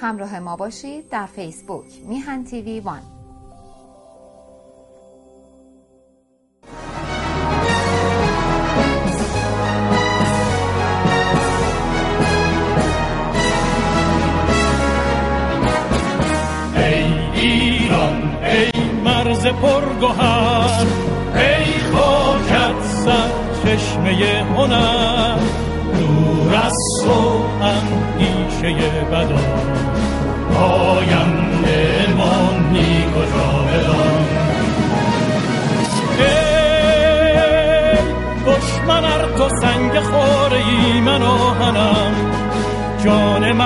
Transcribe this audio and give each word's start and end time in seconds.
همراه 0.00 0.38
ما 0.38 0.56
باشید 0.56 1.08
در 1.08 1.26
فیسبوک 1.26 1.86
میهن 2.08 2.44
تیوی 2.44 2.80
وان. 2.80 3.19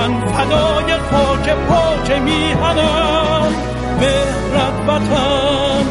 من 0.05 0.21
فدای 0.21 0.93
خاک 1.11 1.51
پاک 1.69 2.11
میهنم. 2.11 3.53
مهرت 4.01 4.89
وطن 4.89 5.85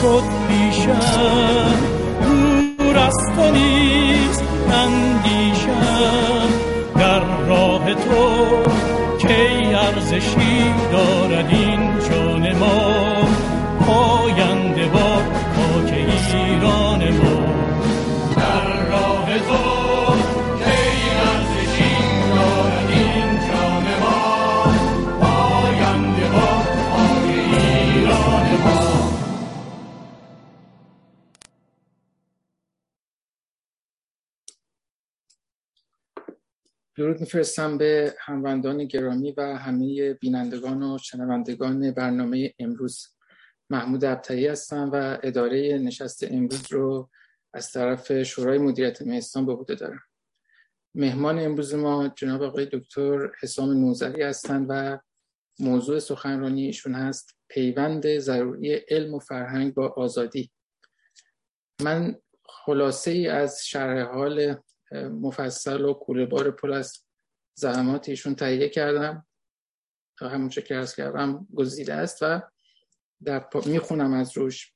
شد 0.00 0.22
بیشم. 0.48 1.00
دور 2.78 2.98
از 2.98 3.16
تو 3.36 3.50
نیست 3.50 4.44
اندیشم. 4.72 6.48
در 6.96 7.20
راه 7.48 7.94
تو 7.94 8.46
کی 9.18 9.74
ارزشی 9.74 10.74
دارد 10.92 11.48
این 11.50 11.98
جان 12.10 12.56
ما. 12.56 12.92
پاینده 13.86 14.86
با 14.86 15.16
خاک 15.56 15.94
ایران 15.94 17.02
ما. 17.10 17.40
در 18.36 18.90
راه 18.90 19.38
تو 19.38 19.69
میفرستم 37.30 37.78
به 37.78 38.14
هموندان 38.18 38.84
گرامی 38.84 39.32
و 39.32 39.42
همه 39.42 40.14
بینندگان 40.14 40.82
و 40.82 40.98
شنوندگان 40.98 41.90
برنامه 41.90 42.54
امروز. 42.58 43.06
محمود 43.70 44.04
ابتایی 44.04 44.46
هستم 44.46 44.90
و 44.92 45.18
اداره 45.22 45.78
نشست 45.78 46.24
امروز 46.24 46.72
رو 46.72 47.10
از 47.54 47.72
طرف 47.72 48.22
شورای 48.22 48.58
مدیریت 48.58 49.02
مهستان 49.02 49.46
به 49.46 49.52
عهده 49.52 49.74
دارم. 49.74 50.00
مهمان 50.94 51.38
امروز 51.38 51.74
ما 51.74 52.08
جناب 52.08 52.42
آقای 52.42 52.66
دکتر 52.72 53.30
حسام 53.42 53.70
نوزری 53.70 54.22
هستند 54.22 54.66
و 54.68 54.98
موضوع 55.58 55.98
سخنرانی 55.98 56.66
ایشون 56.66 56.94
هست 56.94 57.36
پیوند 57.48 58.18
ضروری 58.18 58.74
علم 58.74 59.14
و 59.14 59.18
فرهنگ 59.18 59.74
با 59.74 59.88
آزادی. 59.88 60.50
من 61.82 62.16
خلاصه 62.44 63.10
ای 63.10 63.28
از 63.28 63.66
شرح 63.66 64.02
حال 64.02 64.56
مفصل 64.92 65.84
و 65.84 65.94
کوله 65.94 66.26
بار 66.26 66.50
پل 66.50 66.72
از 66.72 67.09
زحمات 67.60 68.08
ایشون 68.08 68.34
تهیه 68.34 68.68
کردم. 68.68 69.26
همونچه 70.20 70.62
که 70.62 70.76
ارز 70.76 70.94
کردم 70.94 71.48
گزیده 71.54 71.94
است 71.94 72.18
و 72.22 72.42
در 73.24 73.40
پا... 73.40 73.60
می‌خونم 73.66 74.12
از 74.12 74.36
روش. 74.36 74.72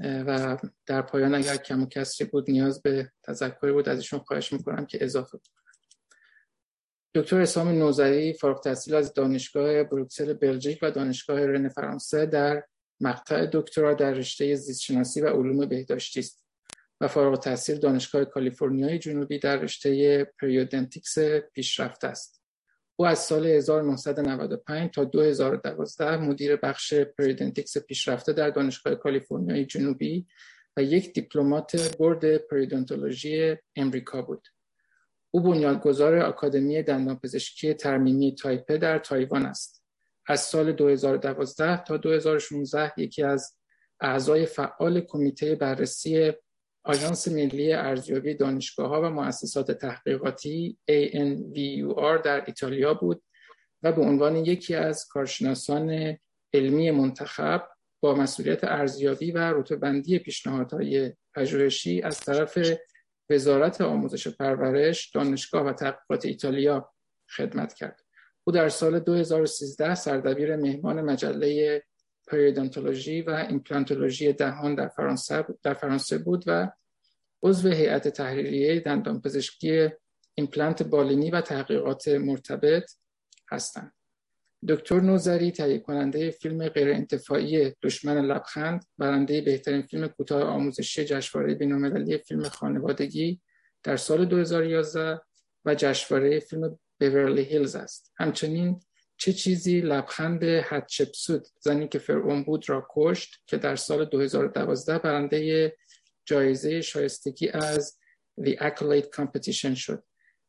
و 0.00 0.58
در 0.86 1.02
پایان 1.02 1.34
اگر 1.34 1.56
کم 1.56 1.82
و 1.82 1.86
کسری 1.86 2.26
بود 2.26 2.50
نیاز 2.50 2.82
به 2.82 3.12
تذکری 3.22 3.72
بود 3.72 3.88
از 3.88 3.98
ایشون 3.98 4.18
خواهش 4.18 4.52
می‌کنم 4.52 4.86
که 4.86 5.04
اضافه 5.04 5.38
بود 5.38 5.48
دکتر 7.14 7.40
اسام 7.40 7.68
نوزری 7.68 8.32
فارغ 8.32 8.62
تحصیل 8.62 8.94
از 8.94 9.14
دانشگاه 9.14 9.82
بروکسل 9.82 10.34
بلژیک 10.34 10.78
و 10.82 10.90
دانشگاه 10.90 11.46
رن 11.46 11.68
فرانسه 11.68 12.26
در 12.26 12.64
مقطع 13.00 13.46
دکترا 13.52 13.94
در 13.94 14.12
رشته 14.12 14.54
زیستشناسی 14.54 15.20
و 15.20 15.28
علوم 15.28 15.66
بهداشتی 15.66 16.20
است. 16.20 16.47
و 17.00 17.08
فارغ 17.08 17.30
التحصیل 17.30 17.78
دانشگاه 17.78 18.24
کالیفرنیای 18.24 18.98
جنوبی 18.98 19.38
در 19.38 19.56
رشته 19.56 20.24
periodontics 20.24 21.18
پیشرفته 21.52 22.08
است. 22.08 22.42
او 22.96 23.06
از 23.06 23.18
سال 23.18 23.46
1995 23.46 24.90
تا 24.90 25.04
2012 25.04 26.16
مدیر 26.16 26.56
بخش 26.56 26.94
periodontics 26.94 27.78
پیشرفته 27.78 28.32
در 28.32 28.50
دانشگاه 28.50 28.94
کالیفرنیای 28.94 29.64
جنوبی 29.64 30.26
و 30.76 30.82
یک 30.82 31.12
دیپلمات 31.12 31.96
board 31.98 32.36
پریودنتولوژی 32.36 33.56
امریکا 33.76 34.22
بود. 34.22 34.48
او 35.30 35.40
بنیانگذار 35.40 36.18
آکادمی 36.18 36.82
دندانپزشکی 36.82 37.74
ترمیمی 37.74 38.34
تایپه 38.34 38.78
در 38.78 38.98
تایوان 38.98 39.46
است. 39.46 39.84
از 40.26 40.40
سال 40.40 40.72
2012 40.72 41.84
تا 41.84 41.96
2016 41.96 42.92
یکی 42.96 43.22
از 43.22 43.56
اعضای 44.00 44.46
فعال 44.46 45.00
کمیته 45.00 45.54
بررسی 45.54 46.32
آژانس 46.88 47.28
ملی 47.28 47.72
ارزیابی 47.72 48.34
دانشگاه 48.34 48.88
ها 48.88 49.02
و 49.02 49.10
مؤسسات 49.10 49.70
تحقیقاتی 49.70 50.78
ANVUR 50.90 52.22
در 52.24 52.44
ایتالیا 52.46 52.94
بود 52.94 53.22
و 53.82 53.92
به 53.92 54.02
عنوان 54.02 54.36
یکی 54.36 54.74
از 54.74 55.06
کارشناسان 55.08 56.18
علمی 56.54 56.90
منتخب 56.90 57.68
با 58.00 58.14
مسئولیت 58.14 58.64
ارزیابی 58.64 59.30
و 59.32 59.38
رتبه‌بندی 59.38 60.18
پیشنهادهای 60.18 61.12
پژوهشی 61.34 62.02
از 62.02 62.20
طرف 62.20 62.58
وزارت 63.30 63.80
آموزش 63.80 64.26
و 64.26 64.30
پرورش 64.30 65.10
دانشگاه 65.10 65.66
و 65.66 65.72
تحقیقات 65.72 66.24
ایتالیا 66.24 66.92
خدمت 67.36 67.74
کرد. 67.74 68.00
او 68.44 68.52
در 68.52 68.68
سال 68.68 69.00
2013 69.00 69.94
سردبیر 69.94 70.56
مهمان 70.56 71.00
مجله 71.00 71.82
پریودنتولوژی 72.28 73.22
و 73.22 73.30
ایمپلانتولوژی 73.30 74.32
دهان 74.32 74.74
در 74.74 74.88
فرانسه 74.88 75.44
در 75.62 75.74
فرانسه 75.74 76.18
بود 76.18 76.44
و 76.46 76.70
عضو 77.42 77.68
هیئت 77.68 78.08
تحریریه 78.08 78.80
دندانپزشکی 78.80 79.88
ایمپلنت 80.34 80.82
بالینی 80.82 81.30
و 81.30 81.40
تحقیقات 81.40 82.08
مرتبط 82.08 82.90
هستند. 83.50 83.92
دکتر 84.68 85.00
نوذری 85.00 85.50
تهیه 85.50 85.78
کننده 85.78 86.30
فیلم 86.30 86.68
غیر 86.68 86.88
انتفاعی 86.88 87.72
دشمن 87.82 88.24
لبخند 88.24 88.84
برنده 88.98 89.40
بهترین 89.40 89.82
فیلم 89.82 90.08
کوتاه 90.08 90.42
آموزشی 90.42 91.04
جشنواره 91.04 91.54
بین‌المللی 91.54 92.18
فیلم 92.18 92.42
خانوادگی 92.42 93.40
در 93.82 93.96
سال 93.96 94.24
2011 94.24 95.20
و 95.64 95.74
جشنواره 95.74 96.40
فیلم 96.40 96.78
بیورلی 96.98 97.42
هیلز 97.42 97.76
است. 97.76 98.12
همچنین 98.16 98.80
چه 99.18 99.32
چیزی 99.32 99.80
لبخند 99.80 100.42
هتشپسوت 100.42 101.48
زنی 101.60 101.88
که 101.88 101.98
فرعون 101.98 102.44
بود 102.44 102.68
را 102.68 102.86
کشت 102.90 103.42
که 103.46 103.56
در 103.56 103.76
سال 103.76 104.04
2012 104.04 104.98
برنده 104.98 105.76
جایزه 106.24 106.80
شایستگی 106.80 107.48
از 107.48 107.98
The 108.40 108.56
Accolade 108.56 109.08
Competition 109.16 109.74
شد 109.74 110.04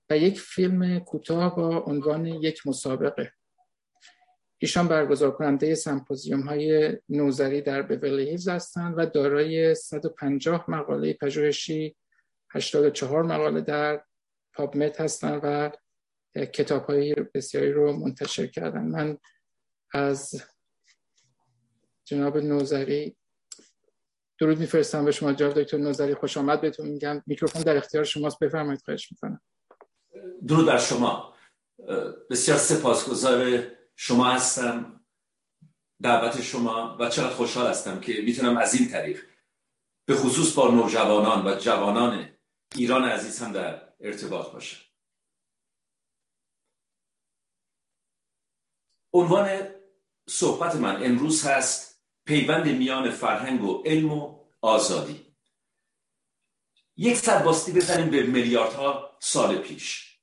و 0.09 0.17
یک 0.17 0.39
فیلم 0.39 0.99
کوتاه 0.99 1.55
با 1.55 1.77
عنوان 1.77 2.25
یک 2.25 2.67
مسابقه. 2.67 3.31
ایشان 4.57 4.87
برگزار 4.87 5.31
کننده 5.31 5.75
سمپوزیوم 5.75 6.41
های 6.41 6.97
نوزری 7.09 7.61
در 7.61 7.81
بیورلی 7.81 8.29
هیلز 8.29 8.47
هستند 8.47 8.93
و 8.97 9.05
دارای 9.05 9.75
150 9.75 10.69
مقاله 10.69 11.13
پژوهشی 11.13 11.95
84 12.51 13.23
مقاله 13.23 13.61
در 13.61 14.01
پابمت 14.53 15.01
هستند 15.01 15.41
و 15.43 15.71
کتاب 16.35 16.85
های 16.85 17.15
بسیاری 17.33 17.71
رو 17.71 17.93
منتشر 17.93 18.47
کردن. 18.47 18.83
من 18.83 19.17
از 19.93 20.43
جناب 22.05 22.37
نوزری 22.37 23.17
درود 24.39 24.59
میفرستم 24.59 25.05
به 25.05 25.11
شما. 25.11 25.33
جناب 25.33 25.61
دکتر 25.61 25.77
نوزری 25.77 26.15
خوش 26.15 26.37
آمد 26.37 26.61
بهتون 26.61 26.87
میگم. 26.87 27.23
میکروفون 27.25 27.61
در 27.61 27.77
اختیار 27.77 28.03
شماست. 28.03 28.39
بفرمایید 28.39 28.81
خواهش 28.85 29.11
می‌کنم. 29.11 29.41
درود 30.47 30.65
بر 30.65 30.77
شما. 30.77 31.35
بسیار 32.29 32.57
سپاسگزار 32.57 33.67
شما 33.95 34.25
هستم 34.25 35.01
دعوت 36.01 36.41
شما 36.41 36.97
و 36.99 37.09
چقدر 37.09 37.29
خوشحال 37.29 37.67
هستم 37.67 37.99
که 37.99 38.21
می‌تونم 38.25 38.57
از 38.57 38.73
این 38.73 38.89
طریق 38.89 39.23
به 40.05 40.15
خصوص 40.15 40.53
با 40.53 40.71
نوجوانان 40.71 41.47
و 41.47 41.55
جوانان 41.55 42.29
ایران 42.75 43.03
عزیز 43.03 43.39
هم 43.39 43.51
در 43.51 43.93
ارتباط 43.99 44.51
باشم. 44.51 44.88
عنوان 49.13 49.69
صحبت 50.29 50.75
من 50.75 51.03
امروز 51.03 51.45
هست 51.45 52.03
پیوند 52.25 52.67
میان 52.67 53.11
فرهنگ 53.11 53.63
و 53.63 53.83
علم 53.85 54.13
و 54.13 54.39
آزادی. 54.61 55.35
یک 56.97 57.17
سر 57.17 57.43
باستی 57.43 57.71
بزنیم 57.71 58.09
به 58.09 58.23
میلیاردها 58.23 59.17
سال 59.19 59.57
پیش. 59.57 60.19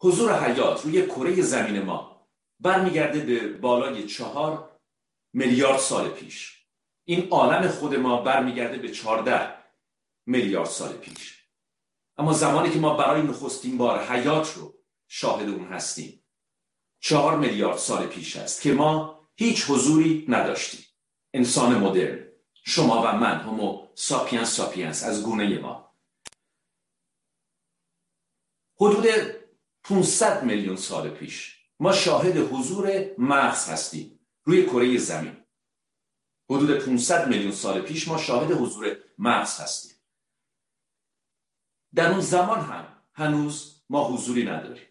حضور 0.00 0.44
حیات 0.44 0.84
روی 0.84 1.06
کره 1.06 1.42
زمین 1.42 1.82
ما 1.82 2.28
برمیگرده 2.60 3.20
به 3.20 3.52
بالای 3.52 4.06
چهار 4.06 4.80
میلیارد 5.32 5.78
سال 5.78 6.08
پیش. 6.08 6.66
این 7.04 7.28
عالم 7.28 7.68
خود 7.68 7.94
ما 7.94 8.22
برمیگرده 8.22 8.78
به 8.78 8.90
چهارده 8.90 9.54
میلیارد 10.26 10.68
سال 10.68 10.92
پیش. 10.92 11.44
اما 12.16 12.32
زمانی 12.32 12.70
که 12.70 12.78
ما 12.78 12.96
برای 12.96 13.22
نخستین 13.22 13.78
بار 13.78 14.04
حیات 14.04 14.54
رو 14.56 14.74
شاهد 15.08 15.48
اون 15.48 15.68
هستیم 15.68 16.19
چهار 17.00 17.38
میلیارد 17.38 17.78
سال 17.78 18.06
پیش 18.06 18.36
است 18.36 18.62
که 18.62 18.72
ما 18.72 19.20
هیچ 19.36 19.70
حضوری 19.70 20.26
نداشتیم. 20.28 20.84
انسان 21.34 21.78
مدرن. 21.78 22.26
شما 22.64 23.02
و 23.02 23.12
من 23.12 23.40
Homo 23.40 23.86
sapiens 23.94 24.56
sapiens 24.56 25.04
از 25.04 25.22
گونه 25.22 25.58
ما. 25.58 25.96
حدود 28.80 29.06
500 29.84 30.44
میلیون 30.44 30.76
سال 30.76 31.10
پیش 31.10 31.56
ما 31.80 31.92
شاهد 31.92 32.36
حضور 32.36 33.14
مغز 33.18 33.68
هستیم 33.68 34.20
روی 34.44 34.66
کره 34.66 34.98
زمین. 34.98 35.36
حدود 36.50 36.78
500 36.78 37.28
میلیون 37.28 37.52
سال 37.52 37.80
پیش 37.80 38.08
ما 38.08 38.18
شاهد 38.18 38.52
حضور 38.52 38.96
مغز 39.18 39.60
هستیم. 39.60 39.96
در 41.94 42.10
اون 42.10 42.20
زمان 42.20 42.60
هم 42.60 43.02
هنوز 43.14 43.84
ما 43.90 44.08
حضوری 44.08 44.44
نداریم. 44.44 44.89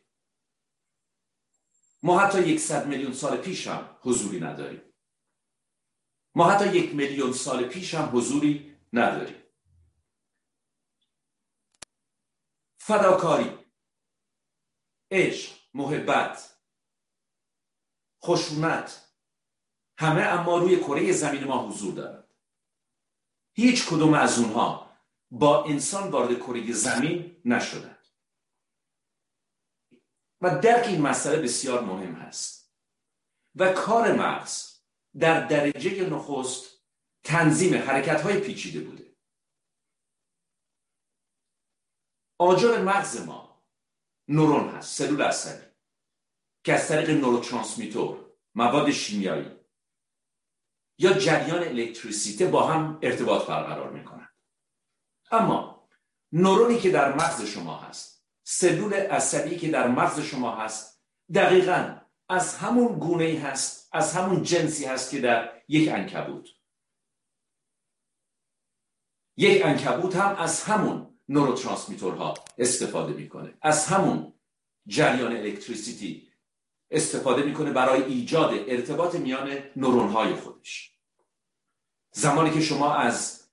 ما 2.03 2.19
حتی 2.19 2.47
یکصد 2.47 2.87
میلیون 2.87 3.13
سال 3.13 3.37
پیش 3.37 3.67
هم 3.67 3.97
حضوری 4.01 4.39
نداریم. 4.39 4.81
ما 6.35 6.51
حتی 6.51 6.77
یک 6.77 6.95
میلیون 6.95 7.33
سال 7.33 7.67
پیش 7.67 7.93
هم 7.93 8.17
حضوری 8.17 8.75
نداریم. 8.93 9.43
فداکاری 12.79 13.57
عشق 15.11 15.51
محبت 15.73 16.55
خشونت 18.23 19.09
همه 19.97 20.21
اما 20.21 20.57
روی 20.57 20.79
کره 20.79 21.11
زمین 21.11 21.43
ما 21.43 21.67
حضور 21.67 21.93
دارد 21.93 22.35
هیچ 23.53 23.85
کدوم 23.87 24.13
از 24.13 24.39
اونها 24.39 24.89
با 25.31 25.63
انسان 25.63 26.11
وارد 26.11 26.39
کره 26.39 26.71
زمین 26.71 27.41
نشدند 27.45 27.98
و 30.41 30.59
درک 30.59 30.87
این 30.87 31.01
مسئله 31.01 31.41
بسیار 31.41 31.81
مهم 31.81 32.13
هست. 32.13 32.73
و 33.55 33.73
کار 33.73 34.13
مغز 34.13 34.79
در 35.19 35.47
درجه 35.47 36.09
نخست 36.09 36.83
تنظیم 37.23 37.77
حرکت 37.77 38.21
های 38.21 38.39
پیچیده 38.39 38.79
بوده. 38.79 39.15
آجر 42.37 42.81
مغز 42.81 43.25
ما 43.25 43.63
نورون 44.27 44.69
هست 44.69 44.97
سلول 44.97 45.21
عصبی 45.21 45.65
که 46.63 46.73
از 46.73 46.87
طریق 46.87 47.09
نوروترانسمیتور 47.09 48.33
مواد 48.55 48.91
شیمیایی 48.91 49.59
یا 50.97 51.13
جریان 51.13 51.63
الکتریسیته 51.63 52.47
با 52.47 52.67
هم 52.67 52.99
ارتباط 53.01 53.47
برقرار 53.47 53.91
می‌کنند. 53.91 54.35
اما 55.31 55.89
نورونی 56.31 56.79
که 56.79 56.91
در 56.91 57.15
مغز 57.15 57.45
شما 57.45 57.77
هست 57.77 58.18
سلول 58.51 58.93
عصبی 58.93 59.57
که 59.57 59.69
در 59.69 59.87
مغز 59.87 60.19
شما 60.19 60.55
هست 60.55 61.03
دقیقا 61.33 61.95
از 62.29 62.55
همون 62.55 62.99
گونه 62.99 63.23
ای 63.23 63.37
هست 63.37 63.89
از 63.91 64.13
همون 64.13 64.43
جنسی 64.43 64.85
هست 64.85 65.11
که 65.11 65.19
در 65.19 65.51
یک 65.67 65.89
انکبوت. 65.89 66.49
یک 69.37 69.65
انکبوت 69.65 70.15
هم 70.15 70.35
از 70.35 70.63
همون 70.63 71.19
نوروترانسمیتورها 71.29 72.33
استفاده 72.57 73.13
می‌کنه 73.13 73.53
از 73.61 73.87
همون 73.87 74.33
جریان 74.87 75.35
الکتریسیتی 75.35 76.31
استفاده 76.91 77.43
می‌کنه 77.43 77.71
برای 77.71 78.03
ایجاد 78.03 78.53
ارتباط 78.67 79.15
میان 79.15 79.59
نورون 79.75 80.09
های 80.09 80.35
خودش. 80.35 80.99
زمانی 82.11 82.51
که 82.51 82.61
شما 82.61 82.93
از 82.95 83.49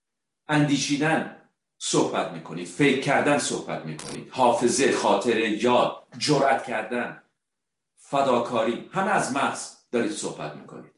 اندیشیدن 0.49 1.36
صحبت 1.79 2.33
می‌کنید 2.33 2.69
فکر 2.69 3.01
کردن 3.01 3.39
صحبت 3.39 3.85
می‌کنید 3.85 4.31
حافظه 4.31 4.93
خاطره 4.93 5.63
یاد 5.63 6.07
جرأت 6.19 6.65
کردن 6.65 7.23
فداکاری 7.97 8.91
همه 8.93 9.11
از 9.11 9.37
مغز 9.37 9.77
دارید 9.91 10.13
صحبت 10.13 10.57
می‌کنید. 10.57 10.93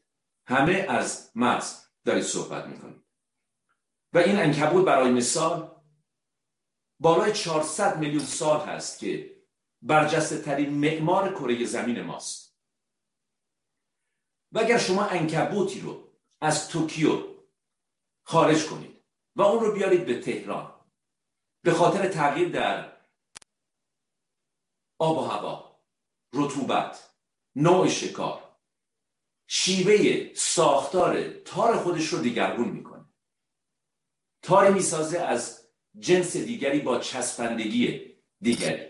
همه 0.45 0.85
از 0.89 1.31
مغز 1.35 1.85
دارید 2.05 2.23
صحبت 2.23 2.65
می‌کنید. 2.65 3.03
و 4.13 4.17
این 4.17 4.39
انکبوت 4.39 4.85
برای 4.85 5.11
مثال 5.11 5.71
بالای 6.99 7.33
400 7.33 7.99
میلیون 7.99 8.25
سال 8.25 8.59
هست 8.59 8.99
که 8.99 9.35
برجسته 9.81 10.41
ترین 10.41 10.69
معمار 10.69 11.33
کره 11.33 11.65
زمین 11.65 12.01
ماست. 12.01 12.59
و 14.51 14.59
اگر 14.59 14.77
شما 14.77 15.05
انکبوتی 15.05 15.81
رو 15.81 16.13
از 16.41 16.69
توکیو 16.69 17.23
خارج 18.23 18.65
کنید 18.65 18.98
و 19.35 19.41
اون 19.41 19.65
رو 19.65 19.71
بیارید 19.71 20.05
به 20.05 20.21
تهران. 20.21 20.85
به 21.63 21.73
خاطر 21.73 22.09
تغییر 22.09 22.49
در 22.49 22.97
آب 24.99 25.17
و 25.17 25.21
هوا 25.21 25.79
رطوبت 26.33 27.13
نوع 27.55 27.87
شکار. 27.87 28.55
شیوه 29.47 30.33
ساختار 30.33 31.29
تار 31.29 31.77
خودش 31.77 32.07
رو 32.07 32.19
دیگرگون 32.19 32.69
می‌کنه. 32.69 33.05
تاری 34.41 34.73
می‌سازه 34.73 35.19
از 35.19 35.69
جنس 35.99 36.37
دیگری 36.37 36.79
با 36.79 36.99
چسبندگی 36.99 38.15
دیگری. 38.41 38.89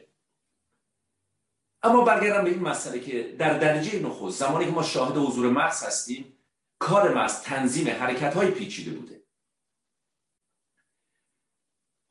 اما 1.83 2.01
برگردم 2.01 2.43
به 2.43 2.49
این 2.49 2.59
مسئله 2.59 2.99
که 2.99 3.23
در 3.23 3.59
درجه 3.59 3.99
نخست 3.99 4.39
زمانی 4.39 4.65
که 4.65 4.71
ما 4.71 4.83
شاهد 4.83 5.17
حضور 5.17 5.49
مغز 5.49 5.83
هستیم 5.83 6.37
کار 6.79 7.13
مغز 7.13 7.41
تنظیم 7.41 7.87
حرکت 7.87 8.33
های 8.33 8.51
پیچیده 8.51 8.91
بوده. 8.91 9.18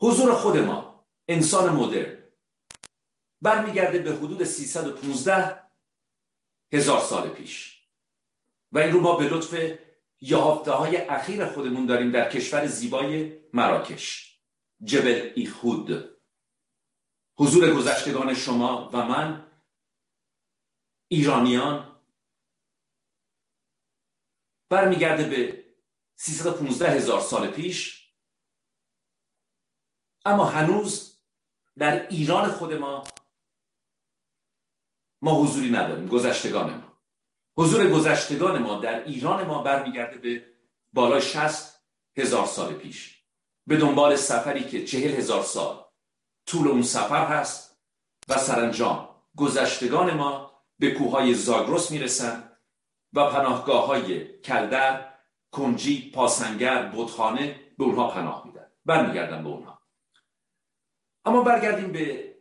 حضور 0.01 0.35
خود 0.35 0.57
ما 0.57 1.05
انسان 1.29 1.77
مدرن. 1.77 2.19
برمیگرده 3.43 3.99
به 3.99 4.13
حدود 4.17 4.45
315 4.45 5.63
هزار 6.73 7.01
سال 7.01 7.29
پیش. 7.29 7.83
و 8.73 8.79
این 8.79 8.93
رو 8.93 9.01
ما 9.01 9.17
به 9.17 9.25
لطف 9.29 9.79
یافته 10.21 10.73
های 10.73 10.97
اخیر 10.97 11.47
خودمون 11.47 11.87
داریم 11.87 12.13
در 12.13 12.31
کشور 12.31 12.67
زیبای 12.67 13.41
مراکش. 13.53 14.39
جبل 14.85 15.33
ایخود. 15.37 16.19
حضور 17.37 17.75
گذشتگان 17.75 18.35
شما 18.35 18.91
و 18.93 19.05
من 19.05 19.51
ایرانیان. 21.09 22.01
برمیگرده 24.69 25.29
به 25.29 25.65
315 26.17 26.91
هزار 26.91 27.21
سال 27.21 27.51
پیش. 27.51 28.08
اما 30.29 30.45
هنوز 30.45 31.19
در 31.79 32.09
ایران 32.09 32.51
خود 32.51 32.73
ما 32.73 33.05
ما 35.23 35.43
حضوری 35.43 35.71
نداریم 35.71 36.07
گذشتگان 36.07 36.75
ما. 36.75 36.99
حضور 37.57 37.91
گذشتگان 37.91 38.63
ما 38.63 38.79
در 38.79 39.05
ایران 39.05 39.47
ما 39.47 39.63
برمیگرده 39.63 40.19
به 40.19 40.45
بالای 40.93 41.23
60 41.23 41.83
هزار 42.17 42.47
سال 42.47 42.75
پیش. 42.75 43.25
به 43.67 43.77
دنبال 43.77 44.17
سفری 44.17 44.65
که 44.65 44.85
چهل 44.85 45.11
هزار 45.11 45.43
سال 45.43 45.85
طول 46.47 46.69
اون 46.69 46.83
سفر 46.83 47.27
هست 47.27 47.79
و 48.29 48.39
سرانجام. 48.39 49.09
گذشتگان 49.37 50.15
ما 50.15 50.63
به 50.79 50.91
کوههای 50.91 51.35
زاگرس 51.35 51.91
می‌رسن 51.91 52.53
و 53.13 53.31
پناهگاه 53.31 53.87
های 53.87 54.39
کلدر 54.39 55.15
کنجی 55.53 56.11
پاسنگر 56.11 56.87
بودخانه 56.87 57.61
به 57.79 57.85
اونها 57.85 58.09
پناه 58.09 58.47
میدن. 58.47 58.67
برمیگردن 58.85 59.43
به 59.43 59.49
اونها. 59.49 59.78
اما 61.29 61.43
برگردیم 61.43 61.93
به 61.93 62.35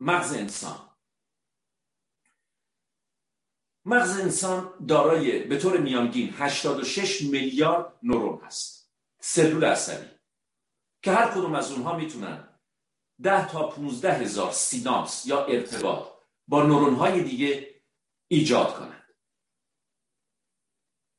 مغز 0.00 0.32
انسان. 0.32 0.90
مغز 3.84 4.20
انسان 4.20 4.86
دارای 4.88 5.42
به 5.42 5.58
طور 5.58 5.76
میانگین 5.76 6.34
86 6.38 7.22
میلیارد 7.22 7.92
نورون 8.02 8.40
هست. 8.44 8.92
سلول 9.20 9.64
عصبی. 9.64 10.06
که 11.02 11.12
هر 11.12 11.30
کدوم 11.30 11.54
از 11.54 11.72
اونها 11.72 11.96
می‌تونن 11.96 12.58
10 13.22 13.48
تا 13.48 13.68
15 13.68 14.12
هزار 14.12 14.52
سیناپس 14.52 15.26
یا 15.26 15.44
ارتباط 15.44 16.08
با 16.48 16.62
نورون 16.62 16.94
های 16.94 17.22
دیگه 17.22 17.82
ایجاد 18.28 18.74
کنند. 18.74 19.14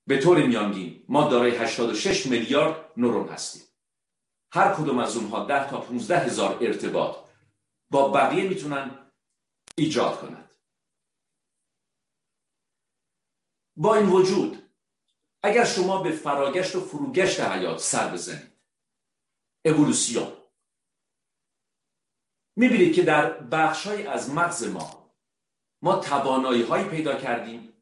به 0.07 0.17
طور 0.17 0.47
میانگین 0.47 1.05
ما 1.09 1.29
دارای 1.29 1.57
86 1.57 2.25
میلیارد 2.25 2.91
نورون 2.97 3.27
هستیم. 3.27 3.70
هر 4.53 4.73
کدوم 4.73 4.99
از 4.99 5.17
اونها 5.17 5.45
10 5.45 5.69
تا 5.69 5.81
15 5.81 6.19
هزار 6.19 6.57
ارتباط 6.61 7.17
با 7.91 8.09
بقیه 8.09 8.49
می‌تونن 8.49 9.11
ایجاد 9.77 10.21
کنند. 10.21 10.51
با 13.77 13.95
این 13.95 14.09
وجود 14.09 14.69
اگر 15.43 15.65
شما 15.65 16.01
به 16.01 16.11
فراگشت 16.11 16.75
و 16.75 16.81
فروگشت 16.81 17.39
حیات 17.39 17.79
سر 17.79 18.13
بزنید 18.13 18.51
اولوسیون 19.65 20.37
می‌بینید 22.55 22.95
که 22.95 23.03
در 23.03 23.39
بخشهایی 23.39 24.07
از 24.07 24.29
مغز 24.29 24.63
ما 24.67 25.15
ما 25.83 25.95
توانایی 25.95 26.63
هایی 26.63 26.89
پیدا 26.89 27.15
کردیم 27.15 27.73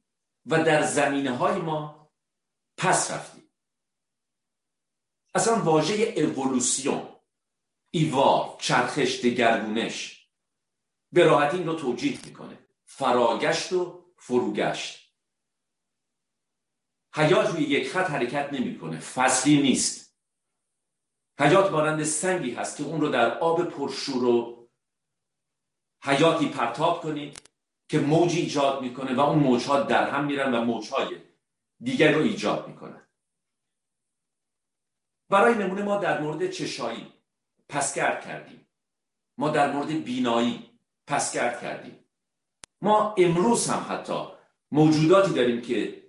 و 0.46 0.64
در 0.64 0.84
زمینه 0.84 1.38
های 1.38 1.62
ما 1.62 2.10
پس 2.78 3.12
رفتیم. 3.12 3.39
اصلا 5.36 5.64
واژه 5.64 5.94
اولوسیون 5.96 7.10
ایوار 7.92 8.56
چرخش 8.60 9.20
دگرگونش 9.20 10.28
به 11.12 11.24
راحتی 11.24 11.58
این 11.58 11.68
رو 11.68 11.74
توجیه 11.74 12.20
می‌کنه. 12.26 12.60
فراگشت 12.86 13.74
و 13.74 14.06
فروگشت. 14.18 15.14
حیات 17.16 17.52
روی 17.52 17.64
یک 17.64 17.90
خط 17.90 18.10
حرکت 18.10 18.54
نمی‌کنه. 18.54 19.00
فصلی 19.00 19.62
نیست. 19.62 20.20
حیات 21.40 21.72
مانند 21.72 22.04
سنگی 22.04 22.52
هست 22.52 22.78
که 22.78 22.84
اون 22.84 23.02
رو 23.02 23.10
در 23.10 23.38
آب 23.40 23.64
پرشور 23.64 24.24
و 24.24 24.70
حیاتی 26.04 26.50
پرتاب 26.50 27.02
کنید 27.02 27.42
که 27.90 28.00
موجی 28.00 28.42
ایجاد 28.42 28.82
می‌کنه 28.82 29.16
و 29.16 29.20
اون 29.20 29.40
موجها 29.40 29.84
در 29.84 30.10
هم 30.10 30.26
میرن 30.26 30.56
و 30.56 30.62
موجهای 30.62 31.22
دیگر 31.80 32.12
رو 32.12 32.22
ایجاد 32.22 32.68
می‌کنن. 32.68 33.09
برای 35.30 35.56
نمونه 35.56 35.84
ما 35.84 35.98
در 35.98 36.22
مورد 36.22 36.52
چشایی 36.52 37.14
پسگرد 37.70 38.26
کردیم. 38.26 38.68
ما 39.38 39.50
در 39.50 39.72
مورد 39.72 40.04
بینایی 40.04 40.70
پسگرد 41.08 41.62
کردیم. 41.62 42.00
ما 42.82 43.16
امروز 43.18 43.70
هم 43.70 43.86
حتی 43.90 44.28
موجوداتی 44.72 45.34
داریم 45.34 45.62
که 45.62 46.04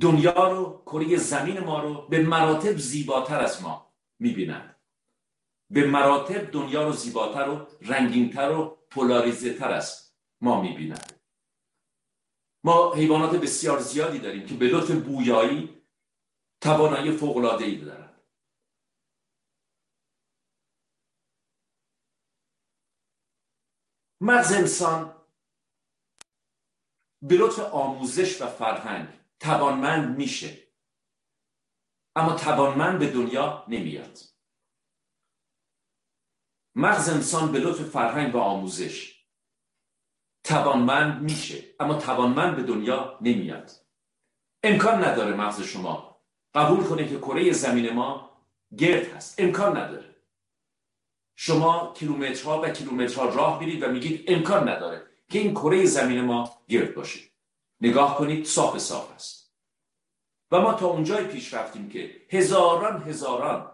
دنیا 0.00 0.48
رو 0.52 0.82
کره 0.86 1.16
زمین 1.16 1.60
ما 1.60 1.82
رو 1.82 2.06
به 2.08 2.22
مراتب 2.22 2.76
زیباتر 2.76 3.40
از 3.40 3.62
ما 3.62 3.92
می‌بینند. 4.18 4.76
به 5.70 5.86
مراتب 5.86 6.50
دنیا 6.50 6.84
رو 6.86 6.92
زیباتر 6.92 7.48
و 7.48 7.66
رنگینتر 7.80 8.50
و 8.50 8.78
پولاریزه 8.90 9.54
تر 9.54 9.70
از 9.70 10.12
ما 10.40 10.60
می‌بینند. 10.60 11.12
ما 12.64 12.94
حیوانات 12.94 13.36
بسیار 13.36 13.80
زیادی 13.80 14.18
داریم 14.18 14.46
که 14.46 14.54
به 14.54 14.66
لطف 14.66 14.90
بویایی 14.90 15.82
توانایی 16.60 17.12
فوق‌العاده‌ای 17.12 17.76
دارند. 17.76 18.17
مغز 24.28 24.52
انسان 24.52 25.14
به 27.22 27.36
لطف 27.36 27.58
آموزش 27.58 28.42
و 28.42 28.46
فرهنگ 28.46 29.08
توانمند 29.40 30.16
میشه. 30.16 30.58
اما 32.16 32.36
توانمند 32.36 32.98
به 32.98 33.10
دنیا 33.10 33.64
نمیاد. 33.68 34.18
مغز 36.74 37.08
انسان 37.08 37.52
به 37.52 37.58
لطف 37.58 37.82
فرهنگ 37.82 38.34
و 38.34 38.38
آموزش 38.38 39.24
توانمند 40.44 41.22
میشه 41.22 41.64
اما 41.80 41.94
توانمند 41.94 42.56
به 42.56 42.62
دنیا 42.62 43.18
نمیاد. 43.20 43.70
امکان 44.62 45.04
نداره 45.04 45.36
مغز 45.36 45.62
شما 45.62 46.20
قبول 46.54 46.84
کنه 46.84 47.08
که 47.08 47.18
کره 47.18 47.52
زمین 47.52 47.92
ما 47.92 48.42
گرد 48.78 49.12
هست. 49.12 49.40
امکان 49.40 49.76
نداره. 49.76 50.17
شما 51.40 51.92
کیلومترها 51.96 52.60
و 52.60 52.68
کیلومترها 52.68 53.24
راه 53.24 53.60
میرید 53.60 53.82
و 53.82 53.88
میگید 53.88 54.24
امکان 54.26 54.68
نداره 54.68 55.06
که 55.28 55.38
این 55.38 55.54
کره 55.54 55.86
زمین 55.86 56.20
ما 56.20 56.62
گرد 56.68 56.94
باشه. 56.94 57.20
نگاه 57.80 58.18
کنید 58.18 58.46
صاف 58.46 58.78
صاف 58.78 59.12
است. 59.12 59.54
و 60.50 60.60
ما 60.60 60.74
تا 60.74 60.86
اونجای 60.86 61.24
پیش 61.24 61.54
رفتیم 61.54 61.88
که 61.88 62.26
هزاران 62.30 63.02
هزاران 63.02 63.72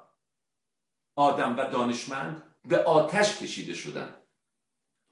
آدم 1.17 1.57
و 1.59 1.65
دانشمند 1.65 2.43
به 2.65 2.79
آتش 2.79 3.39
کشیده 3.39 3.75
شدن. 3.75 4.15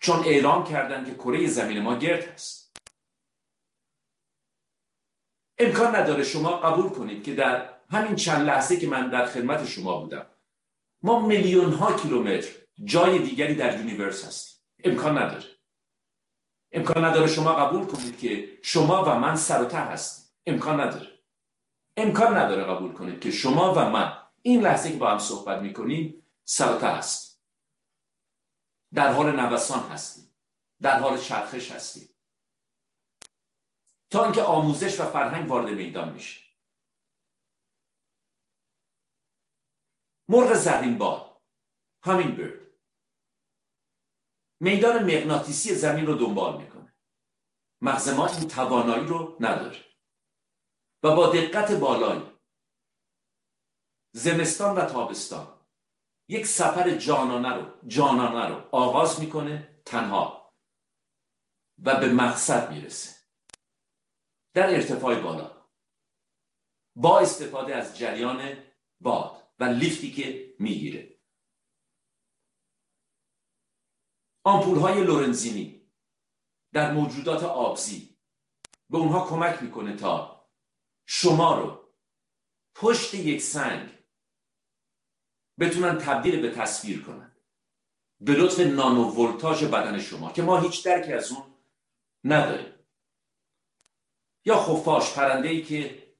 چون 0.00 0.18
اعلام 0.18 0.64
کردند 0.64 1.06
که 1.06 1.14
کره 1.14 1.47
زمین 1.47 1.82
ما 1.82 1.97
گرد 1.97 2.28
است 2.28 2.76
امکان 5.59 5.97
نداره 5.97 6.25
شما 6.25 6.56
قبول 6.56 6.90
کنید 6.90 7.25
که 7.25 7.35
در 7.35 7.75
همین 7.90 8.16
چند 8.16 8.47
لحظه 8.47 8.76
که 8.76 8.87
من 8.87 9.11
در 9.11 9.26
خدمت 9.26 9.66
شما 9.66 10.00
بودم 10.00 10.32
ما 11.02 11.26
میلیون 11.26 11.73
ها 11.73 11.97
کیلومتر 11.97 12.52
جای 12.85 13.18
دیگری 13.18 13.54
در 13.54 13.78
یونیورس 13.78 14.25
هستیم. 14.25 14.62
امکان 14.85 15.18
نداره. 15.18 15.44
امکان 16.73 17.04
نداره 17.04 17.26
شما 17.26 17.52
قبول 17.52 17.87
کنید 17.87 18.18
که 18.18 18.59
شما 18.62 19.04
و 19.04 19.18
من 19.18 19.37
سر 19.37 19.62
و 19.62 19.64
ته 19.64 19.78
هستیم. 19.78 20.25
امکان 20.47 20.80
نداره. 20.80 21.18
امکان 21.97 22.37
نداره 22.37 22.64
قبول 22.64 22.92
کنید 22.92 23.21
که 23.21 23.30
شما 23.30 23.75
و 23.75 23.90
من 23.90 24.12
این 24.42 24.62
لحظه 24.62 24.90
که 24.90 24.97
با 24.97 25.11
هم 25.11 25.18
صحبت 25.18 25.62
می‌کنیم 25.62 26.26
سر 26.44 26.76
و 26.76 26.78
ته 26.78 26.87
هستیم. 26.87 27.40
در 28.94 29.12
حال 29.12 29.40
نوسان 29.40 29.88
هستیم. 29.88 30.35
در 30.80 30.99
حال 30.99 31.18
چرخش 31.18 31.71
هستیم. 31.71 32.09
تا 34.11 34.25
اینکه 34.25 34.42
آموزش 34.42 35.00
و 35.00 35.04
فرهنگ 35.04 35.50
وارد 35.50 35.68
میدان 35.68 36.12
میشه. 36.12 36.41
مرغ 40.33 40.55
زرین 40.55 40.99
باد. 40.99 41.43
همین 42.05 42.37
برد. 42.37 42.61
میدان 44.61 45.03
مغناطیسی 45.03 45.75
زمین 45.75 46.07
رو 46.07 46.15
دنبال 46.15 46.62
می‌کنه. 46.62 46.95
مغز 47.81 48.09
ما 48.09 48.27
این 48.27 48.49
توانایی 48.49 49.07
رو 49.07 49.37
نداره. 49.41 49.85
و 51.03 51.17
با 51.17 51.33
دقت 51.33 51.73
بالایی 51.73 52.39
زمستان 54.15 54.77
و 54.77 54.87
تابستان 54.87 55.67
یک 56.29 56.47
سفر 56.47 56.97
جانانه 56.97 57.55
رو 57.55 57.89
جانانه 57.89 58.49
رو 58.49 58.69
آغاز 58.73 59.21
می‌کنه 59.21 59.83
تنها 59.87 60.55
و 61.85 62.01
به 62.01 62.12
مقصد 62.12 62.73
می‌رسه. 62.73 63.17
در 64.55 64.75
ارتفاع 64.75 65.21
بالا 65.21 65.69
با 66.97 67.21
استفاده 67.21 67.77
از 67.77 67.99
جریان 67.99 68.65
باد. 69.01 69.41
و 69.62 69.64
لیفتی 69.64 70.12
که 70.12 70.54
می‌گیره. 70.59 71.19
آمپول 74.45 74.78
های 74.78 75.04
لورنزینی 75.04 75.90
در 76.73 76.92
موجودات 76.92 77.42
آبزی 77.42 78.19
به 78.90 78.99
اونها 78.99 79.28
کمک 79.28 79.62
می‌کنه 79.62 79.97
تا 79.97 80.47
شما 81.07 81.61
رو 81.61 81.95
پشت 82.75 83.14
یک 83.14 83.42
سنگ 83.42 83.99
بتونن 85.61 85.99
تبدیل 85.99 86.40
به 86.40 86.50
تصویر 86.50 87.02
کنن. 87.02 87.37
به 88.21 88.33
لطف 88.33 88.61
نانو 88.61 89.11
ولتاژ 89.11 89.64
بدن 89.64 90.00
شما 90.00 90.33
که 90.33 90.42
ما 90.42 90.61
هیچ 90.61 90.85
درکی 90.85 91.12
از 91.12 91.33
اون 91.33 91.54
نداریم. 92.25 92.75
یا 94.45 94.57
خفاش 94.57 95.14
پرنده 95.14 95.49
ای 95.49 95.62
که 95.62 96.12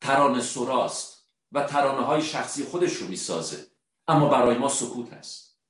ترانه 0.00 0.40
سراست 0.40 1.15
و 1.52 1.64
ترانه 1.64 2.06
های 2.06 2.22
شخصی 2.22 2.64
خودش 2.64 2.94
رو 2.94 3.08
می‌سازه. 3.08 3.66
اما 4.08 4.28
برای 4.28 4.58
ما 4.58 4.68
سکوت 4.68 5.12
هست. 5.12 5.60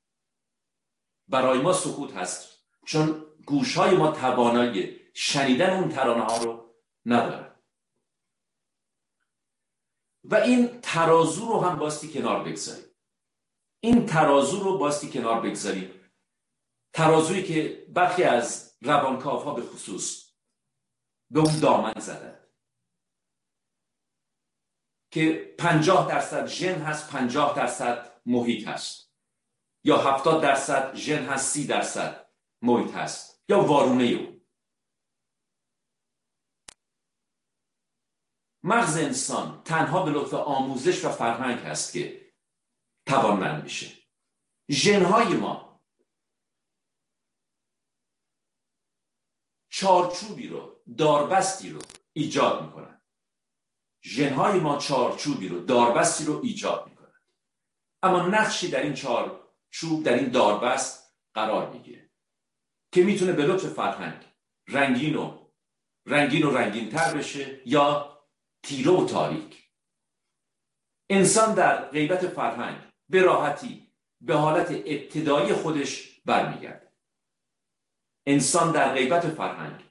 برای 1.29 1.59
ما 1.59 1.73
سکوت 1.73 2.17
هست. 2.17 2.65
چون 2.87 3.27
گوش 3.47 3.77
های 3.77 3.97
ما 3.97 4.13
توانایی 4.13 5.01
شنیدن 5.15 5.77
اون 5.77 5.89
ترانه 5.89 6.25
ها 6.25 6.37
رو 6.37 6.75
ندارن. 7.07 7.57
و 10.25 10.35
این 10.35 10.81
ترازو 10.81 11.47
رو 11.47 11.61
هم 11.61 11.79
باستی 11.79 12.13
کنار 12.13 12.45
بگذاریم. 12.45 12.85
این 13.81 14.07
ترازو 14.07 14.61
رو 14.61 14.79
باستی 14.79 15.11
کنار 15.11 15.41
بگذاریم. 15.41 15.91
ترازویی 16.93 17.45
که 17.45 17.87
برخی 17.95 18.23
از 18.23 18.77
روانکاف 18.83 19.45
ها 19.45 19.55
به 19.55 19.63
خصوص 19.63 20.33
به 21.31 21.41
اون 21.41 21.61
دامن 21.61 21.95
زدن. 22.01 22.46
که 25.17 25.55
پنجاه 25.59 26.09
درصد 26.09 26.47
ژن 26.47 26.79
هست 26.83 27.11
پنجاه 27.11 27.57
درصد 27.57 28.23
محیط 28.27 28.69
هست. 28.69 29.13
یا 29.85 29.97
هفتاد 29.97 30.43
درصد 30.43 30.95
ژن 30.95 31.25
هست 31.25 31.53
سی 31.53 31.67
درصد 31.67 32.31
محیط 32.63 32.95
هست. 32.95 33.45
یا 33.49 33.61
وارونه 33.61 34.05
او. 34.05 34.47
مغز 38.63 38.97
انسان 38.97 39.63
تنها 39.63 40.03
به 40.03 40.11
لطف 40.11 40.35
آموزش 40.35 41.05
و 41.05 41.09
فرهنگ 41.09 41.59
هست 41.59 41.93
که 41.93 42.33
توانمند 43.07 43.63
میشه. 43.63 43.93
ژنهای 44.71 45.35
ما 45.35 45.83
چارچوبی 49.69 50.49
رو 50.49 50.83
داربستی 50.99 51.71
رو 51.71 51.81
ایجاد 52.13 52.65
می‌کنن. 52.65 52.96
ژنهای 54.07 54.61
ما 54.61 54.79
چارچوبی 54.79 55.49
رو 55.49 55.61
داربستی 55.65 56.25
رو 56.25 56.41
ایجاد 56.43 56.89
می‌کنن 56.89 57.21
اما 58.03 58.27
نقشی 58.27 58.71
در 58.71 58.83
این 58.83 58.95
چارچوب 58.95 60.03
در 60.05 60.15
این 60.15 60.29
داربست 60.29 61.17
قرار 61.35 61.71
می‌گیره 61.71 62.11
که 62.93 63.05
می‌تونه 63.05 63.33
به 63.33 63.43
لطف 63.47 63.67
فرهنگ 63.67 64.25
رنگین 64.69 65.17
و 65.17 65.47
رنگین 66.07 66.43
و 66.43 66.51
رنگین 66.51 66.91
تر 66.91 67.15
بشه 67.15 67.63
یا 67.67 68.19
تیره 68.63 68.91
و 68.91 69.07
تاریک. 69.07 69.71
انسان 71.11 71.55
در 71.55 71.89
غیبت 71.89 72.29
فرهنگ 72.29 72.93
به 73.09 73.23
راحتی 73.23 73.93
به 74.21 74.35
حالت 74.35 74.71
ابتدایی 74.71 75.53
خودش 75.53 76.21
برمیگرده. 76.25 76.93
انسان 78.27 78.73
در 78.73 78.95
غیبت 78.95 79.29
فرهنگ 79.29 79.85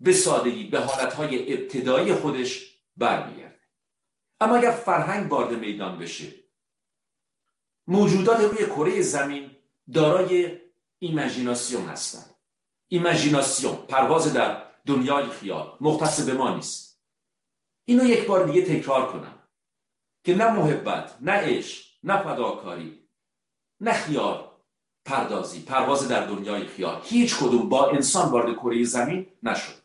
به 0.00 0.12
سادگی 0.12 0.64
به 0.64 0.80
حالتهای 0.80 1.52
ابتدایی 1.52 2.14
خودش 2.14 2.69
برمیگرده. 3.00 3.60
اما 4.40 4.56
اگر 4.56 4.70
فرهنگ 4.70 5.32
وارد 5.32 5.58
میدان 5.58 5.98
بشه 5.98 6.32
موجودات 7.86 8.40
روی 8.40 8.66
کره 8.66 9.02
زمین 9.02 9.50
دارای 9.94 10.58
ایمجیناسیون 10.98 11.88
هستند 11.88 12.34
ایمجیناسیون 12.88 13.76
پرواز 13.76 14.32
در 14.32 14.62
دنیای 14.86 15.28
خیال 15.30 15.76
مختص 15.80 16.20
به 16.20 16.34
ما 16.34 16.54
نیست. 16.54 17.02
اینو 17.84 18.04
یک 18.04 18.26
بار 18.26 18.46
دیگه 18.46 18.62
تکرار 18.62 19.12
کنم 19.12 19.38
که 20.24 20.34
نه 20.34 20.52
محبت 20.52 21.16
نه 21.20 21.32
عشق 21.32 21.86
نه 22.02 22.22
فداکاری 22.22 23.08
نه 23.80 23.92
خیال 23.92 24.50
پردازی 25.04 25.62
پرواز 25.62 26.08
در 26.08 26.26
دنیای 26.26 26.66
خیال. 26.66 27.00
هیچ 27.04 27.36
کدوم 27.36 27.68
با 27.68 27.90
انسان 27.90 28.30
وارد 28.30 28.56
کره 28.56 28.84
زمین 28.84 29.26
نشد. 29.42 29.79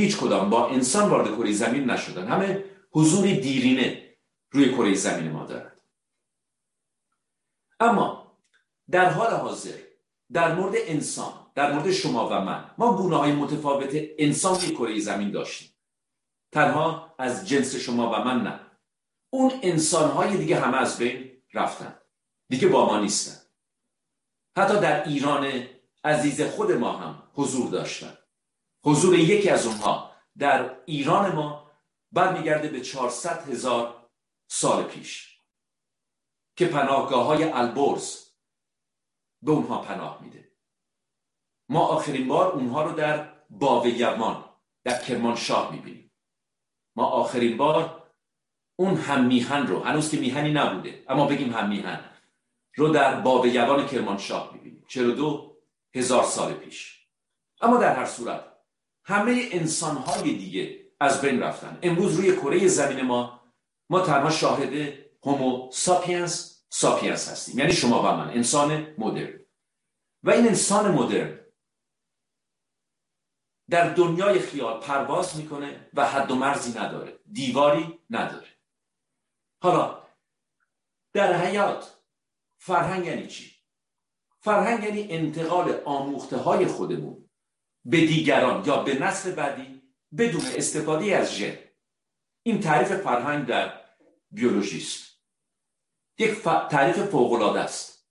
هیچ 0.00 0.16
کدام 0.16 0.50
با 0.50 0.68
انسان 0.68 1.10
وارد 1.10 1.36
کره 1.36 1.52
زمین 1.52 1.90
نشدن. 1.90 2.28
همه 2.28 2.64
حضوری 2.90 3.40
دیرینه 3.40 4.16
روی 4.50 4.74
کره 4.74 4.94
زمین 4.94 5.32
ما 5.32 5.46
دارد 5.46 5.80
اما 7.80 8.36
در 8.90 9.10
حال 9.10 9.30
حاضر 9.30 9.78
در 10.32 10.54
مورد 10.54 10.74
انسان 10.76 11.32
در 11.54 11.72
مورد 11.72 11.90
شما 11.90 12.28
و 12.28 12.32
من 12.32 12.70
ما 12.78 12.96
گونه 12.96 13.16
های 13.16 13.32
متفاوت 13.32 13.90
انسان 14.18 14.60
روی 14.60 14.70
کره 14.70 15.00
زمین 15.00 15.30
داشتیم. 15.30 15.70
تنها 16.52 17.14
از 17.18 17.48
جنس 17.48 17.76
شما 17.76 18.10
و 18.10 18.24
من 18.24 18.42
نه. 18.42 18.60
اون 19.30 19.52
انسان 19.62 20.10
های 20.10 20.36
دیگه 20.36 20.60
همه 20.60 20.76
از 20.76 20.98
بین 20.98 21.30
رفتن. 21.54 21.98
دیگه 22.48 22.68
با 22.68 22.86
ما 22.86 23.00
نیستن. 23.00 23.46
حتی 24.56 24.80
در 24.80 25.08
ایران 25.08 25.66
عزیز 26.04 26.42
خود 26.42 26.72
ما 26.72 26.92
هم 26.92 27.22
حضور 27.34 27.70
داشتن. 27.70 28.18
حضور 28.86 29.18
یکی 29.18 29.50
از 29.50 29.66
اونها 29.66 30.10
در 30.38 30.76
ایران 30.84 31.34
ما 31.34 31.70
برمیگرده 32.12 32.68
به 32.68 32.80
400 32.80 33.48
هزار 33.50 34.08
سال 34.50 34.84
پیش 34.84 35.40
که 36.56 36.66
پناهگاه 36.66 37.26
های 37.26 37.44
البرز 37.44 38.26
به 39.42 39.50
اونها 39.52 39.78
پناه 39.78 40.22
میده. 40.22 40.52
ما 41.68 41.86
آخرین 41.86 42.28
بار 42.28 42.52
اونها 42.52 42.82
رو 42.82 42.92
در 42.92 43.32
باوه 43.50 43.88
یمان 43.88 44.44
در 44.84 45.02
کرمانشاه 45.02 45.72
می‌بینیم. 45.72 46.12
ما 46.96 47.06
آخرین 47.06 47.56
بار 47.56 48.12
اون 48.78 48.96
هم 48.96 49.24
میهن 49.24 49.66
رو 49.66 49.82
هنوز 49.82 50.10
که 50.10 50.16
میهنی 50.16 50.52
نبوده 50.52 51.04
اما 51.08 51.26
بگیم 51.26 51.52
هم 51.52 51.68
میهن 51.68 52.10
رو 52.76 52.88
در 52.88 53.20
باب 53.20 53.46
یوان 53.46 53.86
کرمانشاه 53.86 54.50
می‌بینیم. 54.54 54.84
42 54.88 55.56
هزار 55.94 56.24
سال 56.24 56.54
پیش. 56.54 57.06
اما 57.60 57.76
در 57.76 57.96
هر 57.96 58.06
صورت 58.06 58.55
همه 59.06 59.48
انسانهای 59.52 60.34
دیگه 60.34 60.90
از 61.00 61.20
بین 61.20 61.40
رفتن. 61.40 61.78
امروز 61.82 62.14
روی 62.14 62.36
کره 62.36 62.68
زمین 62.68 63.02
ما 63.02 63.40
ما 63.90 64.00
تنها 64.00 64.30
شاهد 64.30 64.98
Homo 65.22 65.70
sapiens 65.72 66.64
sapiens 66.70 67.28
هستیم. 67.28 67.58
یعنی 67.58 67.72
شما 67.72 68.02
و 68.02 68.16
من 68.16 68.30
انسان 68.30 68.94
مدرن. 68.98 69.40
و 70.22 70.30
این 70.30 70.46
انسان 70.46 70.90
مدرن 70.94 71.40
در 73.70 73.94
دنیای 73.94 74.38
خیال 74.38 74.80
پرواز 74.80 75.36
می‌کنه 75.36 75.90
و 75.94 76.08
حد 76.08 76.30
و 76.30 76.34
مرزی 76.34 76.78
نداره 76.78 77.18
دیواری 77.32 77.98
نداره. 78.10 78.48
حالا 79.62 80.02
در 81.12 81.36
حیات 81.36 82.00
فرهنگ 82.58 83.06
یعنی 83.06 83.26
چی؟ 83.26 83.52
فرهنگ 84.40 84.84
یعنی 84.84 85.06
انتقال 85.10 85.80
آموخته 85.84 86.36
های 86.36 86.66
خودمون. 86.66 87.25
به 87.88 88.06
دیگران 88.06 88.64
یا 88.64 88.82
به 88.82 88.98
نسل 88.98 89.34
بعدی 89.34 89.82
بدون 90.18 90.42
استفاده 90.46 91.16
از 91.16 91.34
ژن. 91.34 91.58
این 92.42 92.60
تعریف 92.60 92.92
فرهنگ 92.92 93.46
در 93.46 93.80
بیولوژی 94.30 94.78
است. 94.78 95.22
یک 96.18 96.32
ف... 96.32 96.44
تعریف 96.44 96.98
فوق 96.98 97.42
است. 97.42 98.08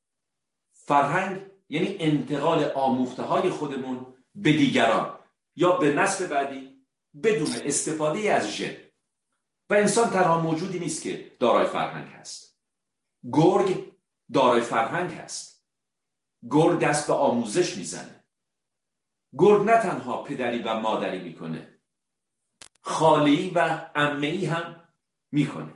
فرهنگ 0.72 1.42
یعنی 1.70 1.98
انتقال 2.00 2.72
آموخته 2.72 3.24
های 3.24 3.50
خودمون 3.50 4.16
به 4.36 4.52
دیگران 4.52 5.20
یا 5.56 5.72
به 5.72 5.94
نسل 5.94 6.28
بعدی 6.28 6.86
بدون 7.24 7.52
استفاده 7.64 8.34
از 8.34 8.52
ژن. 8.52 8.78
و 9.70 9.74
انسان 9.74 10.10
تنها 10.10 10.42
موجودی 10.42 10.80
نیست 10.80 11.04
که 11.04 11.32
دارای 11.40 11.68
فرهنگ 11.68 12.08
هست. 12.08 12.60
گرگ 13.32 13.92
دارای 14.34 14.62
فرهنگ 14.62 15.12
هست. 15.12 15.68
گرگ 16.52 16.80
دست 16.80 17.08
به 17.08 17.14
آموزش 17.14 17.78
می‌زنه. 17.78 18.15
گرگ 19.38 19.66
نه 19.66 19.82
تنها 19.82 20.24
پدری 20.24 20.60
و 20.60 20.80
مادری 20.80 21.20
می‌کنه 21.20 21.80
خالی 22.82 23.52
و 23.56 23.90
امهی 23.96 24.46
هم 24.46 24.90
می‌کنه. 25.32 25.74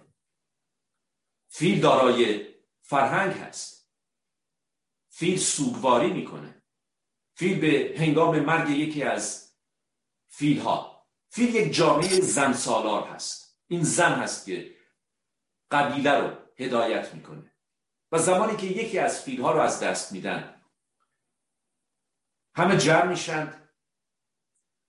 فیل 1.48 1.82
دارای 1.82 2.48
فرهنگ 2.82 3.34
هست. 3.34 3.90
فیل 5.10 5.38
سوگواری 5.38 6.14
می‌کنه. 6.14 6.62
فیل 7.34 7.60
به 7.60 7.96
هنگام 7.98 8.40
مرگ 8.40 8.70
یکی 8.70 9.04
از 9.04 9.54
فیل 10.28 10.60
ها 10.60 11.08
فیل 11.30 11.56
یک 11.56 11.74
جامعه 11.74 12.22
زن 12.22 12.54
سالار 12.54 13.08
هست. 13.08 13.60
این 13.68 13.84
زن 13.84 14.14
هست 14.14 14.46
که 14.46 14.76
قبیله 15.72 16.12
رو 16.12 16.38
هدایت 16.58 17.14
می‌کنه. 17.14 17.52
و 18.12 18.18
زمانی 18.18 18.58
که 18.58 18.68
یکی 18.68 19.00
از 19.00 19.24
فیل 19.24 19.42
ها 19.42 19.52
رو 19.52 19.60
از 19.60 19.80
دست 19.80 20.12
میدن 20.12 20.59
همه 22.60 22.78
جمع 22.78 23.06
میشن 23.06 23.70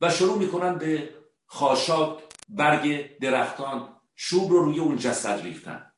و 0.01 0.11
شروع 0.11 0.39
می‌کنن 0.39 0.79
به 0.79 1.15
خاشاک 1.47 2.25
برگ 2.49 3.19
درختان 3.19 4.01
شوب 4.15 4.51
رو 4.51 4.65
روی 4.65 4.81
اون 4.81 4.97
جسد 4.97 5.41
ریختن. 5.43 5.93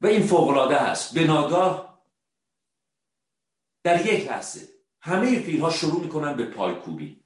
و 0.00 0.06
این 0.06 0.26
فوقلاده 0.26 0.78
هست. 0.78 1.14
به 1.14 1.24
ناگاه 1.24 2.02
در 3.84 4.06
یک 4.06 4.28
لحظه 4.28 4.68
همه 5.00 5.40
فیل 5.40 5.60
ها 5.60 5.70
شروع 5.70 6.00
می‌کنن 6.00 6.36
به 6.36 6.46
پایکوبی 6.46 7.24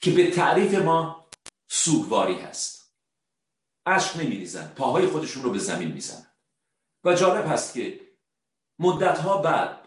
که 0.00 0.10
به 0.10 0.30
تعریف 0.30 0.74
ما 0.74 1.30
سوگواری 1.68 2.40
هست. 2.40 2.96
اشک 3.86 4.16
نمیریزن. 4.16 4.74
پاهای 4.74 5.06
خودشون 5.06 5.42
رو 5.42 5.50
به 5.50 5.58
زمین 5.58 5.92
می‌زنن. 5.92 6.30
و 7.04 7.14
جالب 7.14 7.46
هست 7.46 7.74
که 7.74 8.00
مدتها 8.78 9.38
بعد 9.38 9.83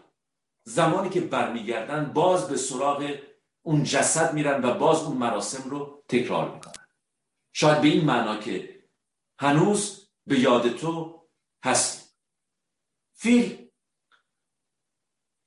زمانی 0.68 1.10
که 1.10 1.20
برمیگردن 1.20 2.12
باز 2.12 2.48
به 2.48 2.56
سراغ 2.56 3.18
اون 3.62 3.84
جسد 3.84 4.34
میرن 4.34 4.64
و 4.64 4.74
باز 4.74 5.02
اون 5.02 5.16
مراسم 5.16 5.70
رو 5.70 6.04
تکرار 6.08 6.54
می‌کنن. 6.54 6.86
شاید 7.52 7.82
به 7.82 7.88
این 7.88 8.04
معنا 8.04 8.36
که 8.36 8.84
هنوز 9.38 10.10
به 10.26 10.40
یاد 10.40 10.76
تو 10.76 11.22
هستی. 11.64 12.08
فیل 13.14 13.70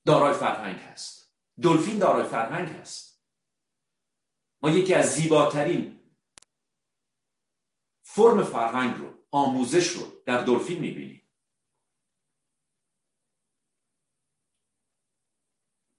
دارای 0.06 0.34
فرهنگ 0.34 0.76
هست. 0.76 1.36
دلفین 1.62 1.98
دارای 2.00 2.30
فرهنگ 2.30 2.70
هست. 2.70 3.24
ما 4.62 4.70
یکی 4.70 4.94
از 4.94 5.06
زیباترین 5.06 6.00
فرم 8.02 8.44
فرهنگ 8.44 8.98
رو 8.98 9.14
آموزش 9.32 9.88
رو 9.88 10.12
در 10.26 10.44
دلفین 10.44 10.80
می‌بینیم. 10.80 11.21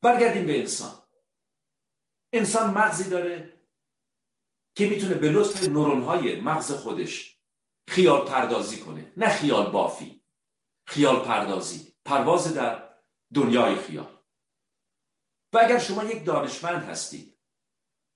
برگردیم 0.03 0.47
به 0.47 0.61
انسان. 0.61 1.03
انسان 2.33 2.71
مغزی 2.71 3.11
داره 3.11 3.61
که 4.75 4.89
می‌تونه 4.89 5.15
به 5.15 5.31
لطف 5.31 5.69
های 5.77 6.41
مغز 6.41 6.73
خودش 6.73 7.39
خیال 7.89 8.29
پردازی 8.29 8.81
کنه. 8.81 9.13
نه 9.17 9.29
خیال 9.29 9.71
بافی 9.71 10.25
خیال 10.87 11.25
پردازی 11.25 11.95
پرواز 12.05 12.55
در 12.55 12.89
دنیای 13.35 13.77
خیال. 13.77 14.19
و 15.53 15.59
اگر 15.59 15.79
شما 15.79 16.05
یک 16.05 16.25
دانشمند 16.25 16.83
هستید 16.83 17.39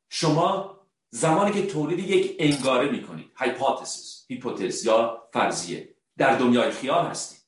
شما 0.08 0.76
زمانی 1.10 1.62
که 1.62 1.66
تولید 1.66 1.98
یک 1.98 2.36
انگاره 2.38 2.90
می‌کنید 2.90 3.32
هایپوتزیس 3.36 4.26
هیپوتز 4.28 4.84
یا 4.84 5.28
فرضیه 5.32 5.96
در 6.16 6.38
دنیای 6.38 6.70
خیال 6.70 7.06
هستید. 7.06 7.46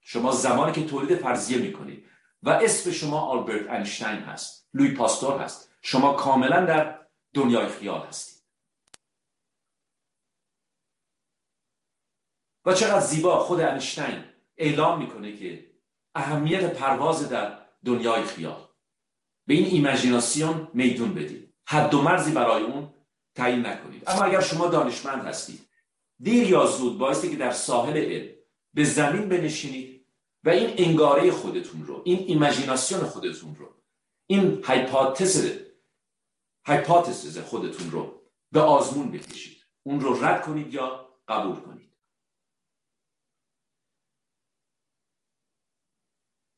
شما 0.00 0.32
زمانی 0.32 0.72
که 0.72 0.86
تولید 0.86 1.18
فرضیه 1.18 1.58
می‌کنید 1.58 2.06
و 2.42 2.50
اسم 2.50 2.90
شما 2.90 3.20
آلبرت 3.20 3.70
اینشتین 3.70 4.06
هست 4.06 4.68
لوی 4.74 4.94
پاستور 4.94 5.42
هست. 5.42 5.70
شما 5.82 6.12
کاملا 6.12 6.64
در 6.64 7.06
دنیای 7.34 7.68
خیال 7.68 8.06
هستید. 8.06 8.42
و 12.64 12.74
چقدر 12.74 13.00
زیبا 13.00 13.38
خود 13.38 13.60
اینشتین 13.60 14.24
اعلام 14.56 14.98
می‌کنه 14.98 15.36
که 15.36 15.70
اهمیت 16.14 16.72
پرواز 16.72 17.28
در 17.28 17.58
دنیای 17.84 18.24
خیال. 18.24 18.68
به 19.46 19.54
این 19.54 19.66
ایمجیناسیون 19.66 20.68
میدون 20.74 21.14
بدید. 21.14 21.54
حد 21.68 21.94
و 21.94 22.02
مرزی 22.02 22.32
برای 22.32 22.62
اون 22.62 22.94
تعیین 23.34 23.66
نکنید. 23.66 24.02
اما 24.06 24.24
اگر 24.24 24.40
شما 24.40 24.68
دانشمند 24.68 25.24
هستید 25.24 25.60
دیر 26.22 26.50
یا 26.50 26.66
زود 26.66 26.98
بایستی 26.98 27.30
که 27.30 27.36
در 27.36 27.52
ساحل 27.52 27.96
علم 27.96 28.34
به 28.74 28.84
زمین 28.84 29.28
بنشینید 29.28 29.95
و 30.46 30.48
این 30.48 30.74
انگاره 30.78 31.30
خودتون 31.30 31.86
رو 31.86 32.02
این 32.04 32.18
ایمجیناسیون 32.18 33.04
خودتون 33.04 33.56
رو 33.56 33.74
این 34.26 34.64
هایپاتز 36.64 37.38
خودتون 37.38 37.90
رو 37.90 38.30
به 38.52 38.60
آزمون 38.60 39.10
بکشید. 39.10 39.66
اون 39.82 40.00
رو 40.00 40.24
رد 40.24 40.42
کنید 40.42 40.74
یا 40.74 41.18
قبول 41.28 41.60
کنید. 41.60 41.96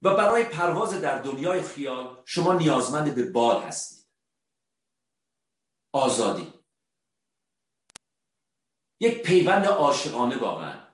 و 0.02 0.14
برای 0.14 0.44
پرواز 0.44 1.00
در 1.00 1.22
دنیای 1.22 1.62
خیال 1.62 2.22
شما 2.24 2.52
نیازمند 2.52 3.14
به 3.14 3.30
بال 3.30 3.62
هستید. 3.62 4.08
آزادی. 5.92 6.52
یک 9.00 9.22
پیوند 9.22 9.64
عاشقانه 9.66 10.36
واقعا 10.36 10.87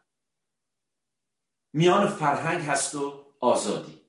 میان 1.76 2.06
فرهنگ 2.06 2.62
هست 2.62 2.94
و 2.94 3.34
آزادی. 3.40 4.00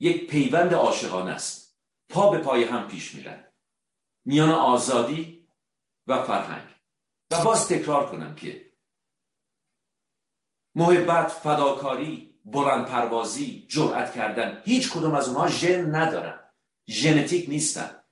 یک 0.00 0.30
پیوند 0.30 0.74
عاشقانه 0.74 1.30
است. 1.30 1.78
پا 2.08 2.30
به 2.30 2.38
پای 2.38 2.64
هم 2.64 2.88
پیش 2.88 3.14
میرن. 3.14 3.52
میان 4.24 4.50
آزادی 4.50 5.48
و 6.06 6.22
فرهنگ. 6.22 6.68
و 7.30 7.44
باز 7.44 7.68
تکرار 7.68 8.10
کنم 8.10 8.34
که 8.34 8.72
محبت 10.74 11.28
فداکاری 11.28 12.40
بلند 12.44 12.86
پروازی 12.86 13.66
جرأت 13.68 14.14
کردن 14.14 14.62
هیچ 14.64 14.92
کدوم 14.92 15.14
از 15.14 15.28
اونها 15.28 15.48
ژن 15.48 15.94
ندارن. 15.94 16.52
ژنتیک 16.88 17.48
نیستن. 17.48 18.04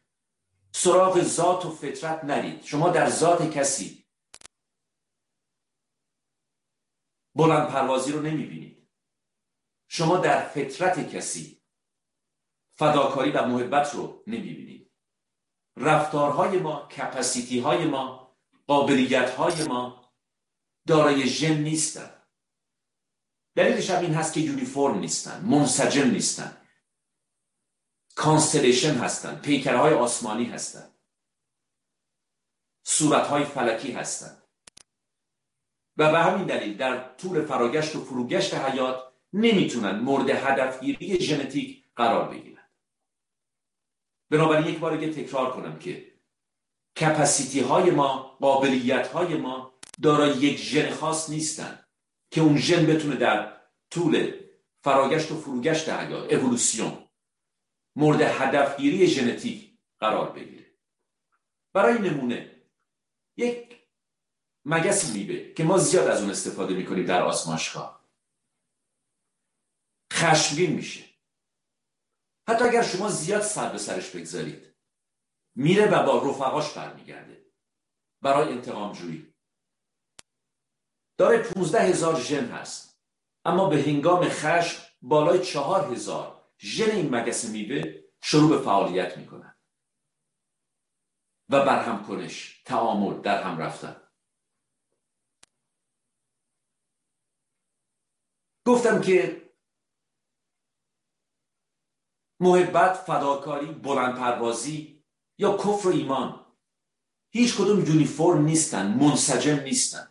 سراغ 0.72 1.22
ذات 1.22 1.66
و 1.66 1.70
فطرت 1.70 2.24
نرید. 2.24 2.64
شما 2.64 2.90
در 2.90 3.10
ذات 3.10 3.50
کسی 3.50 4.06
بلند 7.34 7.68
پروازی 7.68 8.12
رو 8.12 8.22
نمی‌بینید. 8.22 8.65
شما 9.88 10.16
در 10.16 10.48
فطرت 10.48 11.16
کسی 11.16 11.62
فداکاری 12.74 13.30
و 13.30 13.46
محبت 13.46 13.94
رو 13.94 14.22
نمی‌بینید. 14.26 14.92
رفتارهای 15.76 16.58
ما 16.58 16.88
کپسیتی 16.88 17.60
های 17.60 17.84
ما 17.84 18.36
قابلیت 18.66 19.30
های 19.30 19.64
ما 19.64 20.12
دارای 20.86 21.26
ژن 21.26 21.54
نیستن. 21.54 22.22
دلیلش 23.56 23.90
هم 23.90 24.02
این 24.02 24.14
هست 24.14 24.32
که 24.32 24.40
uniform 24.40 24.98
نیستن 24.98 25.44
منسجم 25.44 26.10
نیستن. 26.10 26.66
constellation 28.14 28.94
هستن 28.94 29.36
پیکرهای 29.36 29.94
آسمانی 29.94 30.44
هستن. 30.44 30.94
صورتهای 32.84 33.44
فلکی 33.44 33.92
هستن. 33.92 34.42
و 35.96 36.12
به 36.12 36.18
همین 36.18 36.46
دلیل 36.46 36.76
در 36.76 37.14
طول 37.14 37.44
فراگشت 37.44 37.96
و 37.96 38.04
فروگشت 38.04 38.54
حیات 38.54 39.15
نمی‌تونن 39.36 39.98
مورد 40.00 40.30
هدفگیری 40.30 41.20
ژنتیک 41.20 41.84
قرار 41.96 42.28
بگیرن. 42.28 42.68
بنابراین 44.30 44.66
یک 44.66 44.78
بار 44.78 44.96
دیگه 44.96 45.12
تکرار 45.12 45.52
کنم 45.52 45.78
که 45.78 46.12
کپسیتی 47.00 47.60
های 47.60 47.90
ما 47.90 48.36
قابلیت 48.40 49.08
های 49.08 49.34
ما 49.36 49.74
دارای 50.02 50.38
یک 50.38 50.58
ژن 50.58 50.90
خاص 50.90 51.30
نیستن 51.30 51.84
که 52.30 52.40
اون 52.40 52.56
ژن 52.56 52.86
بتونه 52.86 53.16
در 53.16 53.56
طول 53.90 54.32
فراگشت 54.84 55.32
و 55.32 55.40
فروگشت 55.40 55.88
حیات 55.88 56.32
اولوسیون 56.32 57.08
مورد 57.96 58.20
هدفگیری 58.20 59.06
ژنتیک 59.06 59.78
قرار 60.00 60.32
بگیره. 60.32 60.66
برای 61.72 61.98
نمونه 61.98 62.62
یک 63.36 63.76
مگس 64.64 65.14
میبه 65.14 65.52
که 65.52 65.64
ما 65.64 65.78
زیاد 65.78 66.08
از 66.08 66.20
اون 66.20 66.30
استفاده 66.30 66.74
می‌کنیم 66.74 67.06
در 67.06 67.22
آسماشگاه 67.22 67.95
خشمگین 70.16 70.72
میشه. 70.72 71.04
حتی 72.48 72.64
اگر 72.64 72.82
شما 72.82 73.08
زیاد 73.08 73.42
سر 73.42 73.72
به 73.72 73.78
سرش 73.78 74.10
بگذارید 74.10 74.76
میره 75.56 75.90
و 75.90 76.06
با 76.06 76.30
رفقاش 76.30 76.72
برمیگرده. 76.72 77.52
برای 78.22 78.52
انتقام 78.52 78.92
جویی. 78.92 79.34
داره 81.18 81.42
15 81.42 81.80
هزار 81.80 82.20
ژن 82.20 82.46
هست. 82.46 83.00
اما 83.44 83.68
به 83.68 83.82
هنگام 83.82 84.28
خشم 84.28 84.82
بالای 85.02 85.44
چهار 85.44 85.92
هزار 85.92 86.50
ژن 86.58 86.90
این 86.90 87.14
مگس 87.14 87.44
میوه 87.44 88.02
شروع 88.22 88.50
به 88.58 88.64
فعالیت 88.64 89.18
می‌کنن. 89.18 89.56
و 91.48 91.64
برهم 91.64 92.06
کنش 92.06 92.62
تعامل 92.64 93.20
در 93.20 93.42
هم 93.42 93.58
رفتن. 93.58 94.02
گفتم 98.66 99.00
که 99.00 99.45
محبت 102.40 102.92
فداکاری 102.92 103.66
بلند 103.66 104.14
پروازی 104.18 105.04
یا 105.38 105.56
کفر 105.56 105.88
ایمان. 105.88 106.46
هیچ 107.30 107.56
کدوم 107.56 107.84
یونیفرم 107.84 108.44
نیستن 108.44 108.86
منسجم 108.86 109.60
نیستن. 109.60 110.08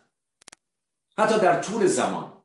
حتی 1.18 1.38
در 1.38 1.62
طول 1.62 1.86
زمان 1.86 2.42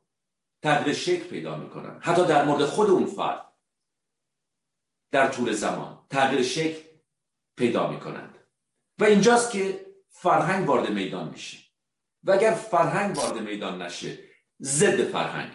تغییر 0.62 0.96
شکل 0.96 1.24
پیدا 1.24 1.56
می‌کنن. 1.56 2.00
حتی 2.00 2.26
در 2.26 2.44
مورد 2.44 2.64
خود 2.64 2.90
اون 2.90 3.06
فرد 3.06 3.52
در 5.10 5.28
طول 5.28 5.52
زمان 5.52 6.06
تغییر 6.10 6.42
شکل 6.42 6.88
پیدا 7.56 7.90
می‌کنند. 7.90 8.38
و 8.98 9.04
اینجاست 9.04 9.50
که 9.50 9.86
فرهنگ 10.08 10.68
وارد 10.68 10.90
میدان 10.90 11.28
میشه. 11.28 11.58
و 12.24 12.30
اگر 12.30 12.54
فرهنگ 12.54 13.16
وارد 13.16 13.38
میدان 13.38 13.82
نشه 13.82 14.18
ضد 14.60 15.04
فرهنگ 15.04 15.52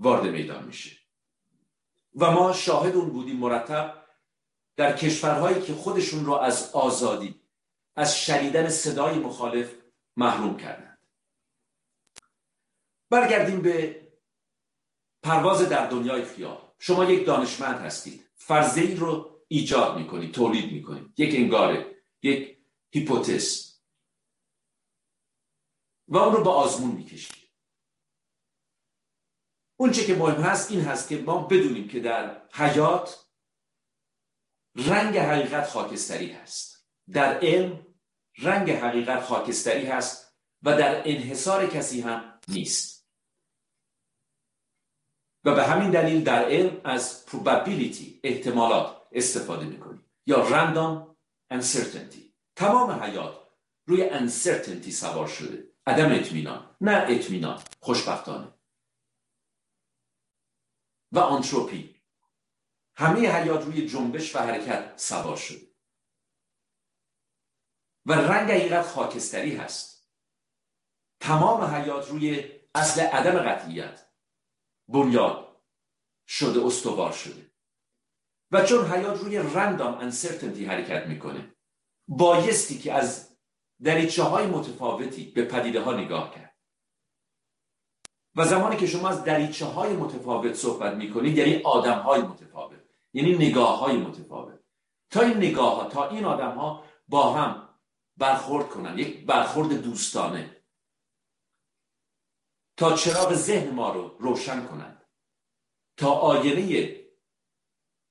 وارد 0.00 0.26
میدان 0.26 0.64
میشه. 0.64 0.97
و 2.14 2.30
ما 2.30 2.52
شاهد 2.52 2.96
اون 2.96 3.10
بودیم 3.10 3.36
مرتب 3.36 4.04
در 4.76 4.96
کشورهایی 4.96 5.62
که 5.62 5.74
خودشون 5.74 6.26
رو 6.26 6.32
از 6.32 6.72
آزادی 6.72 7.40
از 7.96 8.18
شنیدن 8.18 8.68
صدای 8.68 9.18
مخالف 9.18 9.74
محروم 10.16 10.56
کردند. 10.56 10.98
برگردیم 13.10 13.62
به 13.62 14.08
پرواز 15.22 15.68
در 15.68 15.86
دنیای 15.86 16.24
خیال. 16.24 16.72
شما 16.78 17.04
یک 17.04 17.26
دانشمند 17.26 17.80
هستید. 17.80 18.30
فرضه 18.34 18.94
رو 18.94 19.40
ایجاد 19.48 19.98
می‌کنید 19.98 20.34
تولید 20.34 20.72
می‌کنید. 20.72 21.20
یک 21.20 21.34
انگاره 21.34 22.02
یک 22.22 22.58
هیپوتز. 22.90 23.78
و 26.08 26.16
اون 26.16 26.34
رو 26.34 26.44
به 26.44 26.50
آزمون 26.50 26.90
می‌کشید. 26.90 27.37
اون 29.80 29.90
چه 29.90 30.04
که 30.04 30.14
مهم 30.14 30.42
هست 30.42 30.70
این 30.70 30.80
هست 30.80 31.08
که 31.08 31.18
ما 31.18 31.38
بدونیم 31.38 31.88
که 31.88 32.00
در 32.00 32.42
حیات 32.52 33.26
رنگ 34.76 35.18
حقیقت 35.18 35.68
خاکستری 35.68 36.32
هست. 36.32 36.88
در 37.12 37.38
علم 37.40 37.86
رنگ 38.38 38.70
حقیقت 38.70 39.22
خاکستری 39.22 39.86
هست 39.86 40.38
و 40.62 40.76
در 40.78 41.02
انحصار 41.04 41.66
کسی 41.66 42.00
هم 42.00 42.40
نیست. 42.48 43.08
و 45.44 45.54
به 45.54 45.64
همین 45.64 45.90
دلیل 45.90 46.24
در 46.24 46.44
علم 46.44 46.80
از 46.84 47.24
probability 47.28 48.20
احتمالات 48.24 49.02
استفاده 49.12 49.64
می‌کنیم. 49.64 50.04
یا 50.26 50.48
random 50.48 51.16
uncertainty. 51.54 52.32
تمام 52.56 53.02
حیات 53.02 53.34
روی 53.86 54.10
uncertainty 54.10 54.90
سوار 54.90 55.26
شده. 55.28 55.64
عدم 55.86 56.12
اطمینان. 56.12 56.76
نه 56.80 57.06
اطمینان. 57.08 57.62
خوشبختانه. 57.80 58.57
و 61.12 61.18
آنتروپی 61.18 62.02
همه 62.96 63.20
حیات 63.20 63.64
روی 63.64 63.86
جنبش 63.88 64.36
و 64.36 64.38
حرکت 64.38 64.92
سوار 64.96 65.36
شده 65.36 65.68
و 68.06 68.12
رنگ 68.12 68.50
حقیقت 68.50 68.86
خاکستری 68.86 69.56
هست. 69.56 70.10
تمام 71.20 71.64
حیات 71.74 72.08
روی 72.08 72.50
اصل 72.74 73.00
عدم 73.00 73.38
قطعیت 73.38 74.08
بنیاد 74.88 75.62
شده 76.28 76.66
استوار 76.66 77.12
شده. 77.12 77.50
و 78.50 78.64
چون 78.64 78.86
حیات 78.86 79.20
روی 79.20 79.38
رندام 79.38 79.94
انسرتنتی 79.94 80.64
حرکت 80.64 81.06
می‌کنه 81.06 81.54
بایستی 82.08 82.78
که 82.78 82.92
از 82.92 83.36
دریچه 83.84 84.22
های 84.22 84.46
متفاوتی 84.46 85.30
به 85.30 85.44
پدیده 85.44 85.80
ها 85.80 85.92
نگاه 85.92 86.34
کرد. 86.34 86.47
و 88.36 88.44
زمانی 88.44 88.76
که 88.76 88.86
شما 88.86 89.08
از 89.08 89.24
دریچه 89.24 89.66
های 89.66 89.92
متفاوت 89.92 90.54
صحبت 90.54 90.94
می‌کنید 90.94 91.38
یعنی 91.38 91.62
آدم 91.62 91.98
های 91.98 92.22
متفاوت 92.22 92.80
یعنی 93.12 93.34
نگاه 93.34 93.78
های 93.78 93.96
متفاوت. 93.96 94.60
تا 95.10 95.20
این 95.20 95.36
نگاه 95.36 95.76
ها 95.76 95.88
تا 95.88 96.08
این 96.08 96.24
آدم 96.24 96.54
ها 96.54 96.84
با 97.08 97.32
هم 97.32 97.68
برخورد 98.16 98.68
کنن 98.68 98.98
یک 98.98 99.26
برخورد 99.26 99.72
دوستانه. 99.72 100.62
تا 102.76 102.96
چراغ 102.96 103.34
ذهن 103.34 103.70
ما 103.70 103.92
رو 103.92 104.16
روشن 104.18 104.66
کنند 104.66 105.04
تا 105.96 106.12
آینه 106.12 106.96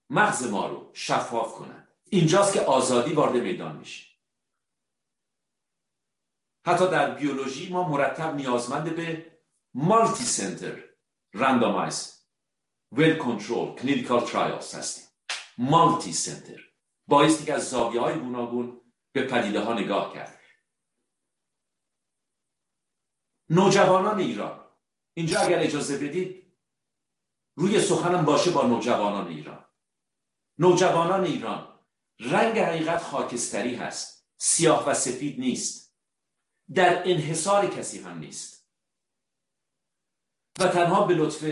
مغز 0.09 0.47
ما 0.51 0.67
رو 0.67 0.89
شفاف 0.93 1.53
کنند 1.53 1.87
اینجاست 2.09 2.53
که 2.53 2.61
آزادی 2.61 3.13
وارد 3.13 3.35
میدان 3.35 3.75
میشه. 3.75 4.07
حتی 6.65 6.87
در 6.87 7.15
بیولوژی 7.15 7.69
ما 7.69 7.89
مرتب 7.89 8.35
نیازمند 8.35 8.95
به 8.95 9.36
مالتی 9.73 10.23
رندامایز 11.33 12.17
well 12.95 13.19
control 13.19 13.79
clinical 13.79 14.27
trials 14.27 14.75
هستیم. 14.75 15.07
مالتی 15.57 16.13
سنتر 16.13 16.59
بایستی 17.07 17.45
که 17.45 17.53
از 17.53 17.69
زاویه 17.69 18.01
های 18.01 18.19
گوناگون 18.19 18.81
به 19.11 19.27
پدیده 19.27 19.59
ها 19.59 19.73
نگاه 19.73 20.13
کرد. 20.13 20.39
نوجوانان 23.49 24.19
ایران. 24.19 24.67
اینجا 25.13 25.39
اگر 25.39 25.59
اجازه 25.59 25.97
بدید 25.97 26.53
روی 27.57 27.81
سخنم 27.81 28.25
باشه 28.25 28.51
با 28.51 28.67
نوجوانان 28.67 29.27
ایران. 29.27 29.65
نوجوانان 30.59 31.23
ایران 31.23 31.79
رنگ 32.19 32.59
حقیقت 32.59 33.03
خاکستری 33.03 33.75
هست. 33.75 34.29
سیاه 34.37 34.89
و 34.89 34.93
سفید 34.93 35.39
نیست. 35.39 35.97
در 36.73 37.09
انحصار 37.11 37.67
کسی 37.67 37.99
هم 37.99 38.19
نیست. 38.19 38.56
و 40.59 40.67
تنها 40.67 41.05
به 41.05 41.13
لطف 41.13 41.45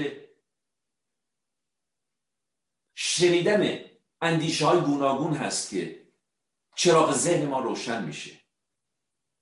شنیدن 2.96 3.80
اندیشه 4.22 4.66
های 4.66 4.82
گوناگون 4.82 5.34
هست 5.34 5.70
که 5.70 6.08
چراغ 6.76 7.14
ذهن 7.14 7.46
ما 7.46 7.60
روشن 7.60 8.06
میشه. 8.06 8.42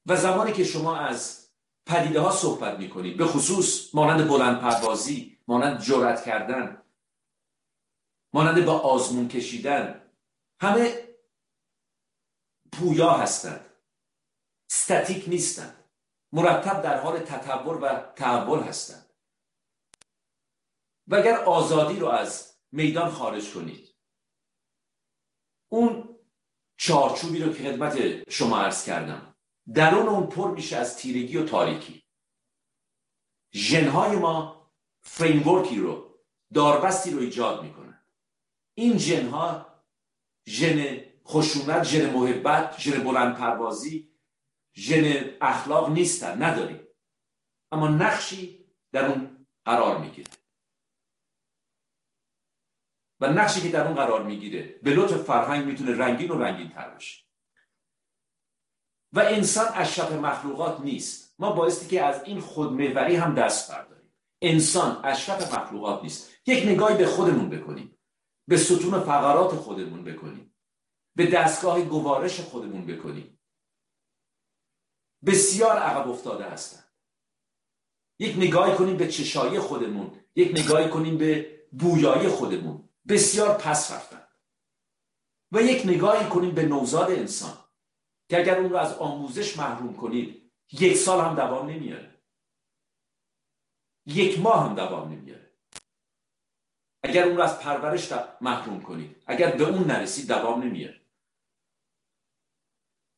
و 0.05 0.15
زمانی 0.15 0.53
که 0.53 0.63
شما 0.63 0.97
از 0.97 1.49
پدیده 1.85 2.19
ها 2.19 2.31
صحبت 2.31 2.79
می‌کنید 2.79 3.17
به 3.17 3.25
خصوص 3.25 3.95
مانند 3.95 4.27
بلند 4.27 4.61
پروازی 4.61 5.39
مانند 5.47 5.81
جرأت 5.81 6.25
کردن 6.25 6.83
مانند 8.33 8.65
با 8.65 8.79
آزمون 8.79 9.27
کشیدن 9.27 10.11
همه 10.61 11.07
پویا 12.71 13.11
هستند. 13.11 13.65
ستاتیک 14.67 15.29
نیستند. 15.29 15.83
مرتب 16.31 16.81
در 16.81 17.01
حال 17.01 17.19
تطور 17.19 17.77
و 17.77 18.11
تحول 18.15 18.59
هستند. 18.59 19.02
و 21.07 21.15
اگر 21.15 21.37
آزادی 21.37 21.99
رو 21.99 22.07
از 22.07 22.59
میدان 22.71 23.11
خارج 23.11 23.53
کنید. 23.53 23.95
اون 25.71 26.19
چارچوبی 26.77 27.39
رو 27.39 27.53
که 27.53 27.63
خدمت 27.63 28.29
شما 28.29 28.57
عرض 28.57 28.85
کردم 28.85 29.35
درون 29.73 30.07
اون 30.07 30.27
پر 30.27 30.51
میشه 30.51 30.77
از 30.77 30.97
تیرگی 30.97 31.37
و 31.37 31.45
تاریکی. 31.45 32.03
ژنهای 33.53 34.15
ما 34.15 34.71
فریمورکی 35.01 35.77
رو 35.79 36.19
داربستی 36.53 37.11
رو 37.11 37.19
ایجاد 37.19 37.63
می‌کنن. 37.63 38.05
این 38.73 38.97
ژنها 38.97 39.73
ژن 40.47 41.05
خشونت 41.27 41.83
ژن 41.83 42.13
محبت 42.13 42.79
ژن 42.79 43.03
بلند 43.03 43.37
پروازی 43.37 44.13
ژن 44.75 45.37
اخلاق 45.41 45.89
نیستن 45.89 46.43
نداریم. 46.43 46.87
اما 47.71 47.87
نقشی 47.87 48.65
در 48.91 49.05
اون 49.05 49.47
قرار 49.65 49.97
می‌گیره. 49.97 50.31
و 53.19 53.27
نقشی 53.27 53.61
که 53.61 53.69
در 53.69 53.87
اون 53.87 53.95
قرار 53.95 54.23
می‌گیره 54.23 54.79
به 54.83 54.93
لطف 54.93 55.17
فرهنگ 55.17 55.65
می‌تونه 55.65 55.97
رنگین 55.97 56.31
و 56.31 56.37
رنگین 56.37 56.69
تر 56.69 56.89
باشه 56.89 57.23
و 59.13 59.19
انسان 59.19 59.67
اشرف 59.73 60.11
مخلوقات 60.11 60.81
نیست. 60.81 61.35
ما 61.39 61.51
بایستی 61.51 61.87
که 61.87 62.03
از 62.03 62.23
این 62.23 62.39
خودمهوری 62.39 63.15
هم 63.15 63.35
دست 63.35 63.71
برداریم. 63.71 64.13
انسان 64.41 65.01
اشرف 65.03 65.53
مخلوقات 65.53 66.03
نیست. 66.03 66.31
یک 66.45 66.63
نگاهی 66.65 66.97
به 66.97 67.05
خودمون 67.05 67.49
بکنیم. 67.49 67.97
به 68.47 68.57
ستون 68.57 68.99
فقرات 68.99 69.55
خودمون 69.55 70.03
بکنیم. 70.03 70.55
به 71.15 71.27
دستگاه 71.27 71.81
گوارش 71.81 72.39
خودمون 72.39 72.85
بکنیم. 72.85 73.39
بسیار 75.25 75.77
عقب 75.77 76.09
افتاده 76.09 76.43
هستند. 76.43 76.93
یک 78.19 78.37
نگاهی 78.37 78.75
کنیم 78.75 78.97
به 78.97 79.07
چشایی 79.07 79.59
خودمون. 79.59 80.19
یک 80.35 80.59
نگاهی 80.59 80.89
کنیم 80.89 81.17
به 81.17 81.59
بویایی 81.71 82.27
خودمون. 82.27 82.82
بسیار 83.07 83.57
پس 83.57 83.91
رفتن. 83.91 84.27
و 85.51 85.61
یک 85.61 85.85
نگاهی 85.85 86.29
کنیم 86.29 86.55
به 86.55 86.65
نوزاد 86.65 87.11
انسان 87.11 87.57
که 88.29 88.39
اگر 88.39 88.57
اون 88.57 88.69
رو 88.69 88.77
از 88.77 88.93
آموزش 88.93 89.57
محروم 89.57 89.93
کنید 89.93 90.51
یک 90.71 90.97
سال 90.97 91.25
هم 91.25 91.35
دوام 91.35 91.69
نمیاره. 91.69 92.21
یک 94.05 94.39
ماه 94.39 94.69
هم 94.69 94.75
دوام 94.75 95.11
نمیاره. 95.11 95.53
اگر 97.03 97.23
اون 97.23 97.37
رو 97.37 97.43
از 97.43 97.59
پرورش 97.59 98.13
محروم 98.41 98.81
کنید 98.81 99.23
اگر 99.27 99.55
به 99.55 99.63
اون 99.63 99.83
نرسید 99.83 100.27
دوام 100.27 100.63
نمیاره. 100.63 101.01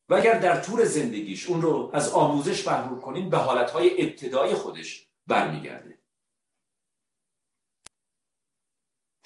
و 0.08 0.14
اگر 0.14 0.38
در 0.38 0.60
طول 0.60 0.84
زندگیش 0.84 1.46
اون 1.46 1.62
رو 1.62 1.90
از 1.94 2.08
آموزش 2.08 2.66
محروم 2.66 3.00
کنید 3.00 3.30
به 3.30 3.38
حالتهای 3.38 4.02
ابتدایی 4.02 4.54
خودش 4.54 5.08
برمیگرده. 5.26 5.95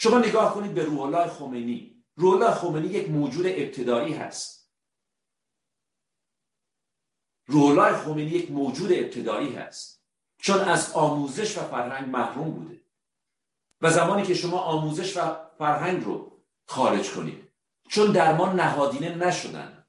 شما 0.03 0.19
نگاه 0.19 0.55
کنید 0.55 0.75
به 0.75 0.85
روح 0.85 1.01
الله 1.01 1.29
خمینی. 1.29 2.05
روح 2.17 2.35
الله 2.35 2.55
خمینی 2.55 2.89
یک 2.89 3.11
موجود 3.11 3.47
ابتدایی 3.47 4.15
هست. 4.15 4.73
روح 7.47 7.65
الله 7.71 7.99
خمینی 7.99 8.31
یک 8.31 8.51
موجود 8.51 8.93
ابتدایی 8.93 9.55
هست. 9.55 10.05
چون 10.39 10.61
از 10.61 10.93
آموزش 10.93 11.59
و 11.59 11.61
فرهنگ 11.61 12.09
محروم 12.09 12.51
بوده. 12.51 12.81
و 13.81 13.91
زمانی 13.91 14.23
که 14.23 14.35
شما 14.35 14.59
آموزش 14.59 15.17
و 15.17 15.37
فرهنگ 15.59 16.05
رو 16.05 16.43
خارج 16.67 17.11
کنید. 17.11 17.49
چون 17.89 18.13
در 18.13 18.35
ما 18.35 18.53
نهادینه 18.53 19.15
نشدن. 19.15 19.87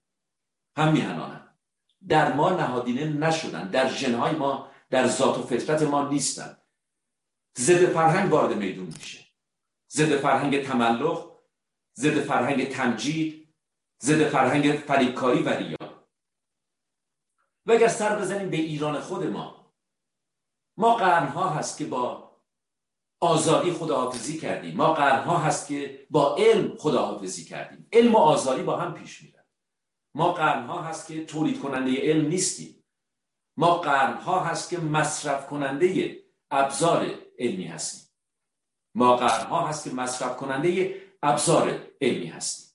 هم 0.78 0.94
میهنانن 0.94 1.58
در 2.08 2.34
ما 2.34 2.50
نهادینه 2.50 3.06
نشدن. 3.06 3.70
در 3.70 3.94
جنهای 3.94 4.36
ما 4.36 4.72
در 4.90 5.08
ذات 5.08 5.38
و 5.38 5.44
فطرت 5.44 5.82
ما 5.82 6.10
نیستن. 6.10 6.58
ضد 7.58 7.86
فرهنگ 7.86 8.32
وارد 8.32 8.58
میدون 8.58 8.86
میشه. 8.86 9.21
ضد 9.92 10.18
فرهنگ 10.18 10.66
تملق 10.66 11.32
ضد 11.96 12.20
فرهنگ 12.20 12.70
تمجید 12.70 13.56
ضد 14.02 14.30
فرهنگ 14.30 14.72
فریبکاری 14.72 15.44
و 15.44 15.50
ریا 15.50 16.08
و 17.66 17.72
اگر 17.72 17.88
سر 17.88 18.20
بزنیم 18.20 18.50
به 18.50 18.58
ایران 18.58 19.00
خود 19.00 19.24
ما 19.24 19.74
ما 20.78 20.96
قرنها 20.96 21.50
هست 21.50 21.78
که 21.78 21.86
با 21.86 22.32
آزادی 23.22 23.72
خداحافظی 23.72 24.38
کردیم. 24.38 24.76
ما 24.76 24.94
قرنها 24.94 25.38
هست 25.38 25.68
که 25.68 26.08
با 26.10 26.36
علم 26.36 26.78
خداحافظی 26.78 27.46
کردیم. 27.46 27.88
علم 27.94 28.16
و 28.16 28.18
آزادی 28.18 28.64
با 28.64 28.78
هم 28.78 28.94
پیش 28.94 29.24
میرن. 29.24 29.46
ما 30.16 30.34
قرنها 30.34 30.82
هست 30.82 31.08
که 31.08 31.26
تولید 31.26 31.62
کننده 31.62 32.02
علم 32.02 32.28
نیستیم. 32.28 32.84
ما 33.58 33.78
قرنها 33.78 34.40
هست 34.40 34.70
که 34.70 34.78
مصرف 34.78 35.48
کننده 35.48 36.20
ابزار 36.52 37.16
علمی 37.40 37.66
هستیم. 37.68 38.11
ما 38.96 39.16
قرنها 39.16 39.68
هست 39.68 39.84
که 39.84 39.96
مصرف 39.96 40.38
کننده 40.38 41.02
ابزار 41.24 41.88
علمی 42.02 42.28
هستیم. 42.28 42.72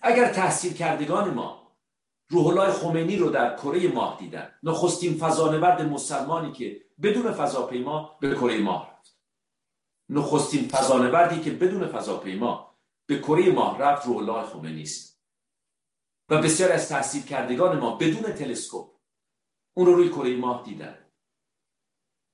اگر 0.00 0.32
تحصیل 0.32 0.72
کردگان 0.72 1.34
ما 1.34 1.76
روح 2.28 2.46
الله 2.46 2.72
خمینی 2.72 3.16
رو 3.16 3.30
در 3.30 3.56
کره 3.56 3.88
ماه 3.88 4.18
دیدن 4.18 4.54
نخستین 4.62 5.18
فضانورد 5.18 5.82
مسلمانی 5.82 6.52
که 6.52 6.84
بدون 7.02 7.32
فضاپیما 7.32 8.18
به 8.20 8.34
کره 8.34 8.58
ماه 8.58 8.90
رفت. 8.90 9.18
نخستین 10.08 10.68
فضانوردی 10.68 11.40
که 11.40 11.50
بدون 11.50 11.86
فضاپیما 11.86 12.78
به 13.06 13.18
کره 13.18 13.52
ماه 13.52 13.78
رفت 13.78 14.06
روح 14.06 14.16
الله 14.16 14.42
خمینی 14.42 14.82
است. 14.82 15.22
و 16.28 16.42
بسیار 16.42 16.72
از 16.72 16.88
تحصیل 16.88 17.22
کردگان 17.22 17.78
ما 17.78 17.96
بدون 17.96 18.32
تلسکوپ 18.32 18.90
اون 19.76 19.86
رو 19.86 19.94
روی 19.94 20.08
کره 20.08 20.36
ماه 20.36 20.62
دیدن. 20.64 21.05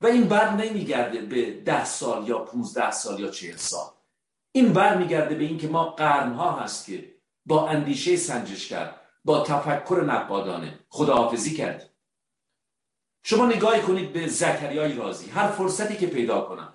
و 0.03 0.07
این 0.07 0.25
بر 0.25 0.51
نمیگرده 0.51 1.21
به 1.21 1.51
ده 1.51 1.85
سال 1.85 2.29
یا 2.29 2.39
15 2.39 2.91
سال 2.91 3.21
یا 3.21 3.31
چهل 3.31 3.57
سال. 3.57 3.91
این 4.53 4.73
بر 4.73 4.97
میگرده 4.97 5.35
به 5.35 5.45
اینکه 5.45 5.69
ما 5.69 5.85
قرنها 5.85 6.53
هست 6.53 6.87
که 6.87 7.15
با 7.47 7.69
اندیشه 7.69 8.17
سنجشگر 8.17 8.95
با 9.25 9.45
تفکر 9.45 10.05
نقادانه 10.07 10.79
خداحافظی 10.89 11.55
کردیم. 11.55 11.89
شما 13.25 13.47
نگاهی 13.47 13.83
کنید 13.83 14.13
به 14.13 14.27
زکریای 14.27 14.93
رازی. 14.93 15.31
هر 15.31 15.49
فرصتی 15.49 15.97
که 15.97 16.07
پیدا 16.07 16.41
کنم. 16.41 16.73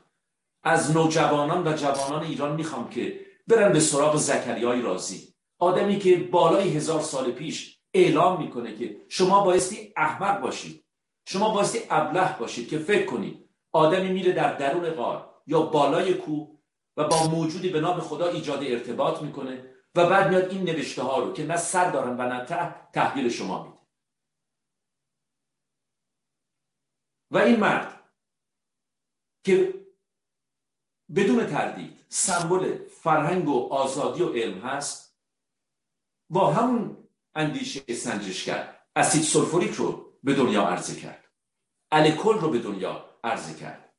از 0.64 0.92
نوجوانان 0.92 1.68
و 1.68 1.74
جوانان 1.74 2.24
ایران 2.24 2.56
می‌خوام 2.56 2.90
که 2.90 3.20
برن 3.48 3.74
به 3.74 3.80
سراغ 3.80 4.18
زکریای 4.18 4.82
رازی. 4.82 5.34
آدمی 5.60 6.00
که 6.00 6.16
بالای 6.18 6.70
هزار 6.70 7.02
سال 7.02 7.32
پیش 7.32 7.80
اعلام 7.94 8.44
می‌کنه 8.44 8.76
که 8.76 8.98
شما 9.10 9.44
بایستی 9.44 9.94
احمق 9.98 10.42
باشید. 10.42 10.84
شما 11.30 11.54
بایستی 11.54 11.80
ابله 11.90 12.38
باشید 12.38 12.70
که 12.70 12.80
فکر 12.80 13.06
کنید 13.06 13.50
آدمی 13.72 14.10
میره 14.10 14.32
در 14.32 14.54
درون 14.54 14.90
غار 14.90 15.42
یا 15.48 15.62
بالای 15.62 16.14
کوه 16.14 16.60
و 16.98 17.08
با 17.08 17.28
موجودی 17.28 17.70
به 17.70 17.82
نام 17.82 18.00
خدا 18.00 18.28
ایجاد 18.28 18.64
ارتباط 18.64 19.22
می‌کنه 19.22 19.74
و 19.96 20.10
بعد 20.10 20.30
میاد 20.30 20.52
این 20.52 20.64
نوشته 20.64 21.04
ها 21.04 21.20
رو 21.20 21.34
که 21.34 21.46
نه 21.46 21.58
سر 21.58 21.92
دارن 21.92 22.18
و 22.18 22.22
نه 22.22 22.46
ته 22.46 22.92
تحویل 22.92 23.30
شما 23.30 23.64
میده. 23.64 23.78
و 27.32 27.38
این 27.38 27.60
مرد 27.60 28.04
که 29.44 29.74
بدون 31.16 31.46
تردید 31.46 32.06
سمبل 32.10 32.88
فرهنگ 32.88 33.50
و 33.50 33.74
آزادی 33.74 34.24
و 34.24 34.34
علم 34.34 34.60
هست 34.60 35.18
با 36.30 36.54
همون 36.54 37.08
اندیشه 37.36 37.94
سنجشگر 37.94 38.80
اسید 38.96 39.24
سلفوریک 39.24 39.74
رو 39.74 40.07
به 40.28 40.34
دنیا 40.34 40.68
عرضه 40.68 41.02
کرد. 41.02 41.26
الکل 41.92 42.34
رو 42.34 42.50
به 42.50 42.60
دنیا 42.60 43.20
عرضه 43.24 43.60
کرد. 43.60 43.94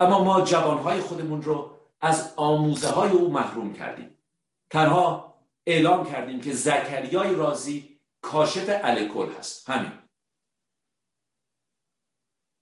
اما 0.00 0.24
ما 0.24 0.40
جوانهای 0.40 1.00
خودمون 1.00 1.42
رو 1.42 1.78
از 2.00 2.34
آموزه 2.36 2.88
های 2.88 3.10
او 3.10 3.32
محروم 3.32 3.72
کردیم. 3.72 4.18
تنها 4.70 5.34
اعلام 5.66 6.10
کردیم 6.10 6.40
که 6.40 6.52
زکریای 6.52 7.34
رازی 7.34 8.00
کاشف 8.22 8.80
الکل 8.82 9.32
هست. 9.32 9.70
همین. 9.70 9.92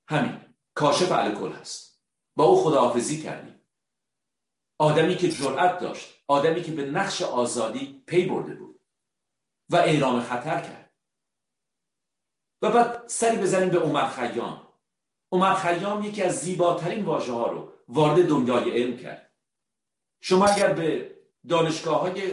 همین. 0.09 0.55
کاشف 0.75 1.13
الکل 1.13 1.53
هست. 1.53 2.03
با 2.37 2.45
او 2.45 2.65
خداحافظی 2.65 3.23
کردیم. 3.23 3.61
آدمی 4.79 5.17
که 5.17 5.31
جرأت 5.31 5.79
داشت 5.79 6.25
آدمی 6.29 6.63
که 6.63 6.73
به 6.73 6.91
نقش 6.91 7.23
آزادی 7.23 8.05
پی 8.07 8.27
برده 8.27 8.55
بود 8.55 8.81
و 9.71 9.77
اعلام 9.77 10.21
خطر 10.21 10.61
کرد. 10.61 10.86
بعد 12.71 13.05
سری 13.07 13.37
بزنیم 13.37 13.69
به 13.69 13.79
عمر 13.79 14.09
خیام. 14.09 14.69
عمر 15.33 15.55
خیام 15.55 16.03
یکی 16.03 16.23
از 16.23 16.41
زیباترین 16.41 17.05
واژه 17.05 17.33
ها 17.33 17.47
رو 17.47 17.73
وارد 17.89 18.29
دنیای 18.29 18.83
علم 18.83 18.97
کرد. 18.97 19.33
شما 20.21 20.47
اگر 20.47 20.73
به 20.73 21.17
دانشگاه 21.49 22.01
های 22.01 22.33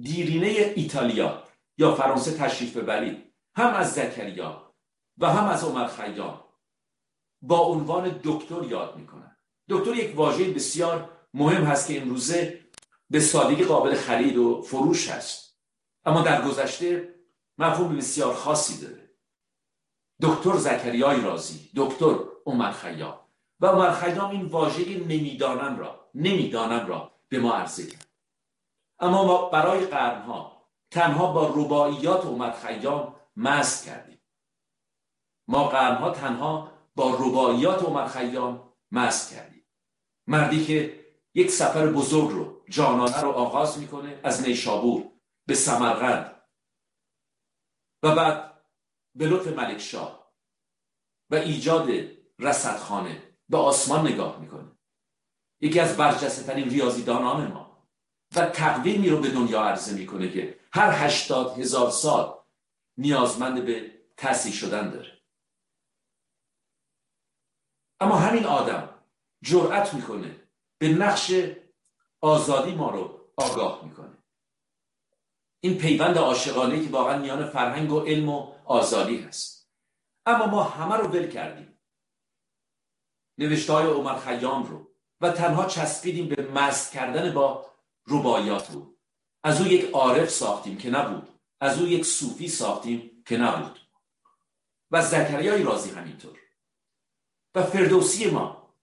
دیرینه 0.00 0.72
ایتالیا 0.76 1.44
یا 1.78 1.94
فرانسه 1.94 2.38
تشریف 2.38 2.76
ببرید 2.76 3.34
هم 3.54 3.74
از 3.74 3.92
زکریا 3.92 4.74
و 5.18 5.30
هم 5.30 5.48
از 5.48 5.64
عمر 5.64 5.86
خیام 5.86 6.44
با 7.42 7.58
عنوان 7.58 8.20
دکتر 8.24 8.62
یاد 8.62 8.96
می‌کنن. 8.96 9.36
دکتر 9.68 9.94
یک 9.94 10.16
واژه 10.16 10.50
بسیار 10.50 11.10
مهم 11.34 11.64
هست 11.64 11.88
که 11.88 12.02
امروزه 12.02 12.60
به 13.10 13.20
سادگی 13.20 13.64
قابل 13.64 13.94
خرید 13.94 14.36
و 14.36 14.62
فروش 14.62 15.10
هست. 15.10 15.58
اما 16.04 16.22
در 16.22 16.48
گذشته 16.48 17.14
مفهوم 17.58 17.96
بسیار 17.96 18.34
خاصی 18.34 18.86
داره. 18.86 19.05
دکتر 20.22 20.56
زکریای 20.56 21.20
رازی 21.20 21.70
دکتر 21.76 22.14
عمر 22.46 22.72
خیام 22.72 23.20
و 23.60 23.66
عمر 23.66 23.92
خیام 23.92 24.30
این 24.30 24.46
واژه 24.46 24.98
نمی‌دانم 24.98 25.78
را 25.78 26.10
نمی‌دانم 26.14 26.86
را 26.86 27.12
به 27.28 27.38
ما 27.38 27.52
عرضه 27.52 27.86
کرد. 27.86 28.08
اما 28.98 29.24
ما 29.24 29.48
برای 29.48 29.86
قرنها 29.86 30.62
تنها 30.90 31.32
با 31.32 31.52
رباعیات 31.56 32.26
عمر 32.26 32.52
خیام 32.52 33.14
مست 33.36 33.86
کردیم. 33.86 34.20
ما 35.48 35.68
قرنها 35.68 36.10
تنها 36.10 36.72
با 36.94 37.14
رباعیات 37.14 37.82
عمر 37.82 38.06
خیام 38.06 38.72
مست 38.92 39.34
کردیم. 39.34 39.66
مردی 40.26 40.66
که 40.66 41.06
یک 41.34 41.50
سفر 41.50 41.86
بزرگ 41.86 42.30
رو 42.30 42.62
جانانه 42.68 43.20
رو 43.20 43.30
آغاز 43.30 43.78
می‌کنه 43.78 44.20
از 44.24 44.42
نیشابور 44.42 45.08
به 45.46 45.54
سمرقند. 45.54 46.42
و 48.02 48.14
بعد 48.14 48.45
به 49.16 49.26
لطف 49.26 49.46
ملک 49.46 49.78
شاه 49.78 50.32
و 51.30 51.34
ایجاد 51.34 51.88
رصدخانه 52.38 53.22
به 53.48 53.56
آسمان 53.56 54.06
نگاه 54.08 54.40
می‌کنه. 54.40 54.72
یکی 55.60 55.80
از 55.80 55.96
برجسته 55.96 56.42
ترین 56.42 56.70
ریاضیدانان 56.70 57.52
ما 57.52 57.88
و 58.36 58.46
تقویمی 58.46 59.08
رو 59.08 59.20
به 59.20 59.30
دنیا 59.30 59.62
عرضه 59.62 59.94
می‌کنه 59.94 60.30
که 60.30 60.60
هر 60.72 61.06
هشتاد 61.06 61.58
هزار 61.58 61.90
سال 61.90 62.38
نیازمند 62.98 63.64
به 63.64 63.92
تصیح 64.16 64.52
شدن 64.52 64.90
داره. 64.90 65.18
اما 68.00 68.16
همین 68.16 68.46
آدم 68.46 68.88
جرأت 69.42 69.94
می‌کنه 69.94 70.48
به 70.78 70.88
نقش 70.88 71.32
آزادی 72.20 72.74
ما 72.74 72.90
رو 72.90 73.20
آگاه 73.36 73.84
می‌کنه. 73.84 74.18
این 75.60 75.78
پیوند 75.78 76.18
عاشقانه 76.18 76.84
که 76.84 76.90
واقعا 76.90 77.18
میان 77.18 77.50
فرهنگ 77.50 77.92
و 77.92 78.00
علم 78.00 78.28
و 78.28 78.55
آزادی 78.66 79.20
هست. 79.20 79.70
اما 80.26 80.46
ما 80.46 80.62
همه 80.62 80.96
رو 80.96 81.08
ول 81.08 81.30
کردیم. 81.30 81.78
نوشته 83.38 83.72
های 83.72 83.86
عمر 83.86 84.18
خیام 84.18 84.62
رو 84.62 84.90
و 85.20 85.30
تنها 85.30 85.66
چسبیدیم 85.66 86.28
به 86.28 86.50
مست 86.52 86.92
کردن 86.92 87.34
با 87.34 87.66
ربایات 88.06 88.70
رو. 88.70 88.96
از 89.44 89.60
او 89.60 89.66
یک 89.66 89.90
عارف 89.90 90.30
ساختیم 90.30 90.78
که 90.78 90.90
نبود. 90.90 91.40
از 91.60 91.80
او 91.80 91.86
یک 91.86 92.06
صوفی 92.06 92.48
ساختیم 92.48 93.22
که 93.26 93.36
نبود. 93.36 93.80
و 94.90 95.02
زکریای 95.02 95.62
رازی 95.62 95.90
همینطور. 95.90 96.38
و 97.54 97.62
فردوسی 97.62 98.30
ما. 98.30 98.74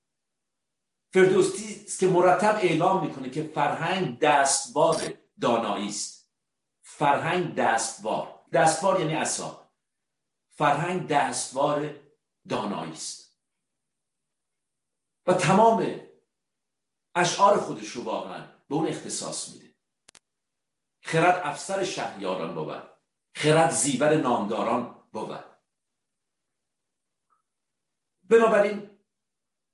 فردوسی 1.13 1.85
که 1.99 2.07
مرتب 2.07 2.55
اعلام 2.55 3.05
می‌کنه 3.05 3.29
که 3.29 3.43
فرهنگ 3.43 4.19
دستوار 4.19 5.13
دانایی 5.41 5.87
است. 5.87 6.31
فرهنگ 6.81 7.55
دستوار 7.55 8.39
دستوار 8.53 8.99
یعنی 8.99 9.15
اصا 9.15 9.62
فرهنگ 10.57 11.07
دستوار 11.07 11.95
دانایی 12.49 12.91
است. 12.91 13.39
و 15.27 15.33
تمام 15.33 16.01
اشعار 17.15 17.57
خودش 17.57 17.87
رو 17.87 18.03
واقعا 18.03 18.47
به 18.69 18.75
اون 18.75 18.87
اختصاص 18.87 19.49
میده. 19.49 19.75
خرد 21.03 21.41
افسر 21.43 21.83
شهریاران 21.83 22.55
بود 22.55 22.89
خرد 23.35 23.71
زیور 23.71 24.15
نامداران 24.15 25.09
بود 25.11 25.43
بنابراین 28.23 28.99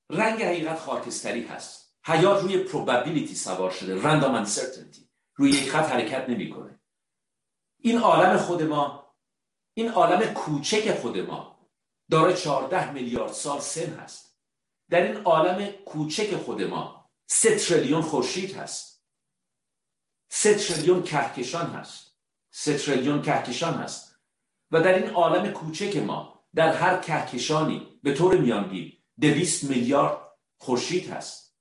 رنگ 0.10 0.42
حقیقت 0.42 0.80
خاکستری 0.80 1.44
هست. 1.44 2.00
حیات 2.06 2.42
روی 2.44 2.68
probability 2.68 3.34
سوار 3.34 3.72
شده. 3.72 4.02
Random 4.02 4.48
uncertainty. 4.48 5.10
روی 5.36 5.52
یک 5.52 5.72
خط 5.72 5.92
حرکت 5.92 6.30
نمی‌کنه. 6.30 6.80
این 7.78 7.98
عالم 7.98 8.38
خود 8.38 8.64
ما 8.64 9.09
این 9.80 9.90
عالم 9.90 10.34
کوچک 10.34 11.00
خود 11.00 11.18
ما 11.18 11.60
داره 12.10 12.34
14 12.34 12.92
میلیارد 12.92 13.32
سال 13.32 13.60
سن 13.60 13.94
هست. 13.94 14.40
در 14.90 15.02
این 15.02 15.24
عالم 15.24 15.72
کوچک 15.86 16.36
خود 16.36 16.62
ما 16.62 17.10
سه 17.28 17.56
تریلیون 17.56 18.02
خورشید 18.02 18.56
هست. 18.56 19.06
سه 20.30 20.54
تریلیون 20.54 21.04
کهکشان 21.04 21.66
هست. 21.66 22.16
سه 22.52 22.78
تریلیون 22.78 23.22
کهکشان 23.22 23.74
هست. 23.74 24.16
و 24.72 24.82
در 24.82 24.94
این 24.94 25.10
عالم 25.10 25.52
کوچک 25.52 25.98
ما 25.98 26.44
در 26.56 26.74
هر 26.74 26.98
کهکشانی 26.98 28.00
به 28.04 28.14
طور 28.14 28.38
میانگین 28.38 28.94
دویست 29.22 29.64
میلیارد 29.64 30.18
خورشید 30.58 31.10
هست. 31.10 31.58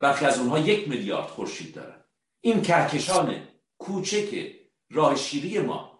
برخی 0.00 0.24
از 0.24 0.38
اونها 0.38 0.58
یک 0.58 0.88
میلیارد 0.88 1.28
خورشید 1.28 1.74
دارن. 1.74 2.04
این 2.40 2.62
کهکشان 2.62 3.48
کوچک 3.78 4.52
راه 4.90 5.16
شیری 5.16 5.58
ما 5.58 5.95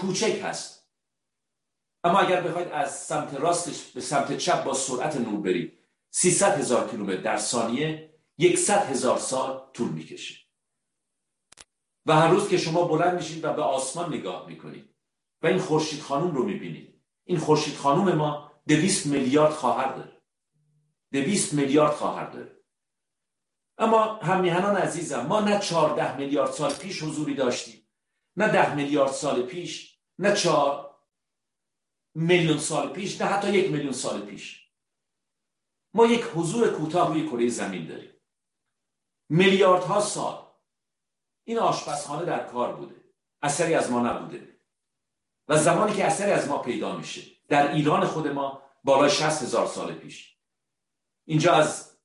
کوچک 0.00 0.40
هست. 0.44 0.90
اما 2.04 2.18
اگر 2.18 2.40
بخواید 2.40 2.68
از 2.68 2.98
سمت 2.98 3.34
راستش 3.34 3.82
به 3.82 4.00
سمت 4.00 4.36
چپ 4.36 4.64
با 4.64 4.74
سرعت 4.74 5.16
نور 5.16 5.40
برید 5.40 5.78
300 6.10 6.58
هزار 6.58 6.90
کیلومتر 6.90 7.20
در 7.20 7.36
ثانیه 7.36 8.10
100 8.56 8.86
هزار 8.86 9.18
سال 9.18 9.70
طول 9.72 9.88
می‌کشه. 9.88 10.34
و 12.06 12.16
هر 12.16 12.28
روز 12.28 12.48
که 12.48 12.58
شما 12.58 12.84
بلند 12.84 13.14
میشید 13.14 13.44
و 13.44 13.52
به 13.52 13.62
آسمان 13.62 14.14
نگاه 14.14 14.46
می‌کنید 14.46 14.94
و 15.42 15.46
این 15.46 15.58
خورشید 15.58 16.00
خانوم 16.00 16.34
رو 16.34 16.44
می‌بینید. 16.44 17.02
این 17.24 17.38
خورشید 17.38 17.76
خانوم 17.76 18.12
ما 18.12 18.52
دویست 18.68 19.06
میلیارد 19.06 19.52
خواهر 19.52 19.92
داره. 19.92 20.22
دویست 21.12 21.54
میلیارد 21.54 21.92
خواهر 21.92 22.30
داره. 22.30 22.60
اما 23.78 24.14
همیهنان 24.14 24.76
عزیزم 24.76 25.26
ما 25.26 25.40
نه 25.40 25.58
چهارده 25.58 26.16
میلیارد 26.16 26.50
سال 26.50 26.74
پیش 26.74 27.02
حضوری 27.02 27.34
داشتیم 27.34 27.86
نه 28.36 28.48
ده 28.48 28.74
میلیارد 28.74 29.12
سال 29.12 29.42
پیش 29.42 29.89
نه 30.20 30.36
چهار 30.36 30.96
میلیون 32.14 32.58
سال 32.58 32.92
پیش 32.92 33.20
نه 33.20 33.26
حتی 33.26 33.50
یک 33.50 33.70
میلیون 33.70 33.92
سال 33.92 34.20
پیش. 34.20 34.70
ما 35.94 36.06
یک 36.06 36.24
حضور 36.24 36.70
کوتاه 36.70 37.08
روی 37.08 37.26
کره 37.28 37.48
زمین 37.48 37.86
داریم. 37.86 38.10
میلیاردها 39.28 40.00
سال. 40.00 40.46
این 41.44 41.58
آشپزخانه 41.58 42.24
در 42.24 42.46
کار 42.46 42.76
بوده. 42.76 43.04
اثری 43.42 43.74
از 43.74 43.90
ما 43.90 44.00
نبوده. 44.00 44.60
و 45.48 45.58
زمانی 45.58 45.96
که 45.96 46.04
اثری 46.04 46.30
از 46.30 46.48
ما 46.48 46.58
پیدا 46.58 46.96
میشه 46.96 47.22
در 47.48 47.72
ایران 47.72 48.06
خود 48.06 48.28
ما 48.28 48.62
بالای 48.84 49.10
60 49.10 49.42
هزار 49.42 49.66
سال 49.66 49.94
پیش. 49.94 50.36
اینجا 51.24 51.54
از 51.54 51.98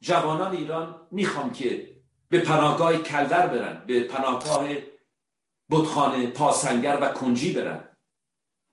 جوانان 0.00 0.56
ایران 0.56 1.08
می‌خوام 1.10 1.52
که 1.52 1.96
به 2.28 2.40
پناهگاه 2.40 2.96
کلدر 2.96 3.46
برن 3.46 3.86
به 3.86 4.04
پناهگاه 4.04 4.68
بتخانه 5.70 6.26
پاسنگر 6.26 6.98
و 7.02 7.08
کنجی 7.08 7.52
برن. 7.52 7.96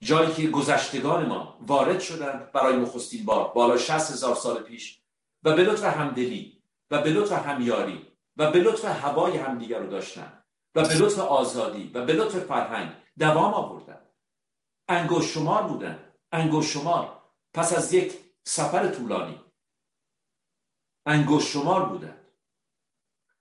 جایی 0.04 0.34
که 0.34 0.48
گذشتگان 0.48 1.26
ما 1.26 1.58
وارد 1.62 2.00
شدند 2.00 2.52
برای 2.52 2.78
نخستین 2.78 3.26
بار 3.26 3.54
بالای 3.54 3.80
60 3.80 4.12
هزار 4.12 4.36
سال 4.36 4.64
پیش. 4.64 5.04
و 5.44 5.56
به 5.56 5.64
لطف 5.64 5.84
همدلی 5.84 6.64
و 6.91 7.02
به 7.02 7.10
لطف 7.10 7.32
همیاری 7.32 8.08
و 8.38 8.52
به 8.52 8.60
لطف 8.60 8.86
هوای 8.86 9.38
همدیگر 9.38 9.80
رو 9.80 9.89
داشتن 9.89 10.44
و 10.76 10.88
به 10.88 10.96
لطف 10.96 11.20
آزادی 11.20 11.91
و 11.94 12.06
به 12.06 12.14
لطف 12.14 12.39
فرهنگ 12.39 12.91
دوام 13.20 13.54
آوردن 13.54 14.02
انگوش 14.88 15.34
شمار 15.34 15.64
بودن 15.64 16.14
انگوش 16.32 16.74
شمار 16.74 17.22
پس 17.54 17.78
از 17.78 17.94
یک 17.94 18.20
سفر 18.44 18.88
طولانی. 18.88 19.41
انگوش 21.06 21.54
شمار 21.54 21.86
بودن 21.86 22.18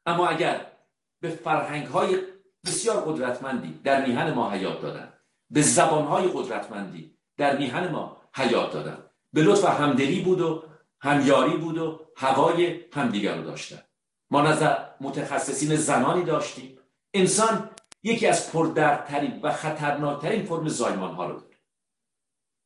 اما 0.06 0.28
اگر 0.28 0.72
به 1.20 1.30
فرهنگ 1.30 1.86
های 1.86 2.22
بسیار 2.66 3.00
قدرتمندی 3.00 3.80
در 3.84 4.06
میهن 4.06 4.32
ما 4.32 4.50
حیات 4.50 4.82
دادن. 4.82 5.12
به 5.50 5.62
زبان 5.62 6.04
های 6.04 6.28
قدرتمندی 6.28 7.18
در 7.36 7.58
میهن 7.58 7.88
ما 7.88 8.16
حیات 8.34 8.72
دادن. 8.72 9.10
به 9.32 9.42
لطف 9.42 9.64
همدلی 9.64 10.20
بود 10.20 10.40
و 10.40 10.64
همیاری 11.00 11.56
بود 11.56 11.78
و 11.78 12.00
هوای 12.16 12.84
همدیگر 12.92 13.36
رو 13.36 13.42
داشتن. 13.42 13.82
ما 14.30 14.42
نظر 14.42 14.76
متخصصین 15.00 15.76
زنانی 15.76 16.24
داشتیم. 16.24 16.78
انسان 17.14 17.70
یکی 18.02 18.26
از 18.26 18.52
پردردترین 18.52 19.40
و 19.42 19.52
خطرناکترین 19.52 20.44
فرم 20.44 20.68
زایمان 20.68 21.14
ها 21.14 21.26
رو 21.26 21.40
داره. 21.40 21.56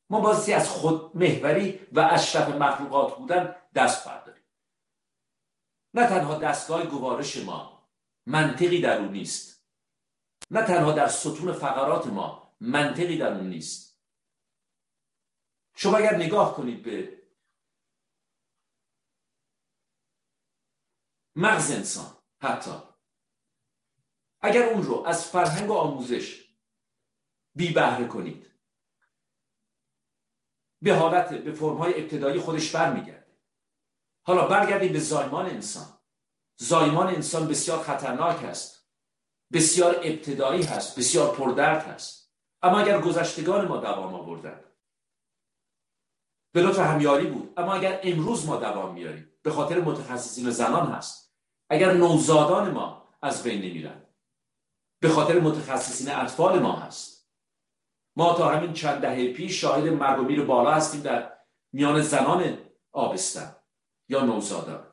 ما 0.09 0.19
بازی 0.19 0.53
از 0.53 0.69
خود 0.69 1.17
محوری 1.17 1.79
و 1.91 1.99
اشرف 1.99 2.49
مخلوقات 2.49 3.17
بودن 3.17 3.55
دست 3.75 4.07
برداریم. 4.07 4.43
نه 5.93 6.07
تنها 6.07 6.37
دستگاه 6.37 6.85
گوارش 6.85 7.37
ما 7.37 7.87
منطقی 8.25 8.81
در 8.81 8.97
اون 8.97 9.11
نیست 9.11 9.56
نه 10.51 10.63
تنها 10.63 10.91
در 10.91 11.07
ستون 11.07 11.53
فقرات 11.53 12.07
ما 12.07 12.55
منطقی 12.59 13.17
در 13.17 13.33
اون 13.33 13.49
نیست. 13.49 14.01
شما 15.75 15.97
اگر 15.97 16.15
نگاه 16.15 16.55
کنید 16.55 16.83
به 16.83 17.21
مغز 21.35 21.71
انسان 21.71 22.17
حتی 22.41 22.71
اگر 24.41 24.69
اون 24.69 24.83
رو 24.83 25.03
از 25.07 25.25
فرهنگ 25.25 25.69
و 25.69 25.73
آموزش 25.73 26.47
بی 27.55 27.73
بهره 27.73 28.07
کنید 28.07 28.51
به 30.81 30.95
حالت 30.95 31.33
به 31.33 31.51
فرمهای 31.51 32.01
ابتدایی 32.01 32.39
خودش 32.39 32.75
برمیگرده. 32.75 33.37
حالا 34.23 34.47
برگردید 34.47 34.93
به 34.93 34.99
زایمان 34.99 35.45
انسان. 35.45 35.99
زایمان 36.57 37.07
انسان 37.07 37.47
بسیار 37.47 37.83
خطرناک 37.83 38.43
است. 38.43 38.76
بسیار 39.53 39.95
ابتدایی 40.03 40.63
هست 40.63 40.99
بسیار 40.99 41.35
پردرد 41.35 41.83
هست. 41.83 42.33
اما 42.61 42.79
اگر 42.79 43.01
گذشتگان 43.01 43.67
ما 43.67 43.77
دوام 43.77 44.13
آوردن 44.15 44.63
به 46.53 46.61
لطف 46.61 46.79
همیاری 46.79 47.27
بود. 47.27 47.53
اما 47.57 47.73
اگر 47.73 47.99
امروز 48.03 48.45
ما 48.45 48.57
دوام 48.57 48.93
میاریم 48.93 49.31
به 49.41 49.51
خاطر 49.51 49.81
متخصصین 49.81 50.49
زنان 50.49 50.91
هست 50.91 51.35
اگر 51.69 51.93
نوزادان 51.93 52.71
ما 52.71 53.07
از 53.21 53.43
بین 53.43 53.61
نمیرن 53.61 54.03
به 54.99 55.09
خاطر 55.09 55.39
متخصصین 55.39 56.11
اطفال 56.11 56.59
ما 56.59 56.75
هست. 56.75 57.29
ما 58.15 58.33
تا 58.33 58.49
همین 58.49 58.73
چند 58.73 59.01
دهه 59.01 59.33
پیش 59.33 59.61
شاهد 59.61 59.87
مرگ 59.87 60.19
و 60.19 60.23
میر 60.23 60.43
بالا 60.43 60.71
هستیم 60.73 61.01
در 61.01 61.37
میان 61.73 62.01
زنان 62.01 62.57
آبستن 62.91 63.55
یا 64.09 64.21
نوزادان. 64.21 64.87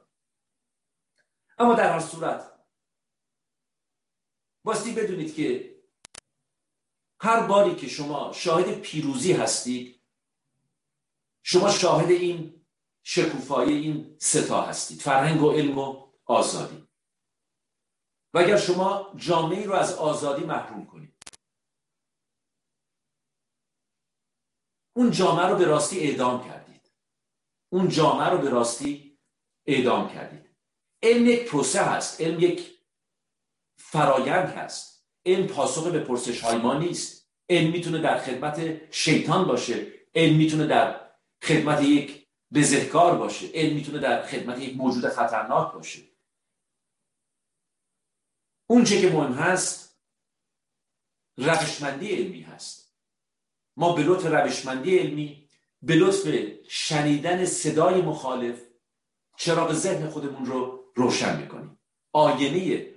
اما 1.59 1.75
در 1.75 1.93
هر 1.93 2.01
صورت 2.01 2.54
باستی 4.65 4.93
بدونید 4.93 5.35
که 5.35 5.75
هر 7.21 7.47
باری 7.47 7.75
که 7.75 7.89
شما 7.89 8.33
شاهد 8.33 8.81
پیروزی 8.81 9.33
هستید 9.33 10.01
شما 11.43 11.71
شاهد 11.71 12.11
این 12.11 12.65
شکوفایی 13.03 13.79
این 13.79 14.17
ستا 14.19 14.63
هستید 14.63 15.01
فرهنگ 15.01 15.43
و 15.43 15.53
علم 15.53 15.79
و 15.79 16.13
آزادی. 16.25 16.89
و 18.35 18.39
اگر 18.39 18.57
شما 18.59 19.13
جامعه 19.17 19.67
رو 19.67 19.73
از 19.73 19.95
آزادی 19.95 20.45
محروم 20.45 20.87
کنید 20.87 21.15
اون 24.97 25.11
جامعه 25.11 25.47
رو 25.47 25.57
به 25.57 25.65
راستی 25.65 26.01
اعدام 26.01 26.49
کردید. 26.49 26.93
اون 27.73 27.89
جامعه 27.89 28.29
رو 28.29 28.39
به 28.39 28.51
راستی 28.51 29.19
اعدام 29.67 30.09
کردید. 30.09 30.57
علم 31.03 31.27
یک 31.27 31.51
پروسه 31.51 31.83
هست 31.83 32.21
علم 32.21 32.41
یک 32.41 32.74
فرایند 33.95 34.49
هست. 34.49 35.07
علم 35.27 35.47
پاسخ 35.47 35.87
به 35.87 36.01
پرسش 36.01 36.41
های 36.41 36.59
ما 36.59 36.79
نیست. 36.79 37.31
علم 37.49 37.71
می‌تونه 37.71 37.99
در 37.99 38.19
خدمت 38.19 38.81
شیطان 38.93 39.45
باشه. 39.45 39.87
علم 40.15 40.37
می‌تونه 40.37 40.67
در 40.67 41.11
خدمت 41.43 41.83
یک 41.83 42.27
بزهکار 42.55 43.19
باشه. 43.19 43.47
علم 43.55 43.75
می‌تونه 43.75 43.99
در 43.99 44.27
خدمت 44.27 44.59
یک 44.59 44.77
موجود 44.77 45.09
خطرناک 45.09 45.73
باشه. 45.73 46.03
اون 48.67 48.85
چه 48.85 49.01
که 49.01 49.11
مهم 49.11 49.33
هست 49.33 50.01
روشمندی 51.37 52.09
علمی 52.09 52.41
هست. 52.41 52.97
ما 53.77 53.93
به 53.93 54.03
لطف 54.03 54.27
روشمندی 54.27 54.99
علمی 54.99 55.49
به 55.83 55.95
لطف 55.95 56.29
شنیدن 56.69 57.45
صدای 57.45 58.03
مخالف 58.03 58.63
چراغ 59.37 59.73
ذهن 59.73 60.11
خودمون 60.11 60.47
رو 60.47 60.85
روشن 60.95 61.41
می‌کنیم. 61.41 61.79
آینه 62.13 62.94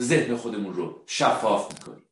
ذهن 0.00 0.36
خودمون 0.36 0.74
رو 0.74 1.04
شفاف 1.06 1.74
می‌کنیم. 1.74 2.08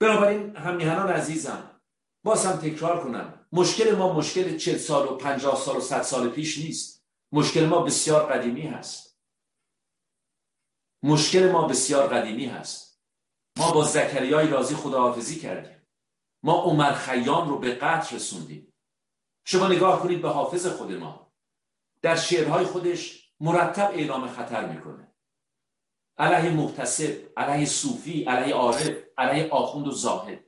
بنابراین 0.00 0.56
همیهنان 0.56 1.10
عزیزم 1.10 1.80
باز 2.24 2.46
هم 2.46 2.56
تکرار 2.56 3.04
کنم 3.04 3.46
مشکل 3.52 3.94
ما 3.94 4.12
مشکل 4.12 4.56
چل 4.56 4.76
سال 4.76 5.08
و 5.08 5.16
پنجاه 5.16 5.56
سال 5.56 5.76
و 5.76 5.80
صد 5.80 6.02
سال 6.02 6.28
پیش 6.28 6.58
نیست. 6.58 7.06
مشکل 7.32 7.66
ما 7.66 7.82
بسیار 7.82 8.32
قدیمی 8.32 8.66
هست. 8.66 9.18
مشکل 11.02 11.50
ما 11.50 11.68
بسیار 11.68 12.06
قدیمی 12.06 12.46
هست. 12.46 13.02
ما 13.58 13.72
با 13.72 13.84
زکریای 13.84 14.48
رازی 14.48 14.74
خداحافظی 14.74 15.40
کردیم. 15.40 15.86
ما 16.42 16.62
عمر 16.62 16.92
خیام 16.92 17.48
رو 17.48 17.58
به 17.58 17.74
قتل 17.74 18.16
رسوندیم. 18.16 18.72
شما 19.44 19.68
نگاه 19.68 20.02
کنید 20.02 20.22
به 20.22 20.28
حافظ 20.28 20.66
خود 20.66 20.92
ما. 20.92 21.32
در 22.02 22.16
شعرهای 22.16 22.64
خودش 22.64 23.32
مرتب 23.40 23.90
اعلام 23.94 24.28
خطر 24.28 24.68
می‌کنه. 24.68 25.11
علیه 26.18 26.50
محتسب 26.50 27.32
علیه 27.36 27.66
صوفی 27.66 28.24
علیه 28.24 28.54
عارف 28.54 28.90
علیه 29.18 29.50
آخوند 29.50 29.88
و 29.88 29.90
زاهد. 29.90 30.44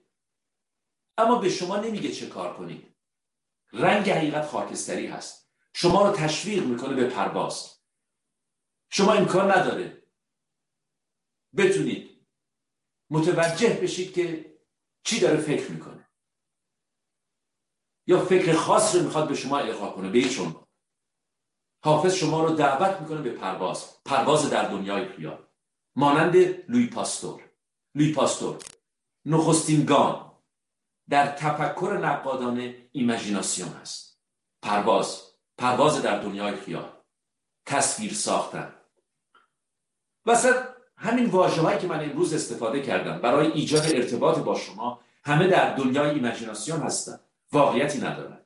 اما 1.19 1.39
به 1.39 1.49
شما 1.49 1.77
نمیگه 1.77 2.12
چه 2.12 2.29
کار 2.29 2.57
کنید 2.57 2.97
رنگ 3.73 4.11
حقیقت 4.11 4.47
خاکستری 4.47 5.07
هست. 5.07 5.51
شما 5.75 6.09
رو 6.09 6.17
تشویق 6.17 6.65
می‌کنه 6.65 6.95
به 6.95 7.11
پرواز. 7.11 7.81
شما 8.91 9.12
امکان 9.12 9.51
نداره. 9.51 10.03
بتونید 11.57 12.27
متوجه 13.11 13.81
بشید 13.83 14.15
که 14.15 14.55
چی 15.05 15.21
داره 15.21 15.37
فکر 15.37 15.71
می‌کنه. 15.71 16.11
یا 18.07 18.25
فکر 18.25 18.53
خاص 18.53 18.95
رو 18.95 19.03
می‌خواد 19.03 19.29
به 19.29 19.35
شما 19.35 19.59
القا 19.59 19.91
کنه 19.91 20.11
به 20.11 20.19
هیچ 20.19 20.41
حافظ 21.85 22.15
شما 22.15 22.45
رو 22.45 22.55
دعوت 22.55 23.01
می‌کنه 23.01 23.23
به 23.23 23.31
پرواز. 23.31 24.03
پرواز 24.05 24.51
در 24.51 24.69
دنیای 24.69 25.09
خیال. 25.09 25.49
مانند 25.97 26.36
لوی 26.68 26.86
پاستور. 26.86 27.42
لوی 27.95 28.12
پاستور. 28.12 28.59
نخستین 29.24 29.84
گام 29.84 30.42
در 31.09 31.26
تفکر 31.26 31.99
نقادانه 32.03 32.88
ایمجیناسیون 32.92 33.68
هست. 33.68 34.20
پرواز. 34.62 35.22
پرواز 35.59 36.03
در 36.03 36.20
دنیای 36.20 36.57
خیال. 36.57 36.92
تصویر 37.66 38.14
ساختن. 38.14 38.74
وسط 40.26 40.64
همین 40.97 41.26
واژه‌هایی 41.26 41.78
که 41.78 41.86
من 41.86 42.05
امروز 42.05 42.34
استفاده 42.34 42.82
کردم 42.82 43.18
برای 43.18 43.53
ایجاد 43.53 43.82
ارتباط 43.82 44.38
با 44.38 44.59
شما 44.59 45.01
همه 45.24 45.47
در 45.47 45.74
دنیای 45.74 46.11
ایمجیناسیون 46.11 46.80
هستن. 46.80 47.20
واقعیتی 47.53 47.99
ندارن. 47.99 48.40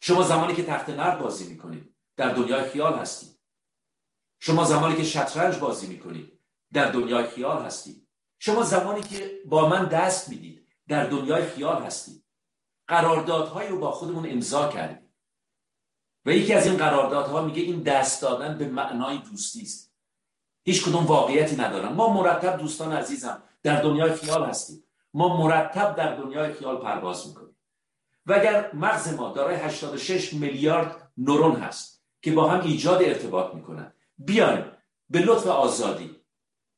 شما 0.00 0.22
زمانی 0.22 0.54
که 0.54 0.66
تخت 0.66 0.90
نرد 0.90 1.18
بازی 1.18 1.52
می‌کنید 1.52 1.94
در 2.16 2.28
دنیای 2.32 2.70
خیال 2.70 2.98
هستید. 2.98 3.33
شما 4.46 4.64
زمانی 4.64 4.96
که 4.96 5.04
شطرنج 5.04 5.58
بازی 5.58 5.86
می‌کنید 5.86 6.40
در 6.72 6.90
دنیای 6.90 7.26
خیال 7.26 7.62
هستید 7.62 8.08
شما 8.38 8.62
زمانی 8.62 9.02
که 9.02 9.40
با 9.46 9.68
من 9.68 9.84
دست 9.84 10.28
می‌دید 10.28 10.68
در 10.88 11.06
دنیای 11.06 11.44
خیال 11.44 11.82
هستید 11.82 12.24
قراردادهایی 12.88 13.68
رو 13.68 13.78
با 13.78 13.90
خودمون 13.90 14.30
امضا 14.30 14.68
کردیم. 14.68 15.14
و 16.26 16.30
یکی 16.32 16.54
از 16.54 16.66
این 16.66 16.76
قراردادها 16.76 17.42
میگه 17.42 17.62
این 17.62 17.82
دست 17.82 18.22
دادن 18.22 18.58
به 18.58 18.68
معنای 18.68 19.18
دوستی 19.18 19.62
است. 19.62 19.94
هیچ 20.64 20.84
کدوم 20.84 21.06
واقعیتی 21.06 21.56
ندارن. 21.56 21.92
ما 21.92 22.12
مرتب 22.12 22.56
دوستان 22.56 22.92
عزیزم 22.92 23.42
در 23.62 23.82
دنیای 23.82 24.14
خیال 24.14 24.44
هستیم. 24.44 24.84
ما 25.14 25.36
مرتب 25.36 25.96
در 25.96 26.16
دنیای 26.16 26.52
خیال 26.52 26.76
پرواز 26.76 27.28
می‌کنیم. 27.28 27.56
و 28.26 28.32
اگر 28.32 28.72
مغز 28.74 29.14
ما 29.14 29.32
دارای 29.32 29.56
86 29.56 30.32
میلیارد 30.34 31.12
نورون 31.16 31.56
هست 31.56 32.04
که 32.22 32.32
با 32.32 32.48
هم 32.48 32.60
ایجاد 32.60 33.02
ارتباط 33.02 33.54
می‌کنن 33.54 33.94
بیایم 34.18 34.72
به 35.10 35.18
لطف 35.18 35.46
آزادی. 35.46 36.20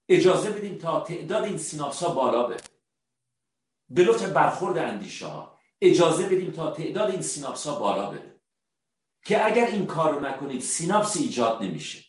اجازه 0.08 0.50
بدیم 0.50 0.78
تا 0.78 1.00
تعداد 1.00 1.44
این 1.44 1.58
سیناپس 1.58 2.02
ها 2.02 2.14
بالا 2.14 2.42
بره. 2.42 2.60
به 3.88 4.04
لطف 4.04 4.28
برخورد 4.28 4.78
اندیشه 4.78 5.26
ها 5.26 5.58
اجازه 5.80 6.26
بدیم 6.26 6.50
تا 6.50 6.70
تعداد 6.70 7.10
این 7.10 7.22
سیناپس 7.22 7.66
ها 7.66 7.78
بالا 7.78 8.10
بره. 8.10 8.40
که 9.24 9.46
اگر 9.46 9.66
این 9.66 9.86
کار 9.86 10.14
رو 10.14 10.20
نکنید 10.20 10.60
سیناپس 10.60 11.16
ایجاد 11.16 11.62
نمیشه. 11.62 12.04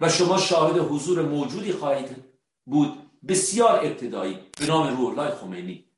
و 0.00 0.08
شما 0.08 0.38
شاهد 0.38 0.78
حضور 0.78 1.22
موجودی 1.22 1.72
خواهید 1.72 2.24
بود. 2.66 3.10
بسیار 3.28 3.84
ابتدایی. 3.84 4.50
به 4.60 4.66
نام 4.66 4.96
روح 4.96 5.30
خمینی. 5.30 5.90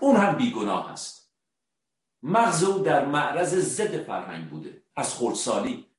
اون 0.00 0.16
هم 0.16 0.36
بیگناه 0.36 0.92
است. 0.92 1.34
مغز 2.22 2.64
او 2.64 2.78
در 2.78 3.04
معرض 3.04 3.54
ضد 3.54 4.02
فرهنگ 4.02 4.50
بوده. 4.50 4.82
از 4.96 5.14
خردسالی. 5.14 5.93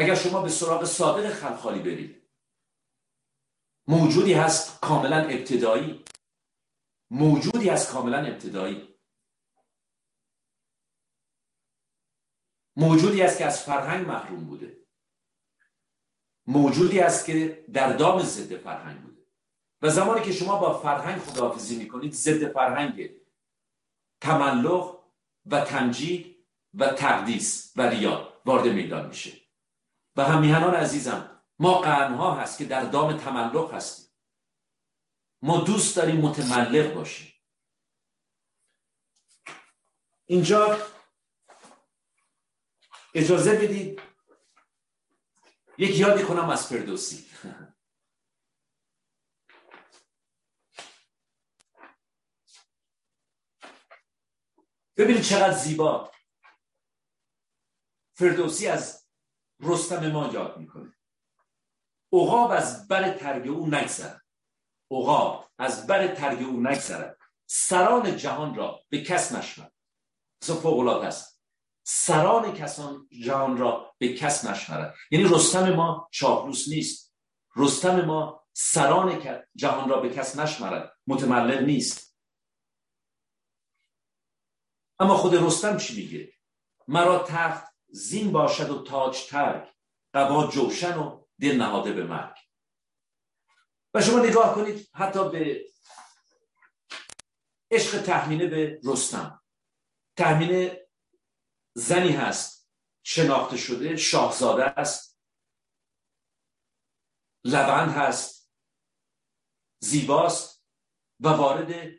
اگر 0.00 0.14
شما 0.14 0.42
به 0.42 0.48
سراغ 0.48 0.84
صادق 0.84 1.32
خلخالی 1.32 1.80
برید. 1.80 2.22
موجودی 3.86 4.32
هست 4.32 4.80
کاملا 4.80 5.16
ابتدایی. 5.16 6.04
موجودی 7.10 7.70
از 7.70 7.90
کاملا 7.90 8.18
ابتدایی. 8.18 8.94
موجودی 12.76 13.22
است 13.22 13.38
که 13.38 13.46
از 13.46 13.62
فرهنگ 13.62 14.06
محروم 14.06 14.44
بوده. 14.44 14.86
موجودی 16.46 17.00
است 17.00 17.26
که 17.26 17.64
در 17.72 17.92
دام 17.92 18.22
ضد 18.22 18.56
فرهنگ 18.56 19.02
بوده. 19.02 19.26
و 19.82 19.90
زمانی 19.90 20.24
که 20.24 20.32
شما 20.32 20.58
با 20.58 20.78
فرهنگ 20.78 21.22
خداحافظی 21.22 21.76
می‌کنید 21.76 22.12
ضد 22.12 22.52
فرهنگ 22.52 23.10
تملق 24.20 25.04
و 25.46 25.64
تمجید 25.64 26.46
و 26.74 26.92
تقدیس 26.92 27.72
و 27.76 27.82
ریا 27.82 28.42
وارد 28.44 28.66
میدان 28.66 29.08
میشه. 29.08 29.49
و 30.16 30.24
همیهنان 30.24 30.74
عزیزم 30.74 31.42
ما 31.58 31.78
قرنها 31.78 32.34
هست 32.34 32.58
که 32.58 32.64
در 32.64 32.84
دام 32.84 33.16
تملق 33.16 33.74
هستیم. 33.74 34.10
ما 35.42 35.60
دوست 35.60 35.96
داریم 35.96 36.16
متملق 36.16 36.94
باشیم. 36.94 37.34
اینجا 40.26 40.78
اجازه 43.14 43.54
بدید 43.54 44.02
یک 45.78 45.98
یادی 45.98 46.24
کنم 46.24 46.50
از 46.50 46.66
فردوسی. 46.66 47.30
ببینید 54.96 55.22
چقدر 55.22 55.52
زیبا. 55.52 56.12
فردوسی 58.14 58.66
از 58.66 58.99
رستم 59.62 60.10
ما 60.12 60.30
یاد 60.32 60.56
می‌کنه. 60.56 60.96
عقاب 62.12 62.50
از 62.50 62.88
بر 62.88 63.18
ترگ 63.18 63.48
او 63.48 63.66
نگذرد. 63.66 64.22
عقاب 64.90 65.50
از 65.58 65.86
بر 65.86 66.14
ترگ 66.14 66.42
او 66.42 66.60
نگذرد. 66.60 67.18
سران 67.46 68.16
جهان 68.16 68.54
را 68.54 68.80
به 68.88 69.02
کس 69.02 69.32
نشمد 69.32 69.72
فوق 70.42 70.88
است. 70.88 71.42
سران 71.82 72.52
کسان 72.52 73.08
جهان 73.24 73.56
را 73.56 73.94
به 73.98 74.14
کس 74.14 74.44
نشمرد. 74.44 74.94
یعنی 75.10 75.24
رستم 75.24 75.72
ما 75.72 76.08
چاپلوس 76.12 76.68
نیست. 76.68 77.14
رستم 77.56 78.04
ما 78.04 78.46
سران 78.52 79.22
جهان 79.54 79.88
را 79.88 80.00
به 80.00 80.10
کس 80.10 80.38
نشمرد. 80.38 80.96
متملق 81.06 81.62
نیست. 81.62 82.16
اما 85.00 85.16
خود 85.16 85.34
رستم 85.34 85.76
چی 85.76 85.96
میگه؟ 85.96 86.32
مرا 86.88 87.18
تخت 87.28 87.69
زین 87.92 88.32
باشد 88.32 88.70
و 88.70 88.82
تاج 88.84 89.26
ترک 89.26 89.74
قبا 90.14 90.46
جوشن 90.46 90.98
و 90.98 91.26
دل 91.40 91.56
نهاده 91.56 91.92
به 91.92 92.04
مرگ. 92.04 92.36
و 93.94 94.00
شما 94.02 94.18
نگاه 94.18 94.54
کنید 94.54 94.90
حتی 94.94 95.30
به 95.30 95.64
عشق 97.70 98.02
تحمینه 98.02 98.46
به 98.46 98.80
رستم. 98.84 99.42
تحمینه 100.16 100.88
زنی 101.74 102.12
هست 102.12 102.70
شناخته 103.02 103.56
شده 103.56 103.96
شاهزاده 103.96 104.64
است 104.64 105.20
لبند 107.44 107.90
هست 107.90 108.52
زیباست 109.82 110.64
و 111.20 111.28
وارد 111.28 111.90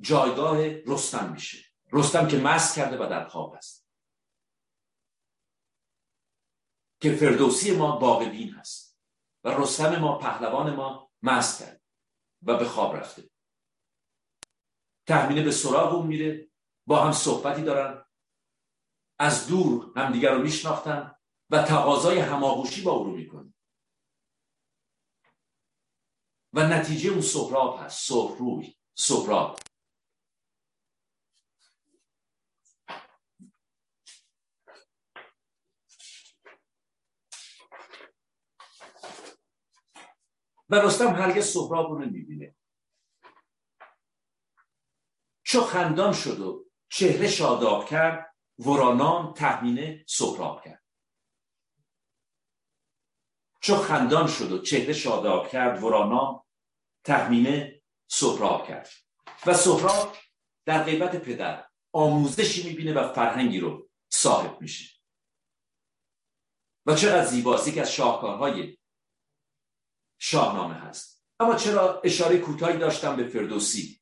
جایگاه 0.00 0.58
رستم 0.66 1.32
میشه. 1.32 1.64
رستم 1.92 2.28
که 2.28 2.38
مست 2.38 2.76
کرده 2.76 2.96
و 2.96 3.08
در 3.10 3.28
خواب 3.28 3.54
است. 3.54 3.85
که 7.06 7.16
فردوسی 7.16 7.76
ما 7.76 7.96
باقبین 7.96 8.54
هست 8.54 8.98
و 9.44 9.48
رستم 9.48 9.96
ما 9.96 10.18
پهلوان 10.18 10.74
ما 10.74 11.10
مست 11.22 11.60
کرد 11.60 11.82
و 12.42 12.56
به 12.56 12.64
خواب 12.64 12.96
رفته. 12.96 13.30
تحمینه 15.06 15.42
به 15.42 15.50
سراغ 15.50 15.94
اون 15.94 16.06
میره 16.06 16.48
با 16.86 17.04
هم 17.04 17.12
صحبتی 17.12 17.62
دارن 17.62 18.04
از 19.18 19.48
دور 19.48 19.92
همدیگر 19.96 20.34
رو 20.34 20.42
میشناختن 20.42 21.16
و 21.50 21.62
تقاضای 21.62 22.18
هماغوشی 22.18 22.82
با 22.82 22.92
او 22.92 23.04
رو 23.04 23.10
می‌کنه 23.10 23.54
و 26.52 26.68
نتیجه 26.68 27.10
اون 27.10 27.20
سهراب 27.20 27.80
هست 27.82 28.08
سهروی 28.08 28.76
سهراب. 28.94 29.58
و 40.68 40.74
رستم 40.74 41.14
هرگز 41.14 41.52
سهراب 41.52 41.90
رو 41.90 41.98
نمی‌بینه. 41.98 42.56
چو 45.42 45.60
خندان 45.60 46.12
شد 46.12 46.40
و 46.40 46.66
چهره 46.88 47.28
شاداب 47.28 47.88
کرد 47.88 48.36
ورانام 48.58 49.32
تحمینه 49.32 50.04
سهراب 50.08 50.64
کرد. 50.64 50.82
چو 53.60 53.76
خندان 53.76 54.26
شد 54.26 54.52
و 54.52 54.62
چهره 54.62 54.92
شاداب 54.92 55.48
کرد 55.48 55.82
ورانام 55.82 56.44
تحمینه 57.04 57.82
سهراب 58.10 58.68
کرد. 58.68 58.88
و 59.46 59.54
سهراب 59.54 60.16
در 60.64 60.82
غیبت 60.82 61.16
پدر 61.16 61.68
آموزشی 61.92 62.68
می‌بینه 62.68 62.92
و 62.94 63.12
فرهنگی 63.12 63.60
رو 63.60 63.88
صاحب 64.08 64.60
میشه. 64.60 65.00
و 66.86 66.94
چقدر 66.94 67.24
زیباست 67.24 67.68
یکی 67.68 67.80
از 67.80 67.92
شاهکارهای 67.92 68.75
شاهنامه 70.18 70.74
هست. 70.74 71.24
اما 71.40 71.54
چرا 71.54 72.00
اشاره 72.04 72.38
کوتاهی 72.38 72.78
داشتم 72.78 73.16
به 73.16 73.28
فردوسی؟ 73.28 74.00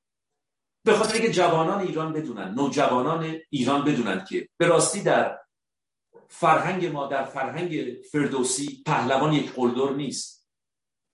به 0.84 0.94
خاطر 0.94 1.14
اینکه 1.14 1.32
جوانان 1.32 1.80
ایران 1.80 2.12
بدونن 2.12 2.54
نوجوانان 2.54 3.40
ایران 3.50 3.84
بدونن 3.84 4.24
که 4.24 4.48
به 4.56 4.66
راستی 4.66 5.02
در 5.02 5.38
فرهنگ 6.28 6.86
ما 6.86 7.06
در 7.06 7.24
فرهنگ 7.24 7.96
فردوسی 8.12 8.82
پهلوان 8.86 9.32
یک 9.32 9.52
قلدر 9.52 9.94
نیست. 9.94 10.48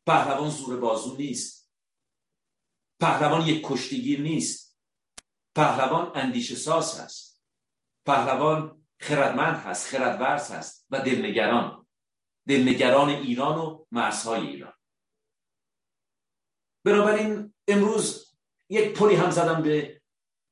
پهلوان 0.06 0.50
زور 0.50 0.80
بازو 0.80 1.16
نیست. 1.16 1.72
پهلوان 3.00 3.46
یک 3.46 3.60
کشتیگیر 3.64 4.20
نیست. 4.20 4.78
پهلوان 5.54 6.12
اندیشه 6.14 6.56
ساز 6.56 7.00
هست. 7.00 7.42
پهلوان 8.06 8.86
خردمند 9.00 9.56
هست 9.56 9.86
خردورز 9.86 10.50
هست 10.50 10.86
و 10.90 11.00
دلنگران. 11.00 11.86
دلنگران 12.48 13.08
ایران 13.08 13.58
و 13.58 13.86
مرزهای 13.92 14.46
ایران. 14.46 14.72
بنابراین 16.84 17.54
امروز 17.68 18.36
یک 18.68 18.98
پلی 18.98 19.14
هم 19.14 19.30
زدم 19.30 19.62
به 19.62 20.00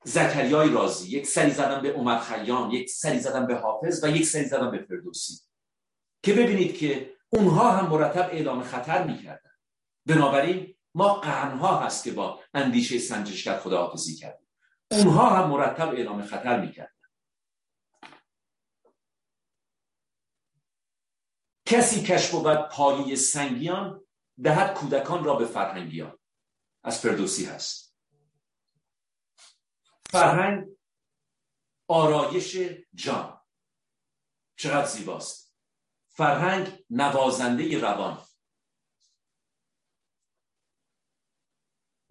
زکریای 0.04 0.70
رازی 0.70 1.10
یک 1.10 1.26
سری 1.26 1.50
زدم 1.50 1.82
به 1.82 1.92
عمر 1.92 2.18
خیام 2.18 2.70
یک 2.70 2.90
سری 2.90 3.18
زدم 3.18 3.46
به 3.46 3.54
حافظ 3.54 4.04
و 4.04 4.08
یک 4.08 4.26
سری 4.26 4.44
زدم 4.44 4.70
به 4.70 4.78
فردوسی. 4.78 5.40
که 6.22 6.32
ببینید 6.32 6.78
که 6.78 7.16
اونها 7.28 7.70
هم 7.70 7.90
مرتب 7.90 8.28
اعلام 8.32 8.62
خطر 8.62 9.04
می‌کردن. 9.04 9.50
بنابراین 10.06 10.74
ما 10.94 11.14
قرنها 11.14 11.78
هست 11.78 12.04
که 12.04 12.12
با 12.12 12.40
اندیشه 12.54 12.98
سنجشگر 12.98 13.58
خداحافظی 13.58 14.14
کردیم. 14.14 14.48
اونها 14.90 15.30
هم 15.30 15.50
مرتب 15.50 15.88
اعلام 15.88 16.22
خطر 16.22 16.60
می‌کردن. 16.60 16.92
کسی 21.66 22.02
کشف 22.02 22.30
بود 22.30 22.68
پایه 22.68 23.16
سنگیان 23.16 24.07
دهد 24.44 24.78
کودکان 24.78 25.24
را 25.24 25.34
به 25.34 25.46
فرهنگیان. 25.46 26.18
از 26.84 27.00
فردوسی 27.00 27.44
هست. 27.44 27.96
فرهنگ 30.10 30.68
آرایش 31.88 32.56
جان. 32.94 33.40
چقدر 34.56 34.86
زیباست. 34.86 35.56
فرهنگ 36.08 36.84
نوازنده 36.90 37.80
روان. 37.80 38.24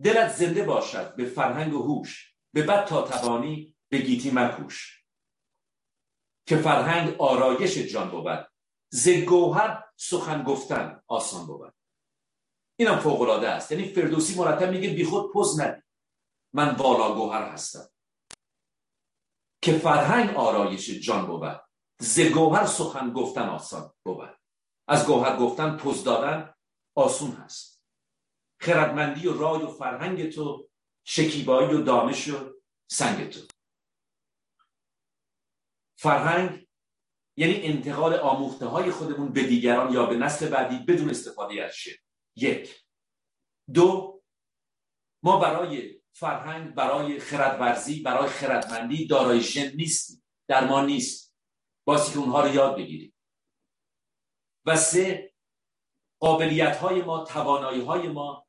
دلت 0.03 0.35
زنده 0.35 0.63
باشد 0.63 1.15
به 1.15 1.25
فرهنگ 1.25 1.73
و 1.73 1.83
هوش. 1.83 2.35
به 2.53 2.63
بد 2.63 2.85
تا 2.85 3.01
توانی 3.01 3.75
به 3.89 3.97
گیتی 3.97 4.31
مکوش. 4.31 5.05
که 6.45 6.57
فرهنگ 6.57 7.21
آرایش 7.21 7.77
جان 7.77 8.11
بود. 8.11 8.51
ز 8.89 9.09
گوهر 9.09 9.83
سخن 9.95 10.43
گفتن 10.43 11.03
آسان 11.07 11.47
بود. 11.47 11.76
اینم 12.79 12.99
فوق 12.99 13.21
العاده 13.21 13.49
است. 13.49 13.71
یعنی 13.71 13.93
فردوسی 13.93 14.35
مرتب 14.35 14.71
میگه 14.71 14.89
بیخود 14.89 15.33
پوز 15.33 15.59
ندی 15.59 15.81
من 16.53 16.75
والا 16.75 17.15
گوهر 17.15 17.43
هستم. 17.43 17.89
که 19.61 19.77
فرهنگ 19.77 20.35
آرایش 20.35 20.89
جان 20.89 21.27
بود. 21.27 21.61
ز 21.99 22.19
گوهر 22.19 22.65
سخن 22.65 23.13
گفتن 23.13 23.49
آسان 23.49 23.93
بود. 24.05 24.37
از 24.87 25.07
گوهر 25.07 25.37
گفتن 25.37 25.77
پوز 25.77 26.03
دادن 26.03 26.53
آسون 26.95 27.31
هست. 27.31 27.83
خردمندی 28.59 29.27
و 29.27 29.37
رای 29.37 29.63
و 29.63 29.67
فرهنگ 29.67 30.29
تو 30.29 30.69
شکیبایی 31.03 31.73
و 31.73 31.81
دانش 31.81 32.27
و 32.27 32.53
سنگ 32.91 33.29
تو. 33.29 33.39
فرهنگ 35.99 36.67
یعنی 37.37 37.61
انتقال 37.61 38.13
آموخته 38.13 38.65
های 38.65 38.91
خودمون 38.91 39.33
به 39.33 39.43
دیگران 39.43 39.93
یا 39.93 40.05
به 40.05 40.15
نسل 40.15 40.49
بعدی 40.49 40.79
بدون 40.79 41.09
استفاده 41.09 41.63
از 41.63 41.73
شعر. 41.73 42.06
یک. 42.37 42.85
دو 43.73 44.21
ما 45.23 45.39
برای 45.39 46.01
فرهنگ 46.13 46.73
برای 46.75 47.19
خردورزی 47.19 48.01
برای 48.01 48.29
خردمندی 48.29 49.07
دارای 49.07 49.41
ژن 49.41 49.71
نیست 49.75 50.23
در 50.47 50.67
ما 50.67 50.85
نیست. 50.85 51.35
بایستی 51.85 52.13
که 52.13 52.19
اونها 52.19 52.41
رو 52.41 52.55
یاد 52.55 52.77
بگیریم. 52.77 53.13
و 54.65 54.75
سه 54.75 55.33
قابلیت 56.19 56.77
های 56.77 57.01
ما 57.01 57.25
توانایی 57.25 57.81
های 57.81 58.07
ما 58.07 58.47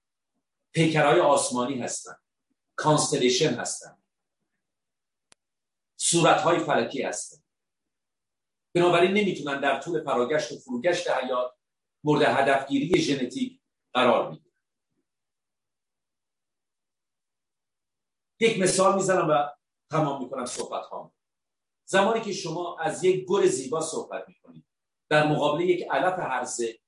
پیکرهای 0.72 1.20
آسمانی 1.20 1.80
هستن 1.80 2.16
constellation 2.76 3.54
هستن 3.54 4.02
صورت 5.96 6.40
های 6.40 6.58
فلکی 6.58 7.02
هستن 7.02 7.42
بنابراین 8.74 9.10
نمی‌تونن 9.10 9.60
در 9.60 9.80
طول 9.80 10.04
فراگشت 10.04 10.52
و 10.52 10.58
فروگشت 10.58 11.10
حیات 11.10 11.54
مورد 12.04 12.22
هدفگیری 12.22 13.00
ژنتیک 13.02 13.57
قرار 13.94 14.30
بگیرن 14.30 14.54
یک 18.40 18.60
مثال 18.60 18.94
می‌زنم 18.94 19.28
و 19.30 19.48
تمام 19.90 20.22
می‌کنم 20.22 20.46
صحبت 20.46 20.86
ها 20.86 21.14
زمانی 21.88 22.20
که 22.20 22.32
شما 22.32 22.78
از 22.78 23.04
یک 23.04 23.26
گل 23.26 23.46
زیبا 23.46 23.80
صحبت 23.80 24.28
می‌کنید 24.28 24.66
در 25.08 25.28
مقابل 25.28 25.60
یک 25.60 25.86
علف 25.90 26.18
هرزه 26.18 26.78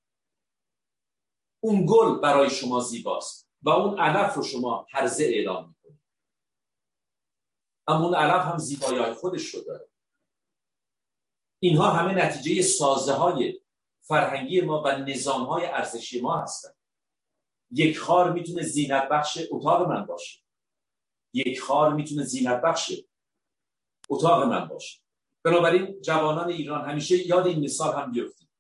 اون 1.63 1.87
گل 1.89 2.21
برای 2.21 2.51
شما 2.51 2.81
زیباست 2.81 3.51
و 3.63 3.71
اون 3.71 4.01
علف 4.01 4.35
رو 4.35 4.43
شما 4.43 4.87
هرزه 4.91 5.25
اعلام 5.25 5.69
می‌کنید. 5.69 6.01
اما 7.87 8.05
اون 8.05 8.15
علف 8.15 8.43
هم 8.45 8.59
زیبایی 8.59 9.15
خودش 9.15 9.55
رو 9.55 9.61
داره. 9.61 9.89
اینها 11.63 11.91
همه 11.91 12.27
نتیجه 12.27 12.63
سازه 12.63 13.13
های 13.13 13.61
فرهنگی 14.01 14.61
ما 14.61 14.83
و 14.83 14.89
نظام 14.89 15.43
های 15.47 15.67
ارزشی 15.67 16.21
ما 16.21 16.43
هستند. 16.43 16.80
یک 17.71 17.99
خار 17.99 18.33
می‌تونه 18.33 18.63
زینت 18.63 19.09
بخش 19.09 19.39
اتاق 19.51 19.89
من 19.89 20.07
باشه. 20.07 20.41
یک 21.33 21.61
خار 21.61 21.95
می‌تونه 21.95 22.23
زینت 22.23 22.61
بخش 22.61 22.93
اتاق 24.09 24.43
من 24.43 24.69
باشه. 24.69 25.01
بنابراین 25.43 26.01
جوانان 26.01 26.49
ایران 26.49 26.91
همیشه 26.91 27.27
یاد 27.27 27.47
این 27.47 27.65
مثال 27.65 28.03
هم 28.03 28.13
بیفتید 28.13 28.51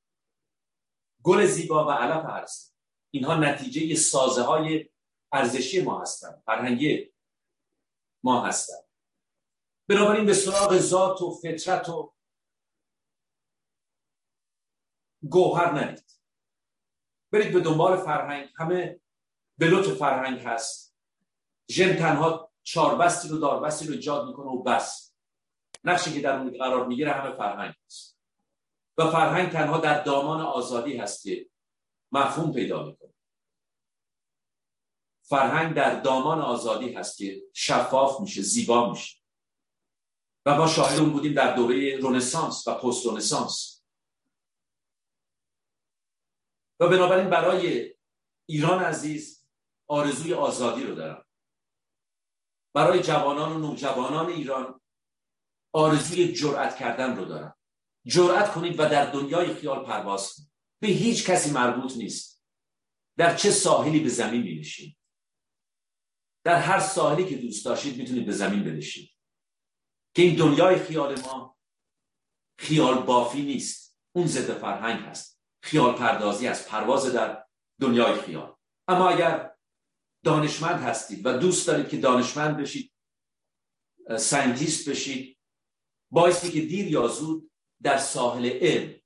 گل 1.22 1.46
زیبا 1.46 1.86
و 1.86 1.90
علف 1.90 2.24
ارز 2.24 2.72
اینها 3.10 3.36
نتیجه 3.36 3.94
سازه 3.94 4.42
های 4.42 4.90
ارزشی 5.32 5.82
ما 5.82 6.02
هستند. 6.02 6.42
فرهنگی 6.46 7.12
ما 8.22 8.46
هستند. 8.46 8.84
بنابراین 9.88 10.26
به 10.26 10.34
سراغ 10.34 10.78
ذات 10.78 11.22
و 11.22 11.30
فطرت 11.30 11.88
و 11.88 12.14
گوهر 15.22 15.72
نرید. 15.72 16.20
برید 17.32 17.52
به 17.52 17.60
دنبال 17.60 17.96
فرهنگ. 17.96 18.48
همه 18.56 18.99
به 19.60 19.66
لطف 19.66 19.94
فرهنگ 19.94 20.40
هست. 20.40 20.96
ژن 21.70 21.96
تنها 21.96 22.52
چاربستی 22.62 23.28
رو 23.28 23.38
داربستی 23.38 23.86
رو 23.86 23.92
ایجاد 23.92 24.26
می‌کنه 24.26 24.46
و 24.46 24.62
بس. 24.62 25.14
نقشی 25.84 26.12
که 26.12 26.20
در 26.20 26.36
اون 26.38 26.58
قرار 26.58 26.86
می‌گیره 26.86 27.12
همه 27.12 27.36
فرهنگ 27.36 27.74
هست. 27.86 28.18
و 28.98 29.10
فرهنگ 29.10 29.52
تنها 29.52 29.78
در 29.78 30.02
دامان 30.02 30.40
آزادی 30.40 30.96
هست 30.96 31.22
که 31.22 31.50
مفهوم 32.12 32.52
پیدا 32.52 32.86
می‌کنه. 32.86 33.14
فرهنگ 35.22 35.74
در 35.74 36.00
دامان 36.00 36.40
آزادی 36.40 36.92
هست 36.92 37.18
که 37.18 37.42
شفاف 37.54 38.20
میشه 38.20 38.42
زیبا 38.42 38.90
میشه. 38.90 39.16
و 40.46 40.54
ما 40.54 40.66
شاهد 40.66 40.98
اون 40.98 41.10
بودیم 41.10 41.34
در 41.34 41.56
دوره 41.56 41.98
رنسانس 42.02 42.68
و 42.68 42.74
پست 42.74 43.06
رنسانس 43.06 43.82
و 46.80 46.88
بنابراین 46.88 47.30
برای 47.30 47.94
ایران 48.48 48.82
عزیز 48.82 49.39
آرزوی 49.90 50.34
آزادی 50.34 50.82
رو 50.82 50.94
دارم. 50.94 51.24
برای 52.74 53.02
جوانان 53.02 53.52
و 53.52 53.58
نوجوانان 53.58 54.26
ایران 54.26 54.80
آرزوی 55.74 56.32
جرأت 56.32 56.76
کردن 56.76 57.16
رو 57.16 57.24
دارم. 57.24 57.56
جرأت 58.06 58.52
کنید 58.52 58.80
و 58.80 58.88
در 58.88 59.10
دنیای 59.10 59.54
خیال 59.54 59.84
پرواز 59.84 60.34
کنید. 60.34 60.50
به 60.82 60.88
هیچ 60.88 61.30
کسی 61.30 61.50
مربوط 61.50 61.96
نیست. 61.96 62.44
در 63.18 63.36
چه 63.36 63.50
ساحلی 63.50 64.00
به 64.00 64.08
زمین 64.08 64.42
بنشید 64.42 64.96
در 66.44 66.60
هر 66.60 66.80
ساحلی 66.80 67.28
که 67.28 67.36
دوست 67.36 67.64
داشتید 67.64 67.96
می‌تونید 67.96 68.26
به 68.26 68.32
زمین 68.32 68.64
بنشید 68.64 69.10
که 70.14 70.22
این 70.22 70.36
دنیای 70.36 70.78
خیال 70.78 71.20
ما 71.20 71.58
خیال 72.58 73.02
بافی 73.02 73.42
نیست. 73.42 73.98
اون 74.16 74.26
ضد 74.26 74.58
فرهنگ 74.58 75.00
هست. 75.00 75.40
خیال 75.62 75.94
پردازیه 75.94 76.68
پرواز 76.68 77.12
در 77.12 77.46
دنیای 77.80 78.20
خیال. 78.20 78.56
اما 78.88 79.08
اگر 79.08 79.49
دانشمند 80.24 80.80
هستید 80.82 81.26
و 81.26 81.38
دوست 81.38 81.66
دارید 81.66 81.88
که 81.88 81.96
دانشمند 81.96 82.56
بشید 82.56 82.92
scientist 84.18 84.88
بشید. 84.88 85.38
بایستی 86.10 86.50
که 86.50 86.60
دیر 86.60 86.86
یا 86.86 87.08
زود 87.08 87.50
در 87.82 87.98
ساحل 87.98 88.50
علم 88.50 89.00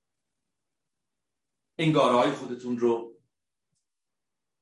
انگارهای 1.79 2.33
خودتون 2.33 2.79
رو 2.79 3.21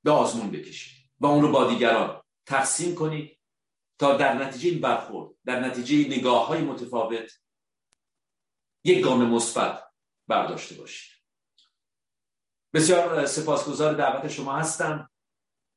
به 0.05 0.11
آزمون 0.11 0.50
بکشید 0.50 1.11
و 1.20 1.26
اون 1.26 1.42
رو 1.42 1.53
با 1.53 1.70
دیگران 1.70 2.22
تقسیم 2.46 2.94
کنید 2.94 3.38
تا 3.98 4.16
در 4.16 4.34
نتیجه 4.34 4.68
این 4.68 4.80
برخورد 4.80 5.34
در 5.44 5.61
نتیجه 5.61 6.18
نگاه 6.18 6.46
های 6.46 6.61
متفاوت 6.62 7.32
یک 8.84 9.05
گام 9.05 9.26
مثبت 9.26 9.84
برداشته 10.28 10.74
باشید. 10.74 11.12
بسیار 12.74 13.26
سپاسگزار 13.26 13.94
دعوت 13.94 14.28
شما 14.28 14.57
هستم. 14.57 15.11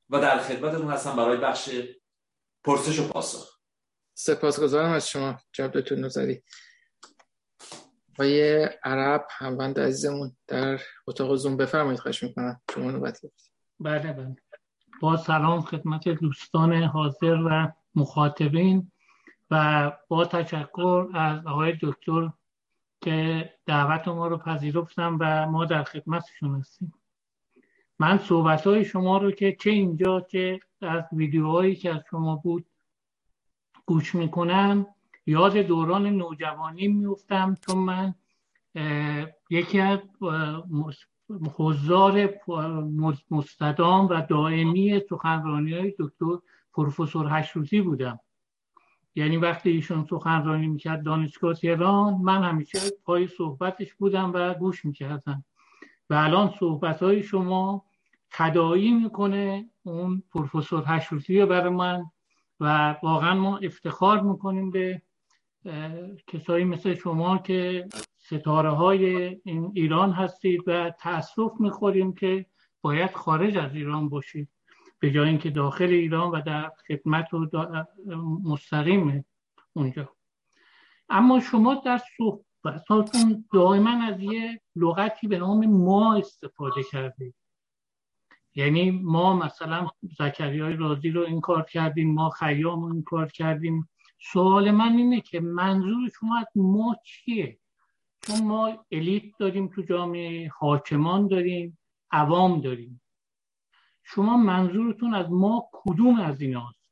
و 0.09 0.19
در 0.19 0.37
خدمتتون 0.37 0.91
هستم 0.91 1.15
برای 1.15 1.37
بخش 1.37 1.69
پرسش 2.63 2.99
و 2.99 3.07
پاسخ. 3.07 3.59
سپاسگزارم 4.13 4.91
از 4.91 5.09
شما 5.09 5.37
جناب 5.53 5.79
دکتر 5.79 5.95
نوزری 5.95 6.43
آقای 8.13 8.63
عرب 8.83 9.27
هموند 9.31 9.79
عزیزمون 9.79 10.37
در 10.47 10.81
اتاق 11.07 11.35
زوم 11.35 11.57
بفرمایید 11.57 11.99
خواهش 11.99 12.23
می‌کنم. 12.23 12.61
شما 12.73 12.91
نوبت 12.91 13.21
بله 13.79 14.13
بله. 14.13 14.35
با 15.01 15.17
سلام 15.17 15.61
خدمت 15.61 16.09
دوستان 16.09 16.73
حاضر 16.83 17.37
و 17.45 17.71
مخاطبین 17.95 18.91
و 19.51 19.91
با 20.07 20.25
تشکر 20.25 21.07
از 21.13 21.47
آقای 21.47 21.77
دکتر 21.81 22.29
که 23.01 23.49
دعوت 23.65 24.07
ما 24.07 24.27
رو 24.27 24.37
پذیرفتم 24.37 25.17
و 25.19 25.45
ما 25.45 25.65
در 25.65 25.83
خدمتشون 25.83 26.59
هستیم. 26.59 26.93
من 27.99 28.17
صحبت 28.17 28.67
های 28.67 28.85
شما 28.85 29.17
رو 29.17 29.31
که 29.31 29.55
چه 29.59 29.69
اینجا 29.69 30.21
چه 30.21 30.59
از 30.81 31.03
ویدیوهایی 31.11 31.75
که 31.75 31.95
از 31.95 32.01
شما 32.09 32.35
بود 32.35 32.65
گوش 33.85 34.15
می‌کنم 34.15 34.87
یاد 35.25 35.57
دوران 35.57 36.07
نوجوانی 36.07 36.87
میفتم 36.87 37.55
چون 37.67 37.77
من 37.77 38.15
یکی 39.49 39.79
از 39.79 39.99
حضار 41.57 42.29
مستدام 43.31 44.07
و 44.07 44.21
دائمی 44.21 45.01
سخنرانی 45.09 45.73
های 45.73 45.93
دکتر 45.99 46.37
پروفسور 46.73 47.27
هشروزی 47.29 47.81
بودم. 47.81 48.19
یعنی 49.15 49.37
وقتی 49.37 49.69
ایشون 49.69 50.05
سخنرانی 50.09 50.67
می‌کرد 50.67 51.03
دانشگاه 51.03 51.53
تهران 51.53 52.13
من 52.13 52.43
همیشه 52.43 52.79
پای 53.03 53.27
صحبتش 53.27 53.93
بودم 53.93 54.31
و 54.33 54.53
گوش 54.53 54.85
می‌کردم. 54.85 55.43
و 56.09 56.13
الان 56.13 56.53
صحبت 56.59 57.03
های 57.03 57.23
شما 57.23 57.85
تدایی 58.31 58.91
می‌کنه 58.91 59.69
اون 59.83 60.23
پروفسور 60.31 60.83
هشروزی 60.87 61.45
برای 61.45 61.73
من 61.73 62.05
و 62.59 62.95
واقعا 63.03 63.33
ما 63.33 63.57
افتخار 63.57 64.21
می‌کنیم 64.21 64.71
به 64.71 65.01
کسایی 66.27 66.65
مثل 66.65 66.93
شما 66.93 67.37
که 67.37 67.87
ستاره 68.17 68.69
های 68.69 69.05
این 69.43 69.71
ایران 69.73 70.11
هستید 70.11 70.63
و 70.67 70.89
تاسف 70.89 71.51
می‌خوریم 71.59 72.13
که 72.13 72.45
باید 72.81 73.11
خارج 73.11 73.57
از 73.57 73.75
ایران 73.75 74.09
باشید 74.09 74.49
به 74.99 75.11
جای 75.11 75.29
اینکه 75.29 75.49
داخل 75.49 75.89
ایران 75.89 76.31
و 76.31 76.41
در 76.41 76.71
خدمت 76.87 77.33
و 77.33 77.47
مستقیم 78.43 79.25
اونجا. 79.73 80.09
اما 81.09 81.39
شما 81.39 81.81
در 81.85 82.01
صحبتاتون 82.65 83.45
دائما 83.53 84.03
از 84.03 84.19
یه 84.19 84.61
لغتی 84.75 85.27
به 85.27 85.37
نام 85.37 85.65
ما 85.65 86.15
استفاده 86.15 86.83
کردید 86.91 87.35
یعنی 88.55 88.91
ما 88.91 89.35
مثلا 89.35 89.87
زکریای 90.19 90.75
رازی 90.75 91.09
رو 91.09 91.21
این 91.21 91.41
کار 91.41 91.63
کردیم 91.63 92.13
ما 92.13 92.29
خیام 92.29 92.81
رو 92.81 92.93
این 92.93 93.03
کار 93.03 93.27
کردیم. 93.27 93.89
سوال 94.33 94.71
من 94.71 94.97
اینه 94.97 95.21
که 95.21 95.39
منظور 95.39 96.09
شما 96.19 96.37
از 96.39 96.47
ما 96.55 96.95
چیه؟ 97.03 97.59
چون 98.21 98.43
ما 98.43 98.85
الیت 98.91 99.23
داریم 99.39 99.67
تو 99.67 99.81
جامعه 99.81 100.51
حاکمان 100.59 101.27
داریم 101.27 101.77
عوام 102.11 102.61
داریم. 102.61 103.01
شما 104.03 104.37
منظورتون 104.37 105.13
از 105.13 105.29
ما 105.29 105.69
کدوم 105.71 106.19
از 106.19 106.41
ایناست؟ 106.41 106.84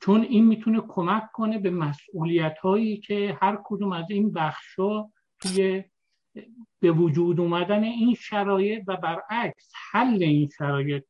چون 0.00 0.22
این 0.22 0.46
می‌تونه 0.46 0.82
کمک 0.88 1.32
کنه 1.32 1.58
به 1.58 1.70
مسئولیت 1.70 2.58
هایی 2.58 2.96
که 2.96 3.38
هر 3.42 3.58
کدوم 3.64 3.92
از 3.92 4.04
این 4.10 4.32
بخشا 4.32 5.04
توی 5.40 5.84
به 6.80 6.92
وجود 6.92 7.40
اومدن 7.40 7.84
این 7.84 8.14
شرایط 8.14 8.84
و 8.86 8.96
برعکس 8.96 9.72
حل 9.92 10.22
این 10.22 10.50
شرایط 10.58 11.04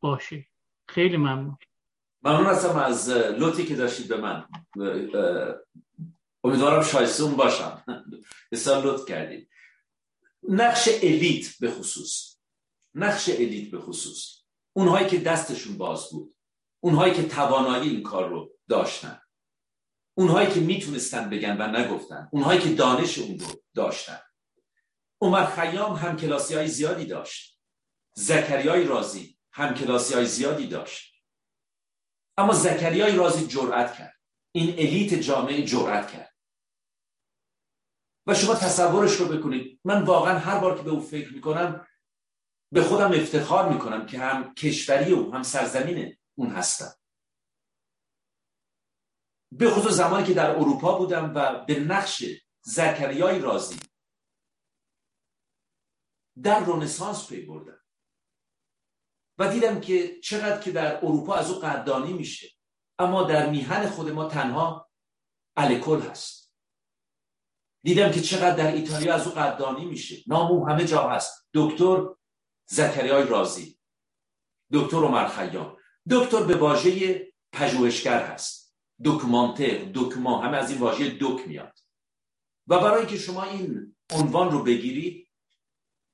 باشه. 0.00 0.46
خیلی 0.88 1.16
ممنون. 1.16 1.56
ممنون 2.22 2.46
هستم 2.46 2.76
از 2.76 3.08
لطفی 3.10 3.64
که 3.64 3.76
داشتید 3.76 4.08
به 4.08 4.16
من. 4.20 4.44
امیدوارم 6.44 6.82
شایسته 6.82 7.22
اون 7.22 7.36
باشم. 7.36 7.84
بسیار 8.52 8.86
لطف 8.86 9.08
کردید. 9.08 9.48
نقش 10.48 10.88
الیت 11.02 11.58
به 11.60 11.70
خصوص. 11.70 12.36
نقش 12.94 13.28
الیت 13.28 13.70
به 13.70 13.78
خصوص. 13.78 14.42
اونهایی 14.72 15.06
که 15.06 15.18
دستشون 15.18 15.78
باز 15.78 16.10
بود. 16.12 16.35
اونهایی 16.86 17.14
که 17.14 17.28
توانایی 17.28 17.90
این 17.90 18.02
کار 18.02 18.28
رو 18.28 18.58
داشتن. 18.68 19.20
اونهایی 20.18 20.50
که 20.50 20.60
می‌تونستن 20.60 21.30
بگن 21.30 21.56
و 21.56 21.66
نگفتن. 21.66 22.28
اونهایی 22.32 22.60
که 22.60 22.74
دانش 22.74 23.18
اون 23.18 23.38
رو 23.38 23.46
داشتن. 23.74 24.20
عمر 25.20 25.46
خیام 25.46 25.92
هم 25.92 26.16
کلاسی 26.16 26.54
های 26.54 26.68
زیادی 26.68 27.06
داشت. 27.06 27.60
زکریای 28.16 28.84
رازی 28.84 29.38
هم 29.52 29.74
کلاسی 29.74 30.14
های 30.14 30.26
زیادی 30.26 30.66
داشت. 30.66 31.14
اما 32.36 32.52
زکریای 32.52 33.16
رازی 33.16 33.46
جرأت 33.46 33.94
کرد. 33.94 34.20
این 34.52 34.72
الیت 34.72 35.14
جامعه 35.14 35.62
جرأت 35.62 36.12
کرد. 36.12 36.36
و 38.26 38.34
شما 38.34 38.54
تصورش 38.54 39.12
رو 39.12 39.26
بکنید. 39.26 39.80
من 39.84 40.02
واقعا 40.02 40.38
هر 40.38 40.58
بار 40.58 40.76
که 40.76 40.82
به 40.82 40.90
او 40.90 41.00
فکر 41.00 41.32
می‌کنم 41.32 41.86
به 42.72 42.82
خودم 42.82 43.12
افتخار 43.12 43.72
می‌کنم 43.72 44.06
که 44.06 44.18
هم 44.18 44.54
کشوری 44.54 45.12
او 45.12 45.34
هم 45.34 45.42
سرزمین 45.42 46.16
اون 46.38 46.50
هستم 46.50 46.94
به 49.52 49.70
خصوص 49.70 49.92
زمانی 49.92 50.26
که 50.26 50.34
در 50.34 50.50
اروپا 50.50 50.98
بودم 50.98 51.32
و 51.34 51.64
به 51.64 51.80
نقش 51.80 52.24
زکریای 52.62 53.38
رازی 53.38 53.78
در 56.42 56.64
رونسانس 56.64 57.28
پی 57.28 57.40
بردم 57.46 57.80
و 59.38 59.52
دیدم 59.52 59.80
که 59.80 60.20
چقدر 60.20 60.60
که 60.62 60.72
در 60.72 60.96
اروپا 60.96 61.34
از 61.34 61.50
او 61.50 61.58
قدردانی 61.58 62.12
میشه 62.12 62.48
اما 62.98 63.22
در 63.22 63.50
میهن 63.50 63.90
خود 63.90 64.08
ما 64.08 64.28
تنها 64.28 64.90
الکل 65.56 66.00
هست. 66.00 66.52
دیدم 67.82 68.12
که 68.12 68.20
چقدر 68.20 68.56
در 68.56 68.72
ایتالیا 68.72 69.14
از 69.14 69.26
او 69.26 69.32
قدردانی 69.32 69.84
میشه. 69.84 70.16
نام 70.26 70.70
همه 70.70 70.84
جا 70.84 71.08
هست. 71.08 71.48
دکتر 71.54 72.16
زکریای 72.66 73.26
رازی. 73.26 73.78
دکتر 74.72 74.96
عمر 74.96 75.28
خیام. 75.28 75.75
دکتر 76.10 76.42
به 76.42 76.56
واژه 76.56 77.26
پژوهشگر 77.52 78.26
هست. 78.26 78.76
دکمانتر 79.04 79.90
دکمان 79.94 80.44
همه 80.44 80.56
از 80.56 80.70
این 80.70 80.80
واژه 80.80 81.16
دک 81.20 81.48
میاد. 81.48 81.78
و 82.66 82.78
برای 82.78 82.98
اینکه 82.98 83.18
شما 83.18 83.44
این 83.44 83.96
عنوان 84.10 84.50
رو 84.50 84.62
بگیرید 84.62 85.28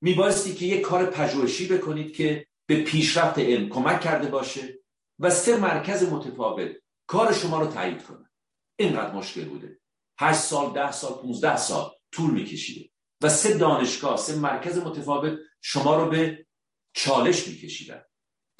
میبایستی 0.00 0.54
که 0.54 0.66
یک 0.66 0.80
کار 0.80 1.06
پژوهشی 1.06 1.68
بکنید 1.68 2.16
که 2.16 2.46
به 2.66 2.82
پیشرفت 2.82 3.38
علم 3.38 3.68
کمک 3.68 4.00
کرده 4.00 4.28
باشه 4.28 4.78
و 5.18 5.30
سه 5.30 5.56
مرکز 5.56 6.02
متفاوت 6.02 6.70
کار 7.06 7.32
شما 7.32 7.60
رو 7.60 7.66
تایید 7.66 8.02
کنه. 8.02 8.30
اینقدر 8.76 9.14
مشکل 9.14 9.44
بوده. 9.44 9.80
هشت 10.18 10.40
سال 10.40 10.72
ده 10.72 10.92
سال 10.92 11.12
15 11.12 11.56
سال 11.56 11.90
طول 12.12 12.30
میکشیده. 12.30 12.90
و 13.20 13.28
سه 13.28 13.58
دانشگاه 13.58 14.16
سه 14.16 14.36
مرکز 14.36 14.78
متفاوت 14.78 15.38
شما 15.60 15.96
رو 15.96 16.10
به 16.10 16.46
چالش 16.92 17.48
میکشیدن. 17.48 18.02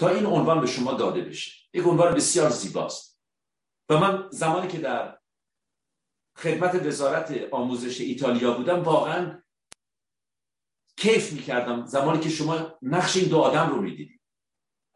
تا 0.02 0.08
این 0.08 0.26
عنوان 0.26 0.60
به 0.60 0.66
شما 0.66 0.92
داده 0.92 1.20
بشه. 1.20 1.68
یک 1.74 1.86
عنوان 1.86 2.14
بسیار 2.14 2.50
زیباست. 2.50 3.22
و 3.88 3.98
من 3.98 4.28
زمانی 4.30 4.68
که 4.68 4.78
در 4.78 5.18
خدمت 6.36 6.86
وزارت 6.86 7.48
آموزش 7.52 8.00
ایتالیا 8.00 8.52
بودم 8.52 8.82
واقعا 8.82 9.42
کیف 10.96 11.32
می‌کردم 11.32 11.86
زمانی 11.86 12.20
که 12.20 12.28
شما 12.28 12.78
نقش 12.82 13.16
این 13.16 13.28
دو 13.28 13.38
آدم 13.38 13.70
رو 13.70 13.82
می‌دیدید. 13.82 14.20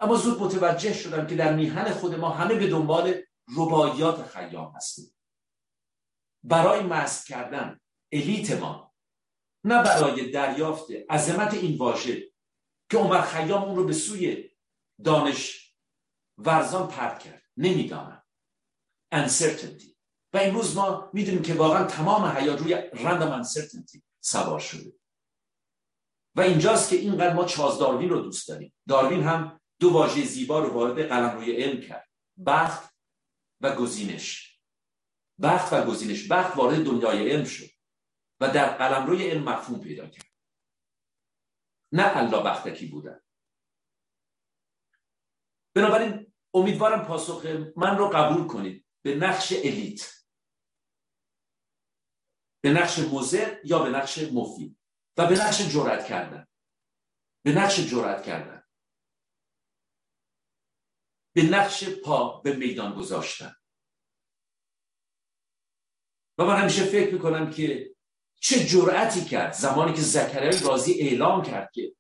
اما 0.01 0.15
زود 0.15 0.43
متوجه 0.43 0.95
شدم 0.95 1.27
که 1.27 1.37
در 1.37 1.55
میهن 1.55 1.91
خود 1.91 2.15
ما 2.15 2.31
همه 2.31 2.55
به 2.55 2.67
دنبال 2.67 3.15
رباعیات 3.57 4.27
خیام 4.27 4.73
هستیم. 4.77 5.15
برای 6.45 6.81
مست 6.81 7.27
کردن 7.27 7.81
الیت 8.13 8.51
ما 8.61 8.95
نه 9.65 9.83
برای 9.83 10.31
دریافت 10.31 10.91
عظمت 11.11 11.55
این 11.55 11.79
واژه 11.79 12.33
که 12.91 12.99
عمر 12.99 13.21
خیام 13.21 13.63
اون 13.63 13.77
رو 13.77 13.85
به 13.85 13.93
سوی 13.93 14.56
دانش 15.05 15.75
ورزان 16.39 16.89
پرد 16.89 17.19
کرد. 17.19 17.43
نمی‌دانم. 17.57 18.23
Uncertainty. 19.15 19.97
و 20.33 20.39
امروز 20.39 20.77
ما 20.77 21.11
می‌دونیم 21.13 21.43
که 21.43 21.55
واقعا 21.55 21.85
تمام 21.85 22.25
حیات 22.25 22.59
روی 22.59 22.91
random 22.91 23.45
uncertainty 23.45 24.01
سوار 24.21 24.61
شده. 24.61 24.93
و 26.35 26.41
اینجاست 26.41 26.91
که 26.91 26.97
اینقدر 26.97 27.35
ما 27.35 27.45
چاز 27.45 27.79
داروین 27.79 28.09
رو 28.09 28.21
دوست 28.21 28.49
داریم. 28.49 28.75
داروین 28.89 29.23
هم 29.23 29.61
دو 29.81 29.91
واژه 29.91 30.25
زیبا 30.25 30.61
رو 30.61 30.73
وارد 30.73 31.09
قلم 31.09 31.37
روی 31.37 31.53
علم 31.53 31.81
کرد. 31.81 32.09
بخت 32.47 32.95
و 33.61 33.77
گزینش. 33.77 34.61
بخت 35.43 35.73
و 35.73 35.85
گزینش. 35.85 36.29
بخت 36.33 36.57
وارد 36.57 36.85
دنیای 36.85 37.31
علم 37.31 37.45
شد 37.45 37.71
و 38.41 38.49
در 38.49 38.77
قلم 38.77 39.07
روی 39.07 39.31
علم 39.31 39.43
مفهوم 39.43 39.81
پیدا 39.81 40.07
کرد. 40.07 40.27
نه 41.93 42.17
الله 42.17 42.43
بختکی 42.43 42.87
بودن. 42.87 43.21
بنابراین 45.77 46.33
امیدوارم 46.55 47.07
پاسخ 47.07 47.47
من 47.77 47.99
رو 47.99 48.09
قبول 48.09 48.47
کنید. 48.47 48.87
به 49.03 49.15
نقش 49.15 49.53
الیت. 49.53 50.13
به 52.63 52.73
نقش 52.73 52.99
موزه 52.99 53.61
یا 53.65 53.79
به 53.79 53.91
نقش 53.91 54.19
مفید؟ 54.19 54.79
و 55.17 55.27
به 55.27 55.35
نقش 55.35 55.63
جرأت 55.63 56.07
کردن. 56.07 56.47
به 57.45 57.53
نقش 57.53 57.81
جرأت 57.81 58.25
کردن. 58.25 58.63
به 61.35 61.43
نقش 61.43 61.85
پا 61.89 62.41
به 62.41 62.57
میدان 62.57 62.95
گذاشتن. 62.95 63.57
و 66.39 66.45
من 66.45 66.61
همیشه 66.61 66.85
فکر 66.85 67.15
می‌کنم 67.15 67.51
که 67.51 67.97
چه 68.41 68.65
جرأتی 68.65 69.25
کرد. 69.25 69.53
زمانی 69.53 69.93
که 69.93 70.01
زکریای 70.01 70.59
رازی 70.59 70.93
اعلام 71.01 71.43
کرد 71.43 71.71
که 71.73 71.97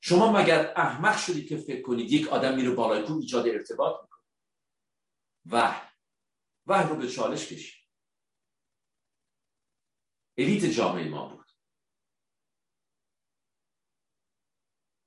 شما 0.00 0.32
مگر 0.32 0.72
احمق 0.76 1.16
شدید 1.18 1.48
که 1.48 1.56
فکر 1.56 1.82
کنید 1.82 2.12
یک 2.12 2.28
آدم 2.28 2.56
میره 2.56 2.70
بالای 2.70 3.02
کوه 3.02 3.16
ایجاد 3.16 3.48
ارتباط 3.48 4.02
می‌کنه؟ 4.02 4.20
و 5.46 5.80
وحی 6.66 6.88
رو 6.88 6.96
به 6.96 7.08
چالش 7.08 7.46
کشید. 7.46 7.86
الیت 10.38 10.64
جامعه 10.64 11.08
ما 11.08 11.28
بود. 11.28 11.50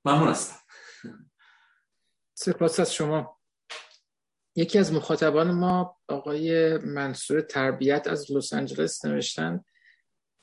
ممنون 0.05 0.27
هستم. 0.27 0.59
سپاس 2.33 2.79
از 2.79 2.93
شما. 2.93 3.39
یکی 4.55 4.79
از 4.79 4.93
مخاطبان 4.93 5.51
ما 5.51 6.01
آقای 6.07 6.77
منصور 6.77 7.41
تربیت 7.41 8.07
از 8.07 8.31
لس 8.31 8.53
آنجلس 8.53 9.05
نوشتن. 9.05 9.63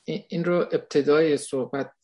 این 0.03 0.45
رو 0.45 0.55
ابتدای 0.55 1.37
صحبت 1.37 1.95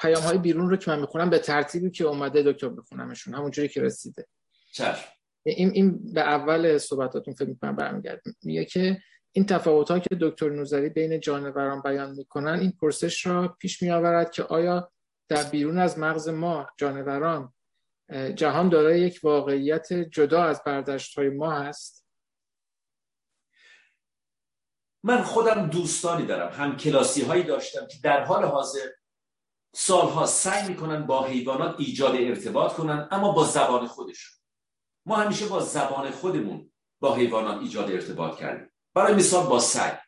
پیام 0.00 0.22
های 0.22 0.38
بیرون 0.38 0.70
رو 0.70 0.76
که 0.76 0.90
من 0.90 1.00
می‌خونم 1.00 1.30
به 1.30 1.38
ترتیبی 1.38 1.90
که 1.90 2.04
اومده 2.04 2.42
دکتر 2.42 2.68
بخونمشون 2.68 3.34
همونجوری 3.34 3.68
که 3.68 3.82
رسیده. 3.82 4.26
چشم. 4.72 5.08
این 5.42 5.70
این 5.70 6.12
به 6.12 6.20
اول 6.20 6.78
صحبتاتون 6.78 7.34
فکر 7.34 7.48
می‌کنم 7.48 7.76
برمیگرد 7.76 8.22
میگه 8.42 8.64
که 8.64 8.98
این 9.32 9.46
تفاوت 9.46 9.90
ها 9.90 9.98
که 9.98 10.16
دکتر 10.20 10.48
نوزری 10.48 10.88
بین 10.88 11.20
جانوران 11.20 11.82
بیان 11.82 12.10
می‌کنن 12.10 12.58
این 12.60 12.72
پرسش 12.80 13.26
را 13.26 13.48
پیش 13.48 13.82
میآورد 13.82 14.30
که 14.30 14.42
آیا 14.42 14.92
در 15.28 15.44
بیرون 15.44 15.78
از 15.78 15.98
مغز 15.98 16.28
ما 16.28 16.66
جانوران 16.78 17.52
جهان 18.34 18.68
دارای 18.68 19.00
یک 19.00 19.20
واقعیت 19.22 19.92
جدا 19.92 20.42
از 20.42 20.62
برداشت 20.66 21.18
های 21.18 21.28
ما 21.28 21.52
هست؟ 21.52 22.06
من 25.02 25.22
خودم 25.22 25.66
دوستانی 25.66 26.26
دارم 26.26 26.52
هم 26.52 26.76
کلاسی 26.76 27.22
هایی 27.22 27.42
داشتم 27.42 27.86
که 27.86 27.96
در 28.02 28.24
حال 28.24 28.44
حاضر 28.44 28.88
سالها 29.78 30.26
سعی 30.26 30.68
می‌کنن 30.68 31.06
با 31.06 31.24
حیوانات 31.24 31.74
ایجاد 31.78 32.14
ارتباط 32.14 32.72
کنن 32.72 33.08
اما 33.10 33.32
با 33.32 33.44
زبان 33.44 33.86
خودشون. 33.86 34.36
ما 35.06 35.16
همیشه 35.16 35.46
با 35.46 35.60
زبان 35.60 36.10
خودمون 36.10 36.72
با 37.00 37.14
حیوانات 37.14 37.60
ایجاد 37.62 37.90
ارتباط 37.90 38.38
کردیم. 38.38 38.70
برای 38.94 39.14
مثال 39.14 39.46
با 39.46 39.60
سگ 39.60 39.98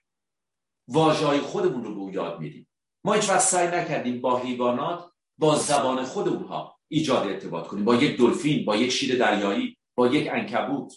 واژه 0.88 1.40
خودمون 1.40 1.84
رو 1.84 1.94
به 1.94 2.00
او 2.00 2.10
یاد 2.10 2.40
میدیم. 2.40 2.68
ما 3.04 3.12
هیچ 3.12 3.28
وقت 3.28 3.40
سعی 3.40 3.68
نکردیم 3.68 4.20
با 4.20 4.38
حیوانات 4.38 5.12
با 5.38 5.56
زبان 5.56 6.04
خود 6.04 6.28
اونها 6.28 6.78
ایجاد 6.88 7.26
ارتباط 7.26 7.66
کنیم. 7.66 7.84
با 7.84 7.94
یک 7.94 8.18
دلفین 8.18 8.64
با 8.64 8.76
یک 8.76 8.90
شیر 8.90 9.18
دریایی 9.18 9.78
با 9.94 10.06
یک 10.06 10.28
انکبوت 10.32 10.92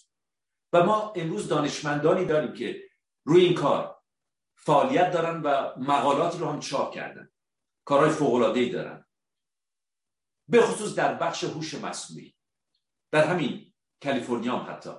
و 0.73 0.83
ما 0.83 1.13
امروز 1.15 1.47
دانشمندانی 1.47 2.25
داریم 2.25 2.53
که 2.53 2.83
روی 3.23 3.45
این 3.45 3.53
کار 3.53 3.97
فعالیت 4.55 5.11
دارن 5.11 5.41
و 5.41 5.69
مقالاتی 5.77 6.37
رو 6.37 6.47
هم 6.47 6.59
چاپ 6.59 6.93
کردن. 6.93 7.30
کارهای 7.85 8.09
فوق‌العاده‌ای 8.09 8.69
دارن. 8.69 9.05
به 10.49 10.61
خصوص 10.61 10.95
در 10.95 11.13
بخش 11.13 11.43
هوش 11.43 11.73
مصنوعی. 11.73 12.35
در 13.11 13.27
همین 13.27 13.73
کالیفرنیا 14.03 14.57
هم 14.57 14.73
حتی. 14.73 14.89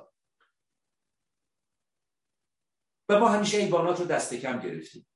و 3.08 3.18
ما 3.18 3.28
همیشه 3.28 3.58
حیوانات 3.58 4.00
رو 4.00 4.06
دست 4.06 4.34
کم 4.34 4.60
گرفتیم. 4.60 5.06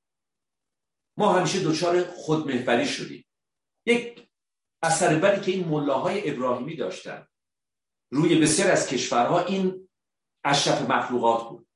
ما 1.17 1.33
همیشه 1.33 1.63
دچار 1.63 2.03
خودمحوری 2.03 2.87
شدیم. 2.87 3.25
یک 3.85 4.29
اثر 4.83 5.19
بدی 5.19 5.41
که 5.41 5.51
این 5.51 5.67
ملاهای 5.67 6.31
ابراهیمی 6.31 6.75
داشتن. 6.75 7.27
روی 8.11 8.41
بسیار 8.41 8.71
از 8.71 8.87
کشورها 8.87 9.45
این 9.45 9.89
اشرف 10.43 10.81
مخلوقات 10.81 11.49
بود 11.49 11.67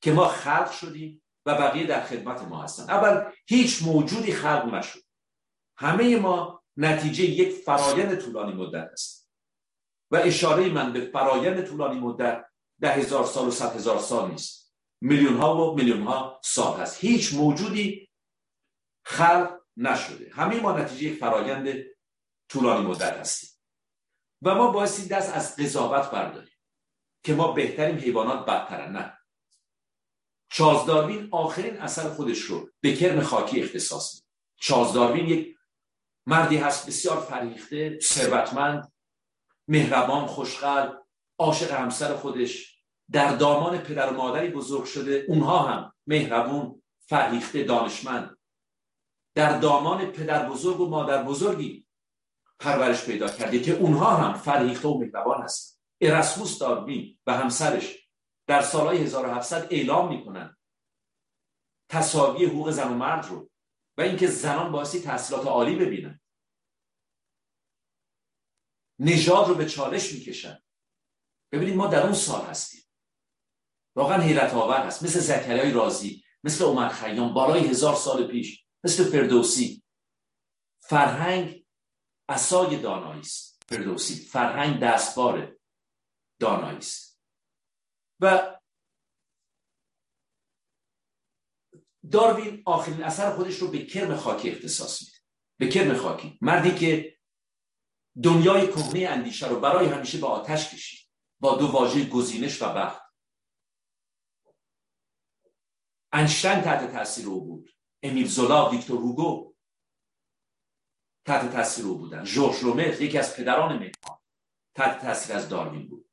که 0.00 0.12
ما 0.12 0.28
خلق 0.28 0.72
شدیم 0.72 1.22
و 1.46 1.54
بقیه 1.54 1.86
در 1.86 2.04
خدمت 2.04 2.42
ما 2.42 2.62
هستن. 2.62 2.82
اول 2.82 3.32
هیچ 3.46 3.82
موجودی 3.82 4.32
خلق 4.32 4.74
نشد. 4.74 5.00
همه 5.76 6.16
ما 6.16 6.64
نتیجه 6.76 7.24
یک 7.24 7.52
فرایند 7.52 8.14
طولانی 8.14 8.52
مدت 8.52 8.90
است. 8.92 9.30
و 10.10 10.16
اشاره 10.16 10.68
من 10.68 10.92
به 10.92 11.00
فرایند 11.00 11.66
طولانی 11.66 12.00
مدت 12.00 12.44
ده 12.80 12.92
هزار 12.92 13.26
سال 13.26 13.48
و 13.48 13.50
صد 13.50 13.76
هزار 13.76 13.98
سال 13.98 14.30
نیست. 14.30 14.74
میلیون 15.00 15.36
ها 15.36 15.56
و 15.56 15.76
میلیون 15.76 16.02
ها 16.02 16.40
سال 16.44 16.80
هست. 16.80 17.04
هیچ 17.04 17.34
موجودی 17.34 18.10
خلق 19.04 19.60
نشده. 19.76 20.30
همه 20.32 20.60
ما 20.60 20.78
نتیجه 20.78 21.04
یک 21.04 21.18
فرایند 21.18 21.84
طولانی 22.48 22.86
مدت 22.86 23.18
هستیم. 23.18 23.50
و 24.42 24.54
ما 24.54 24.70
بایستی 24.70 25.08
دست 25.08 25.36
از 25.36 25.56
قضاوت 25.56 26.10
برداریم 26.10 26.54
که 27.24 27.34
ما 27.34 27.52
بهترین 27.52 27.98
حیوانات 27.98 28.46
بدترن 28.46 28.92
نه. 28.92 29.18
چارلز 30.50 30.86
داروین 30.86 31.28
آخرین 31.32 31.78
اثر 31.78 32.08
خودش 32.08 32.38
رو 32.38 32.70
به 32.80 32.96
کرم 32.96 33.20
خاکی 33.20 33.62
اختصاص 33.62 34.14
میده. 34.14 34.26
چارلز 34.60 34.92
داروین 34.92 35.26
یک 35.26 35.56
مردی 36.26 36.56
هست 36.56 36.86
بسیار 36.86 37.20
فریخته 37.20 37.98
ثروتمند 38.02 38.92
مهربان 39.68 40.26
خوشقلب 40.26 41.04
عاشق 41.38 41.70
همسر 41.70 42.14
خودش. 42.14 42.74
در 43.12 43.36
دامان 43.36 43.78
پدر 43.78 44.12
و 44.12 44.16
مادری 44.16 44.48
بزرگ 44.48 44.84
شده 44.84 45.24
اونها 45.28 45.58
هم 45.58 45.92
مهربون 46.06 46.82
فرهیخته 47.06 47.64
دانشمند. 47.64 48.38
در 49.34 49.58
دامان 49.58 50.06
پدر 50.06 50.48
بزرگ 50.48 50.80
و 50.80 50.88
مادر 50.88 51.22
بزرگی 51.22 51.86
پرورش 52.60 53.04
پیدا 53.04 53.28
کرده 53.28 53.60
که 53.60 53.72
اونها 53.72 54.16
هم 54.16 54.34
فرهیخته 54.34 54.88
و 54.88 54.98
مهربان 54.98 55.42
هستند. 55.42 55.80
ارسموس 56.00 56.58
داروین 56.58 57.18
و 57.26 57.36
همسرش 57.36 58.08
در 58.46 58.62
سالهای 58.62 58.98
1700 58.98 59.66
اعلام 59.70 60.08
می‌کنن 60.08 60.56
تصاوی 61.88 62.44
حقوق 62.44 62.70
زن 62.70 62.92
و 62.92 62.94
مرد 62.94 63.26
رو 63.26 63.50
و 63.98 64.02
اینکه 64.02 64.26
زنان 64.26 64.72
بایستی 64.72 65.00
تحصیلات 65.00 65.46
عالی 65.46 65.76
ببینن. 65.76 66.20
نژاد 68.98 69.48
رو 69.48 69.54
به 69.54 69.66
چالش 69.66 70.12
می‌کشن. 70.12 70.62
ببینید 71.52 71.76
ما 71.76 71.86
در 71.86 72.02
اون 72.02 72.12
سال 72.12 72.46
هستیم. 72.46 72.82
واقعا 73.96 74.22
حیرت 74.22 74.54
آور 74.54 74.86
هست. 74.86 75.02
مثل 75.02 75.18
زکریای 75.20 75.72
رازی 75.72 76.24
مثل 76.44 76.64
عمر 76.64 76.88
خیام 76.88 77.34
بالای 77.34 77.68
هزار 77.68 77.94
سال 77.94 78.26
پیش 78.26 78.66
مثل 78.84 79.04
فردوسی. 79.04 79.84
فرهنگ 80.80 81.66
اسای 82.28 82.82
دانایی 82.82 83.20
است. 83.20 83.62
فردوسی. 83.68 84.14
فرهنگ 84.14 84.80
دستبار 84.80 85.56
دانایی 86.40 86.78
است. 86.78 87.20
و 88.20 88.53
داروین 92.10 92.62
آخرین 92.66 93.02
اثر 93.02 93.36
خودش 93.36 93.56
رو 93.56 93.70
به 93.70 93.86
کرم 93.86 94.16
خاکی 94.16 94.50
اختصاص 94.50 95.02
میده. 95.02 95.18
به 95.58 95.68
کرم 95.68 95.96
خاکی. 95.96 96.38
مردی 96.40 96.74
که 96.74 97.18
دنیای 98.22 98.66
کهنه 98.66 99.08
اندیشه 99.08 99.48
رو 99.48 99.60
برای 99.60 99.86
همیشه 99.86 100.18
به 100.18 100.26
آتش 100.26 100.74
کشید 100.74 101.10
با 101.40 101.56
دو 101.56 101.66
واژه 101.66 102.08
گزینش 102.08 102.62
و 102.62 102.74
بخت. 102.74 103.02
انشتن 106.12 106.60
تحت 106.60 106.92
تاثیر 106.92 107.26
او 107.26 107.44
بود. 107.44 107.70
امیل 108.02 108.26
زولا 108.26 108.70
ویکتور 108.70 109.00
روگو 109.00 109.54
تحت 111.26 111.52
تاثیر 111.52 111.84
او 111.86 111.98
بودن. 111.98 112.24
ژورژ 112.24 112.58
رومر 112.58 113.02
یکی 113.02 113.18
از 113.18 113.36
پدران 113.36 113.72
مهمان 113.72 114.18
تحت 114.74 115.02
تاثیر 115.02 115.36
از 115.36 115.48
داروین 115.48 115.88
بود. 115.88 116.10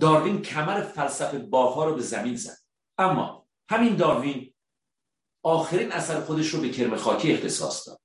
داروین 0.00 0.42
کمر 0.42 0.82
فلسفه 0.82 1.38
باها 1.38 1.84
رو 1.84 1.94
به 1.94 2.02
زمین 2.02 2.36
زد. 2.36 2.58
اما 2.98 3.47
همین 3.70 3.96
داروین 3.96 4.54
آخرین 5.42 5.92
اثر 5.92 6.20
خودش 6.20 6.48
رو 6.48 6.60
به 6.60 6.70
کرم 6.70 6.96
خاکی 6.96 7.32
اختصاص 7.32 7.88
داد 7.88 8.00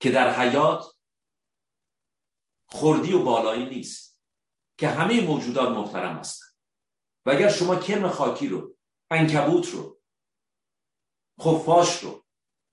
که 0.00 0.10
در 0.10 0.40
حیات 0.40 0.84
خردی 2.68 3.12
و 3.12 3.22
بالایی 3.22 3.66
نیست 3.66 4.20
که 4.78 4.88
همه 4.88 5.20
موجودات 5.20 5.68
محترم 5.68 6.16
هستند. 6.16 6.56
و 7.26 7.30
اگر 7.30 7.48
شما 7.48 7.76
کرم 7.76 8.08
خاکی 8.08 8.48
رو 8.48 8.76
انکبوت 9.10 9.68
رو 9.68 10.00
خفاش 11.40 12.02
رو 12.02 12.26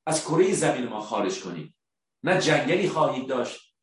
از 0.05 0.21
کره 0.21 0.53
زمین 0.53 0.87
ما 0.87 1.01
خارج 1.01 1.43
کنید 1.43 1.75
نه 2.23 2.41
جنگلی 2.41 2.89
خواهید 2.89 3.29
داشت 3.29 3.75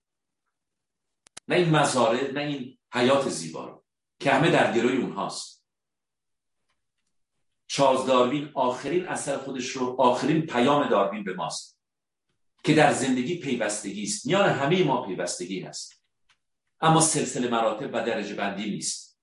نه 1.49 1.57
این 1.57 1.71
مزارع 1.71 2.31
نه 2.33 2.41
این 2.41 2.79
حیات 2.95 3.29
زیبا 3.29 3.67
رو 3.67 3.85
که 4.21 4.31
همه 4.31 4.51
در 4.51 4.75
گروی 4.75 4.97
اونهاست. 4.97 5.60
چارلز 7.73 8.07
داروین 8.07 8.51
آخرین 8.55 9.09
اثر 9.09 9.39
خودش 9.39 9.69
رو 9.69 9.97
آخرین 9.99 10.47
پیام 10.47 10.89
داروین 10.89 11.25
به 11.25 11.35
ماست 11.35 11.81
که 12.65 12.75
در 12.75 12.93
زندگی 12.93 13.39
پیوستگی 13.39 14.03
است. 14.03 14.27
میان 14.27 14.49
همه 14.49 14.85
ما 14.85 15.07
پیوستگی 15.07 15.61
هست. 15.61 16.05
اما 16.81 17.01
سلسله 17.01 17.49
مراتب 17.49 17.91
و 17.93 18.05
درجه 18.05 18.35
بندی 18.35 18.71
نیست. 18.71 19.21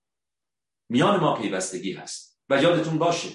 میان 0.88 1.20
ما 1.20 1.34
پیوستگی 1.34 1.92
هست. 1.92 2.40
و 2.48 2.62
یادتون 2.62 2.98
باشه 2.98 3.28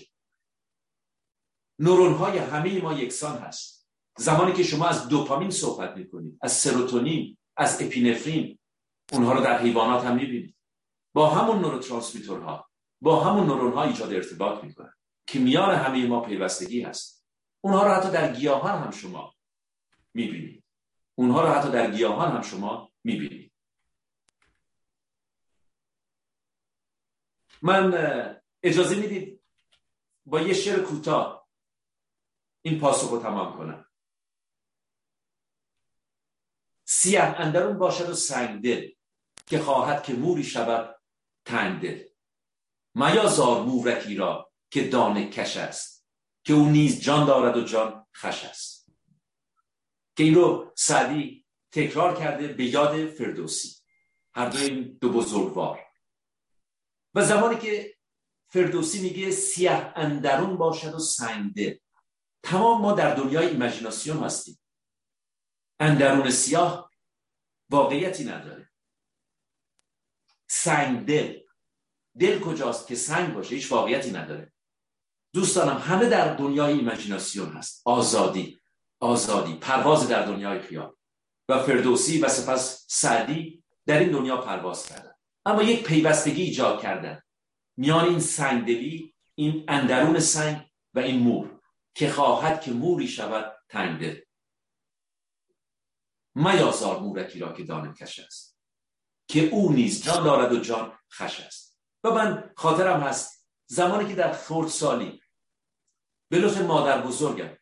نورون 1.80 2.14
های 2.14 2.38
همه 2.38 2.82
ما 2.82 2.94
یکسان 2.94 3.38
هست. 3.38 3.88
زمانی 4.18 4.54
که 4.54 4.64
شما 4.64 4.88
از 4.88 5.08
دوپامین 5.08 5.52
صحبت 5.52 5.98
می‌کنید 5.98 6.38
از 6.42 6.52
سروتونین 6.52 7.38
از 7.58 7.82
اپینفرین 7.82 8.60
اونها 9.12 9.34
رو 9.34 9.44
در 9.44 9.62
حیوانات 9.62 10.06
هم 10.06 10.16
می‌بینید. 10.16 10.56
با 11.14 11.30
همون 11.30 11.60
نوروترانسمیتورها 11.60 12.70
با 13.02 13.24
همون 13.24 13.46
نورون 13.46 13.74
ها 13.74 13.84
ایجاد 13.84 14.14
ارتباط 14.14 14.64
می‌کنن. 14.64 14.94
که 15.26 15.40
میان 15.40 15.76
همه 15.76 16.08
ما 16.08 16.22
پیوستگی 16.22 16.82
هست. 16.82 17.26
اونها 17.62 17.84
رو 17.84 17.94
حتی 17.94 18.12
در 18.12 18.34
گیاهان 18.34 18.84
هم 18.84 18.92
شما 18.92 19.36
می‌بینید 20.14 20.64
اونها 21.16 21.42
رو 21.42 21.48
حتی 21.48 21.72
در 21.72 21.92
گیاهان 21.92 22.32
هم 22.32 22.42
شما 22.42 22.92
می‌بینید 23.04 23.54
من 27.62 27.94
اجازه 28.64 28.96
می‌دید 28.96 29.44
با 30.26 30.42
یه 30.42 30.54
شعر 30.54 30.84
کوتاه 30.84 31.48
این 32.62 32.80
پاسخ 32.80 33.10
رو 33.10 33.22
تمام 33.22 33.58
کنم. 33.58 33.86
سیاه 36.86 37.40
اندرون 37.40 37.78
باشد 37.78 38.10
و 38.10 38.14
سنگدل 38.14 38.90
که 39.46 39.60
خواهد 39.60 40.04
که 40.04 40.14
موری 40.14 40.44
شود 40.44 41.00
تنگدل 41.46 42.08
زار 43.28 43.64
مورکی 43.64 44.16
را 44.16 44.53
که 44.74 44.88
دانه 44.88 45.30
کش 45.30 45.58
است 45.58 46.08
که 46.44 46.54
او 46.54 46.70
نیز 46.70 47.02
جان 47.02 47.26
دارد 47.26 47.58
و 47.58 47.64
جان 47.64 48.08
خش 48.16 48.46
است. 48.46 48.90
که 50.18 50.24
این 50.24 50.36
رو 50.36 50.74
سعدی 50.78 51.46
تکرار 51.72 52.20
کرده 52.20 52.48
به 52.48 52.66
یاد 52.66 53.10
فردوسی 53.10 53.76
هر 54.34 54.50
دو 54.50 54.58
این 54.58 54.98
دو 55.02 55.12
بزرگوار. 55.12 55.80
و 57.14 57.26
زمانی 57.26 57.60
که 57.60 57.98
فردوسی 58.48 59.02
میگه 59.02 59.32
سیاه 59.32 59.94
اندرون 59.96 60.58
باشد 60.58 60.94
و 60.94 61.00
سنگده 61.00 61.82
تمام 62.44 62.82
ما 62.82 62.92
در 62.92 63.16
دنیای 63.16 63.48
ایمجیناسیون 63.48 64.24
هستیم. 64.24 64.60
اندرون 65.80 66.32
سیاه 66.32 66.92
واقعیتی 67.70 68.24
نداره. 68.24 68.70
سنگ 70.48 71.06
دل 71.06 71.40
دل 72.20 72.40
کجاست 72.40 72.88
که 72.88 72.96
سنگ 72.96 73.34
باشه؟ 73.34 73.56
هیچ 73.56 73.72
واقعیتی 73.72 74.12
نداره. 74.12 74.53
دوستانم 75.34 75.78
همه 75.78 76.10
در 76.10 76.36
دنیای 76.36 76.74
ایمجیناسیون 76.74 77.50
هست. 77.50 77.82
آزادی 77.86 78.60
آزادی 79.00 79.54
پرواز 79.54 80.08
در 80.08 80.26
دنیای 80.26 80.60
خیال. 80.60 80.96
و 81.50 81.64
فردوسی 81.64 82.20
و 82.20 82.30
سپس 82.30 82.86
سعدی 82.90 83.64
در 83.86 84.00
این 84.00 84.12
دنیا 84.12 84.38
پرواز 84.38 84.86
کردن. 84.86 85.14
اما 85.46 85.64
یک 85.64 85.84
پیوستگی 85.84 86.42
ایجاد 86.42 86.82
کردن. 86.82 87.22
میان 87.78 88.06
این 88.06 88.20
سنگدلی 88.20 89.14
این 89.36 89.66
اندرون 89.68 90.20
سنگ 90.20 90.62
و 90.94 91.00
این 91.00 91.20
مور 91.20 91.60
که 91.96 92.10
خواهد 92.10 92.62
که 92.62 92.72
موری 92.72 93.08
شود 93.08 93.56
تنگده 93.70 94.28
میازار 96.36 97.00
مورکی 97.00 97.40
را 97.40 97.54
که 97.54 97.64
دانه 97.64 97.94
کش 97.94 98.20
است. 98.20 98.58
که 99.28 99.50
او 99.50 99.72
نیز 99.72 100.04
جان 100.04 100.24
دارد 100.24 100.52
و 100.52 100.60
جان 100.60 100.98
خش 101.12 101.40
است. 101.40 101.80
و 102.04 102.12
من 102.12 102.52
خاطرم 102.56 103.00
هست 103.00 103.48
زمانی 103.66 104.10
که 104.10 104.16
در 104.16 104.34
خورد 104.34 104.68
سالی 104.68 105.23
به 106.30 106.38
لطف 106.38 106.62
مادر 106.62 107.02
بزرگم. 107.02 107.58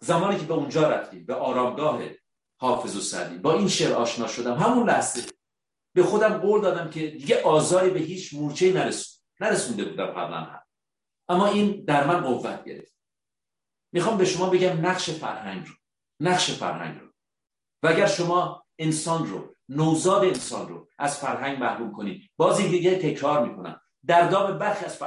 زمانی 0.00 0.38
که 0.38 0.44
به 0.44 0.54
اونجا 0.54 0.90
رفتیم 0.90 1.26
به 1.26 1.34
آرامگاه 1.34 2.02
حافظ 2.60 2.96
و 2.96 3.00
سعدی 3.00 3.38
با 3.38 3.54
این 3.54 3.68
شعر 3.68 3.92
آشنا 3.92 4.26
شدم. 4.26 4.54
همون 4.54 4.88
لحظه 4.88 5.26
به 5.94 6.02
خودم 6.02 6.38
قول 6.38 6.60
دادم 6.60 6.90
که 6.90 7.06
دیگه 7.06 7.42
آزاری 7.42 7.90
به 7.90 8.00
هیچ 8.00 8.34
مورچه 8.34 8.72
نرسون 8.72 9.20
نرسونده 9.40 9.84
بودم 9.84 10.06
قبلا 10.06 10.36
هم. 10.36 10.62
اما 11.28 11.46
این 11.46 11.84
در 11.84 12.06
من 12.06 12.20
قوت 12.20 12.64
گرفت. 12.64 12.96
می‌خوام 13.92 14.18
به 14.18 14.24
شما 14.24 14.50
بگم 14.50 14.86
نقش 14.86 15.10
فرهنگ 15.10 15.66
رو 15.66 15.74
نقش 16.20 16.50
فرهنگ 16.50 17.00
رو. 17.00 17.12
و 17.82 17.88
اگر 17.88 18.06
شما 18.06 18.66
انسان 18.78 19.26
رو 19.26 19.56
نوزاد 19.68 20.24
انسان 20.24 20.68
رو 20.68 20.88
از 20.98 21.18
فرهنگ 21.18 21.58
محروم 21.58 21.92
کنید 21.92 22.30
باز 22.36 22.58
دیگه 22.58 22.98
تکرار 22.98 23.48
می‌کنم. 23.48 23.80
در 24.06 24.28
دام 24.28 24.58
برخی 24.58 24.84
از 24.84 25.02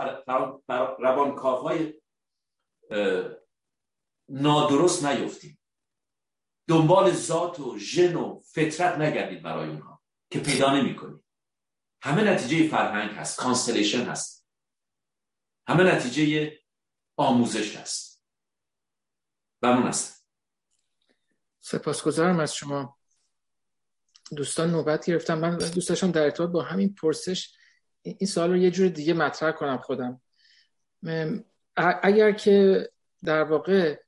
های 1.63 1.93
نادرست 4.29 5.05
نیفتیم. 5.05 5.59
دنبال 6.67 7.11
ذات 7.11 7.59
و 7.59 7.77
ژن 7.77 8.15
و 8.15 8.39
فطرت 8.39 8.97
نگردید 8.97 9.43
برای 9.43 9.69
اونها 9.69 10.01
که 10.29 10.39
پیدا 10.39 10.75
نمی 10.75 10.95
کنید 10.95 11.23
همه 12.01 12.23
نتیجه 12.23 12.69
فرهنگ 12.69 13.11
هست 13.11 13.39
constellation 13.39 14.05
هست. 14.05 14.47
همه 15.67 15.83
نتیجه 15.83 16.51
آموزش 17.17 17.77
هست. 17.77 18.23
بمون 19.61 19.87
هست 19.87 20.27
سپاسگزارم 21.59 22.39
از 22.39 22.55
شما. 22.55 22.97
دوستان 24.35 24.71
نوبت 24.71 25.05
گرفتم. 25.05 25.39
من 25.39 25.57
دوست 25.57 26.05
در 26.05 26.23
ارتباط 26.23 26.49
با 26.49 26.61
همین 26.61 26.95
پرسش 26.95 27.53
این 28.03 28.27
سوال 28.27 28.49
رو 28.49 28.57
یه 28.57 28.71
جور 28.71 28.87
دیگه 28.87 29.13
مطرح 29.13 29.51
کنم 29.51 29.77
خودم. 29.77 30.21
اگر 31.77 32.31
که 32.31 32.89
در 33.23 33.43
واقع 33.43 33.99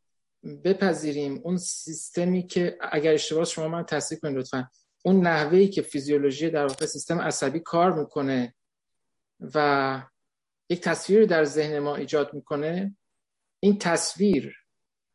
بپذیریم 0.63 1.41
اون 1.43 1.57
سیستمی 1.57 2.47
که 2.47 2.77
اگر 2.91 3.13
اشتباه 3.13 3.45
شما 3.45 3.67
من 3.67 3.83
تصدیق 3.83 4.19
کنید 4.19 4.37
لطفا. 4.37 4.69
اون 5.03 5.27
نحوهی 5.27 5.67
که 5.67 5.81
فیزیولوژی 5.81 6.49
در 6.49 6.65
واقع 6.65 6.85
سیستم 6.85 7.21
عصبی 7.21 7.59
کار 7.59 7.93
می‌کنه 7.93 8.55
و 9.39 10.01
یک 10.69 10.81
تصویر 10.81 11.25
در 11.25 11.43
ذهن 11.43 11.79
ما 11.79 11.95
ایجاد 11.95 12.33
می‌کنه 12.33 12.95
این 13.59 13.77
تصویر 13.77 14.55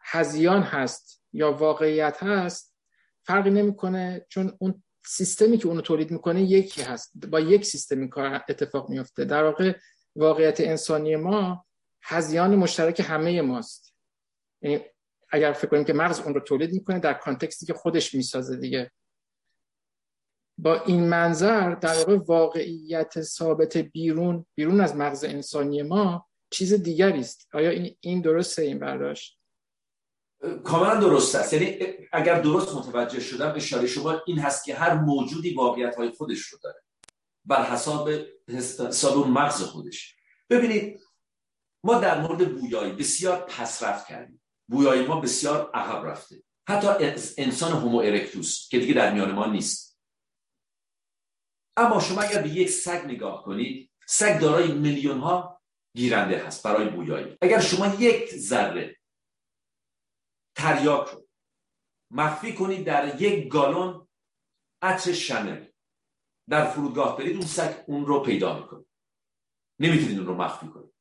هزیان 0.00 0.62
هست 0.62 1.24
یا 1.32 1.52
واقعیت 1.52 2.22
هست 2.22 2.74
فرقی 3.22 3.50
نمی‌کنه 3.50 4.26
چون 4.28 4.56
اون 4.58 4.82
سیستمی 5.12 5.58
که 5.58 5.66
اونو 5.66 5.80
تولید 5.80 6.10
می‌کنه 6.10 6.42
یکی 6.42 6.82
هست. 6.82 7.26
با 7.26 7.40
یک 7.40 7.64
سیستم 7.64 7.98
این 7.98 8.08
کار 8.08 8.44
اتفاق 8.48 8.90
میفته 8.90 9.24
در 9.24 9.44
واقع 9.44 9.78
واقعیت 10.16 10.60
انسانی 10.60 11.16
ما 11.16 11.66
هزیان 12.02 12.56
مشترک 12.56 13.00
همه 13.00 13.42
ماست. 13.42 13.94
یعنی 14.62 14.80
اگر 15.30 15.52
فکر 15.52 15.68
کنیم 15.68 15.84
که 15.84 15.92
مغز 15.92 16.20
اون 16.20 16.34
رو 16.34 16.40
تولید 16.40 16.72
می‌کنه 16.72 16.98
در 16.98 17.14
کانتکستی 17.14 17.66
که 17.66 17.74
خودش 17.74 18.14
می‌سازه 18.14 18.56
دیگه. 18.56 18.90
با 20.58 20.82
این 20.82 21.08
منظر 21.08 21.74
در 21.74 21.96
واقع 21.96 22.16
واقعیت 22.16 23.22
ثابت 23.22 23.76
بیرون 23.76 24.46
بیرون 24.54 24.80
از 24.80 24.96
مغز 24.96 25.24
انسانی 25.24 25.82
ما 25.82 26.28
چیز 26.50 26.74
دیگری 26.74 27.20
است. 27.20 27.48
آیا 27.52 27.70
این 27.70 27.96
این 28.00 28.20
درسته 28.20 28.62
این 28.62 28.78
برداشت؟ 28.78 29.39
کاملا 30.64 30.94
درست 30.94 31.34
است. 31.34 31.52
یعنی 31.52 31.78
اگر 32.12 32.40
درست 32.40 32.74
متوجه 32.74 33.20
شدم 33.20 33.52
اشاره 33.56 33.86
شما 33.86 34.22
این 34.26 34.38
هست 34.38 34.64
که 34.64 34.74
هر 34.74 34.94
موجودی 34.94 35.54
واقعیت 35.54 35.96
های 35.96 36.10
خودش 36.10 36.40
رو 36.40 36.58
داره. 36.62 36.82
بر 37.44 37.64
حساب 37.64 38.10
حساب 38.48 39.26
مغز 39.26 39.62
خودش. 39.62 40.16
ببینید 40.50 41.00
ما 41.84 41.94
در 41.94 42.20
مورد 42.20 42.60
بویایی 42.60 42.92
بسیار 42.92 43.40
پسرفت 43.40 44.06
کردیم. 44.06 44.42
بویایی 44.68 45.06
ما 45.06 45.20
بسیار 45.20 45.70
عقب 45.74 46.06
رفته. 46.06 46.42
حتی 46.68 46.88
انسان 47.38 47.72
هومو 47.72 47.98
ارکتوس 47.98 48.68
که 48.68 48.78
دیگه 48.78 48.94
در 48.94 49.12
میان 49.12 49.32
ما 49.32 49.46
نیست. 49.46 50.00
اما 51.76 52.00
شما 52.00 52.20
اگر 52.20 52.42
به 52.42 52.48
یک 52.48 52.70
سگ 52.70 53.04
نگاه 53.04 53.42
کنید 53.44 53.90
سگ 54.06 54.40
دارای 54.40 54.72
میلیون 54.72 55.18
ها 55.18 55.60
گیرنده 55.96 56.38
هست 56.38 56.62
برای 56.62 56.88
بویایی. 56.88 57.36
اگر 57.42 57.60
شما 57.60 57.94
یک 57.94 58.34
ذره 58.34 58.99
تریاک 60.54 61.08
رو. 61.08 61.26
مخفی 62.10 62.54
کنید 62.54 62.86
در 62.86 63.22
یک 63.22 63.48
گالون 63.48 64.08
عطر 64.82 65.12
شنل. 65.12 65.64
در 66.48 66.70
فرودگاه 66.70 67.16
برید 67.18 67.36
اون 67.36 67.46
سگ 67.46 67.74
اون 67.86 68.06
رو 68.06 68.20
پیدا 68.20 68.58
می‌کنه. 68.58 68.84
نمی‌تونید 69.80 70.18
اون 70.18 70.26
رو 70.26 70.34
مخفی 70.34 70.68
کنید. 70.68 70.92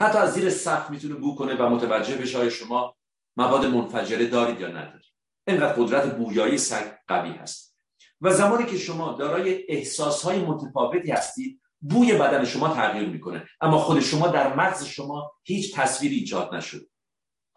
حتی 0.00 0.18
از 0.18 0.32
زیر 0.32 0.50
سقف 0.50 0.90
می‌تونه 0.90 1.14
بو 1.14 1.34
کنه 1.34 1.54
و 1.54 1.68
متوجه 1.68 2.16
بشه 2.16 2.50
شما 2.50 2.96
مواد 3.36 3.66
منفجره 3.66 4.26
دارید 4.26 4.60
یا 4.60 4.68
ندارید. 4.68 5.12
اینقدر 5.46 5.72
قدرت 5.72 6.16
بویایی 6.16 6.58
سگ 6.58 6.98
قوی 7.06 7.30
هست. 7.30 7.78
و 8.20 8.32
زمانی 8.32 8.66
که 8.66 8.78
شما 8.78 9.12
دارای 9.12 9.64
احساسهای 9.68 10.38
متفاوتی 10.38 11.10
هستید 11.10 11.60
بوی 11.80 12.12
بدن 12.12 12.44
شما 12.44 12.74
تغییر 12.74 13.08
می‌کنه. 13.08 13.48
اما 13.60 13.78
خود 13.78 14.00
شما 14.00 14.28
در 14.28 14.54
مغز 14.54 14.84
شما 14.84 15.32
هیچ 15.44 15.74
تصویری 15.74 16.16
ایجاد 16.16 16.54
نشد 16.54 16.90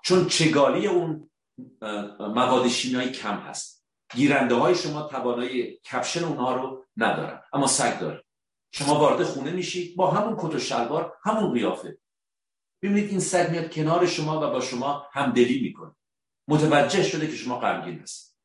چون 0.03 0.27
چگالی 0.27 0.87
اون 0.87 1.30
مواد 2.19 2.67
شیمیایی 2.67 3.11
کم 3.11 3.37
هست. 3.37 3.85
گیرنده 4.13 4.55
های 4.55 4.75
شما 4.75 5.01
توانایی 5.01 5.77
کپشن 5.77 6.23
اونها 6.23 6.55
رو 6.55 6.85
ندارن. 6.97 7.41
اما 7.53 7.67
سگ 7.67 7.99
داره. 7.99 8.23
شما 8.73 8.99
وارد 8.99 9.23
خونه 9.23 9.51
میشید 9.51 9.95
با 9.95 10.11
همون 10.11 10.35
کت 10.39 10.55
و 10.55 10.59
شلوار 10.59 11.17
همون 11.23 11.53
قیافه. 11.53 11.97
ببینید 12.81 13.09
این 13.09 13.19
سگ 13.19 13.49
میاد 13.51 13.73
کنار 13.73 14.05
شما 14.05 14.37
و 14.37 14.51
با 14.51 14.61
شما 14.61 15.07
همدلی 15.11 15.61
می‌کنه. 15.61 15.95
متوجه 16.47 17.03
شده 17.03 17.27
که 17.27 17.35
شما 17.35 17.59
غمگین 17.59 17.99
هست 17.99 18.37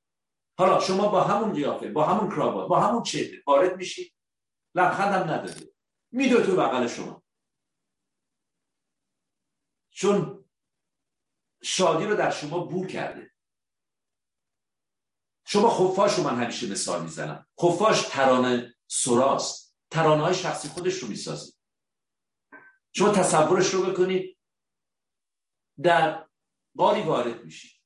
حالا 0.58 0.80
شما 0.80 1.08
با 1.08 1.24
همون 1.24 1.52
قیافه 1.52 1.88
با 1.88 2.06
همون 2.06 2.30
کراوات 2.30 2.68
با 2.68 2.80
همون 2.80 3.02
چهره 3.02 3.42
وارد 3.46 3.76
میشید. 3.76 4.14
لبخندم 4.74 5.32
نداره 5.32 5.60
میدوه 6.12 6.42
تو 6.46 6.56
بغل 6.56 6.86
شما. 6.86 7.22
چون 9.90 10.35
شادی 11.66 12.04
رو 12.04 12.16
در 12.16 12.30
شما 12.30 12.58
بو 12.58 12.86
کرده. 12.86 13.32
شما 15.46 15.70
خفاش 15.70 16.14
رو 16.14 16.24
من 16.24 16.42
همیشه 16.42 16.70
مثال 16.70 17.02
می‌زنم. 17.02 17.46
خفاش 17.62 18.02
ترانه 18.02 18.74
سراست. 18.86 19.76
ترانه 19.90 20.22
های 20.22 20.34
شخصی 20.34 20.68
خودش 20.68 20.94
رو 20.98 21.08
می‌سازه. 21.08 21.52
شما 22.92 23.12
تصورش 23.12 23.74
رو 23.74 23.86
بکنید. 23.86 24.38
در 25.82 26.28
قاری 26.76 27.02
وارد 27.02 27.44
میشید. 27.44 27.82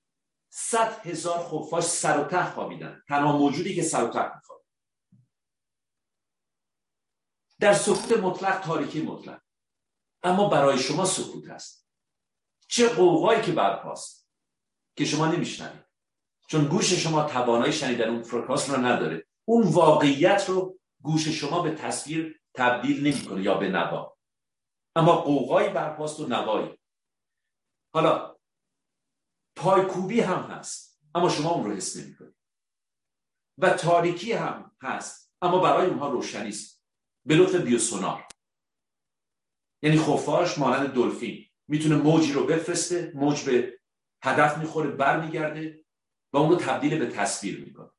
صد 0.49 1.07
هزار 1.07 1.39
خفاش 1.39 1.85
سر 1.85 2.21
و 2.21 2.25
ته 2.25 2.51
خوابیدن. 2.51 3.03
تنها 3.09 3.39
موجودی 3.39 3.75
که 3.75 3.83
سر 3.83 4.05
و 4.05 4.09
ته 4.09 4.37
می‌خواد 4.37 4.65
در 7.61 7.75
سکوت 7.75 8.13
مطلق 8.13 8.61
تاریکی 8.61 9.03
مطلق. 9.03 9.43
اما 10.23 10.49
برای 10.49 10.79
شما 10.79 11.05
سکوت 11.05 11.49
هست. 11.49 11.90
چه 12.71 12.89
قوقایی 12.89 13.43
که 13.43 13.53
برپاست 13.53 14.31
که 14.97 15.05
شما 15.05 15.27
نمیشنوید. 15.27 15.85
چون 16.49 16.65
گوش 16.65 16.93
شما 16.93 17.25
توانایی 17.25 17.73
شنیدن 17.73 18.09
اون 18.09 18.23
فرکانس 18.23 18.71
رو 18.71 18.77
نداره. 18.77 19.27
اون 19.45 19.67
واقعیت 19.67 20.45
رو 20.49 20.79
گوش 21.03 21.29
شما 21.29 21.63
به 21.63 21.75
تصویر 21.75 22.41
تبدیل 22.55 23.07
نمی‌کنه 23.07 23.43
یا 23.43 23.55
به 23.55 23.69
نوا. 23.69 24.17
اما 24.97 25.17
قوقایی 25.17 25.69
برپاست 25.69 26.21
و 26.21 26.27
نوایی. 26.27 26.79
حالا 27.95 28.37
پایکوبی 29.57 30.21
هم 30.21 30.43
هست 30.43 31.01
اما 31.15 31.29
شما 31.29 31.51
اون 31.51 31.65
رو 31.65 31.77
حس 31.77 31.97
نمی‌کنید. 31.97 32.37
و 33.59 33.71
تاریکی 33.71 34.33
هم 34.33 34.77
هست 34.83 35.35
اما 35.43 35.59
برای 35.59 35.87
اونها 35.87 36.09
روشنی 36.09 36.49
است 36.49 36.85
به 37.27 37.35
لطف 37.35 37.55
بیوسونار. 37.55 38.29
یعنی 39.83 39.99
خفاش 39.99 40.59
مانند 40.59 40.95
دلفین. 40.95 41.50
می‌تونه 41.71 41.97
موجی 41.97 42.33
رو 42.33 42.47
بفرسته 42.47 43.13
موج 43.15 43.45
به 43.45 43.79
هدف 44.25 44.59
می‌خوره 44.59 44.91
برمیگرده 44.91 45.85
و 46.33 46.37
اون 46.37 46.51
رو 46.51 46.57
تبدیل 46.57 46.99
به 46.99 47.07
تصویر 47.07 47.65
می‌کنه. 47.65 47.91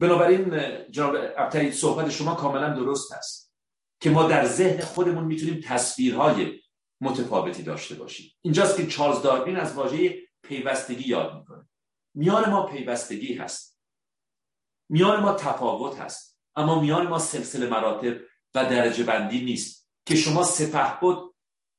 بنابراین 0.00 0.50
جناب 0.90 1.14
ابتری 1.36 1.72
صحبت 1.72 2.10
شما 2.10 2.34
کاملا 2.34 2.74
درست 2.74 3.12
است 3.12 3.54
که 4.00 4.10
ما 4.10 4.28
در 4.28 4.46
ذهن 4.46 4.80
خودمون 4.80 5.24
می‌تونیم 5.24 5.60
تصویرهای 5.64 6.60
متفاوتی 7.00 7.62
داشته 7.62 7.94
باشیم. 7.94 8.32
اینجاست 8.42 8.76
که 8.76 8.86
چارلز 8.86 9.22
داروین 9.22 9.56
از 9.56 9.74
واژه 9.74 10.18
پیوستگی 10.42 11.08
یاد 11.08 11.36
می‌کنه. 11.38 11.68
میان 12.14 12.50
ما 12.50 12.66
پیوستگی 12.66 13.34
هست. 13.34 13.80
میان 14.88 15.20
ما 15.20 15.32
تفاوت 15.32 16.00
هست. 16.00 16.38
اما 16.56 16.80
میان 16.80 17.06
ما 17.06 17.18
سلسله 17.18 17.66
مراتب 17.66 18.16
و 18.54 18.64
درجه 18.64 19.04
بندی 19.04 19.44
نیست 19.44 19.90
که 20.06 20.16
شما 20.16 20.42
سپه 20.42 21.00
بود 21.00 21.35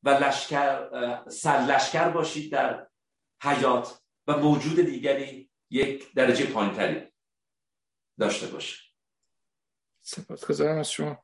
و 0.08 0.10
لشکر 0.10 1.30
سر 1.30 1.58
لشکر 1.58 2.10
باشید 2.10 2.51
در 2.51 2.88
حیات 3.41 4.01
و 4.28 4.38
موجود 4.38 4.80
دیگری 4.80 5.49
یک 5.70 6.14
درجه 6.14 6.45
پایینتری 6.45 7.12
داشته 8.20 8.47
باشه. 8.47 8.84
سپاسگزارم 10.01 10.78
از 10.78 10.91
شما. 10.91 11.24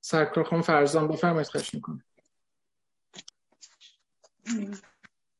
سرکار 0.00 0.44
خانم 0.44 0.62
فرزان 0.62 1.08
بفرمایید 1.08 1.46
خواهش 1.46 1.74
می‌کنم. 1.74 2.04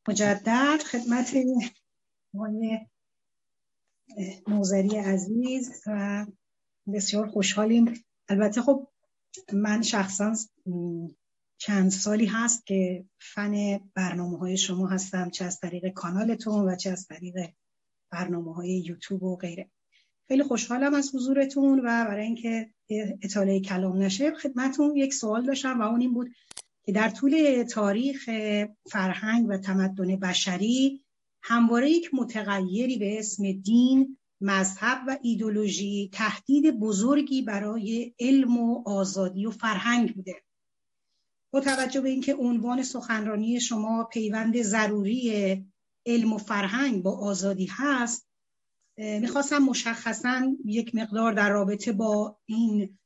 مجدد 0.08 0.82
خدمت 0.90 1.34
آقای 2.34 2.78
موزری 4.46 4.96
عزیز 4.96 5.82
و 5.86 6.26
بسیار 6.94 7.26
خوشحالیم. 7.28 8.04
البته 8.28 8.62
خب 8.62 8.88
من 9.52 9.82
شخصا 9.82 10.34
چند 11.62 11.90
سالی 11.90 12.26
هست 12.26 12.66
که 12.66 13.04
فن 13.18 13.80
برنامه 13.94 14.38
های 14.38 14.56
شما 14.56 14.86
هستم 14.86 15.30
چه 15.30 15.44
از 15.44 15.60
طریق 15.60 15.88
کانالتون 15.88 16.68
و 16.68 16.76
چه 16.76 16.90
از 16.90 17.06
طریق 17.06 17.34
برنامه 18.10 18.54
های 18.54 18.84
یوتیوب 18.86 19.22
و 19.22 19.36
غیره. 19.36 19.70
خیلی 20.28 20.42
خوشحالم 20.42 20.94
از 20.94 21.14
حضورتون 21.14 21.78
و 21.78 21.82
برای 21.82 22.24
اینکه 22.26 22.70
اطاله 23.22 23.60
کلام 23.60 24.02
نشه 24.02 24.34
خدمتون 24.34 24.96
یک 24.96 25.14
سوال 25.14 25.46
داشتم 25.46 25.80
و 25.80 25.82
اون 25.82 26.00
این 26.00 26.14
بود 26.14 26.30
که 26.84 26.92
در 26.92 27.08
طول 27.08 27.64
تاریخ 27.70 28.30
فرهنگ 28.90 29.46
و 29.48 29.58
تمدن 29.58 30.16
بشری 30.16 31.04
همواره 31.42 31.90
یک 31.90 32.10
متغیری 32.14 32.98
به 32.98 33.18
اسم 33.18 33.52
دین 33.52 34.18
مذهب 34.40 34.98
و 35.06 35.18
ایدولوژی 35.22 36.10
تهدید 36.12 36.78
بزرگی 36.78 37.42
برای 37.42 38.14
علم 38.20 38.58
و 38.58 38.82
آزادی 38.86 39.46
و 39.46 39.50
فرهنگ 39.50 40.14
بوده. 40.14 40.34
با 41.52 41.60
توجه 41.60 42.00
به 42.00 42.08
اینکه 42.08 42.34
عنوان 42.34 42.82
سخنرانی 42.82 43.60
شما 43.60 44.04
پیوند 44.04 44.62
ضروری 44.62 45.56
علم 46.06 46.32
و 46.32 46.38
فرهنگ 46.38 47.02
با 47.02 47.18
آزادی 47.18 47.68
هست 47.70 48.26
می‌خواستم 48.96 49.58
مشخصا 49.58 50.56
یک 50.64 50.94
مقدار 50.94 51.32
در 51.32 51.50
رابطه 51.50 51.92
با 51.92 52.38
این 52.46 52.98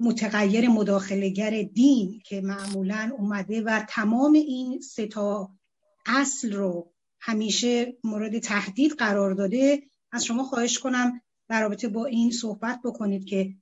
متغیر 0.00 0.68
مداخلگر 0.68 1.62
دین 1.62 2.22
که 2.24 2.40
معمولا 2.40 3.12
اومده 3.18 3.62
و 3.62 3.84
تمام 3.88 4.32
این 4.32 4.80
ستا 4.80 5.50
اصل 6.06 6.52
رو 6.52 6.92
همیشه 7.20 7.96
مورد 8.04 8.38
تهدید 8.38 8.92
قرار 8.92 9.34
داده 9.34 9.82
از 10.12 10.24
شما 10.24 10.44
خواهش 10.44 10.78
کنم 10.78 11.20
در 11.48 11.62
رابطه 11.62 11.88
با 11.88 12.04
این 12.04 12.30
صحبت 12.30 12.80
بکنید 12.84 13.24
که 13.24 13.54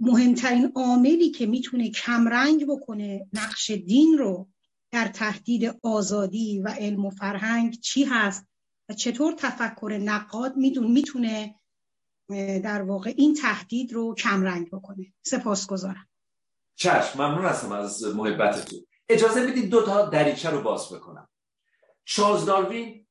مهمترین 0.00 0.72
عاملی 0.74 1.30
که 1.30 1.46
می‌تونه 1.46 1.90
کمرنگ 1.90 2.66
بکنه 2.66 3.28
نقش 3.32 3.70
دین 3.70 4.18
رو 4.18 4.48
در 4.90 5.08
تهدید 5.08 5.78
آزادی 5.82 6.60
و 6.60 6.68
علم 6.68 7.06
و 7.06 7.10
فرهنگ 7.10 7.80
چی 7.80 8.04
هست 8.04 8.46
و 8.88 8.92
چطور 8.92 9.34
تفکر 9.38 9.98
نقاد 10.02 10.56
میدون 10.56 10.92
می‌تونه 10.92 11.54
در 12.64 12.82
واقع 12.82 13.14
این 13.16 13.34
تهدید 13.34 13.92
رو 13.92 14.14
کمرنگ 14.14 14.70
بکنه. 14.70 15.12
سپاسگزارم. 15.22 16.08
چشم 16.76 17.22
ممنون 17.22 17.44
هستم 17.44 17.72
از 17.72 18.04
محبتتون. 18.04 18.86
اجازه 19.08 19.46
بدید 19.46 19.70
دو 19.70 19.86
تا 19.86 20.06
دریچه 20.06 20.50
رو 20.50 20.62
باز 20.62 20.92
بکنم. 20.92 21.28
چارلز 22.04 22.44
داروین 22.44 23.06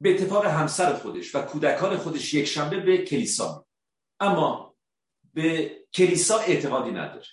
به 0.00 0.14
اتفاق 0.14 0.46
همسر 0.46 0.94
خودش 0.94 1.34
و 1.34 1.42
کودکان 1.42 1.96
خودش 1.96 2.34
یک 2.34 2.44
شنبه 2.44 2.80
به 2.80 2.98
کلیسا 2.98 3.67
اما 4.20 4.76
به 5.34 5.78
کلیسا 5.94 6.38
اعتقادی 6.38 6.90
نداره. 6.90 7.26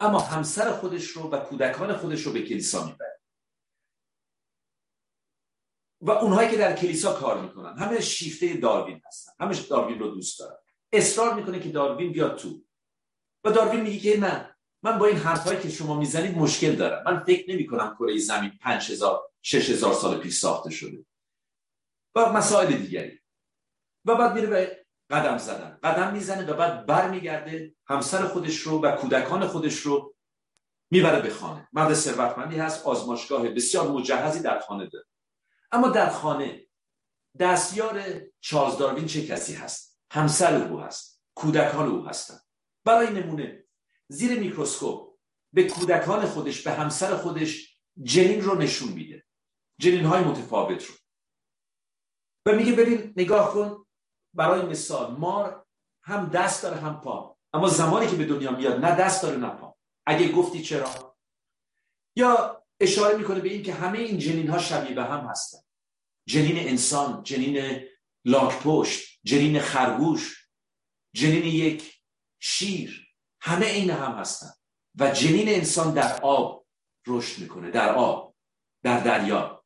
اما 0.00 0.18
همسر 0.18 0.72
خودش 0.72 1.04
رو 1.04 1.30
و 1.30 1.38
کودکان 1.38 1.96
خودش 1.96 2.22
رو 2.22 2.32
به 2.32 2.42
کلیسا 2.42 2.86
می‌بره. 2.86 3.20
و 6.00 6.10
اونهایی 6.10 6.50
که 6.50 6.56
در 6.56 6.76
کلیسا 6.76 7.12
کار 7.12 7.42
می‌کنن 7.42 7.78
همه 7.78 8.00
شیفته 8.00 8.54
داروین 8.54 9.02
هستن. 9.06 9.32
همه 9.40 9.62
داروین 9.62 9.98
رو 9.98 10.08
دوست 10.08 10.38
دارن. 10.38 10.56
اصرار 10.92 11.34
می‌کنه 11.34 11.60
که 11.60 11.68
داروین 11.68 12.12
بیاد 12.12 12.38
تو. 12.38 12.64
و 13.44 13.50
داروین 13.50 13.80
میگه 13.80 13.98
که 13.98 14.20
نه 14.20 14.56
من 14.82 14.98
با 14.98 15.06
این 15.06 15.16
حرفهایی 15.16 15.60
که 15.60 15.70
شما 15.70 15.98
می‌زنید 15.98 16.38
مشکل 16.38 16.76
دارم. 16.76 17.02
من 17.06 17.24
فکر 17.24 17.50
نمی 17.50 17.66
کنم 17.66 17.96
کره 17.98 18.18
زمین 18.18 18.50
5000 18.50 19.30
6000 19.42 19.94
سال 19.94 20.20
پیش 20.20 20.34
ساخته 20.34 20.70
شده. 20.70 21.06
و 22.14 22.32
مسائل 22.32 22.76
دیگری. 22.76 23.20
و 24.04 24.14
بعد 24.14 24.34
میره 24.34 24.46
به 24.46 24.79
قدم 25.10 25.38
زدن. 25.38 25.78
قدم 25.82 26.12
می‌زنه 26.12 26.52
و 26.52 26.56
بعد 26.56 26.86
برمیگرده 26.86 27.74
همسر 27.86 28.24
خودش 28.24 28.58
رو 28.58 28.80
و 28.80 28.96
کودکان 28.96 29.46
خودش 29.46 29.78
رو 29.78 30.14
می‌بره 30.90 31.22
به 31.22 31.30
خانه. 31.30 31.68
مرد 31.72 31.94
ثروتمندی 31.94 32.56
هست 32.56 32.86
آزمایشگاه 32.86 33.48
بسیار 33.48 33.88
مجهزی 33.88 34.40
در 34.40 34.58
خانه 34.58 34.86
داره. 34.86 35.06
اما 35.72 35.88
در 35.88 36.10
خانه 36.10 36.66
دستیار 37.38 38.02
چارلز 38.40 38.76
داروین 38.78 39.06
چه 39.06 39.26
کسی 39.26 39.54
هست؟ 39.54 40.00
همسر 40.12 40.68
او 40.68 40.80
هست 40.80 41.22
کودکان 41.34 41.88
او 41.88 42.06
هستند. 42.06 42.40
برای 42.84 43.10
نمونه 43.10 43.64
زیر 44.08 44.38
میکروسکوپ 44.38 45.10
به 45.52 45.64
کودکان 45.68 46.26
خودش 46.26 46.62
به 46.62 46.70
همسر 46.70 47.16
خودش 47.16 47.80
جنین 48.02 48.42
رو 48.42 48.54
نشون 48.54 48.92
میده. 48.92 49.26
جنین 49.78 50.04
های 50.04 50.24
متفاوت 50.24 50.84
رو. 50.84 50.94
و 52.46 52.52
میگه 52.52 52.72
ببین 52.72 53.14
نگاه 53.16 53.52
کن 53.52 53.86
برای 54.34 54.62
مثال 54.62 55.16
مار 55.16 55.66
هم 56.02 56.28
دست 56.28 56.62
داره 56.62 56.76
هم 56.76 57.00
پا. 57.00 57.38
اما 57.52 57.68
زمانی 57.68 58.06
که 58.06 58.16
به 58.16 58.24
دنیا 58.24 58.50
میاد 58.50 58.84
نه 58.84 58.96
دست 58.96 59.22
داره 59.22 59.36
نه 59.36 59.48
پا. 59.48 59.76
اگه 60.06 60.32
گفتی 60.32 60.62
چرا؟ 60.62 61.16
یا 62.16 62.62
اشاره 62.80 63.16
می‌کنه 63.16 63.40
به 63.40 63.48
این 63.48 63.62
که 63.62 63.74
همه 63.74 63.98
این 63.98 64.18
جنین 64.18 64.48
ها 64.48 64.58
شبیه 64.58 64.94
به 64.94 65.04
هم 65.04 65.26
هستن. 65.26 65.58
جنین 66.28 66.68
انسان 66.68 67.22
جنین 67.22 67.86
لاک 68.24 68.62
پشت 68.62 69.20
جنین 69.24 69.60
خرگوش 69.60 70.48
جنین 71.14 71.44
یک 71.44 72.02
شیر 72.40 73.06
همه 73.40 73.66
این 73.66 73.90
هم 73.90 74.12
هستن. 74.12 74.50
و 74.94 75.10
جنین 75.10 75.48
انسان 75.48 75.94
در 75.94 76.20
آب 76.22 76.66
رشد 77.06 77.42
می‌کنه 77.42 77.70
در 77.70 77.94
آب 77.94 78.36
در 78.82 79.00
دریا. 79.00 79.64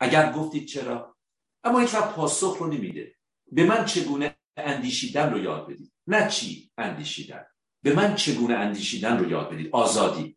اگر 0.00 0.32
گفتید 0.32 0.68
چرا؟ 0.68 1.16
اما 1.64 1.78
هیچ 1.78 1.94
پاسخ 1.94 2.56
رو 2.56 2.66
نمیده. 2.66 3.13
به 3.54 3.64
من 3.64 3.84
چگونه 3.84 4.36
اندیشیدن 4.56 5.32
رو 5.32 5.38
یاد 5.38 5.68
بدید؟ 5.68 5.92
نه 6.06 6.28
چی 6.28 6.70
اندیشیدن. 6.78 7.46
به 7.82 7.94
من 7.94 8.14
چگونه 8.14 8.54
اندیشیدن 8.54 9.18
رو 9.18 9.30
یاد 9.30 9.50
بدید؟ 9.50 9.70
آزادی. 9.72 10.36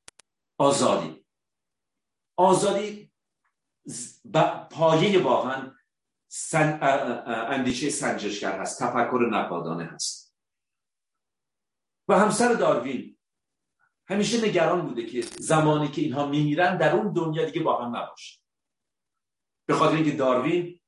آزادی. 0.58 1.26
آزادی 2.38 3.12
پایه 4.72 5.24
واقعا 5.24 5.72
سن... 6.28 6.80
اندیشه 7.28 7.90
سنجشگر 7.90 8.60
هست 8.60 8.84
تفکر 8.84 9.30
نقادانه 9.32 9.86
هست. 9.86 10.36
و 12.08 12.20
همسر 12.20 12.54
داروین 12.54 13.18
همیشه 14.10 14.48
نگران 14.48 14.88
بوده 14.88 15.06
که 15.06 15.22
زمانی 15.22 15.88
که 15.88 16.02
اینها 16.02 16.28
میمیرن 16.28 16.78
در 16.78 16.96
اون 16.96 17.14
دنیا 17.14 17.46
دیگه 17.46 17.62
با 17.62 17.86
هم 17.86 17.96
نباشه. 17.96 18.40
به 19.66 19.74
خاطر 19.74 19.96
اینکه 19.96 20.12
داروین 20.12 20.80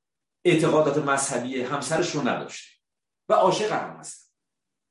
اعتقادات 0.45 0.97
مذهبی 0.97 1.61
همسرش 1.61 2.11
رو 2.11 2.27
نداشته 2.27 2.77
و 3.29 3.33
عاشق 3.33 3.71
هم 3.71 3.97
هستن. 3.99 4.29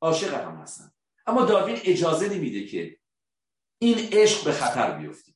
عاشق 0.01 0.35
هم 0.35 0.57
هستن. 0.57 0.93
اما 1.27 1.45
داروین 1.45 1.79
اجازه 1.85 2.29
نمیده 2.29 2.67
که 2.67 3.01
این 3.79 3.99
عشق 4.13 4.45
به 4.45 4.53
خطر 4.53 4.99
بیفته. 4.99 5.33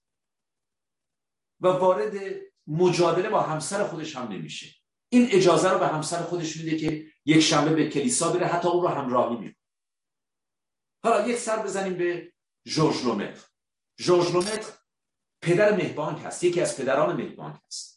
و 1.61 1.69
وارد 1.69 2.41
مجادله 2.67 3.29
با 3.29 3.43
همسر 3.43 3.85
خودش 3.85 4.17
هم 4.17 4.29
نمیشه. 4.29 4.75
این 5.09 5.29
اجازه 5.31 5.71
رو 5.71 5.79
به 5.79 5.87
همسر 5.87 6.23
خودش 6.23 6.57
میده 6.57 6.79
که 6.79 7.13
یک 7.25 7.41
شنبه 7.41 7.75
به 7.75 7.91
کلیسا 7.91 8.33
بره 8.33 8.47
حتی 8.47 8.69
اون 8.69 8.83
رو 8.83 8.89
همراهی 8.89 9.37
می‌کنه. 9.37 9.57
حالا 11.05 11.29
یک 11.29 11.37
سر 11.37 11.63
بزنیم 11.63 11.95
به 11.95 12.33
جورج 12.67 13.05
لومتر 13.05 13.47
جورج 13.99 14.33
لومتر 14.33 14.73
پدر 15.43 15.77
مهبانک 15.77 16.23
هست. 16.25 16.45
یکی 16.45 16.61
از 16.61 16.77
پدران 16.77 17.17
مهبانک 17.17 17.61
هست. 17.67 17.92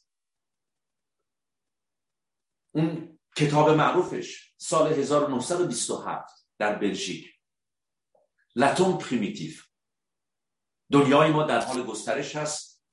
اون 2.75 3.19
کتاب 3.37 3.69
معروفش 3.69 4.53
سال 4.57 4.93
1927 4.93 6.47
در 6.57 6.75
بلژیک. 6.75 7.25
L'atome 8.55 8.97
primitif 8.97 9.53
دنیای 10.91 11.31
ما 11.31 11.43
در 11.43 11.59
حال 11.59 11.83
گسترش 11.83 12.35
هست. 12.35 12.85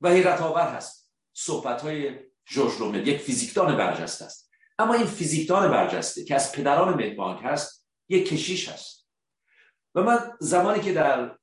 و 0.00 0.08
حیرت 0.08 0.40
آور 0.40 0.68
هست. 0.76 1.12
صحبت 1.32 1.82
های 1.82 2.18
جورج 2.44 2.78
لومتر 2.78 3.08
یک 3.08 3.20
فیزیکدان 3.20 3.76
برجسته 3.76 4.24
است. 4.24 4.50
اما 4.78 4.94
این 4.94 5.06
فیزیکدان 5.06 5.70
برجسته 5.70 6.24
که 6.24 6.34
از 6.34 6.52
پدران 6.52 6.94
مهبانک 6.94 7.40
هست 7.44 7.86
یک 8.08 8.28
کشیش 8.28 8.68
هست. 8.68 9.08
و 9.94 10.02
من 10.02 10.36
زمانی 10.40 10.80
که 10.80 10.92
در 10.92 11.38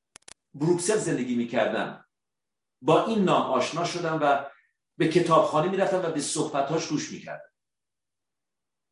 بروکسل 0.54 0.96
زندگی 0.96 1.34
می 1.34 1.48
کردم 1.48 2.04
با 2.82 3.06
این 3.06 3.24
نام 3.24 3.42
آشنا 3.42 3.84
شدم 3.84 4.18
و 4.22 4.53
به 4.98 5.08
کتابخانه 5.08 5.70
می‌رفتم 5.70 6.02
و 6.04 6.10
به 6.10 6.20
صحبتاش 6.20 6.88
گوش 6.88 7.12
می‌کردم 7.12 7.50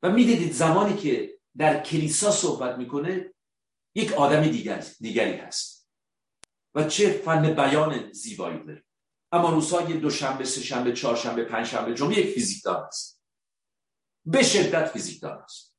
و 0.03 0.11
می‌دیدید 0.11 0.53
زمانی 0.53 0.97
که 0.97 1.39
در 1.57 1.83
کلیسا 1.83 2.31
صحبت 2.31 2.79
می‌کنه 2.79 3.35
یک 3.95 4.13
آدم 4.13 4.43
دیگر، 4.43 4.87
دیگری 5.01 5.37
هست. 5.37 5.89
و 6.75 6.85
چه 6.85 7.13
فن 7.13 7.55
بیان 7.55 8.13
زیبایی 8.13 8.65
داره. 8.65 8.85
اما 9.33 9.51
روزهای 9.51 9.93
دوشنبه 9.93 10.45
سهشنبه 10.45 10.93
چهارشنبه 10.93 11.45
پنجشنبه 11.45 11.95
جمعه 11.95 12.19
یک 12.19 12.35
فیزیکدان 12.35 12.85
است 12.85 13.23
به 14.27 14.43
شدت 14.43 14.89
فیزیکدان 14.89 15.39
است 15.39 15.77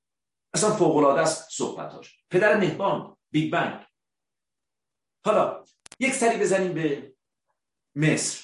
اصلا 0.54 0.76
فوق 0.76 0.96
العاده 0.96 1.22
است 1.22 1.50
صحبتاش 1.52 2.18
پدر 2.30 2.58
مهبان 2.58 3.18
بیگ 3.32 3.54
بنگ. 3.54 3.86
حالا 5.26 5.66
یک 6.00 6.14
سری 6.14 6.38
بزنیم 6.38 6.74
به 6.74 7.16
مصر. 7.96 8.43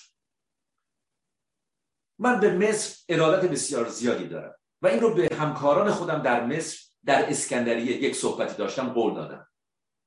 من 2.19 2.39
به 2.39 2.57
مصر 2.57 3.03
ارادت 3.09 3.49
بسیار 3.49 3.89
زیادی 3.89 4.27
دارم 4.27 4.55
و 4.81 4.87
این 4.87 4.99
رو 4.99 5.13
به 5.13 5.29
همکاران 5.35 5.91
خودم 5.91 6.21
در 6.21 6.45
مصر 6.45 6.79
در 7.05 7.29
اسکندریه 7.29 8.03
یک 8.03 8.15
صحبتی 8.15 8.57
داشتم 8.57 8.89
قول 8.89 9.13
دادم 9.13 9.47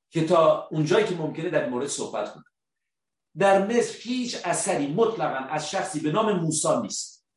که 0.09 0.25
تا 0.25 0.67
اونجایی 0.71 1.05
که 1.05 1.15
ممکنه 1.15 1.49
در 1.49 1.69
مورد 1.69 1.87
صحبت 1.87 2.33
کنم. 2.33 2.43
در 3.37 3.67
مصر 3.67 3.97
هیچ 4.01 4.37
اثری 4.45 4.93
مطلقا 4.93 5.45
از 5.45 5.69
شخصی 5.69 5.99
به 5.99 6.11
نام 6.11 6.39
موسی 6.39 6.81
نیست. 6.81 7.27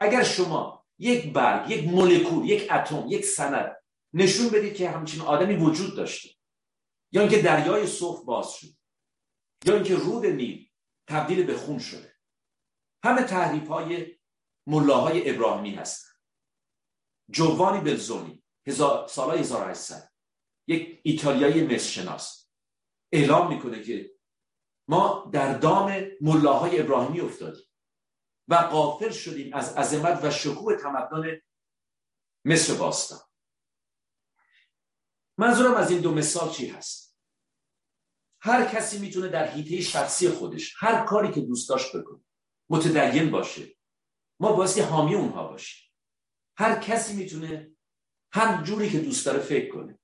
اگر 0.00 0.22
شما 0.22 0.84
یک 0.98 1.32
برگ 1.32 1.70
یک 1.70 1.88
مولکول 1.88 2.48
یک 2.48 2.72
اتم 2.72 3.04
یک 3.08 3.24
سند 3.24 3.76
نشون 4.12 4.48
بدید 4.48 4.74
که 4.74 4.90
همچین 4.90 5.22
آدمی 5.22 5.54
وجود 5.56 5.96
داشته 5.96 6.28
یا 7.12 7.20
اینکه 7.20 7.42
دریای 7.42 7.86
سرخ 7.86 8.24
باز 8.24 8.52
شد 8.52 8.68
یا 9.64 9.74
اینکه 9.74 9.94
رود 9.94 10.26
نیل 10.26 10.68
تبدیل 11.06 11.42
به 11.42 11.56
خون 11.56 11.78
شده 11.78 12.11
همه 13.04 13.22
تحریف 13.22 13.68
های 13.68 14.18
ملاهای 14.66 15.30
ابراهیمی 15.30 15.74
هستن. 15.74 16.08
جوانی 17.30 17.80
بلزونی 17.80 18.42
هزار 18.66 19.08
سالای 19.08 19.38
1800 19.38 20.12
یک 20.68 21.00
ایتالیایی 21.04 21.66
مصر 21.66 21.88
شناس 21.90 22.50
اعلام 23.12 23.54
می‌کنه 23.54 23.82
که 23.82 24.14
ما 24.88 25.30
در 25.32 25.58
دام 25.58 26.06
ملاهای 26.20 26.80
ابراهیمی 26.80 27.20
افتادیم 27.20 27.64
و 28.48 28.54
قافل 28.54 29.10
شدیم 29.10 29.54
از 29.54 29.76
عظمت 29.76 30.24
و 30.24 30.30
شکوه 30.30 30.76
تمدن 30.76 31.40
مصر 32.44 32.74
باستان. 32.74 33.20
منظورم 35.38 35.74
از 35.74 35.90
این 35.90 36.00
دو 36.00 36.14
مثال 36.14 36.50
چی 36.50 36.66
هست؟ 36.66 37.18
هر 38.40 38.64
کسی 38.64 38.98
می‌تونه 38.98 39.28
در 39.28 39.46
حیطه 39.46 39.80
شخصی 39.80 40.28
خودش 40.28 40.74
هر 40.78 41.04
کاری 41.04 41.32
که 41.32 41.40
دوست 41.40 41.68
داشت 41.68 41.96
بکنه. 41.96 42.24
متدین 42.70 43.30
باشه. 43.30 43.76
ما 44.40 44.52
باعث 44.52 44.78
حامی 44.78 45.14
اونها 45.14 45.48
باشیم. 45.48 45.90
هر 46.56 46.80
کسی 46.80 47.14
می‌تونه 47.14 47.70
هر 48.32 48.62
جوری 48.62 48.90
که 48.90 49.00
دوست 49.00 49.26
داره 49.26 49.38
فکر 49.38 49.74
کنه. 49.74 49.98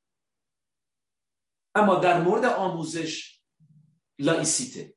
اما 1.74 1.94
در 1.94 2.20
مورد 2.20 2.44
آموزش 2.44 3.42
لایسیته. 4.18 4.94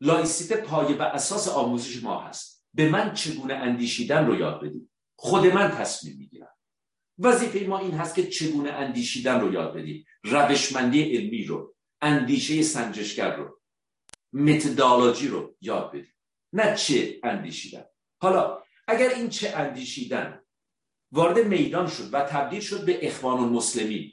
لایسیته 0.00 0.56
پایه 0.56 0.96
و 0.96 1.02
اساس 1.02 1.48
آموزش 1.48 2.02
ما 2.02 2.20
هست. 2.20 2.66
به 2.74 2.88
من 2.88 3.14
چگونه 3.14 3.54
اندیشیدن 3.54 4.26
رو 4.26 4.38
یاد 4.40 4.64
بدیم 4.64 4.90
خود 5.16 5.46
من 5.46 5.70
تصمیم 5.70 6.16
می‌گیرم. 6.16 6.56
وظیفه 7.18 7.66
ما 7.66 7.78
این 7.78 7.94
هست 7.94 8.14
که 8.14 8.26
چگونه 8.26 8.70
اندیشیدن 8.70 9.40
رو 9.40 9.52
یاد 9.52 9.76
بدیم. 9.76 10.06
روشمندی 10.24 11.16
علمی 11.16 11.44
رو 11.44 11.74
اندیشه 12.00 12.62
سنجشگر 12.62 13.36
رو 13.36 13.60
متدالوجی 14.32 15.28
رو 15.28 15.56
یاد 15.60 15.92
بدیم. 15.92 16.13
نه 16.54 16.76
چه 16.76 17.20
اندیشیدن. 17.22 17.84
حالا 18.20 18.62
اگر 18.88 19.08
این 19.08 19.28
چه 19.28 19.50
اندیشیدن 19.50 20.44
وارد 21.12 21.38
میدان 21.38 21.86
شد 21.86 22.14
و 22.14 22.20
تبدیل 22.20 22.60
شد 22.60 22.84
به 22.86 23.06
اخوان 23.06 23.40
المسلمین 23.40 24.12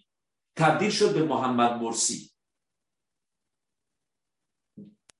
تبدیل 0.55 0.89
شد 0.89 1.13
به 1.13 1.23
محمد 1.23 1.71
مرسی 1.71 2.31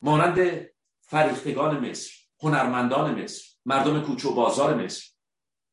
مانند 0.01 0.67
فریختگان 1.01 1.89
مصر 1.89 2.11
هنرمندان 2.39 3.23
مصر 3.23 3.45
مردم 3.65 4.01
کوچه 4.01 4.29
و 4.29 4.33
بازار 4.33 4.73
مصر 4.83 5.11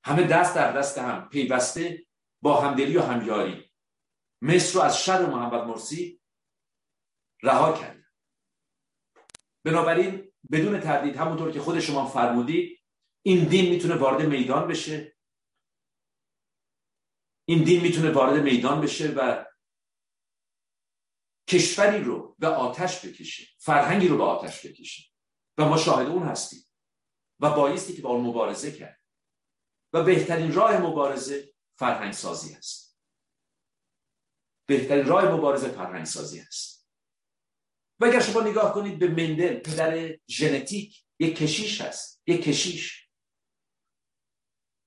همه 0.04 0.26
دست 0.26 0.54
در 0.54 0.72
دست 0.72 0.98
هم 0.98 1.28
پیوسته 1.28 2.06
با 2.42 2.60
همدلی 2.60 2.96
و 2.96 3.02
همیاری. 3.02 3.72
مصر 4.42 4.74
رو 4.74 4.80
از 4.80 5.04
شر 5.04 5.26
محمد 5.26 5.64
مرسی 5.64 6.20
رها 7.42 7.72
کرد. 7.72 8.04
بنابراین 9.64 10.27
بدون 10.52 10.80
تردید 10.80 11.16
همونطور 11.16 11.52
که 11.52 11.60
خود 11.60 11.80
شما 11.80 12.06
فرمودید 12.06 12.80
این 13.22 13.48
دین 13.48 13.70
می‌تونه 13.70 13.94
وارد 13.94 14.26
میدان 14.26 14.68
بشه. 14.68 15.16
این 17.48 17.64
دین 17.64 17.80
می‌تونه 17.80 18.10
وارد 18.10 18.42
میدان 18.42 18.80
بشه 18.80 19.08
و 19.08 19.44
کشوری 21.48 22.04
رو 22.04 22.36
به 22.38 22.46
آتش 22.46 23.06
بکشه 23.06 23.46
فرهنگی 23.58 24.08
رو 24.08 24.16
به 24.16 24.24
آتش 24.24 24.66
بکشه. 24.66 25.02
و 25.58 25.64
ما 25.64 25.76
شاهد 25.76 26.06
اون 26.06 26.22
هستیم. 26.22 26.64
و 27.40 27.50
بایستی 27.50 27.96
که 27.96 28.02
با 28.02 28.10
اون 28.10 28.26
مبارزه 28.26 28.72
کرد. 28.72 29.02
و 29.92 30.04
بهترین 30.04 30.54
راه 30.54 30.78
مبارزه 30.78 31.54
فرهنگ 31.78 32.12
سازی 32.12 32.54
است 32.54 33.00
بهترین 34.66 35.06
راه 35.06 35.24
مبارزه 35.24 35.68
فرهنگ 35.68 36.04
سازی 36.04 36.40
است 36.40 36.77
و 38.00 38.04
اگر 38.04 38.20
شما 38.20 38.40
نگاه 38.40 38.74
کنید 38.74 38.98
به 38.98 39.08
مندل 39.08 39.54
پدر 39.54 40.18
ژنتیک 40.30 41.04
یک 41.20 41.36
کشیش 41.36 41.80
هست 41.80 42.22
یک 42.26 42.42
کشیش. 42.42 43.08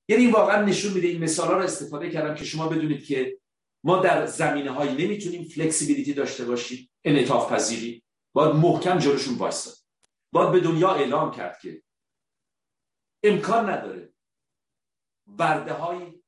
یعنی 0.10 0.28
واقعا 0.28 0.66
نشون 0.66 0.94
میده 0.94 1.08
این 1.08 1.24
مثال 1.24 1.48
ها 1.48 1.54
رو 1.54 1.64
استفاده 1.64 2.10
کردم 2.10 2.36
که 2.36 2.46
شما 2.46 2.70
بدونید 2.70 3.06
که 3.06 3.40
ما 3.84 3.98
در 3.98 4.26
زمینه 4.26 4.72
هایی 4.72 5.06
نمی‌تونیم 5.06 5.44
فلکسیبیلیتی 5.44 6.14
داشته 6.14 6.46
باشیم 6.46 6.90
انعطاف 7.04 7.52
پذیری. 7.52 8.04
باید 8.34 8.56
محکم 8.56 9.00
جلوشون 9.00 9.38
وایستاد 9.38 9.74
باید 10.34 10.52
به 10.52 10.60
دنیا 10.60 10.94
اعلام 10.94 11.32
کرد 11.32 11.60
که 11.60 11.84
امکان 13.24 13.70
نداره 13.70 14.14
برده 15.28 15.74
های 15.74 16.22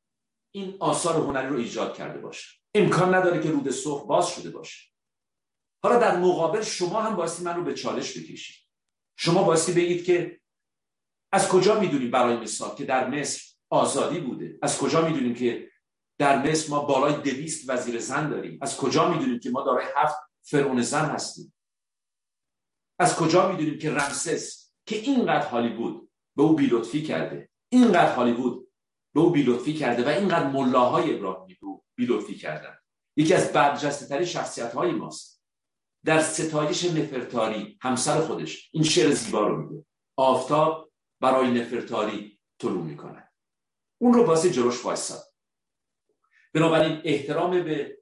این 0.52 0.78
آثار 0.80 1.16
هنری 1.16 1.48
رو 1.48 1.58
ایجاد 1.58 1.98
کرده 1.98 2.20
باشه. 2.20 2.60
امکان 2.76 3.16
نداره 3.16 3.44
که 3.44 3.52
رود 3.52 3.72
سرخ 3.72 4.06
باز 4.06 4.28
شده 4.28 4.50
باشه. 4.50 4.93
حالا 5.84 6.00
در 6.00 6.18
مقابل 6.18 6.62
شما 6.62 7.02
هم 7.02 7.16
بایستی 7.16 7.44
من 7.44 7.56
رو 7.56 7.64
به 7.64 7.74
چالش 7.74 8.18
بکشید. 8.18 8.56
شما 9.16 9.44
بایستی 9.44 9.72
بگید 9.74 10.06
که 10.06 10.42
از 11.32 11.50
کجا 11.50 11.80
می‌دونیم 11.80 12.12
برای 12.12 12.38
مثال 12.38 12.76
که 12.76 12.86
در 12.86 13.10
مصر 13.10 13.42
آزادی 13.70 14.20
بوده؟ 14.20 14.60
از 14.62 14.78
کجا 14.78 15.08
می‌دونیم 15.08 15.36
که 15.36 15.70
در 16.18 16.52
مصر 16.52 16.70
ما 16.70 16.80
بالای 16.80 17.14
دویست 17.14 17.70
وزیر 17.70 18.00
زن 18.00 18.30
داریم؟ 18.30 18.60
از 18.62 18.78
کجا 18.78 19.10
می‌دونیم 19.10 19.40
که 19.40 19.50
ما 19.50 19.64
دارای 19.64 19.86
هفت 19.96 20.16
فرعون 20.42 20.82
زن 20.82 21.06
هستیم؟ 21.06 21.54
از 23.00 23.16
کجا 23.16 23.52
می‌دونیم 23.52 23.78
که 23.78 23.92
رمسس 23.92 24.74
که 24.86 24.96
اینقدر 24.96 25.48
هالیوود 25.48 26.10
به 26.36 26.44
او 26.44 26.56
بیلطفی 26.56 27.04
کرده 27.04 27.50
اینقدر 27.70 28.16
هالیوود 28.16 28.68
به 29.14 29.20
او 29.20 29.30
بیلطفی 29.30 29.74
کرده 29.74 30.06
و 30.06 30.08
اینقدر 30.08 30.48
ملاهای 30.48 31.16
ابراهیمی 31.16 31.54
به 31.62 31.68
او 31.68 31.84
بیلطفی 31.96 32.36
کردن؟ 32.36 32.78
یکی 33.18 33.34
از 33.34 33.54
برجسته 33.54 34.08
ترین 34.08 34.26
شخصیت 34.26 34.74
های 34.74 34.92
ماست. 34.92 35.33
در 36.06 36.22
ستایش 36.22 36.86
نفرتاری 36.86 37.78
همسر 37.82 38.22
خودش 38.22 38.70
این 38.74 38.84
شعر 38.84 39.12
زیبا 39.12 39.48
رو 39.48 39.62
میگه. 39.62 39.86
آفتاب 40.18 40.92
برای 41.20 41.52
نفرتاری 41.52 42.40
طلوع 42.60 42.84
می‌کنه. 42.84 43.32
اون 44.02 44.14
رو 44.14 44.26
واسه 44.26 44.50
جلوش 44.50 44.86
وایساد. 44.86 45.24
بنابراین 46.54 47.02
احترام 47.04 47.64
به 47.64 48.02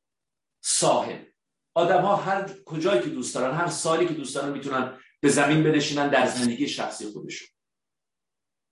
صاحب 0.64 1.28
آدم 1.74 2.02
ها 2.02 2.16
هر 2.16 2.64
کجایی 2.66 3.02
که 3.02 3.10
دوست 3.10 3.36
دارن 3.36 3.56
هر 3.56 3.68
سالی 3.68 4.08
که 4.08 4.14
دوست 4.14 4.36
دارن 4.36 4.52
می‌تونن 4.52 5.00
به 5.22 5.30
زمین 5.30 5.64
بنشینن 5.64 6.10
در 6.10 6.26
زندگی 6.26 6.68
شخصی 6.68 7.12
خودشون. 7.12 7.48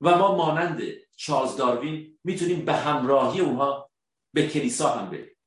و 0.01 0.17
ما 0.17 0.35
مانند 0.35 0.81
چارلز 1.15 1.55
داروین 1.55 2.19
می‌تونیم 2.23 2.65
به 2.65 2.73
همراهی 2.73 3.39
اونها 3.39 3.91
به 4.33 4.47
کلیسا 4.47 4.89
هم 4.89 5.09
بریم. 5.09 5.37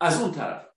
از 0.00 0.22
اون 0.22 0.32
طرف 0.32 0.75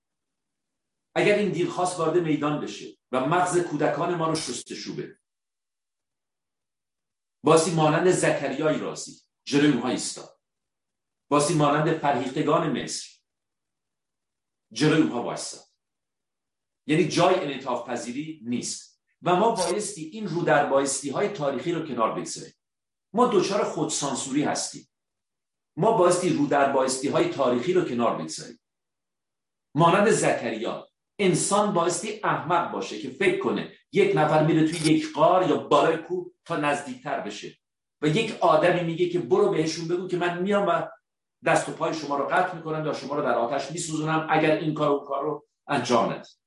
اگر 1.15 1.35
این 1.35 1.51
دیل 1.51 1.69
خواست 1.69 1.99
وارد 1.99 2.17
میدان 2.17 2.61
بشه 2.61 2.97
و 3.11 3.25
مغز 3.25 3.57
کودکان 3.57 4.15
ما 4.15 4.27
رو 4.27 4.35
شستشو 4.35 4.95
بده. 4.95 5.19
باسی 7.43 7.71
مانند 7.71 8.11
زکریای 8.11 8.79
رازی 8.79 9.21
جلوی 9.45 9.71
اونها 9.71 9.89
ایستاد. 9.89 10.39
باسی 11.29 11.53
مانند 11.53 11.97
فرهیختگان 11.97 12.83
مصر 12.83 13.09
جلوی 14.71 15.01
اونها 15.01 15.23
وایستاد. 15.23 15.63
یعنی 16.87 17.07
جای 17.07 17.35
انعطاف 17.35 17.89
پذیری 17.89 18.41
نیست. 18.43 19.01
و 19.21 19.35
ما 19.35 19.51
بایستی 19.51 20.03
این 20.03 20.27
رو 20.27 20.41
در 20.41 20.65
بایستی 20.65 21.09
های 21.09 21.29
تاریخی 21.29 21.71
رو 21.71 21.87
کنار 21.87 22.19
بگذاریم. 22.19 22.53
ما 23.13 23.27
دوچار 23.27 23.63
خودسانسوری 23.63 24.43
هستیم. 24.43 24.89
ما 25.77 25.91
بایستی 25.91 26.29
رو 26.29 26.47
در 26.47 26.71
بایستی 26.71 27.07
های 27.07 27.29
تاریخی 27.29 27.73
رو 27.73 27.85
کنار 27.85 28.17
بگذاریم. 28.17 28.59
مانند 29.75 30.09
زکریا 30.09 30.88
انسان 31.19 31.73
بایستی 31.73 32.19
احمق 32.23 32.71
باشه 32.71 32.99
که 32.99 33.09
فکر 33.09 33.39
کنه 33.39 33.73
یک 33.91 34.15
نفر 34.15 34.43
میره 34.43 34.67
توی 34.67 34.93
یک 34.93 35.13
قار 35.13 35.49
یا 35.49 35.57
بالای 35.57 35.97
کوه 35.97 36.31
تا 36.45 36.55
نزدیکتر 36.55 37.19
بشه. 37.19 37.57
و 38.01 38.07
یک 38.07 38.37
آدمی 38.41 38.83
میگه 38.83 39.09
که 39.09 39.19
برو 39.19 39.49
بهشون 39.49 39.87
بگو 39.87 40.07
که 40.07 40.17
من 40.17 40.41
میام 40.41 40.67
و 40.67 40.87
دست 41.45 41.69
و 41.69 41.71
پای 41.71 41.93
شما 41.93 42.17
رو 42.17 42.27
قطع 42.27 42.55
می‌کنم 42.55 42.85
یا 42.85 42.93
شما 42.93 43.15
رو 43.15 43.21
در 43.21 43.35
آتش 43.35 43.71
میسوزونم 43.71 44.27
اگر 44.29 44.51
این 44.51 44.73
کار 44.73 44.91
و 44.91 44.99
کار 44.99 45.23
رو 45.23 45.47
انجام 45.67 46.13
ندید 46.13 46.39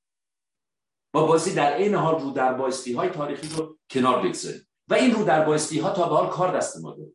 ما 1.13 1.27
بازی 1.27 1.53
در 1.53 1.77
این 1.77 1.95
حال 1.95 2.21
رو 2.21 2.31
در 2.31 2.53
بایستی 2.53 2.93
های 2.93 3.09
تاریخی 3.09 3.47
رو 3.47 3.77
کنار 3.89 4.27
بگذاریم. 4.27 4.67
و 4.87 4.93
این 4.93 5.11
رو 5.11 5.23
در 5.23 5.45
بایستی 5.45 5.79
ها 5.79 5.89
تا 5.89 6.09
به 6.09 6.15
حال 6.15 6.29
کار 6.29 6.57
دست 6.57 6.83
ما 6.83 6.95
داره. 6.95 7.11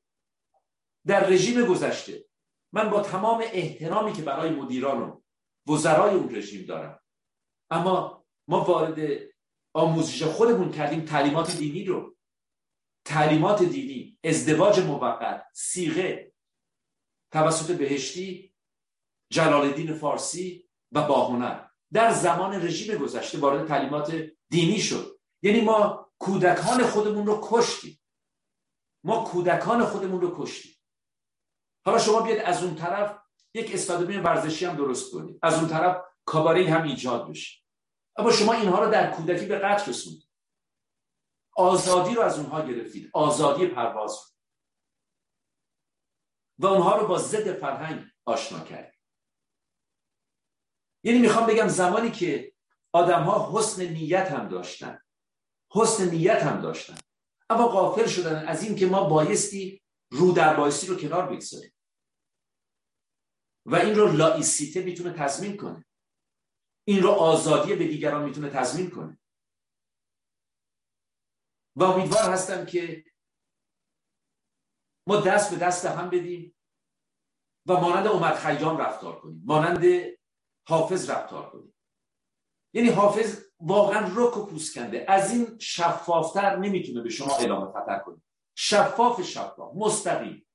در 1.07 1.27
رژیم 1.27 1.67
گذشته 1.67 2.25
من 2.73 2.91
با 2.91 3.01
تمام 3.01 3.45
احترامی 3.53 4.13
که 4.13 4.23
برای 4.23 4.51
مدیران 4.51 5.03
و 5.03 5.21
وزرای 5.73 6.15
اون 6.15 6.35
رژیم 6.35 6.67
دارم 6.67 7.01
اما 7.71 8.25
ما 8.49 8.65
وارد 8.65 9.21
آموزش 9.75 10.23
خودمون 10.23 10.73
کردیم 10.73 11.05
تعلیمات 11.05 11.57
دینی 11.57 11.85
رو. 11.85 12.17
تعلیمات 13.05 13.63
دینی 13.63 14.19
ازدواج 14.25 14.81
موقت 14.81 15.47
سیغه 15.53 16.33
توسط 17.33 17.77
بهشتی 17.77 18.55
جلال 19.33 19.67
الدین 19.67 19.95
فارسی 19.95 20.69
و 20.93 21.07
باهنر 21.07 21.69
در 21.93 22.13
زمان 22.13 22.55
رژیم 22.55 22.99
گذشته 22.99 23.39
وارد 23.39 23.69
تعلیمات 23.69 24.31
دینی 24.51 24.81
شد. 24.81 25.19
یعنی 25.43 25.61
ما 25.61 26.11
کودکان 26.19 26.87
خودمون 26.87 27.27
رو 27.27 27.41
کشتیم. 27.43 28.01
ما 29.05 29.25
کودکان 29.25 29.85
خودمون 29.85 30.21
رو 30.21 30.45
کشتیم. 30.45 30.73
حالا 31.85 31.99
شما 31.99 32.21
بیاید 32.21 32.41
از 32.41 32.65
اون 32.65 32.75
طرف 32.75 33.19
یک 33.55 33.75
استادیوم 33.75 34.25
ورزشی 34.25 34.65
هم 34.65 34.77
درست 34.77 35.13
کنید. 35.13 35.39
از 35.43 35.55
اون 35.55 35.69
طرف 35.69 36.05
کاباری 36.29 36.67
هم 36.67 36.83
ایجاد 36.83 37.31
بشه. 37.31 37.63
اما 38.17 38.33
شما 38.33 38.53
اینها 38.53 38.85
رو 38.85 38.91
در 38.91 39.11
کودکی 39.11 39.47
به 39.47 39.59
قتل 39.59 39.91
رسوندید. 39.91 40.29
آزادی 41.57 42.15
رو 42.15 42.23
از 42.23 42.39
اونها 42.39 42.63
گرفتید. 42.63 43.11
آزادی 43.15 43.67
پرواز 43.67 44.13
رو. 44.13 44.25
و 46.59 46.67
اونها 46.67 46.97
رو 46.97 47.07
با 47.07 47.19
ضد 47.19 47.61
فرهنگ 47.61 48.07
آشنا 48.25 48.65
کردید. 48.65 49.01
یعنی 51.03 51.19
می‌خوام 51.19 51.47
بگم 51.47 51.69
زمانی 51.69 52.11
که 52.11 52.55
آدم 52.93 53.23
ها 53.23 53.59
حسن 53.59 53.83
نیت 53.83 54.33
هم 54.33 54.49
داشتن. 54.49 55.03
حسن 55.71 56.11
نیت 56.11 56.43
هم 56.43 56.61
داشتن. 56.61 56.99
اما 57.51 57.69
غافل 57.69 58.07
شدن 58.07 58.49
از 58.49 58.63
این 58.63 58.77
که 58.77 58.87
ما 58.87 59.09
بایستی 59.09 59.83
رو 60.11 60.33
در 60.33 60.57
بایستی 60.57 60.87
رو 60.87 60.97
کنار 60.97 61.27
بگذاریم. 61.27 61.75
و 63.67 63.77
این 63.77 63.95
رو 63.95 64.13
لایسیته 64.13 64.83
می‌تونه 64.83 65.13
تضمین 65.13 65.57
کنه. 65.57 65.88
این 66.89 67.03
رو 67.03 67.11
آزادی 67.11 67.75
به 67.75 67.87
دیگران 67.87 68.25
می‌تونه 68.25 68.51
تضمین 68.51 68.91
کنه. 68.91 69.19
و 71.77 71.85
امیدوار 71.85 72.31
هستم 72.31 72.67
که 72.67 73.05
ما 75.07 75.21
دست 75.21 75.51
به 75.51 75.57
دست 75.57 75.87
هم 75.87 76.11
بدیم 76.11 76.57
و 77.67 77.73
مانند 77.73 78.07
عمر 78.07 78.35
خیام 78.35 78.77
رفتار 78.77 79.21
کنیم 79.21 79.43
مانند 79.45 79.85
حافظ 80.69 81.11
رفتار 81.11 81.51
کنیم. 81.51 81.75
یعنی 82.75 82.89
حافظ 82.89 83.45
واقعا 83.61 84.13
رک 84.17 84.37
و 84.37 84.47
پوست 84.47 84.75
کنده 84.75 85.05
از 85.09 85.33
این 85.33 85.59
شفافتر 85.59 86.57
نمی‌تونه 86.57 87.01
به 87.01 87.11
شما 87.11 87.37
اعلام 87.37 87.73
خطر 87.73 87.99
کنه. 87.99 88.23
شفاف 88.57 89.23
شفاف 89.23 89.75
مستقیم. 89.77 90.47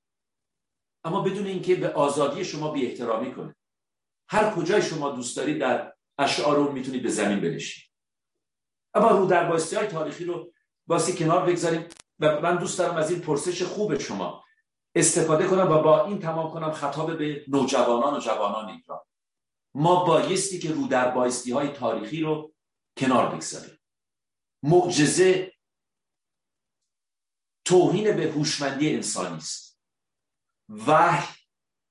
اما 1.04 1.20
بدون 1.20 1.46
اینکه 1.46 1.74
به 1.74 1.92
آزادی 1.92 2.44
شما 2.44 2.70
بی 2.70 2.86
احترامی 2.86 3.34
کنه. 3.34 3.56
هر 4.28 4.54
کجای 4.54 4.82
شما 4.82 5.10
دوست 5.10 5.36
دارید 5.36 5.60
در 5.60 5.93
اشعار 6.18 6.56
اون 6.56 6.72
می‌تونید 6.72 7.02
به 7.02 7.08
زمین 7.08 7.40
بنشید 7.40 7.90
اما 8.94 9.10
رو 9.10 9.26
در 9.26 9.48
بایستی 9.48 9.76
های 9.76 9.86
تاریخی 9.86 10.24
رو 10.24 10.52
باسی 10.86 11.16
کنار 11.16 11.46
بگذاریم 11.46 11.88
و 12.20 12.40
من 12.40 12.56
دوست 12.56 12.78
دارم 12.78 12.96
از 12.96 13.10
این 13.10 13.20
پرسش 13.20 13.62
خوب 13.62 13.98
شما 13.98 14.44
استفاده 14.94 15.46
کنم 15.46 15.72
و 15.72 15.82
با 15.82 16.06
این 16.06 16.18
تمام 16.18 16.52
کنم 16.52 16.72
خطاب 16.72 17.18
به 17.18 17.44
نوجوانان 17.48 18.16
و 18.16 18.20
جوانان 18.20 18.68
ایران. 18.68 19.00
ما 19.74 20.04
بایستی 20.04 20.58
که 20.58 20.72
رو 20.72 20.86
در 20.86 21.10
بایستی 21.10 21.52
های 21.52 21.68
تاریخی 21.68 22.20
رو 22.20 22.54
کنار 22.96 23.34
بگذاریم. 23.34 23.78
معجزه 24.62 25.52
توهین 27.64 28.16
به 28.16 28.32
هوشمندی 28.32 28.94
انسانی 28.94 29.36
است. 29.36 29.80
وحی 30.68 31.34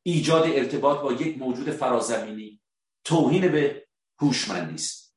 ایجاد 0.04 0.44
ارتباط 0.46 1.00
با 1.00 1.14
یک 1.14 1.38
موجود 1.38 1.72
فرازمینی 1.72 2.62
توهین 3.04 3.52
به 3.52 3.83
هوشمندی 4.22 4.76
است 4.76 5.16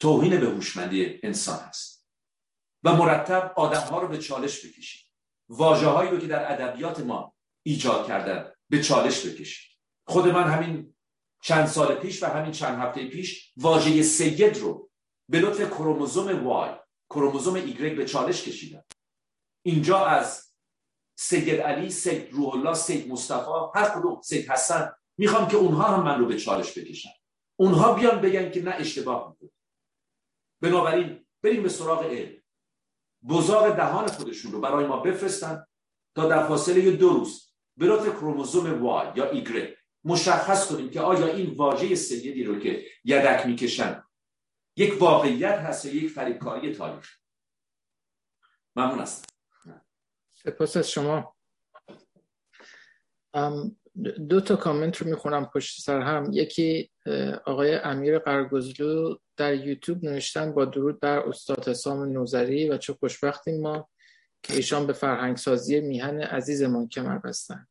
توهین 0.00 0.40
به 0.40 0.46
هوشمندی 0.46 1.20
انسان 1.22 1.58
است 1.58 2.08
و 2.82 2.92
مرتب 2.96 3.52
آدم 3.56 3.80
ها 3.80 4.00
رو 4.00 4.08
به 4.08 4.18
چالش 4.18 4.66
بکشید. 4.66 5.04
واجه 5.48 5.86
هایی 5.86 6.10
رو 6.10 6.18
که 6.18 6.26
در 6.26 6.52
ادبیات 6.52 7.00
ما 7.00 7.34
ایجاد 7.62 8.06
کردن 8.06 8.52
به 8.68 8.82
چالش 8.82 9.26
بکشید. 9.26 9.78
خود 10.06 10.28
من 10.28 10.50
همین 10.50 10.94
چند 11.42 11.66
سال 11.66 11.94
پیش 11.94 12.22
و 12.22 12.26
همین 12.26 12.52
چند 12.52 12.78
هفته 12.78 13.08
پیش 13.08 13.52
واژه 13.56 14.02
سید 14.02 14.56
رو 14.56 14.90
به 15.28 15.40
لطف 15.40 15.70
کروموزوم 15.70 16.46
وای 16.46 16.70
کروموزوم 17.10 17.54
ایگرگ 17.54 17.96
به 17.96 18.04
چالش 18.04 18.42
کشیدم. 18.42 18.84
اینجا 19.62 20.06
از 20.06 20.54
سید 21.18 21.50
علی 21.50 21.90
سید 21.90 22.32
روح 22.32 22.54
الله 22.54 22.74
سید 22.74 23.08
مصطفی 23.08 23.50
هر 23.74 23.88
کدوم 23.88 24.20
سید 24.20 24.50
حسن 24.50 24.92
می‌خوام 25.18 25.48
که 25.48 25.56
اونها 25.56 25.96
هم 25.96 26.02
من 26.02 26.18
رو 26.18 26.26
به 26.26 26.38
چالش 26.38 26.78
بکشن. 26.78 27.10
اونها 27.56 27.94
بیان 27.94 28.20
بگن 28.20 28.50
که 28.50 28.62
نه 28.62 28.70
اشتباه 28.70 29.30
می‌کنه 29.30 29.50
بنابراین 30.60 31.26
بریم 31.42 31.62
به 31.62 31.68
سراغ 31.68 32.04
علم. 32.04 32.42
بزاق 33.28 33.76
دهان 33.76 34.06
خودشون 34.06 34.52
رو 34.52 34.60
برای 34.60 34.86
ما 34.86 34.96
بفرستن 35.00 35.66
تا 36.14 36.28
در 36.28 36.46
فاصله 36.46 36.90
دو 36.90 37.08
روز 37.08 37.52
به 37.76 37.86
لطف 37.86 38.08
کروموزوم 38.08 38.82
وای 38.82 39.08
یا 39.16 39.30
ایگرگ 39.30 39.76
مشخص 40.04 40.72
کنیم 40.72 40.90
که 40.90 41.00
آیا 41.00 41.26
این 41.26 41.54
واژه 41.54 41.94
سیدی 41.94 42.44
رو 42.44 42.58
که 42.58 42.86
یدک 43.04 43.46
می‌کشن 43.46 44.04
یک 44.76 45.02
واقعیت 45.02 45.58
هست 45.58 45.84
یا 45.84 45.94
یک 45.94 46.10
فریبکاری 46.10 46.74
تاریخ؟ 46.74 47.18
ممنون 48.76 49.00
است 49.00 49.24
سپاس 50.34 50.76
از 50.76 50.90
شما. 50.90 51.36
دو 54.28 54.40
تا 54.40 54.56
کامنت 54.56 54.96
رو 54.96 55.10
می‌خونم 55.10 55.50
پشت 55.54 55.80
سر 55.80 56.00
هم. 56.00 56.30
یکی 56.32 56.90
آقای 57.46 57.74
امیر 57.74 58.18
قرگزلو 58.18 59.16
در 59.36 59.54
یوتیوب 59.54 60.04
نوشتن 60.04 60.52
با 60.52 60.64
درود 60.64 61.00
بر 61.00 61.18
استاد 61.18 61.68
حسام 61.68 62.12
نوزری 62.12 62.68
و 62.68 62.76
چه 62.76 62.92
خوشبختیم 62.92 63.60
ما 63.60 63.88
که 64.42 64.54
ایشان 64.54 64.86
به 64.86 64.92
فرهنگسازی 64.92 65.80
میهن 65.80 66.20
عزیزمان 66.20 66.88
کمر 66.88 67.18
بستن. 67.18 67.66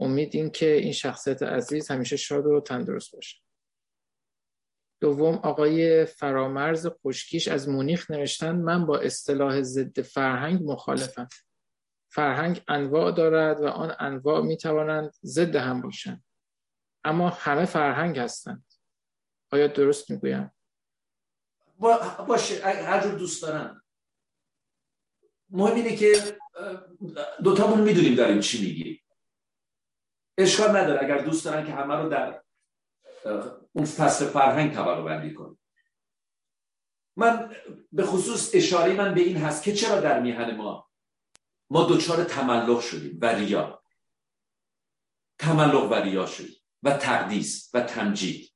امید 0.00 0.52
که 0.52 0.72
این 0.72 0.92
شخصیت 0.92 1.42
عزیز 1.42 1.90
همیشه 1.90 2.16
شاد 2.16 2.46
و 2.46 2.60
تندرست 2.60 3.14
باشه. 3.14 3.36
دوم 5.00 5.34
آقای 5.34 6.04
فرامرز 6.04 6.86
خوشکیش 6.86 7.48
از 7.48 7.68
مونیخ 7.68 8.10
نوشتن 8.10 8.56
من 8.56 8.86
با 8.86 8.98
اصطلاح 8.98 9.62
ضد 9.62 10.00
فرهنگ 10.00 10.60
مخالفم. 10.62 11.28
فرهنگ 12.14 12.64
انواع 12.68 13.12
دارد 13.12 13.60
و 13.60 13.66
آن 13.66 13.96
انواع 13.98 14.40
می 14.40 14.56
توانند 14.56 15.14
ضد 15.24 15.56
هم 15.56 15.80
باشند. 15.80 16.24
اما 17.04 17.28
همه 17.28 17.64
فرهنگ 17.64 18.18
هستند. 18.18 18.64
آیا 19.52 19.66
درست 19.66 20.10
می‌گویم؟ 20.10 20.52
باشه 22.28 22.64
هر 22.64 23.02
جور 23.02 23.14
دوست 23.14 23.42
دارن 23.42 23.82
مهم 25.50 25.74
اینه 25.74 25.96
که 25.96 26.38
دوتامون 27.44 27.80
می‌دونیم 27.80 28.14
داریم 28.14 28.40
چی 28.40 28.66
میگیم. 28.66 29.02
اشکال 30.38 30.76
نداره. 30.76 31.02
اگر 31.02 31.18
دوست 31.18 31.44
دارن 31.44 31.66
که 31.66 31.72
همه 31.72 31.94
رو 31.94 32.08
در 32.08 32.42
اون 33.72 33.84
فصل 33.84 34.26
فرهنگ 34.26 34.74
طبقه 34.74 35.02
بندی 35.02 35.34
کنیم. 35.34 35.58
من 37.16 37.56
به 37.92 38.02
خصوص 38.06 38.50
اشاره 38.54 38.94
من 38.94 39.14
به 39.14 39.20
این 39.20 39.36
هست 39.36 39.62
که 39.62 39.72
چرا 39.72 40.00
در 40.00 40.20
میهن 40.20 40.56
ما 40.56 40.91
ما 41.72 41.84
دوچار 41.84 42.24
تملق 42.24 42.80
شدیم 42.80 43.18
و 43.22 43.26
ریا. 43.26 43.82
تملق 45.38 45.92
و 45.92 45.94
ریا 45.94 46.26
شدیم 46.26 46.56
و 46.82 46.92
تقدیس 46.92 47.70
و 47.74 47.80
تمجید. 47.80 48.52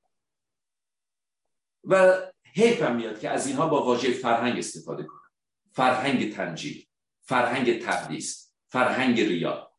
و 1.84 2.22
حیفم 2.55 2.97
میاد 2.97 3.20
که 3.20 3.30
از 3.30 3.47
اینها 3.47 3.68
با 3.68 3.84
واژه 3.84 4.12
فرهنگ 4.12 4.59
استفاده 4.59 5.02
کنم. 5.02 5.30
فرهنگ 5.72 6.34
تمجید 6.34 6.88
فرهنگ 7.20 7.82
تقدیس 7.82 8.52
فرهنگ 8.66 9.20
ریا. 9.20 9.72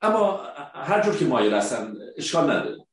اما 0.00 0.36
هر 0.74 1.02
جور 1.02 1.16
که 1.16 1.24
مایل 1.24 1.54
هستن 1.54 1.94
اشکال 2.16 2.50
نداره. 2.50 2.86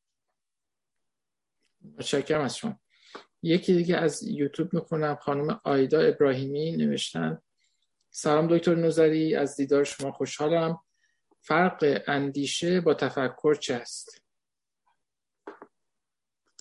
متشکرم 1.97 2.41
از 2.41 2.57
شما. 2.57 2.79
یکی 3.41 3.73
دیگه 3.73 3.97
از 3.97 4.23
یوتیوب 4.23 4.73
می‌خونم 4.73 5.15
خانم 5.15 5.61
آیدا 5.63 5.99
ابراهیمی 5.99 6.77
نوشتن 6.77 7.41
سلام 8.17 8.47
دکتر 8.47 8.75
نوزری 8.75 9.35
از 9.35 9.55
دیدار 9.55 9.83
شما 9.83 10.11
خوشحالم. 10.11 10.79
فرق 11.41 12.03
اندیشه 12.07 12.81
با 12.81 12.93
تفکر 12.93 13.53
چه 13.53 13.75
است؟ 13.75 14.21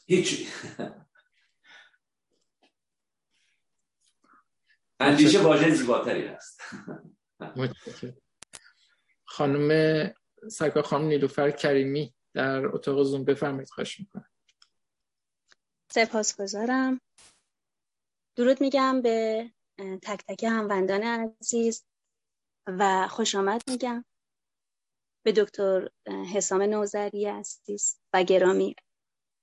هیچ. 0.07 0.49
اندیشه 5.01 5.43
واژه 5.43 5.75
زیباتری 5.75 6.27
هست 6.27 6.61
خانم 9.25 10.15
سرکار 10.51 10.83
خانم 10.83 11.07
نیلوفر 11.07 11.51
کریمی 11.51 12.15
در 12.33 12.67
اتاق 12.67 13.03
زوم 13.03 13.25
بفرمایید 13.25 13.71
خواهش 13.71 14.01
می‌کنم. 14.01 14.31
سپاسگزارم. 15.91 17.01
درود 18.37 18.61
میگم 18.61 19.03
به 19.03 19.51
تک 19.79 20.25
تک 20.29 20.45
هموندان 20.45 21.03
عزیز 21.03 21.85
و 22.67 23.09
خوش 23.09 23.35
آمد 23.35 23.63
میگم. 23.71 24.05
به 25.25 25.33
دکتر 25.33 25.89
حسام 26.35 26.63
نوزری 26.63 27.27
عزیز 27.27 27.99
و 28.13 28.23
گرامی 28.23 28.75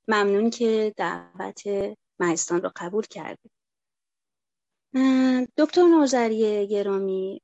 ممنون 0.08 0.49
که 0.49 0.94
دعوت 0.98 1.64
مهستان 2.20 2.62
رو 2.62 2.72
قبول 2.76 3.03
کرده 3.03 3.49
دکتر 5.58 5.84
نوزری 5.88 6.68
گرامی 6.68 7.41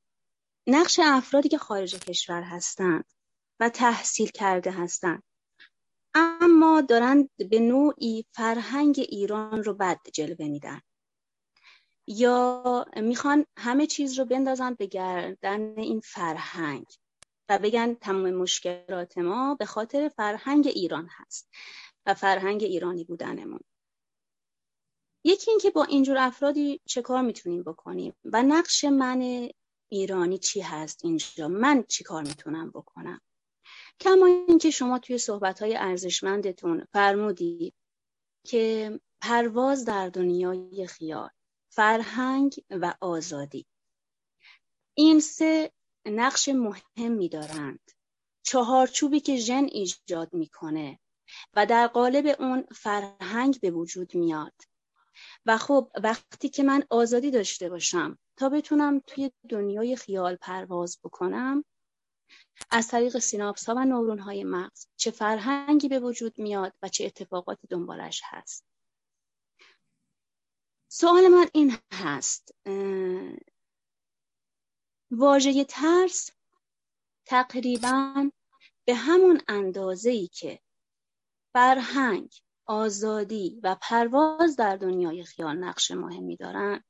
نقش 0.66 1.00
افرادی 1.02 1.48
که 1.48 1.58
خارج 1.58 1.94
کشور 1.96 2.42
هستند 2.42 3.04
و 3.60 3.68
تحصیل 3.68 4.28
کرده 4.30 4.70
هستند 4.70 5.22
اما 6.14 6.80
دارند 6.80 7.30
به 7.50 7.60
نوعی 7.60 8.24
فرهنگ 8.32 8.96
ایران 9.08 9.64
رو 9.64 9.74
بد 9.74 10.00
جلوه 10.14 10.46
میدن. 10.48 10.80
یا 12.10 12.86
می‌خوان 12.96 13.46
همه 13.58 13.86
چیز 13.86 14.18
رو 14.18 14.24
بندازن 14.24 14.74
به 14.74 14.86
گردن 14.86 15.78
این 15.78 16.00
فرهنگ 16.00 16.86
و 17.48 17.58
بگن 17.58 17.94
تمام 17.94 18.30
مشکلات 18.30 19.18
ما 19.18 19.54
به 19.54 19.66
خاطر 19.66 20.08
فرهنگ 20.08 20.66
ایران 20.66 21.08
هست 21.10 21.48
و 22.06 22.14
فرهنگ 22.14 22.62
ایرانی 22.62 23.04
بودنمون. 23.04 23.60
یکی 25.24 25.50
اینکه 25.50 25.70
با 25.70 25.84
اینجور 25.84 26.18
افرادی 26.18 26.80
چه 26.84 27.02
کار 27.02 27.22
می‌تونیم 27.22 27.62
بکنیم 27.62 28.14
و 28.24 28.42
نقش 28.42 28.84
من 28.84 29.48
ایرانی 29.88 30.38
چی 30.38 30.60
هست 30.60 31.04
اینجا؟ 31.04 31.48
من 31.48 31.84
چی 31.88 32.04
کار 32.04 32.22
می‌تونم 32.22 32.70
بکنم؟ 32.70 33.20
کما 34.00 34.26
اینکه 34.26 34.70
شما 34.70 34.98
توی 34.98 35.18
صحبت 35.18 35.62
ارزشمندتون 35.62 36.86
فرمودی 36.92 37.72
که 38.46 39.00
پرواز 39.20 39.84
در 39.84 40.08
دنیای 40.08 40.86
خیال. 40.86 41.30
فرهنگ 41.68 42.64
و 42.70 42.94
آزادی. 43.00 43.66
این 44.94 45.20
سه 45.20 45.72
نقش 46.06 46.48
مهمی 46.48 47.28
دارند. 47.28 47.90
چهارچوبی 48.42 49.20
که 49.20 49.36
ژن 49.36 49.64
ایجاد 49.64 50.34
می‌کنه 50.34 50.98
و 51.54 51.66
در 51.66 51.86
قالب 51.86 52.36
اون 52.40 52.62
فرهنگ 52.62 53.60
به 53.60 53.70
وجود 53.70 54.14
میاد. 54.14 54.54
و 55.46 55.58
خب 55.58 55.90
وقتی 56.02 56.48
که 56.48 56.62
من 56.62 56.84
آزادی 56.90 57.30
داشته 57.30 57.68
باشم 57.68 58.18
تا 58.36 58.48
بتونم 58.48 59.00
توی 59.06 59.30
دنیای 59.48 59.96
خیال 59.96 60.36
پرواز 60.36 60.98
بکنم 61.04 61.64
از 62.70 62.88
طریق 62.88 63.18
سیناپس 63.18 63.68
ها 63.68 63.74
و 63.74 63.84
نورون 63.84 64.18
های 64.18 64.44
مغز 64.44 64.86
چه 64.96 65.10
فرهنگی 65.10 65.88
به 65.88 65.98
وجود 65.98 66.38
میاد 66.38 66.72
و 66.82 66.88
چه 66.88 67.04
اتفاقاتی 67.04 67.66
دنبالش 67.66 68.20
هست. 68.24 68.64
سوال 70.88 71.28
من 71.28 71.46
این 71.52 71.76
هست. 71.92 72.54
واژه 75.10 75.64
ترس 75.64 76.30
تقریبا 77.26 78.30
به 78.84 78.94
همون 78.94 79.40
اندازه 79.48 80.10
ای 80.10 80.26
که 80.26 80.60
فرهنگ 81.52 82.34
آزادی 82.66 83.60
و 83.62 83.76
پرواز 83.82 84.56
در 84.56 84.76
دنیای 84.76 85.24
خیال 85.24 85.56
نقش 85.56 85.90
مهمی 85.90 86.36
دارند 86.36 86.84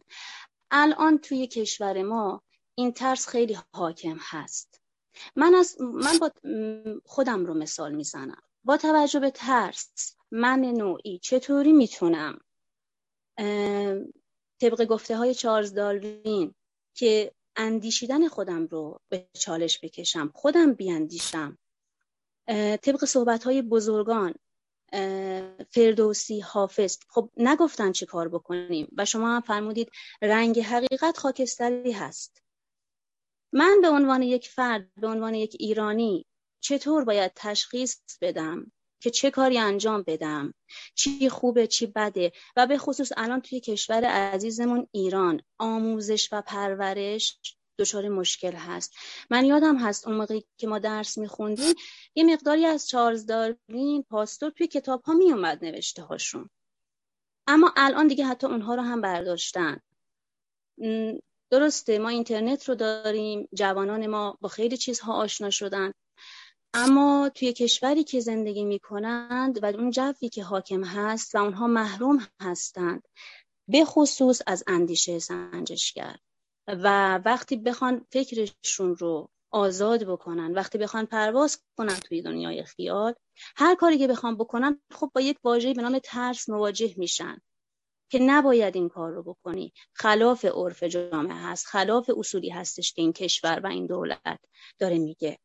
الان 0.70 1.18
توی 1.18 1.46
کشور 1.46 2.02
ما 2.02 2.42
این 2.74 2.92
ترس 2.92 3.28
خیلی 3.28 3.58
حاکم 3.72 4.16
هست. 4.20 4.80
من 5.36 5.54
از 5.54 5.80
من 5.80 6.18
با 6.18 6.30
خودم 7.04 7.46
رو 7.46 7.54
مثال 7.54 7.94
می‌زنم. 7.94 8.42
با 8.64 8.76
توجه 8.76 9.20
به 9.20 9.30
ترس 9.30 10.16
من 10.30 10.60
نوعی 10.60 11.18
چطوری 11.18 11.72
می‌تونم 11.72 12.38
طبق 14.60 14.84
گفته 14.84 15.16
های 15.16 15.34
چارلز 15.34 15.74
داروین 15.74 16.54
که 16.94 17.32
اندیشیدن 17.56 18.28
خودم 18.28 18.66
رو 18.66 19.00
به 19.08 19.28
چالش 19.32 19.78
بکشم 19.82 20.30
خودم 20.34 20.72
بیاندیشم 20.72 21.58
طبق 22.82 23.04
صحبت 23.04 23.44
های 23.44 23.62
بزرگان 23.62 24.34
فردوسی 25.70 26.40
حافظ 26.40 26.98
خب 27.08 27.30
نگفتن 27.36 27.92
چه 27.92 28.06
کار 28.06 28.28
بکنیم 28.28 28.88
و 28.96 29.04
شما 29.04 29.34
هم 29.36 29.40
فرمودید 29.40 29.90
رنگ 30.22 30.60
حقیقت 30.60 31.18
خاکستری 31.18 31.92
هست. 31.92 32.42
من 33.52 33.78
به 33.82 33.88
عنوان 33.88 34.22
یک 34.22 34.48
فرد 34.48 34.94
به 34.94 35.06
عنوان 35.06 35.34
یک 35.34 35.56
ایرانی 35.60 36.26
چطور 36.60 37.04
باید 37.04 37.32
تشخیص 37.36 38.00
بدم؟ 38.20 38.72
که 39.00 39.10
چه 39.10 39.30
کاری 39.30 39.58
انجام 39.58 40.04
بدم 40.06 40.54
چی 40.94 41.28
خوبه 41.28 41.66
چی 41.66 41.86
بده. 41.86 42.32
و 42.56 42.66
به 42.66 42.78
خصوص 42.78 43.12
الان 43.16 43.40
توی 43.40 43.60
کشور 43.60 44.04
عزیزمون 44.04 44.86
ایران 44.92 45.40
آموزش 45.58 46.28
و 46.32 46.42
پرورش 46.42 47.38
دچار 47.78 48.08
مشکل 48.08 48.52
هست. 48.52 48.94
من 49.30 49.44
یادم 49.44 49.76
هست 49.76 50.06
اون 50.06 50.16
موقعی 50.16 50.44
که 50.56 50.66
ما 50.66 50.78
درس 50.78 51.18
میخوندیم 51.18 51.74
یه 52.14 52.24
مقداری 52.24 52.66
از 52.66 52.88
چارلز 52.88 53.26
داروین 53.26 54.02
پاستور 54.10 54.50
توی 54.50 54.66
کتاب 54.66 55.02
ها 55.02 55.12
میومد 55.12 55.64
نوشته 55.64 56.02
هاشون. 56.02 56.50
اما 57.46 57.72
الان 57.76 58.06
دیگه 58.06 58.24
حتی 58.24 58.46
اونها 58.46 58.74
رو 58.74 58.82
هم 58.82 59.00
برداشتن. 59.00 59.80
درسته 61.50 61.98
ما 61.98 62.08
اینترنت 62.08 62.68
رو 62.68 62.74
داریم 62.74 63.48
جوانان 63.54 64.06
ما 64.06 64.38
با 64.40 64.48
خیلی 64.48 64.76
چیزها 64.76 65.14
آشنا 65.14 65.50
شدن. 65.50 65.92
اما 66.74 67.30
توی 67.34 67.52
کشوری 67.52 68.04
که 68.04 68.20
زندگی 68.20 68.64
می‌کنند 68.64 69.62
و 69.62 69.66
اون 69.66 69.90
جوی 69.90 70.28
که 70.28 70.44
حاکم 70.44 70.84
هست 70.84 71.34
و 71.34 71.38
اونها 71.38 71.66
محروم 71.66 72.26
هستند 72.40 73.08
به 73.68 73.84
خصوص 73.84 74.42
از 74.46 74.64
اندیشه 74.66 75.18
سنجشگر 75.18 76.16
و 76.66 77.18
وقتی 77.24 77.56
بخوان 77.56 78.06
فکرشون 78.10 78.96
رو 78.96 79.30
آزاد 79.50 80.04
بکنن 80.04 80.52
وقتی 80.52 80.78
بخوان 80.78 81.06
پرواز 81.06 81.62
کنن 81.76 81.94
توی 81.94 82.22
دنیای 82.22 82.62
خیال 82.64 83.14
هر 83.56 83.74
کاری 83.74 83.98
که 83.98 84.06
بخوان 84.06 84.36
بکنن 84.36 84.80
خب 84.90 85.10
با 85.14 85.20
یک 85.20 85.38
واژه‌ای 85.44 85.74
به 85.74 85.82
نام 85.82 85.98
ترس 85.98 86.48
مواجه 86.48 86.94
میشن 86.96 87.40
که 88.10 88.18
نباید 88.18 88.76
این 88.76 88.88
کار 88.88 89.12
رو 89.12 89.22
بکنی. 89.22 89.72
خلاف 89.92 90.44
عرف 90.44 90.82
جامعه 90.82 91.36
هست 91.36 91.66
خلاف 91.66 92.10
اصولی 92.16 92.50
هستش 92.50 92.92
که 92.92 93.02
این 93.02 93.12
کشور 93.12 93.60
و 93.64 93.66
این 93.66 93.86
دولت 93.86 94.40
داره 94.78 94.98
میگه. 94.98 95.38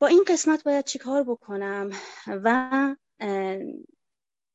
با 0.00 0.06
این 0.06 0.24
قسمت 0.28 0.64
باید 0.64 0.84
چیکار 0.84 1.22
بکنم 1.24 1.90
و 2.26 2.96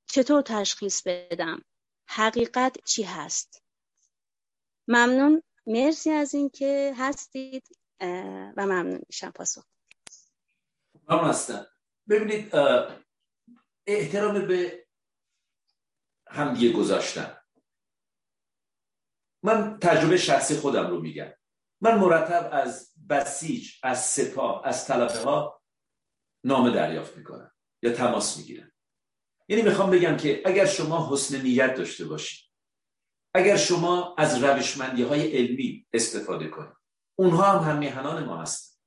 چطور 0.05 0.41
تشخیص 0.41 1.01
بدم؟ 1.05 1.61
حقیقت 2.09 2.77
چی 2.85 3.03
هست؟ 3.03 3.63
ممنون. 4.87 5.43
مرسی 5.67 6.11
از 6.11 6.33
اینکه 6.33 6.93
هستید 6.97 7.67
و 8.57 8.65
ممنون 8.65 9.01
میشم 9.07 9.31
پاسخ. 9.31 9.65
ممنون 11.09 11.29
هستم. 11.29 11.67
ببینید 12.09 12.55
احترام 13.87 14.47
به 14.47 14.87
همدیگه 16.27 16.77
گذاشتن 16.77 17.37
من 19.43 19.79
تجربه 19.79 20.17
شخصی 20.17 20.55
خودم 20.55 20.87
رو 20.87 21.01
میگم. 21.01 21.33
من 21.81 21.99
مرتب 21.99 22.49
از 22.51 22.93
بسیج 23.09 23.71
از 23.83 24.05
سپاه 24.05 24.61
از 24.65 24.85
طلبه 24.85 25.19
ها 25.19 25.61
نامه 26.43 26.71
دریافت 26.71 27.17
می‌کنم 27.17 27.51
یا 27.81 27.93
تماس 27.93 28.37
می‌گیرم. 28.37 28.71
یعنی 29.47 29.61
می‌خوام 29.61 29.89
بگم 29.89 30.17
که 30.17 30.41
اگر 30.45 30.65
شما 30.65 31.09
حسن 31.11 31.41
نیت 31.41 31.75
داشته 31.75 32.05
باشید 32.05 32.51
اگر 33.33 33.57
شما 33.57 34.15
از 34.17 34.43
روشمندی 34.43 35.03
های 35.03 35.37
علمی 35.37 35.87
استفاده 35.93 36.47
کنید 36.47 36.73
اونها 37.15 37.43
هم 37.43 37.71
همیهنان 37.71 38.25
ما 38.25 38.41
هست 38.41 38.81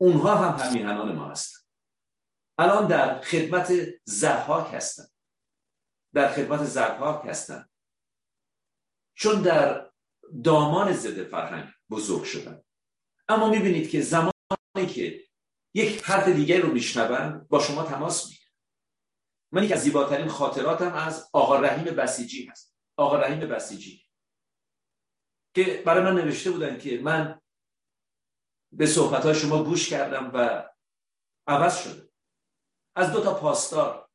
اونها 0.00 0.36
هم 0.36 0.66
همیهنان 0.66 1.14
ما 1.14 1.28
هست 1.28 1.68
الان 2.58 2.86
در 2.86 3.20
خدمت 3.20 3.72
زرهاک 4.04 4.74
هستن. 4.74 5.04
در 6.14 6.32
خدمت 6.32 6.64
زرهاک 6.64 7.26
هستن. 7.26 7.68
چون 9.14 9.42
در 9.42 9.90
دامان 10.44 10.92
ضد 10.92 11.24
فرهنگ 11.24 11.72
بزرگ 11.90 12.24
شدن. 12.24 12.62
اما 13.28 13.50
می‌بینید 13.50 13.90
که 13.90 14.00
زمانی 14.00 14.86
که 14.94 15.24
یک 15.74 16.02
حرف 16.04 16.28
دیگر 16.28 16.60
رو 16.60 16.72
میشنون 16.72 17.46
با 17.50 17.60
شما 17.60 17.82
تماس 17.82 18.28
می‌گیرن. 18.28 18.50
من 19.52 19.64
یک 19.64 19.72
از 19.72 19.80
زیباترین 19.80 20.28
خاطراتم 20.28 20.94
از 20.94 21.30
آقا 21.32 21.60
رحیم 21.60 21.84
بسیجی 21.84 22.46
هست. 22.46 22.76
آقا 22.96 23.16
رحیم 23.16 23.40
بسیجی. 23.40 24.06
که 25.54 25.82
برای 25.86 26.04
من 26.04 26.14
نوشته 26.14 26.50
بودن 26.50 26.78
که 26.78 27.00
من 27.00 27.40
به 28.72 28.86
صحبت 28.86 29.24
های 29.24 29.34
شما 29.34 29.64
گوش 29.64 29.90
کردم 29.90 30.30
و 30.34 30.68
عوض 31.46 31.82
شده. 31.84 32.10
از 32.96 33.12
دو 33.12 33.20
تا 33.22 33.34
پاسدار 33.34 34.10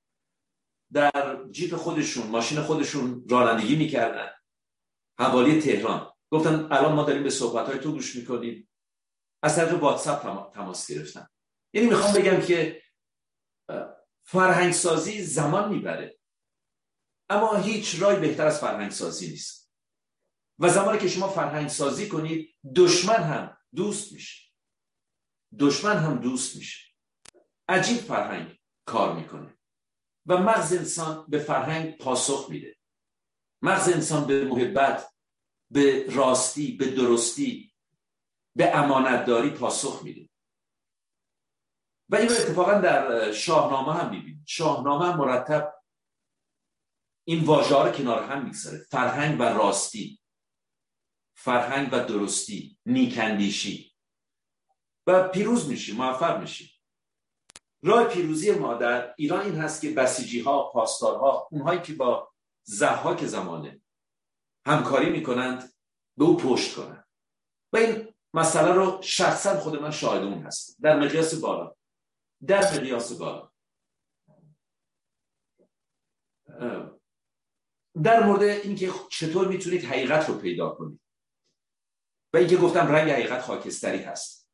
در 0.93 1.45
جیپ 1.51 1.75
خودشون 1.75 2.27
ماشین 2.27 2.61
خودشون 2.61 3.25
رانندگی 3.29 3.75
می‌کردن. 3.75 4.31
حوالی 5.19 5.61
تهران. 5.61 6.14
گفتن 6.31 6.67
الان 6.71 6.93
ما 6.93 7.03
داریم 7.03 7.23
به 7.23 7.29
صحبت 7.29 7.65
های 7.65 7.79
تو 7.79 7.91
گوش 7.91 8.15
می‌کنیم. 8.15 8.69
از 9.43 9.55
طریق 9.55 9.83
واتساپ 9.83 10.53
تماس 10.53 10.91
گرفتن 10.91 11.27
یعنی 11.73 11.87
می‌خوام 11.87 12.13
بگم 12.13 12.41
که 12.41 12.81
فرهنگ 14.23 14.73
سازی 14.73 15.23
زمان 15.23 15.73
می‌بره. 15.73 16.19
اما 17.29 17.55
هیچ 17.55 18.01
رای 18.01 18.19
بهتر 18.19 18.47
از 18.47 18.59
فرهنگ 18.59 18.91
سازی 18.91 19.29
نیست. 19.29 19.71
و 20.59 20.69
زمانی 20.69 20.97
که 20.97 21.07
شما 21.07 21.27
فرهنگ 21.27 21.67
سازی 21.67 22.09
کنید 22.09 22.55
دشمن 22.75 23.23
هم 23.23 23.57
دوست 23.75 24.13
میشه. 24.13 24.51
دشمن 25.59 25.97
هم 25.97 26.17
دوست 26.17 26.55
میشه. 26.55 26.93
عجیب 27.67 27.97
فرهنگ 27.97 28.59
کار 28.85 29.15
می‌کنه. 29.15 29.57
و 30.25 30.37
مغز 30.37 30.73
انسان 30.73 31.25
به 31.27 31.39
فرهنگ 31.39 31.97
پاسخ 31.97 32.49
میده. 32.49 32.75
مغز 33.61 33.89
انسان 33.89 34.27
به 34.27 34.45
محبت 34.45 35.14
به 35.71 36.05
راستی 36.15 36.71
به 36.71 36.91
درستی 36.91 37.73
به 38.55 38.77
امانتداری 38.77 39.49
پاسخ 39.49 40.03
میده. 40.03 40.29
و 42.09 42.15
این 42.15 42.31
اتفاقا 42.31 42.73
در 42.73 43.31
شاهنامه 43.31 43.93
هم 43.93 44.09
می‌بینید 44.09 44.43
شاهنامه 44.47 45.05
هم 45.05 45.17
مرتب 45.17 45.73
این 47.27 47.43
واژه 47.43 47.83
رو 47.83 47.91
کنار 47.91 48.23
هم 48.23 48.43
می‌گذاره. 48.45 48.77
فرهنگ 48.77 49.39
و 49.39 49.43
راستی. 49.43 50.19
فرهنگ 51.37 51.89
و 51.91 52.05
درستی. 52.05 52.79
نیکندیشی 52.85 53.95
و 55.07 55.27
پیروز 55.27 55.69
میشیم 55.69 55.95
موفق 55.95 56.39
میشیم 56.41 56.69
راه 57.83 58.07
پیروزی 58.07 58.51
ما 58.51 58.73
در 58.73 59.15
ایران 59.17 59.45
این 59.45 59.55
هست 59.55 59.81
که 59.81 59.91
بسیجی 59.91 60.41
ها 60.41 60.71
پاسدارها 60.73 61.47
اونهایی 61.51 61.81
که 61.81 61.93
با 61.93 62.33
زحاک 62.63 63.25
زمانه 63.25 63.81
همکاری 64.65 65.09
می‌کنند 65.09 65.73
به 66.17 66.25
او 66.25 66.37
پشت 66.37 66.75
کنند. 66.75 67.07
و 67.73 67.77
این 67.77 68.13
مسئله 68.33 68.71
رو 68.73 69.01
شخصا 69.01 69.59
خود 69.59 69.81
من 69.81 69.91
شاهد 69.91 70.23
اون 70.23 70.43
هستم. 70.43 70.73
در 70.81 70.99
مقیاس 70.99 71.35
بالا. 71.35 71.75
در 72.47 72.73
مقیاس 72.73 73.13
بالا. 73.13 73.51
در 78.03 78.23
مورد 78.23 78.41
اینکه 78.43 78.91
چطور 79.11 79.47
می‌تونید 79.47 79.85
حقیقت 79.85 80.29
رو 80.29 80.37
پیدا 80.37 80.69
کنید. 80.69 81.01
و 82.33 82.37
اینکه 82.37 82.57
گفتم 82.57 82.87
رنگ 82.87 83.11
حقیقت 83.11 83.41
خاکستری 83.41 83.97
هست. 83.97 84.49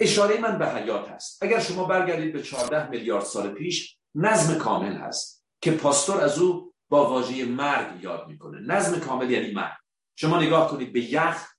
اشاره 0.00 0.40
من 0.40 0.58
به 0.58 0.68
حیات 0.68 1.08
هست. 1.08 1.42
اگر 1.42 1.60
شما 1.60 1.84
برگردید 1.84 2.32
به 2.32 2.42
14 2.42 2.90
میلیارد 2.90 3.24
سال 3.24 3.54
پیش 3.54 3.98
نظم 4.14 4.58
کامل 4.58 4.92
هست 4.92 5.44
که 5.62 5.70
پاستور 5.70 6.20
از 6.20 6.38
او 6.38 6.69
با 6.90 7.10
واژه 7.10 7.44
مرگ 7.44 8.04
یاد 8.04 8.28
می‌کنه. 8.28 8.60
نظم 8.60 9.00
کامل 9.00 9.30
یعنی 9.30 9.52
مرگ. 9.52 9.76
شما 10.16 10.40
نگاه 10.40 10.70
کنید 10.70 10.92
به 10.92 11.12
یخ 11.12 11.54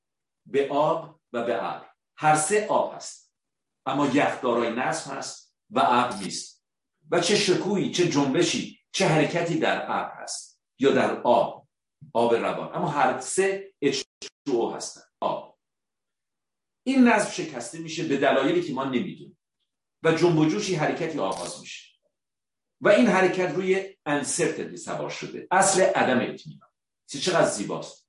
به 0.45 0.69
آب 0.69 1.19
و 1.33 1.43
به 1.43 1.63
ابر. 1.63 1.89
هر 2.17 2.35
سه 2.35 2.67
آب 2.67 2.95
هست. 2.95 3.33
اما 3.85 4.07
یخ 4.07 4.41
دارای 4.41 4.75
نظم 4.75 5.11
هست 5.11 5.55
و 5.69 5.79
ابر 5.79 6.15
نیست. 6.15 6.65
و 7.11 7.19
چه 7.19 7.35
شکویی 7.35 7.91
چه 7.91 8.09
جنبشی 8.09 8.79
چه 8.91 9.07
حرکتی 9.07 9.59
در 9.59 9.83
ابر 9.83 10.23
هست 10.23 10.61
یا 10.79 10.91
در 10.91 11.21
آب 11.21 11.67
آب 12.13 12.35
روان. 12.35 12.75
اما 12.75 12.87
هر 12.87 13.19
سه 13.19 13.73
H2O 13.85 14.75
هستن. 14.75 15.01
آب. 15.19 15.59
این 16.83 17.07
نظم 17.07 17.29
شکسته 17.29 17.79
میشه 17.79 18.07
به 18.07 18.17
دلایلی 18.17 18.63
که 18.63 18.73
ما 18.73 18.83
نمی‌دونیم. 18.83 19.37
و 20.03 20.11
جنب 20.11 20.37
و 20.37 20.45
جوشی 20.45 20.75
حرکتی 20.75 21.19
آغاز 21.19 21.61
میشه. 21.61 21.90
و 22.81 22.89
این 22.89 23.07
حرکت 23.07 23.51
روی 23.55 23.95
انسرتنی 24.05 24.77
سوار 24.77 25.09
شده. 25.09 25.47
اصل 25.51 25.81
عدم 25.81 26.19
اطمینان. 26.19 26.69
چقدر 27.07 27.49
زیباست. 27.49 28.07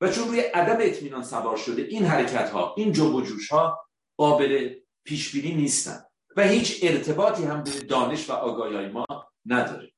و 0.00 0.12
چون 0.12 0.28
روی 0.28 0.40
عدم 0.40 0.76
اطمینان 0.80 1.22
سوار 1.22 1.56
شده 1.56 1.82
این 1.82 2.04
حرکت 2.04 2.50
ها 2.50 2.74
این 2.76 2.92
جنب 2.92 3.14
و 3.14 3.22
جوش 3.22 3.48
ها 3.48 3.88
قابل 4.16 4.80
پیش 5.04 5.32
بینی 5.32 5.54
نیستن. 5.54 6.04
و 6.36 6.42
هیچ 6.42 6.78
ارتباطی 6.82 7.44
هم 7.44 7.62
به 7.62 7.70
دانش 7.70 8.30
و 8.30 8.32
آگاهی 8.32 8.88
ما 8.88 9.06
نداره. 9.46 9.92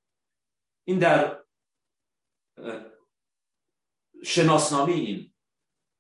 این 0.85 0.99
در 0.99 1.45
شناسنامه 4.25 4.93
این 4.93 5.35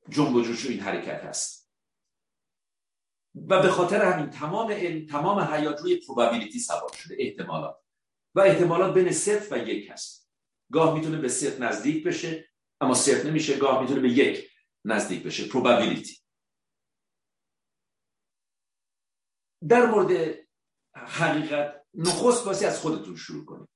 جنب 0.08 0.34
و 0.34 0.42
جوش 0.42 0.66
و 0.66 0.68
این 0.68 0.80
حرکت 0.80 1.24
هست. 1.24 1.70
و 3.34 3.62
به 3.62 3.70
خاطر 3.70 4.12
همین 4.12 4.30
تمام 4.30 4.74
تمام 5.06 5.40
حیات 5.40 5.80
روی 5.80 5.96
پروبابیلیتی 5.96 6.58
سوار 6.58 6.92
شده 6.92 7.16
احتمالات 7.18 7.80
و 8.34 8.40
احتمالات 8.40 8.94
بین 8.94 9.12
صفر 9.12 9.54
و 9.54 9.68
یک 9.68 9.90
هست. 9.90 10.30
گاه 10.72 10.94
می‌تونه 10.94 11.18
به 11.18 11.28
صفر 11.28 11.58
نزدیک 11.64 12.06
بشه 12.06 12.48
اما 12.80 12.94
صفر 12.94 13.28
نمیشه 13.28 13.56
گاه 13.56 13.82
می‌تونه 13.82 14.00
به 14.00 14.08
یک 14.08 14.50
نزدیک 14.84 15.22
بشه. 15.22 15.48
پروبابیلیتی 15.48 16.16
در 19.68 19.86
مورد 19.86 20.38
حقیقت 20.94 21.86
نخست 21.94 22.44
باسی 22.44 22.64
از 22.64 22.80
خودتون 22.80 23.16
شروع 23.16 23.44
کنید 23.44 23.68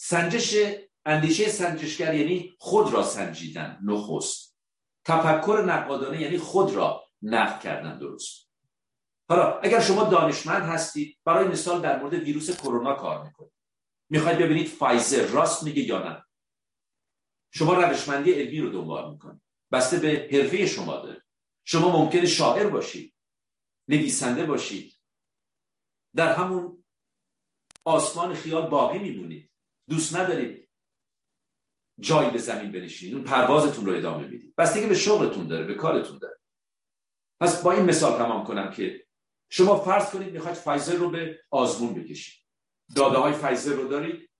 سنجش 0.00 0.56
اندیشه 1.06 1.48
سنجشگر 1.48 2.14
یعنی 2.14 2.56
خود 2.58 2.92
را 2.92 3.02
سنجیدن 3.02 3.78
نخست. 3.84 4.56
تفکر 5.04 5.64
نقادانه 5.66 6.20
یعنی 6.20 6.38
خود 6.38 6.70
را 6.70 7.04
نقد 7.22 7.60
کردن 7.60 7.98
درست. 7.98 8.41
حالا 9.28 9.58
اگر 9.58 9.80
شما 9.80 10.04
دانشمند 10.04 10.62
هستید 10.62 11.18
برای 11.24 11.48
مثال 11.48 11.82
در 11.82 12.02
مورد 12.02 12.14
ویروس 12.14 12.60
کرونا 12.60 12.94
کار 12.94 13.24
می‌کنید. 13.24 13.52
می‌خواید 14.10 14.38
ببینید 14.38 14.68
فایزر 14.68 15.26
راست 15.26 15.62
میگه 15.62 15.82
یا 15.82 15.98
نه. 15.98 16.24
شما 17.50 17.74
روشمندی 17.74 18.32
علمی 18.32 18.60
رو 18.60 18.70
دنبال 18.70 19.12
می‌کنید. 19.12 19.42
بسته 19.72 19.98
به 19.98 20.28
حرفه 20.32 20.66
شما 20.66 20.96
داره. 20.96 21.22
شما 21.64 22.04
ممکنه 22.04 22.26
شاعر 22.26 22.66
باشید 22.66 23.14
نویسنده 23.88 24.46
باشید. 24.46 24.98
در 26.16 26.34
همون 26.34 26.84
آسمان 27.84 28.34
خیال 28.34 28.68
باقی 28.68 28.98
میمونید. 28.98 29.50
دوست 29.88 30.16
ندارید 30.16 30.68
جایی 32.00 32.30
به 32.30 32.38
زمین 32.38 32.72
بنشینید. 32.72 33.14
اون 33.14 33.24
پروازتون 33.24 33.86
رو 33.86 33.96
ادامه 33.96 34.26
می‌دید. 34.26 34.54
که 34.74 34.86
به 34.86 34.94
شغلتون 34.94 35.46
داره 35.46 35.64
به 35.64 35.74
کارتون 35.74 36.18
داره. 36.18 36.40
پس 37.40 37.62
با 37.62 37.72
این 37.72 37.84
مثال 37.84 38.18
تمام 38.18 38.44
کنم 38.44 38.70
که 38.70 39.06
شما 39.54 39.76
فرض 39.76 40.10
کنید 40.10 40.32
می‌خواید 40.32 40.56
فایزر 40.56 40.94
رو 40.94 41.10
به 41.10 41.40
آزمون 41.50 41.94
بکشید. 41.94 42.46
داده 42.96 43.18
های 43.18 43.32
فایزر 43.32 43.72
رو 43.72 43.88
دارید. 43.88 44.30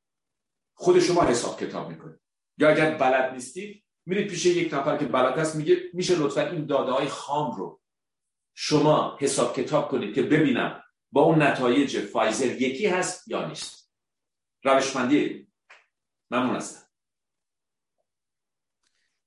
خود 0.74 1.01
شما 1.01 1.22
حساب 1.22 1.60
کتاب 1.60 1.89
می‌کنید. 1.89 2.20
یا 2.59 2.70
اگر 2.70 2.98
بلد 2.98 3.32
نیستید 3.32 3.84
میرید 4.06 4.30
پیش 4.30 4.47
یک 4.47 4.74
نفر 4.74 4.97
که 4.97 5.06
بلد 5.06 5.39
هست 5.39 5.56
میگه 5.56 5.76
میشه 5.93 6.18
لطفا 6.18 6.51
این 6.51 6.66
داده 6.66 6.93
های 6.93 7.09
خام 7.09 7.56
رو 7.56 7.80
شما 8.55 9.18
حساب 9.20 9.56
کتاب 9.56 9.90
کنید 9.90 10.14
که 10.14 10.22
ببینم 10.22 10.82
با 11.12 11.22
اون 11.22 11.43
نتایج 11.43 12.01
فایزر 12.01 12.47
یکی 12.47 12.86
هست 12.86 13.28
یا 13.28 13.48
نیست. 13.48 13.93
روشمندی 14.64 15.52
ممنون 16.30 16.56
هستم. 16.56 16.89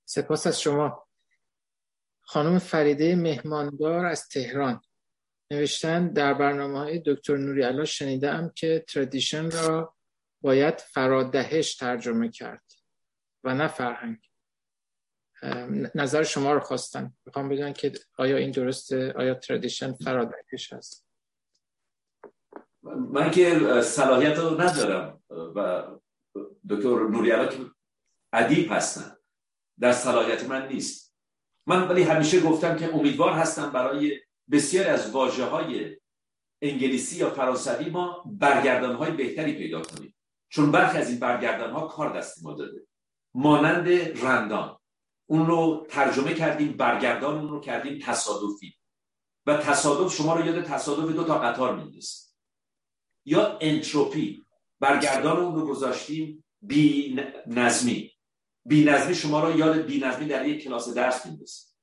سپاس 0.06 0.48
از 0.48 0.62
شما. 0.62 1.08
خانم 2.22 2.60
فریده 2.60 3.16
مهماندار 3.16 4.06
از 4.06 4.28
تهران. 4.28 4.82
نوشتن 5.52 6.08
در 6.08 6.34
برنامه 6.34 6.80
های 6.80 7.02
دکتر 7.06 7.38
نوری 7.38 7.62
علا 7.62 7.86
شنیدم 7.86 8.52
که 8.56 8.86
تردیشن 8.88 9.52
را 9.52 9.96
باید 10.42 10.80
فرادهش 10.80 11.76
ترجمه 11.76 12.30
کرد 12.30 12.64
و 13.44 13.54
نه 13.54 13.68
فرهنگ. 13.68 14.18
نظر 15.96 16.24
شما 16.24 16.54
رو 16.54 16.60
خواستم. 16.60 17.18
می‌خوام 17.26 17.50
بدونم 17.50 17.74
که 17.74 17.92
آیا 18.18 18.38
این 18.38 18.52
درسته؟ 18.52 19.14
آیا 19.14 19.34
تردیشن 19.34 19.94
فرادهش 19.94 20.74
هست؟ 20.74 21.06
من 22.84 23.32
که 23.32 23.60
صلاحیت 23.82 24.38
رو 24.38 24.62
ندارم 24.62 25.24
و 25.30 25.88
دکتر 26.70 27.08
نوری 27.08 27.32
علا 27.32 27.46
که 27.46 27.58
ادیب 28.34 28.72
هستن. 28.72 29.16
در 29.80 29.92
صلاحیت 29.92 30.44
من 30.44 30.68
نیست. 30.68 31.16
من 31.68 31.88
ولی 31.88 32.04
همیشه 32.04 32.42
گفتم 32.42 32.78
که 32.78 32.96
امیدوار 32.96 33.34
هستم 33.34 33.72
برای 33.72 34.22
بسیار 34.52 34.88
از 34.88 35.12
واجه 35.12 35.46
های 35.46 35.98
انگلیسی 36.62 37.18
یا 37.18 37.30
فرانسوی 37.30 37.90
ما 37.90 38.24
برگردان 38.26 38.96
های 38.96 39.12
بهتری 39.12 39.54
پیدا 39.54 39.82
کنیم. 39.82 40.16
چون 40.50 40.72
برخی 40.72 40.98
از 40.98 41.10
این 41.10 41.20
برگردان 41.20 41.72
ها 41.72 41.88
کار 41.88 42.18
دست 42.18 42.44
ما 42.44 42.54
داده. 42.54 42.88
مانند 43.34 43.88
رندان. 44.26 44.78
اون 45.26 45.48
رو 45.48 45.88
ترجمه 45.90 46.34
کردیم 46.34 46.78
برگردان 46.78 47.38
اون 47.38 47.50
رو 47.50 47.60
کردیم 47.60 48.00
تصادفی. 48.04 48.74
و 49.46 49.58
تصادف 49.58 50.16
شما 50.16 50.36
رو 50.36 50.46
یاد 50.46 50.64
تصادف 50.64 51.16
دو 51.16 51.24
تا 51.24 51.40
قطار 51.40 51.76
میندازه 51.76 52.26
یا 53.26 53.58
انتروپی. 53.62 54.46
برگردان 54.80 55.38
اون 55.38 55.56
رو 55.56 55.68
گذاشتیم 55.68 56.44
بی 56.62 57.20
نظمی. 57.48 58.12
بی 58.66 58.84
نظمی 58.84 59.16
شما 59.16 59.50
رو 59.50 59.58
یاد 59.60 59.78
بی 59.78 60.00
نظمی 60.00 60.26
در 60.26 60.48
یک 60.48 60.64
کلاس 60.64 60.94
درس 60.94 61.26
میندازه 61.26 61.75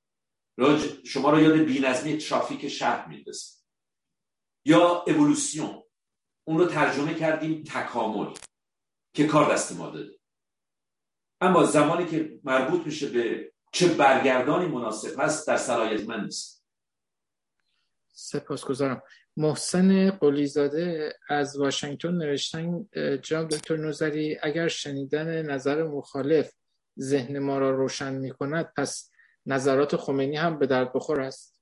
شما 1.05 1.31
رو 1.31 1.41
یاد 1.41 1.59
بینظمی 1.59 2.19
ترافیک 2.19 2.69
شهر 2.69 3.09
میندازه. 3.09 3.53
یا 4.65 5.05
اولوسیون 5.07 5.83
اون 6.45 6.59
رو 6.59 6.67
ترجمه 6.67 7.15
کردیم 7.15 7.65
تکامل 7.67 8.35
که 9.15 9.27
کار 9.27 9.53
دست 9.53 9.73
ما 9.73 9.91
داده. 9.91 10.19
اما 11.41 11.65
زمانی 11.65 12.07
که 12.07 12.41
مربوط 12.45 12.87
میشه 12.87 13.09
به 13.09 13.53
چه 13.73 13.95
برگردانی 13.95 14.67
مناسب 14.67 15.21
هست 15.21 15.47
در 15.47 15.57
صلاحیت 15.57 16.09
من 16.09 16.25
نیست. 16.25 16.65
سپاسگزارم. 18.13 19.03
محسن 19.37 20.11
قلیزاده 20.11 21.13
از 21.29 21.57
واشنگتن 21.57 22.15
نوشتن 22.15 22.89
جناب 23.23 23.49
دکتر 23.49 23.77
نوزری 23.77 24.39
اگر 24.43 24.69
شنیدن 24.69 25.43
نظر 25.43 25.83
مخالف 25.85 26.53
ذهن 26.99 27.39
ما 27.39 27.59
را 27.59 27.71
روشن 27.71 28.15
می 28.15 28.31
کند 28.31 28.73
پس 28.77 29.12
نظرات 29.47 29.97
خمینی 29.97 30.37
هم 30.37 30.59
به 30.59 30.67
درد 30.67 30.93
بخور 30.93 31.21
است 31.21 31.53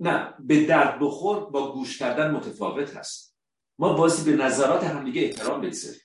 نه 0.00 0.34
به 0.38 0.66
درد 0.66 1.00
بخور 1.00 1.50
با 1.50 1.72
گوش 1.72 1.98
کردن 1.98 2.30
متفاوت 2.30 2.96
هست. 2.96 3.36
ما 3.78 3.92
بازی 3.92 4.30
به 4.30 4.44
نظرات 4.44 4.84
همدیگه 4.84 5.22
احترام 5.22 5.60
بگذاریم. 5.60 6.00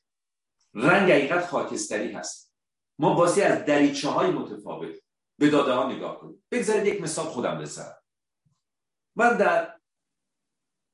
رنگ 0.73 1.11
حقیقت 1.11 1.45
خاکستری 1.45 2.11
هست. 2.11 2.55
ما 2.99 3.13
بازی 3.13 3.41
از 3.41 3.65
دریچه 3.65 4.09
های 4.09 4.31
متفاوت 4.31 4.95
به 5.39 5.49
داده 5.49 5.73
ها 5.73 5.91
نگاه 5.91 6.19
کنیم. 6.19 6.45
بگذارید 6.51 6.85
یک 6.85 7.01
مثال 7.01 7.25
خودم 7.25 7.61
بزنم. 7.61 8.01
من 9.15 9.37
در 9.37 9.79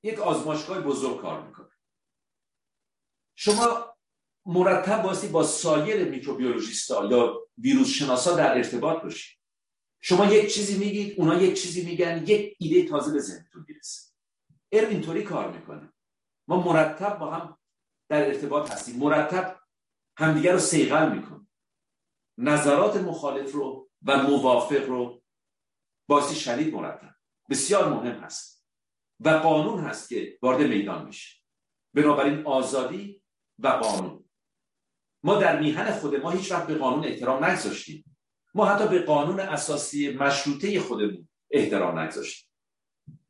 یک 0.03 0.19
آزمایشگاه 0.19 0.81
بزرگ 0.81 1.21
کار 1.21 1.47
می‌کنم. 1.47 1.71
شما 3.35 3.96
مرتب 4.47 5.01
باشی 5.01 5.27
با 5.27 5.43
سایر 5.43 6.09
میکروبیولوژیستا 6.09 7.05
یا 7.05 7.47
ویروس 7.57 7.87
شناسا 7.87 8.35
در 8.35 8.57
ارتباط 8.57 9.03
باشید 9.03 9.37
شما 10.01 10.25
یک 10.25 10.53
چیزی 10.53 10.77
میگید 10.77 11.19
اونا 11.19 11.41
یک 11.41 11.61
چیزی 11.61 11.85
میگن 11.85 12.23
یک 12.27 12.55
ایده 12.59 12.89
تازه 12.89 13.13
به 13.13 13.19
ذهنتون 13.19 13.65
می‌رسه. 13.67 14.11
علم 14.71 14.89
اینطوری 14.89 15.23
کار 15.23 15.51
می‌کنه. 15.51 15.93
ما 16.47 16.61
مرتب 16.61 17.19
با 17.19 17.31
هم 17.31 17.57
در 18.09 18.25
ارتباط 18.25 18.71
هستیم. 18.71 18.95
مرتب 18.95 19.59
همدیگر 20.17 20.53
رو 20.53 20.59
سیغل 20.59 21.15
می‌کنیم. 21.15 21.51
نظرات 22.37 22.97
مخالف 22.97 23.51
رو 23.51 23.89
و 24.05 24.23
موافق 24.23 24.87
رو 24.87 25.23
باسی 26.09 26.35
شدید 26.35 26.73
مرتب. 26.73 27.15
بسیار 27.49 27.89
مهم 27.93 28.19
هست. 28.19 28.67
و 29.19 29.29
قانون 29.29 29.79
هست 29.79 30.09
که 30.09 30.39
وارد 30.41 30.61
میدان 30.61 31.05
میشه. 31.05 31.37
بنابراین 31.93 32.45
آزادی 32.45 33.23
و 33.59 33.67
قانون. 33.67 34.26
ما 35.23 35.35
در 35.35 35.59
میهن 35.59 35.91
خود 35.91 36.15
ما 36.15 36.31
هیچ 36.31 36.51
وقت 36.51 36.67
به 36.67 36.75
قانون 36.75 37.05
احترام 37.05 37.45
نگذاشتیم. 37.45 38.17
ما 38.53 38.65
حتی 38.65 38.87
به 38.87 38.99
قانون 38.99 39.39
اساسی 39.39 40.09
مشروطه 40.09 40.79
خودمون 40.79 41.27
احترام 41.51 41.99
نگذاشتیم. 41.99 42.49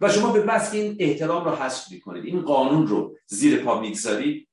و 0.01 0.09
شما 0.09 0.31
به 0.31 0.41
بس 0.41 0.73
این 0.73 0.97
احترام 0.99 1.45
رو 1.45 1.55
حذف 1.55 1.91
می‌کنید. 1.91 2.25
این 2.25 2.41
قانون 2.41 2.87
رو 2.87 3.17
زیر 3.25 3.63
پا 3.63 3.81
می‌گذارید 3.81 4.49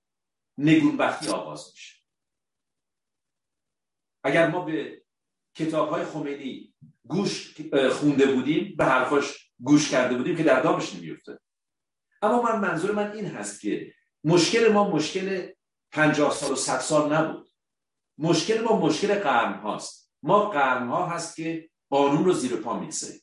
نگونبختی 0.59 1.29
آغاز 1.29 1.71
میشه. 1.73 1.95
اگر 4.25 4.51
ما 4.51 4.65
به 4.65 5.03
کتاب 5.55 5.89
های 5.89 6.05
خمینی 6.05 6.75
گوش 7.07 7.57
خونده 7.93 8.27
بودیم 8.27 8.75
به 8.77 8.85
حرفاش 8.85 9.51
گوش 9.59 9.91
کرده 9.91 10.17
بودیم 10.17 10.37
که 10.37 10.43
در 10.43 10.61
دامش 10.61 10.95
نمیفته 10.95 11.41
اما 12.23 12.43
من 12.43 12.61
منظور 12.61 12.93
من 12.93 13.13
این 13.13 13.27
هست 13.27 13.61
که 13.61 13.95
مشکل 14.25 14.73
ما 14.73 14.91
مشکل 14.91 15.53
پنجاه 15.95 16.33
سال 16.33 16.53
و 16.53 16.57
صد 16.57 16.79
سال 16.79 17.13
نبود. 17.13 17.51
مشکل 18.19 18.61
ما 18.61 18.81
مشکل 18.81 19.15
قرن 19.15 19.55
هاست 19.55 20.13
ما 20.23 20.51
قرن 20.51 20.89
ها 20.89 21.07
هست 21.07 21.37
که 21.37 21.71
قانون 21.91 22.25
رو 22.25 22.33
زیر 22.33 22.57
پا 22.57 22.81
می‌گذاریم. 22.81 23.21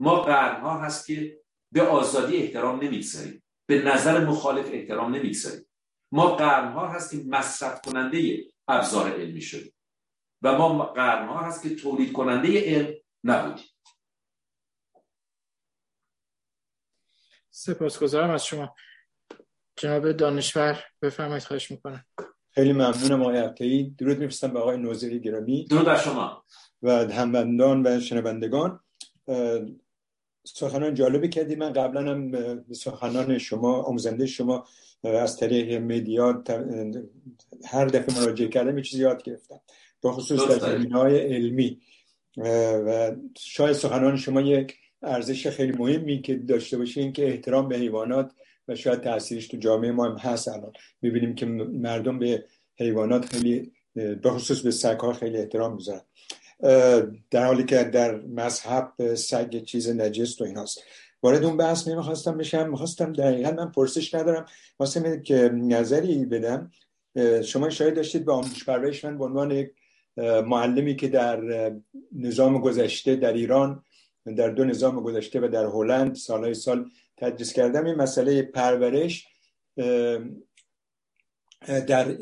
ما 0.00 0.20
قرن 0.20 0.60
ها 0.60 0.80
هست 0.80 1.06
که 1.06 1.40
به 1.72 1.82
آزادی 1.82 2.36
احترام 2.36 2.80
نمی‌گذاریم. 2.84 3.42
به 3.66 3.82
نظر 3.82 4.24
مخالف 4.24 4.68
احترام 4.72 5.14
نمی‌گذاریم. 5.14 5.66
ما 6.12 6.36
قرن 6.36 6.72
ها 6.72 6.88
هست 6.88 7.10
که 7.10 7.22
مصرف 7.26 7.80
کننده 7.80 8.44
ابزار 8.68 9.12
علمی 9.12 9.40
شدیم 9.40 9.72
و 10.42 10.58
ما 10.58 10.84
قرن 10.84 11.28
ها 11.28 11.40
هست 11.40 11.62
که 11.62 11.74
تولید 11.74 12.12
کننده 12.12 12.64
علم 12.64 12.94
نبودیم. 13.24 13.66
سپاسگزارم 17.50 18.30
از 18.30 18.46
شما. 18.46 18.74
جناب 19.80 20.12
دانشور 20.12 20.84
بفرمایید 21.02 21.42
خواهش 21.42 21.70
می‌کنم. 21.70 22.04
خیلی 22.50 22.72
ممنونم 22.72 23.22
آقای 23.22 23.38
عبتایی 23.38 23.94
درود 23.98 24.18
میفرستم 24.18 24.52
به 24.52 24.58
آقای 24.58 24.76
نوزری 24.76 25.20
گرامی. 25.20 25.64
درود 25.64 25.86
بر 25.86 25.96
شما. 25.96 26.44
و 26.82 26.90
هموندان 26.92 27.86
و 27.86 28.00
شنوندگان. 28.00 28.80
سخنان 30.44 30.94
جالبی 30.94 31.28
کردی. 31.28 31.54
من 31.54 31.72
قبلا 31.72 32.10
هم 32.10 32.30
به 32.30 32.74
سخنان 32.74 33.38
شما 33.38 33.82
آموزنده 33.82 34.26
شما 34.26 34.66
از 35.04 35.36
طریق 35.36 35.82
مدیا 35.82 36.44
هر 37.64 37.84
دفعه 37.84 38.20
مراجعه 38.20 38.48
کردم 38.48 38.78
یه 38.78 38.84
چیزی 38.84 39.02
یاد 39.02 39.22
گرفتم. 39.22 39.60
با 40.02 40.12
خصوص 40.12 40.48
در 40.48 40.58
زمین 40.58 40.92
های 40.92 41.18
علمی. 41.34 41.80
و 42.86 43.12
شاید 43.38 43.72
سخنان 43.72 44.16
شما 44.16 44.40
یک 44.40 44.76
ارزش 45.02 45.46
خیلی 45.46 45.72
مهمی 45.72 46.22
که 46.22 46.36
داشته 46.36 46.78
باشه 46.78 47.00
این 47.00 47.12
که 47.12 47.28
احترام 47.28 47.68
به 47.68 47.76
حیوانات 47.76 48.32
و 48.70 48.74
شاید 48.74 49.00
تاثیرش 49.00 49.48
تو 49.48 49.56
جامعه 49.56 49.92
ما 49.92 50.04
هم 50.04 50.16
هست 50.16 50.48
الان. 50.48 50.72
می‌بینیم 51.02 51.34
که 51.34 51.46
مردم 51.46 52.18
به 52.18 52.44
حیوانات 52.78 53.24
خیلی 53.24 53.72
به 53.94 54.30
خصوص 54.30 54.60
به 54.60 54.70
سگ 54.70 55.12
خیلی 55.12 55.36
احترام 55.36 55.74
می‌ذارن. 55.74 56.02
در 57.30 57.46
حالی 57.46 57.64
که 57.64 57.84
در 57.84 58.20
مذهب 58.20 59.14
سگ 59.14 59.62
چیز 59.62 59.88
نجس 59.88 60.40
و 60.40 60.44
ایناست. 60.44 60.82
وارد 61.22 61.44
اون 61.44 61.56
بحث 61.56 61.88
نمی‌خواستم 61.88 62.38
بشم. 62.38 62.70
می‌خواستم 62.70 63.12
دقیقا 63.12 63.50
من 63.50 63.70
پرسش 63.70 64.14
ندارم. 64.14 64.46
واسه 64.78 65.20
که 65.24 65.34
نظری 65.54 66.24
بدم. 66.24 66.70
شما 67.44 67.70
شاید 67.70 67.94
داشتید 67.94 68.24
به 68.24 68.32
آموزش 68.32 68.64
پرورش. 68.64 69.04
من 69.04 69.18
به 69.18 69.24
عنوان 69.24 69.50
یک 69.50 69.70
معلمی 70.46 70.96
که 70.96 71.08
در 71.08 71.40
نظام 72.12 72.60
گذشته 72.60 73.16
در 73.16 73.32
ایران 73.32 73.84
در 74.36 74.50
دو 74.50 74.64
نظام 74.64 75.00
گذشته 75.00 75.40
و 75.40 75.48
در 75.48 75.64
هلند 75.64 76.14
سالهای 76.14 76.54
سال 76.54 76.90
تدریس 77.20 77.52
کردم 77.52 77.84
این 77.84 77.94
مسئله 77.94 78.42
پرورش 78.42 79.26
در 81.66 82.14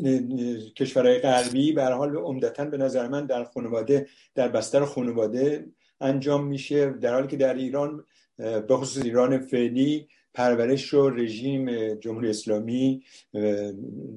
کشورهای 0.76 1.18
غربی 1.18 1.72
به 1.72 1.84
حال 1.84 2.16
عمدتا 2.16 2.64
به 2.64 2.76
نظر 2.76 3.08
من 3.08 3.26
در 3.26 3.44
خانواده 3.44 4.08
در 4.34 4.48
بستر 4.48 4.84
خانواده 4.84 5.66
انجام 6.00 6.46
میشه. 6.46 6.90
در 6.90 7.14
حالی 7.14 7.28
که 7.28 7.36
در 7.36 7.54
ایران 7.54 8.04
به 8.36 8.76
خصوص 8.76 9.04
ایران 9.04 9.38
فعلی 9.38 10.08
پرورش 10.34 10.84
رو 10.84 11.10
رژیم 11.10 11.94
جمهوری 11.94 12.30
اسلامی 12.30 13.02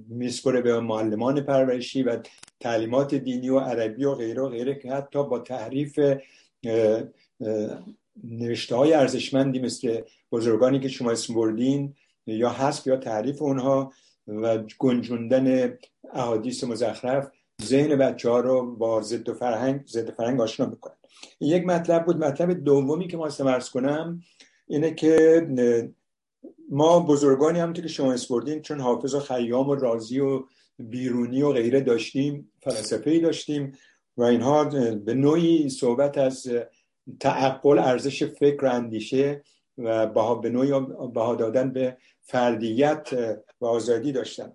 میسپره 0.10 0.62
به 0.62 0.80
معلمان 0.80 1.42
پرورشی 1.42 2.04
و 2.04 2.18
تعلیمات 2.60 3.16
دینی 3.16 3.50
و 3.50 3.60
عربی 3.60 4.06
و 4.06 4.16
غیره 4.16 4.42
و 4.42 4.50
غیره 4.50 4.76
که 4.76 4.92
حتی 4.92 5.24
با 5.24 5.40
تحریف 5.40 6.00
نوشته 8.24 8.76
های 8.76 8.94
ارزشمندی 8.94 9.60
مثل 9.60 10.02
بزرگانی 10.32 10.80
که 10.80 10.88
شما 10.88 11.12
اسم 11.12 11.34
بردین 11.34 11.96
یا 12.26 12.50
حسب 12.50 12.88
یا 12.88 12.98
تعریف 12.98 13.42
اونها 13.42 13.94
و 14.28 14.58
گنجوندن 14.80 15.78
احادیث 16.14 16.64
مزخرف 16.64 17.32
ذهن 17.64 17.96
بچه 17.96 18.30
ها 18.30 18.40
رو 18.40 18.76
با 18.76 19.02
ضد 19.02 19.30
و 19.30 19.34
فرهنگ 19.34 19.88
ضد 19.88 20.12
فرهنگ 20.12 20.42
آشنا 20.42 20.66
می‌کنن 20.66 20.96
یک 21.40 21.66
مطلب 21.66 22.06
بود 22.06 22.18
مطلب 22.18 22.52
دومی 22.52 23.08
که 23.08 23.18
ما 23.18 23.26
استمرس 23.26 23.70
کنم 23.70 24.22
اینه 24.68 24.94
که 24.94 25.48
ما 26.70 27.00
بزرگانی 27.00 27.60
هم 27.60 27.74
که 27.74 27.88
شما 27.88 28.14
اسپردین 28.14 28.62
چون 28.62 28.80
حافظ 28.80 29.14
و 29.14 29.20
خیام 29.20 29.70
و 29.70 29.76
رازی 29.76 30.20
و 30.20 30.44
بیرونی 30.80 31.42
و 31.42 31.52
غیره 31.52 31.82
داشتیم 31.82 32.52
فلسفه 32.62 33.20
داشتیم 33.20 33.72
و 34.18 34.24
اینها 34.24 34.64
به 35.06 35.14
نوعی 35.14 35.70
صحبت 35.70 36.18
از 36.18 36.48
تعقل 37.20 37.80
ارزش 37.80 38.24
فکر 38.24 38.66
اندیشه 38.66 39.44
و 39.78 40.08
بها 40.08 40.36
به 40.36 40.50
نوعی 40.50 40.72
بها 41.14 41.36
دادن 41.36 41.74
به 41.74 41.98
فردیت 42.22 43.10
و 43.62 43.66
آزادی 43.66 44.12
داشتن. 44.12 44.54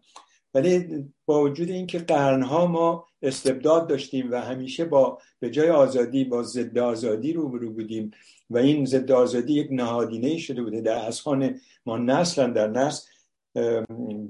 ولی 0.55 1.05
با 1.27 1.43
وجود 1.43 1.70
اینکه 1.70 1.98
قرنها 1.98 2.66
ما 2.66 3.06
استبداد 3.23 3.89
داشتیم 3.89 4.31
و 4.31 4.40
همیشه 4.40 4.85
با 4.85 5.18
به 5.40 5.51
جای 5.51 5.70
آزادی 5.70 6.24
با 6.24 6.43
ضد 6.43 6.78
آزادی 6.78 7.32
روبرو 7.32 7.73
بودیم 7.73 8.10
و 8.51 8.59
این 8.59 8.85
ضد 8.85 9.12
آزادی 9.12 9.52
یک 9.52 9.68
نهادینه 9.70 10.39
شده 10.39 10.62
بوده. 10.62 10.81
در 10.81 11.06
اذهان 11.06 11.60
ما 11.86 11.98
نسلا 11.98 12.47
در 12.47 12.68
نسل 12.68 13.10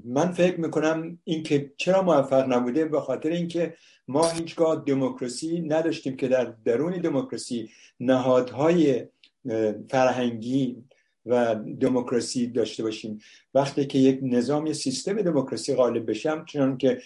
من 0.04 0.32
فکر 0.32 0.60
می‌کنم 0.60 1.18
اینکه 1.24 1.72
چرا 1.76 2.02
موفق 2.02 2.52
نبوده 2.52 2.84
به 2.84 3.00
خاطر 3.00 3.28
اینکه 3.28 3.74
ما 4.08 4.28
هیچگاه 4.28 4.84
دموکراسی 4.86 5.60
نداشتیم 5.60 6.16
که 6.16 6.28
در 6.28 6.54
درون 6.64 7.00
دموکراسی 7.00 7.70
نهادهای 8.00 9.06
فرهنگی 9.90 10.76
و 11.26 11.54
دموکراسی 11.54 12.46
داشته 12.46 12.82
باشیم. 12.82 13.18
وقتی 13.54 13.86
که 13.86 13.98
یک 13.98 14.18
نظام 14.22 14.72
سیستم 14.72 15.22
دموکراسی 15.22 15.74
غالب 15.74 16.10
بشم 16.10 16.44
چون 16.44 16.78
که 16.78 17.00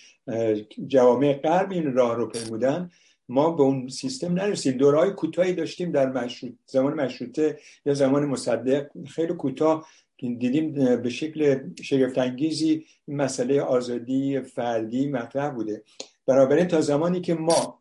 جوامع 0.87 1.33
غرب 1.33 1.73
این 1.73 1.93
راه 1.93 2.17
رو 2.17 2.27
پیمودن 2.27 2.91
ما 3.29 3.51
به 3.51 3.63
اون 3.63 3.89
سیستم 3.89 4.33
نرسیم. 4.33 4.77
دورهای 4.77 5.11
کوتاهی 5.11 5.53
داشتیم 5.53 5.93
در 5.93 6.13
مشروط 6.13 6.53
زمان 6.67 6.95
مشروطه 6.95 7.59
یا 7.87 7.95
زمان 7.95 8.25
مصدق. 8.25 8.87
خیلی 9.07 9.35
کوتاه 9.35 9.87
دیدیم 10.21 10.73
به 11.03 11.11
شکل 11.11 11.61
شگفتانگیزی 11.83 12.87
مسئله 13.09 13.63
آزادی 13.63 14.41
فردی 14.41 15.09
مطرح 15.09 15.51
بوده. 15.51 15.83
بنابراین 16.27 16.69
تا 16.69 16.81
زمانی 16.81 17.21
که 17.21 17.35
ما 17.35 17.81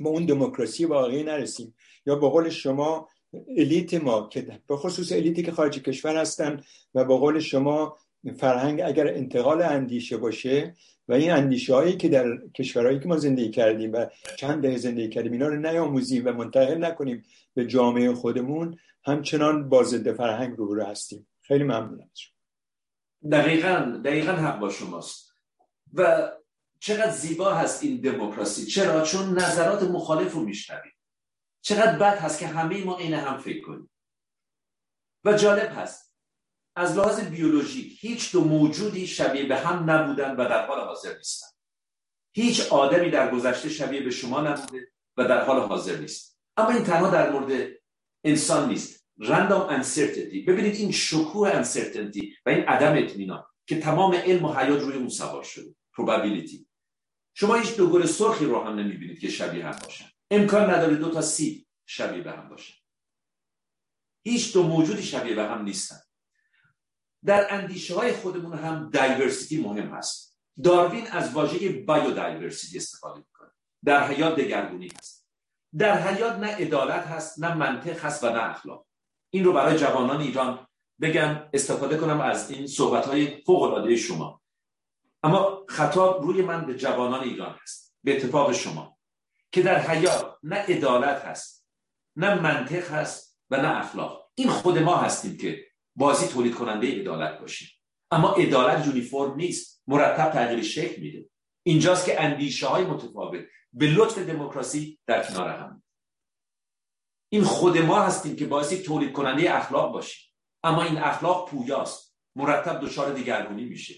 به 0.00 0.08
اون 0.08 0.26
دموکراسی 0.26 0.84
واقعی 0.84 1.22
نرسیم 1.22 1.74
یا 2.06 2.14
به 2.14 2.28
قول 2.28 2.50
شما 2.50 3.08
الیت 3.56 3.94
ما 3.94 4.28
که 4.28 4.46
به 4.66 4.76
خصوص 4.76 5.12
الیتی 5.12 5.42
که 5.42 5.52
خارج 5.52 5.82
کشور 5.82 6.16
هستن 6.16 6.60
و 6.94 7.04
به 7.04 7.16
قول 7.16 7.38
شما 7.38 7.96
فرهنگ 8.36 8.80
اگر 8.80 9.08
انتقال 9.08 9.62
اندیشه 9.62 10.16
باشه 10.16 10.74
و 11.08 11.12
این 11.12 11.30
اندیشه 11.30 11.74
هایی 11.74 11.96
که 11.96 12.08
در 12.08 12.38
کشورهایی 12.54 13.00
که 13.00 13.08
ما 13.08 13.16
زندگی 13.16 13.50
کردیم 13.50 13.92
و 13.92 14.06
چند 14.36 14.62
دهه 14.62 14.76
زندگی 14.76 15.08
کردیم 15.08 15.32
اینا 15.32 15.48
رو 15.48 15.56
نیاموزیم 15.56 16.26
و 16.26 16.32
منتقل 16.32 16.84
نکنیم 16.84 17.22
به 17.54 17.66
جامعه 17.66 18.14
خودمون 18.14 18.78
همچنان 19.04 19.68
با 19.68 19.82
ضد 19.82 20.12
فرهنگ 20.12 20.56
روبرو 20.56 20.84
هستیم. 20.84 21.26
خیلی 21.46 21.64
ممنونم 21.64 22.10
دقیقا 23.32 24.00
دقیقا 24.04 24.32
حق 24.32 24.58
با 24.58 24.70
شماست. 24.70 25.32
و 25.94 26.32
چقدر 26.80 27.10
زیبا 27.10 27.54
هست 27.54 27.82
این 27.82 28.00
دموکراسی. 28.00 28.66
چرا؟ 28.66 29.02
چون 29.02 29.38
نظرات 29.38 29.82
مخالف 29.82 30.32
رو 30.32 30.40
میشنویم. 30.40 30.92
چقدر 31.60 31.98
بد 31.98 32.18
هست 32.18 32.38
که 32.38 32.46
همه 32.46 32.84
ما 32.84 32.98
عین 32.98 33.14
هم 33.14 33.38
فکر 33.38 33.66
کنیم. 33.66 33.90
و 35.24 35.32
جالب 35.32 35.72
هست 35.78 36.14
از 36.76 36.96
لحاظ 36.96 37.20
بیولوژی 37.20 37.96
هیچ 38.00 38.32
دو 38.32 38.44
موجودی 38.44 39.06
شبیه 39.06 39.46
به 39.46 39.56
هم 39.56 39.90
نبودن 39.90 40.36
و 40.36 40.48
در 40.48 40.66
حال 40.66 40.80
حاضر 40.80 41.16
نیستن. 41.16 41.46
هیچ 42.32 42.72
آدمی 42.72 43.10
در 43.10 43.30
گذشته 43.30 43.68
شبیه 43.68 44.00
به 44.00 44.10
شما 44.10 44.40
نبوده 44.40 44.92
و 45.16 45.24
در 45.24 45.44
حال 45.44 45.60
حاضر 45.60 45.96
نیست. 45.96 46.40
اما 46.56 46.70
این 46.70 46.84
تنها 46.84 47.10
در 47.10 47.30
مورد 47.30 47.68
انسان 48.24 48.68
نیست. 48.68 49.05
رندام 49.18 49.68
انسرتنتی 49.68 50.42
ببینید 50.42 50.74
این 50.74 50.92
شکوه 50.92 51.50
انسرتنتی 51.50 52.34
و 52.46 52.50
این 52.50 52.64
عدم 52.64 53.04
اطمینان 53.04 53.44
که 53.66 53.80
تمام 53.80 54.14
علم 54.14 54.44
و 54.44 54.54
حیات 54.54 54.82
روی 54.82 54.96
اون 54.96 55.08
سوار 55.08 55.42
شده. 55.42 55.74
Probability. 56.00 56.66
شما 57.34 57.54
هیچ 57.54 57.76
دو 57.76 57.90
گل 57.90 58.06
سرخی 58.06 58.44
رو 58.44 58.64
هم 58.64 58.78
نمی‌بینید 58.78 59.18
که 59.18 59.28
شبیه 59.28 59.66
هم 59.66 59.78
باشن. 59.84 60.04
امکان 60.30 60.70
نداره 60.70 60.96
دو 60.96 61.10
تا 61.10 61.22
سیب 61.22 61.66
شبیه 61.86 62.22
به 62.22 62.32
هم 62.32 62.48
باشن. 62.48 62.74
هیچ 64.24 64.52
دو 64.52 64.62
موجودی 64.62 65.02
شبیه 65.02 65.34
به 65.34 65.42
هم 65.42 65.62
نیستن. 65.62 66.00
در 67.24 67.54
اندیشه 67.54 67.94
های 67.94 68.12
خودمون 68.12 68.58
هم 68.58 68.90
دایورسیتی 68.90 69.62
مهم 69.62 69.94
هست. 69.94 70.38
داروین 70.64 71.06
از 71.06 71.32
واژه 71.32 71.68
بایو 71.68 72.10
دایورسیتی 72.10 72.76
استفاده 72.76 73.18
می‌کنه. 73.18 73.50
در 73.84 74.06
حیات 74.08 74.36
دگرگونی 74.36 74.88
هست. 74.98 75.28
در 75.78 76.02
حیات 76.02 76.32
نه 76.32 76.46
عدالت 76.46 77.06
هست 77.06 77.44
نه 77.44 77.54
منطق 77.54 78.04
هست 78.04 78.24
و 78.24 78.28
نه 78.28 78.50
اخلاق. 78.50 78.86
این 79.30 79.44
رو 79.44 79.52
برای 79.52 79.78
جوانان 79.78 80.20
ایران 80.20 80.66
بگم 81.00 81.48
استفاده 81.52 81.96
کنم 81.96 82.20
از 82.20 82.50
این 82.50 82.66
صحبت 82.66 83.06
های 83.06 83.42
فوق 83.42 83.62
العاده 83.62 83.96
شما. 83.96 84.42
اما 85.22 85.64
خطاب 85.68 86.22
روی 86.22 86.42
من 86.42 86.66
به 86.66 86.74
جوانان 86.74 87.20
ایران 87.20 87.56
هست 87.62 87.96
به 88.04 88.16
اتفاق 88.16 88.52
شما 88.52 88.98
که 89.52 89.62
در 89.62 89.80
حیات 89.80 90.36
نه 90.42 90.56
عدالت 90.56 91.24
هست 91.24 91.66
نه 92.16 92.40
منطق 92.40 92.90
هست 92.90 93.40
و 93.50 93.56
نه 93.56 93.76
اخلاق. 93.76 94.30
این 94.34 94.48
خود 94.48 94.78
ما 94.78 94.96
هستیم 94.96 95.36
که 95.36 95.66
بازی 95.96 96.26
تولید 96.26 96.54
کننده 96.54 97.00
عدالت 97.00 97.40
باشیم. 97.40 97.68
اما 98.10 98.32
عدالت 98.32 98.86
یونیفرم 98.86 99.34
نیست 99.34 99.82
مرتب 99.86 100.30
تغییر 100.30 100.62
شکل 100.62 101.02
میده. 101.02 101.28
اینجاست 101.62 102.06
که 102.06 102.22
اندیشه 102.22 102.66
های 102.66 102.84
متفاوت 102.84 103.44
به 103.72 103.86
لطف 103.86 104.18
دموکراسی 104.18 104.98
در 105.06 105.22
کنار 105.22 105.50
هم 105.50 105.82
این 107.28 107.44
خود 107.44 107.78
ما 107.78 108.00
هستیم 108.00 108.36
که 108.36 108.46
باعثی 108.46 108.82
تولید 108.82 109.12
کننده 109.12 109.56
اخلاق 109.56 109.92
باشیم. 109.92 110.32
اما 110.62 110.82
این 110.82 110.98
اخلاق 110.98 111.50
پویاست. 111.50 112.16
مرتب 112.36 112.80
دچار 112.80 113.12
دیگرگونی 113.12 113.64
میشه. 113.64 113.94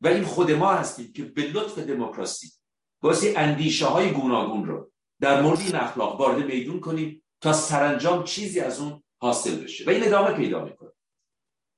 و 0.00 0.08
این 0.08 0.24
خود 0.24 0.50
ما 0.50 0.72
هستیم 0.72 1.12
که 1.12 1.22
به 1.24 1.42
لطف 1.42 1.78
دموکراسی 1.78 2.52
باعثی 3.00 3.36
اندیشه 3.36 3.86
های 3.86 4.10
گوناگون 4.10 4.64
رو 4.64 4.92
در 5.20 5.42
مورد 5.42 5.60
این 5.60 5.74
اخلاق 5.74 6.20
وارد 6.20 6.44
میدون 6.44 6.80
کنیم 6.80 7.22
تا 7.40 7.52
سرانجام 7.52 8.24
چیزی 8.24 8.60
از 8.60 8.80
اون 8.80 9.02
حاصل 9.20 9.64
بشه. 9.64 9.84
و 9.84 9.90
این 9.90 10.04
ادامه 10.04 10.32
پیدا 10.32 10.64
می‌کنه. 10.64 10.90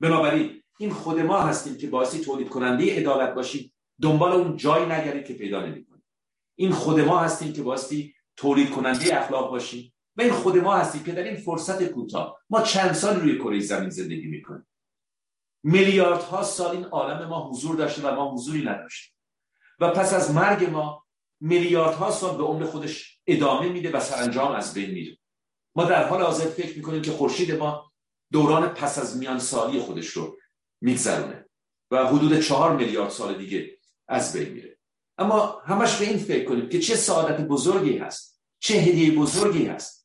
بنابراین 0.01 0.63
این 0.79 0.91
خود 0.91 1.21
ما 1.21 1.41
هستیم 1.41 1.77
که 1.77 1.87
باعثی 1.87 2.21
تولید 2.21 2.49
کننده 2.49 2.97
عدالت 2.97 3.35
باشیم. 3.35 3.73
دنبال 4.03 4.33
اون 4.33 4.57
جای 4.57 4.87
نگرید 4.87 5.27
که 5.27 5.35
پیدا 5.35 5.67
نمی‌کنیم. 5.67 6.05
این 6.55 6.73
خود 6.73 7.01
ما 7.01 7.19
هستیم 7.19 7.53
که 7.53 7.63
باعثی 7.63 8.15
تولید 8.37 8.71
کننده 8.71 9.23
اخلاق 9.23 9.51
باشیم. 9.51 9.94
و 10.17 10.23
این 10.23 10.33
خود 10.33 10.59
ما 10.59 10.77
هستیم 10.77 11.03
که 11.03 11.13
در 11.13 11.23
این 11.23 11.37
فرصت 11.37 11.85
کوتاه 11.85 12.41
ما 12.51 12.63
چند 12.63 12.93
سال 12.93 13.21
روی 13.21 13.39
کره 13.39 13.61
زمین 13.61 13.91
زندگی 13.91 14.27
می‌کنیم. 14.27 14.67
میلیاردها 15.63 16.43
سال 16.43 16.77
این 16.77 16.85
عالم 16.85 17.29
ما 17.29 17.51
حضور 17.51 17.77
داشته 17.77 18.09
و 18.09 18.15
ما 18.15 18.35
حضوری 18.35 18.65
نداشتیم. 18.65 19.15
و 19.81 19.91
پس 19.91 20.15
از 20.15 20.35
مرگ 20.35 20.71
ما 20.71 21.05
میلیاردها 21.41 22.11
سال 22.11 22.37
به 22.37 22.43
عمر 22.43 22.65
خودش 22.65 23.21
ادامه 23.27 23.69
میده 23.69 23.91
و 23.91 24.01
سرانجام 24.01 24.53
از 24.53 24.75
بین 24.75 24.91
میره. 24.91 25.19
ما 25.75 25.85
در 25.85 26.09
حال 26.09 26.23
حاضر 26.23 26.45
فکر 26.45 26.77
می‌کنیم 26.77 27.03
که 27.03 27.11
خورشید 27.11 27.53
ما 27.53 27.93
دوران 28.33 28.69
پس 28.69 28.99
از 28.99 29.17
میان 29.17 29.39
سالی 29.39 29.81
خودش 29.81 30.07
رو 30.07 30.39
میگذرونه 30.81 31.49
و 31.91 32.07
حدود 32.07 32.41
چهار 32.41 32.77
میلیارد 32.77 33.11
سال 33.11 33.39
دیگه 33.39 33.79
از 34.09 34.33
بین 34.33 34.53
میره. 34.53 34.79
اما 35.19 35.63
همش 35.67 35.97
به 35.97 36.05
این 36.05 36.19
فکر 36.19 36.45
کنیم 36.45 36.69
که 36.69 36.79
چه 36.79 36.97
سعادت 36.97 37.41
بزرگی 37.41 37.99
هست 37.99 38.41
چه 38.59 38.75
هدیه 38.75 39.19
بزرگی 39.19 39.67
هست. 39.67 40.04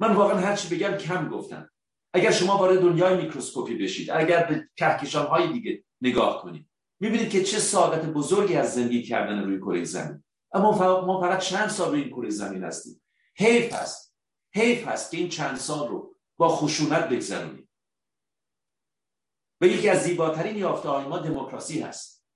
من 0.00 0.14
واقعا 0.14 0.38
هرچی 0.38 0.74
بگم 0.74 0.96
کم 0.96 1.28
گفتم. 1.28 1.70
اگر 2.12 2.30
شما 2.30 2.56
وارد 2.56 2.80
دنیای 2.80 3.16
میکروسکوپی 3.16 3.74
بشید 3.74 4.10
اگر 4.10 4.46
به 4.46 4.68
کهکشان 4.76 5.26
های 5.26 5.52
دیگه 5.52 5.84
نگاه 6.00 6.42
کنید 6.42 6.70
می‌بینید 7.00 7.30
که 7.30 7.44
چه 7.44 7.58
سعادت 7.58 8.04
بزرگی 8.04 8.56
از 8.56 8.74
زندگی 8.74 9.02
کردن 9.02 9.44
روی 9.44 9.58
کره 9.58 9.84
زمین. 9.84 10.24
اما 10.52 11.00
ما 11.06 11.20
فقط 11.20 11.40
چند 11.40 11.68
سال 11.68 11.90
روی 11.90 12.00
این 12.00 12.10
کره 12.10 12.30
زمین 12.30 12.64
هستیم. 12.64 13.02
حیف 13.36 13.72
هست. 13.72 14.14
حیف 14.54 14.88
هست 14.88 15.10
که 15.10 15.16
این 15.16 15.28
چند 15.28 15.56
سال 15.56 15.88
رو 15.88 16.16
با 16.36 16.48
خشونت 16.48 17.08
بگذرونیم. 17.08 17.68
و 19.60 19.66
یکی 19.66 19.88
از 19.88 20.02
زیباترین 20.02 20.56
یافته 20.56 20.88
های 20.88 21.04
ما 21.04 21.18
دموکراسی 21.18 21.80
هست. 21.80 22.26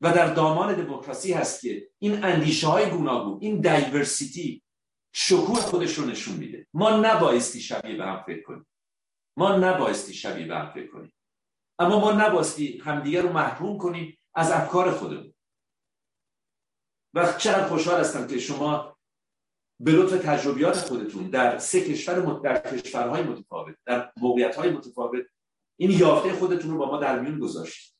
و 0.00 0.12
در 0.12 0.34
دامان 0.34 0.74
دموکراسی 0.74 1.32
هست 1.32 1.60
که 1.60 1.90
این 1.98 2.24
اندیشه 2.24 2.66
های 2.66 2.90
گوناگون 2.90 3.38
این 3.40 3.60
دایورسیتی 3.60 4.62
شکوه 5.12 5.60
خودش 5.60 5.94
رو 5.94 6.04
نشون 6.04 6.36
میده. 6.36 6.66
ما 6.74 6.96
نبایستی 6.96 7.60
شبیه 7.60 7.96
به 7.96 8.04
هم 8.04 8.22
فکر 8.26 8.42
کنیم. 8.42 8.66
ما 9.36 9.56
نبایستی 9.56 10.14
شبیه 10.14 10.46
به 10.46 10.56
هم 10.56 10.72
فکر 10.72 10.90
کنیم. 10.90 11.12
اما 11.78 12.00
ما 12.00 12.12
نبایستی 12.12 12.78
همدیگه 12.78 13.22
رو 13.22 13.32
محروم 13.32 13.78
کنیم 13.78 14.18
از 14.34 14.50
افکار 14.50 14.90
خودمون. 14.90 15.34
و 17.14 17.32
چقدر 17.32 17.66
خوشحال 17.66 18.00
هستم 18.00 18.26
که 18.26 18.38
شما 18.38 18.98
به 19.80 19.92
لطف 19.92 20.24
تجربیات 20.24 20.76
خودتون 20.76 21.30
در 21.30 21.58
سه 21.58 21.80
کشور 21.80 22.40
در 22.40 22.76
کشورهای 22.76 23.22
متفاوت 23.22 23.76
در 23.86 24.12
موقعیت 24.16 24.58
متفاوت 24.58 25.26
این 25.76 25.90
یافته 25.90 26.32
خودتون 26.32 26.70
رو 26.70 26.78
با 26.78 26.90
ما 26.90 26.98
در 26.98 27.20
میون 27.20 27.38
گذاشتید. 27.38 27.94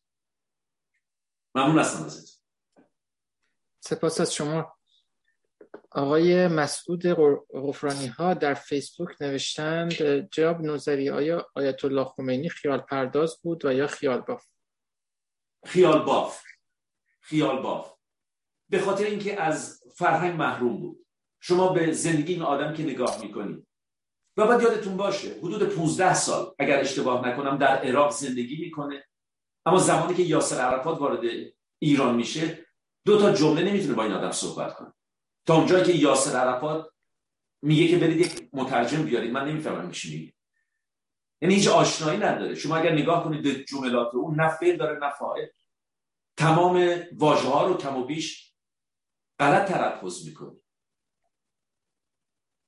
ممنون 1.55 1.78
هستم 1.78 2.05
ازت 2.05 2.43
سپاس 3.80 4.20
از 4.20 4.35
شما. 4.35 4.77
آقای 5.99 6.49
مسعود 6.49 7.07
غفرانی 7.51 8.07
ها 8.07 8.35
در 8.35 8.55
فیسبوک 8.55 9.09
نوشتند 9.20 9.93
جواب 10.31 10.61
نوزری 10.61 11.11
آیا 11.11 11.47
آیت 11.55 11.85
الله 11.85 12.05
خمینی 12.05 12.49
خیال 12.49 12.79
پرداز 12.79 13.39
بود 13.43 13.65
و 13.65 13.73
یا 13.73 13.87
خیال 13.87 14.20
باف؟ 14.20 14.47
خیال 15.66 16.03
باف. 16.03 16.43
خیال 17.20 17.62
باف. 17.62 17.93
به 18.69 18.79
خاطر 18.79 19.05
اینکه 19.05 19.43
از 19.43 19.83
فرهنگ 19.97 20.37
محروم 20.37 20.81
بود. 20.81 21.07
شما 21.41 21.69
به 21.69 21.93
زندگی 21.93 22.33
این 22.33 22.43
آدم 22.43 22.75
که 22.75 22.83
نگاه 22.83 23.23
می‌کنید 23.23 23.66
و 24.37 24.47
بعد 24.47 24.62
یادتون 24.62 24.97
باشه 24.97 25.29
حدود 25.39 25.69
15 25.69 26.15
سال 26.15 26.55
اگر 26.59 26.81
اشتباه 26.81 27.29
نکنم 27.29 27.59
در 27.59 27.77
عراق 27.77 28.11
زندگی 28.11 28.57
می‌کنه. 28.65 29.05
اما 29.66 29.79
زمانی 29.79 30.15
که 30.15 30.23
یاسر 30.23 30.61
عرفات 30.61 30.99
وارد 30.99 31.20
ایران 31.79 32.15
میشه 32.16 32.66
دو 33.05 33.20
تا 33.20 33.33
جمله 33.33 33.62
نمی‌تونه 33.62 33.95
با 33.95 34.03
این 34.03 34.12
آدم 34.12 34.31
صحبت 34.33 34.75
کنه. 34.75 34.93
تا 35.49 35.55
اونجایی 35.55 35.85
که 35.85 35.93
یاسر 35.93 36.37
عرفات 36.37 36.93
میگه 37.62 37.89
که 37.89 37.99
برید 37.99 38.20
یک 38.20 38.49
مترجم 38.53 39.03
بیارید 39.03 39.33
من 39.33 39.49
نمی‌فهمم 39.49 39.91
چی 39.91 40.19
میگه. 40.19 40.33
یعنی 41.43 41.55
هیچ 41.55 41.69
آشنایی 41.69 42.19
نداره. 42.19 42.55
شما 42.55 42.77
اگر 42.77 42.93
نگاه 42.93 43.25
کنید 43.25 43.43
به 43.43 43.65
جملات 43.65 44.15
اون 44.15 44.41
نه 44.41 44.49
فعل 44.49 44.77
داره 44.77 44.99
نه 44.99 45.11
فاعل. 45.11 45.47
تمام 46.37 47.03
واژه 47.12 47.49
ها 47.49 47.66
رو 47.66 47.77
کم 47.77 47.97
و 47.97 48.05
بیش 48.05 48.55
غلط 49.39 49.69
تلفظ 49.69 50.27
می‌کنه. 50.27 50.57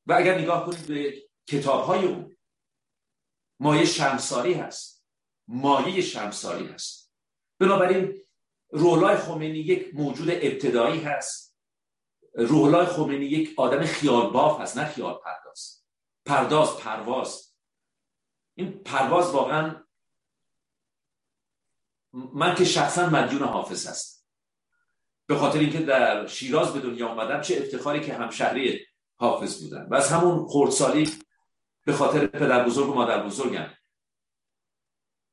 و 0.06 0.12
اگر 0.12 0.38
نگاه 0.38 0.66
کنید 0.66 0.86
به 0.86 1.22
کتاب 1.46 1.84
های 1.84 2.04
اون 2.04 2.36
مایه 3.60 3.84
شمساری 3.84 4.54
هست. 4.54 5.06
مایه 5.48 6.00
شمساری 6.00 6.66
هست. 6.66 7.14
بنابراین 7.58 8.26
رولای 8.70 9.16
خمینی 9.16 9.58
یک 9.58 9.94
موجود 9.94 10.30
ابتدایی 10.30 11.00
هست. 11.00 11.49
روحلای 12.34 12.86
خمینی 12.86 13.26
یک 13.26 13.54
آدم 13.56 13.84
خیال 13.84 14.30
باف 14.30 14.60
هست 14.60 14.78
نه 14.78 14.84
خیال 14.84 15.20
پرداز 15.24 15.82
پرداز 16.24 16.76
پرواز. 16.76 17.54
این 18.54 18.82
پرواز 18.82 19.30
واقعا 19.30 19.84
من 22.12 22.54
که 22.54 22.64
شخصا 22.64 23.06
مدیون 23.06 23.42
حافظ 23.42 23.86
هست 23.86 24.26
به 25.26 25.36
خاطر 25.36 25.58
اینکه 25.58 25.80
در 25.80 26.26
شیراز 26.26 26.72
به 26.72 26.80
دنیا 26.80 27.08
آمدم 27.08 27.40
چه 27.40 27.56
افتخاری 27.56 28.00
که 28.00 28.14
همشهری 28.14 28.86
حافظ 29.16 29.62
بودن 29.62 29.88
و 29.90 29.94
از 29.94 30.12
همون 30.12 30.48
خردسالی 30.48 31.12
به 31.84 31.92
خاطر 31.92 32.26
پدر 32.26 32.64
بزرگ 32.64 32.88
و 32.88 32.94
مادر 32.94 33.26
بزرگم. 33.26 33.70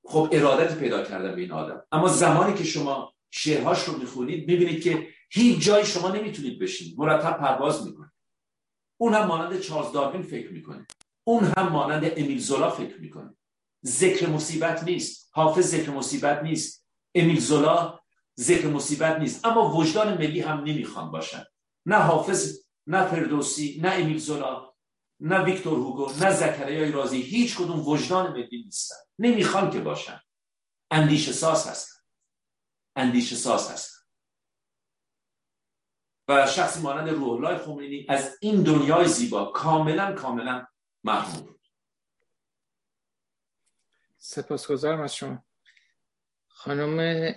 خب 0.03 0.29
ارادت 0.31 0.79
پیدا 0.79 1.03
کردم 1.03 1.35
به 1.35 1.41
این 1.41 1.51
آدم. 1.51 1.83
اما 1.91 2.07
زمانی 2.07 2.57
که 2.57 2.63
شما 2.63 3.13
شعرهاش 3.31 3.83
رو 3.83 3.97
می‌خونید 3.97 4.47
می‌بینید 4.47 4.83
که 4.83 5.07
هیچ 5.29 5.59
جایی 5.59 5.85
شما 5.85 6.09
نمی‌تونید 6.09 6.59
بشینید. 6.59 6.99
مرتب 6.99 7.37
پرواز 7.37 7.87
می‌کنه 7.87 8.11
اون 8.97 9.13
هم 9.13 9.27
مانند 9.27 9.59
چارلز 9.59 9.91
داروین 9.91 10.21
فکر 10.21 10.51
می‌کنه. 10.51 10.87
اون 11.23 11.43
هم 11.43 11.69
مانند 11.69 12.03
امیل 12.05 12.39
زولا 12.39 12.69
فکر 12.69 12.97
می‌کنه. 13.01 13.37
ذکر 13.85 14.29
مصیبت 14.29 14.83
نیست. 14.83 15.29
حافظ 15.33 15.67
ذکر 15.67 15.91
مصیبت 15.91 16.43
نیست. 16.43 16.87
امیل 17.15 17.39
زولا 17.39 17.99
ذکر 18.39 18.67
مصیبت 18.67 19.19
نیست. 19.19 19.45
اما 19.45 19.75
وجدان 19.75 20.17
ملی 20.17 20.39
هم 20.41 20.59
نمی‌خوان 20.63 21.11
باشن. 21.11 21.43
نه 21.85 21.95
حافظ 21.95 22.59
نه 22.87 23.05
فردوسی 23.05 23.79
نه 23.83 23.89
امیل 23.91 24.17
زولا 24.17 24.73
نه 25.19 25.43
ویکتور 25.43 25.77
هوگو 25.77 26.11
نه 26.21 26.33
زکریای 26.33 26.91
رازی 26.91 27.21
هیچ 27.21 27.57
کدوم 27.57 27.87
وجدان 27.87 28.31
ملی 28.31 28.63
نیستن. 28.63 28.95
نمی‌خوان 29.19 29.69
که 29.69 29.79
باشن. 29.79 30.19
اندیشه 30.91 31.31
ساز 31.31 31.67
هستن. 31.67 32.01
اندیشه 32.95 33.35
ساز 33.35 33.71
هستن. 33.71 33.96
و 36.27 36.47
شخصی 36.47 36.81
مانند 36.81 37.09
روح 37.09 37.29
الله 37.29 37.57
خمینی 37.57 38.05
از 38.09 38.37
این 38.41 38.63
دنیای 38.63 39.07
زیبا 39.07 39.45
کاملا 39.45 40.13
کاملا 40.13 40.67
محروم 41.03 41.45
بود. 41.45 41.61
سپاسگزارم 44.17 45.01
از 45.01 45.15
شما. 45.15 45.43
خانم 46.47 47.33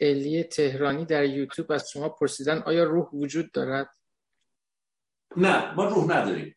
الی 0.00 0.44
تهرانی 0.44 1.04
در 1.04 1.24
یوتیوب 1.24 1.72
از 1.72 1.90
شما 1.90 2.08
پرسیدن 2.08 2.58
آیا 2.58 2.84
روح 2.84 3.08
وجود 3.12 3.52
دارد؟ 3.52 3.90
نه 5.36 5.74
ما 5.74 5.84
روح 5.84 6.04
نداریم. 6.04 6.56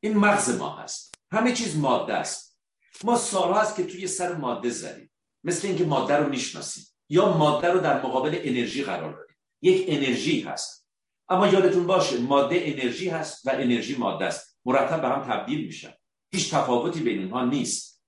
این 0.00 0.16
مغز 0.16 0.58
ما 0.58 0.76
هست. 0.76 1.14
همه 1.32 1.52
چیز 1.52 1.76
ماده 1.76 2.14
است. 2.14 2.58
ما 3.04 3.16
سالها 3.16 3.60
است 3.60 3.76
که 3.76 3.86
توی 3.86 4.06
سر 4.06 4.34
ماده 4.34 4.70
زدیم. 4.70 5.12
مثل 5.44 5.68
اینکه 5.68 5.84
ماده 5.84 6.16
رو 6.16 6.28
می‌شناسیم. 6.28 6.84
یا 7.08 7.36
ماده 7.36 7.68
رو 7.68 7.80
در 7.80 8.02
مقابل 8.02 8.38
انرژی 8.42 8.84
قرار 8.84 9.12
دادیم. 9.16 9.36
یک 9.62 9.84
انرژی 9.88 10.40
هست. 10.40 10.81
اما 11.32 11.48
یادتون 11.48 11.86
باشه 11.86 12.20
ماده 12.20 12.60
انرژی 12.62 13.08
هست 13.08 13.46
و 13.46 13.50
انرژی 13.50 13.96
ماده 13.96 14.24
است. 14.24 14.58
مرتب 14.64 15.00
به 15.00 15.08
هم 15.08 15.22
تبدیل 15.22 15.66
میشن. 15.66 15.92
هیچ 16.30 16.54
تفاوتی 16.54 17.00
بین 17.00 17.18
اینها 17.18 17.44
نیست. 17.44 18.04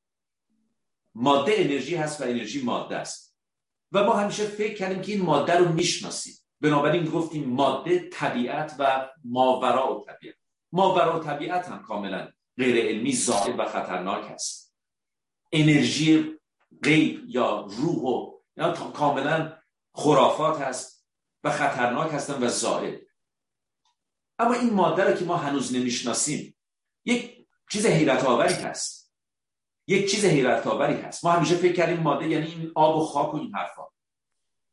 ماده 1.14 1.54
انرژی 1.56 1.94
هست 1.94 2.20
و 2.20 2.24
انرژی 2.24 2.62
ماده 2.62 2.96
است. 2.96 3.36
و 3.92 4.04
ما 4.04 4.12
همیشه 4.12 4.46
فکر 4.46 4.74
کردیم 4.74 5.02
که 5.02 5.12
این 5.12 5.22
ماده 5.22 5.56
رو 5.56 5.72
می‌شناسیم. 5.72 6.34
بنابراین 6.60 7.04
گفتیم 7.04 7.44
ماده 7.44 8.08
طبیعت 8.08 8.76
و 8.78 9.08
ماورا 9.24 9.96
و 9.96 10.04
طبیعت. 10.04 10.36
ماورا 10.72 11.20
و 11.20 11.22
طبیعت 11.22 11.68
هم 11.68 11.82
کاملا 11.82 12.28
غیر 12.58 12.86
علمی 12.86 13.12
زائد 13.12 13.58
و 13.58 13.64
خطرناک 13.64 14.30
است. 14.30 14.74
انرژی 15.52 16.34
غیب 16.82 17.24
یا 17.26 17.60
روح 17.60 18.02
و 18.02 18.32
یا 18.56 18.72
کاملا 18.72 19.52
خرافات 19.94 20.60
هست 20.60 21.06
و 21.44 21.50
خطرناک 21.50 22.14
هستن 22.14 22.42
و 22.42 22.48
زائد. 22.48 23.00
اما 24.38 24.54
این 24.54 24.70
ماده 24.70 25.04
رو 25.04 25.16
که 25.16 25.24
ما 25.24 25.36
هنوز 25.36 25.74
نمی‌شناسیم 25.74 26.56
یک 27.04 27.46
چیز 27.70 27.86
حیرت 27.86 28.24
آوری 28.24 28.54
هست. 28.54 29.12
یک 29.86 30.10
چیز 30.10 30.24
حیرت 30.24 30.66
آوری 30.66 30.94
هست. 30.94 31.24
ما 31.24 31.30
همیشه 31.30 31.54
فکر 31.54 31.72
کردیم 31.72 32.00
ماده 32.00 32.28
یعنی 32.28 32.46
این 32.46 32.72
آب 32.74 32.96
و 32.96 33.04
خاک 33.04 33.34
و 33.34 33.36
این 33.36 33.54
حرفا. 33.54 33.82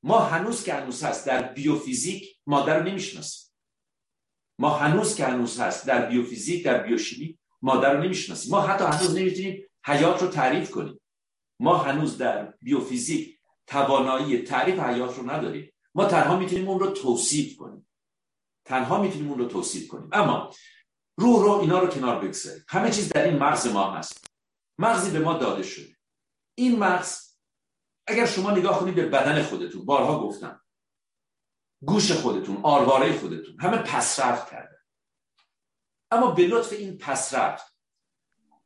ما 0.04 0.20
هنوز 0.20 0.64
که 0.64 0.74
هنوز 0.74 1.04
هست 1.04 1.28
در 1.28 1.42
بیوفیزیک 1.42 2.38
ماده 2.48 2.74
رو 2.74 2.84
نمی‌شناسیم. 2.84 3.52
ما 4.60 4.70
هنوز 4.70 5.16
که 5.16 5.26
هنوز 5.26 5.60
هست 5.60 5.88
در 5.88 6.06
بیوفیزیک 6.06 6.66
در 6.66 6.84
بیوشیمی 6.84 7.40
ماده 7.62 7.88
رو 7.88 8.04
نمی‌شناسیم. 8.04 8.52
ما 8.52 8.62
حتی 8.62 8.84
هنوز 8.84 9.16
نمی‌تونیم 9.16 9.64
حیات 9.86 10.22
رو 10.22 10.28
تعریف 10.28 10.72
کنیم. 10.72 11.02
ما 11.60 11.78
هنوز 11.78 12.18
در 12.18 12.54
بیوفیزیک 12.62 13.38
توانایی 13.68 14.38
تعریف 14.38 14.80
حیات 14.80 15.18
رو 15.18 15.30
نداریم. 15.30 15.74
ما 15.96 16.06
تنها 16.06 16.38
می‌تونیم 16.38 16.68
اون 16.68 16.80
رو 16.80 16.92
توصیف 16.92 17.58
کنیم. 17.58 17.88
تنها 18.66 19.02
می‌تونیم 19.02 19.30
اون 19.30 19.40
رو 19.40 19.46
توصیف 19.46 19.88
کنیم. 19.88 20.10
اما 20.12 20.54
روح 21.18 21.44
رو 21.44 21.52
اینا 21.52 21.80
رو 21.80 21.88
کنار 21.88 22.20
بگذاریم. 22.20 22.66
همه 22.68 22.92
چیز 22.92 23.10
در 23.10 23.24
این 23.24 23.38
مغز 23.38 23.68
ما 23.68 23.92
هست. 23.92 24.26
مغزی 24.78 25.12
به 25.12 25.20
ما 25.20 25.34
داده 25.38 25.64
شده. 25.64 25.98
این 26.56 26.80
مغز 26.80 27.32
اگر 28.08 28.26
شما 28.26 28.52
نگاه 28.52 28.80
کنید 28.80 28.96
به 28.96 29.06
بدن 29.06 29.44
خودتون 29.44 29.86
بارها 29.86 30.20
گفتم. 30.20 30.62
گوش 31.82 32.12
خودتون 32.12 32.60
آرواره 32.64 33.20
خودتون 33.20 33.62
همه 33.62 33.78
پسرفت 33.78 34.52
کرده. 34.52 34.80
اما 36.12 36.32
به 36.32 36.48
لطف 36.48 36.74
این 36.74 36.98
پسرفت 36.98 37.78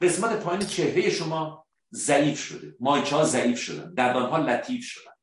قسمت 0.01 0.43
پایین 0.43 0.65
چهره 0.65 1.09
شما 1.09 1.67
ضعیف 1.93 2.39
شده. 2.39 2.75
مایچه 2.79 3.15
ها 3.15 3.23
ضعیف 3.23 3.59
شدن. 3.59 3.93
دندان 3.93 4.29
ها 4.29 4.37
لطیف 4.37 4.85
شدن. 4.85 5.14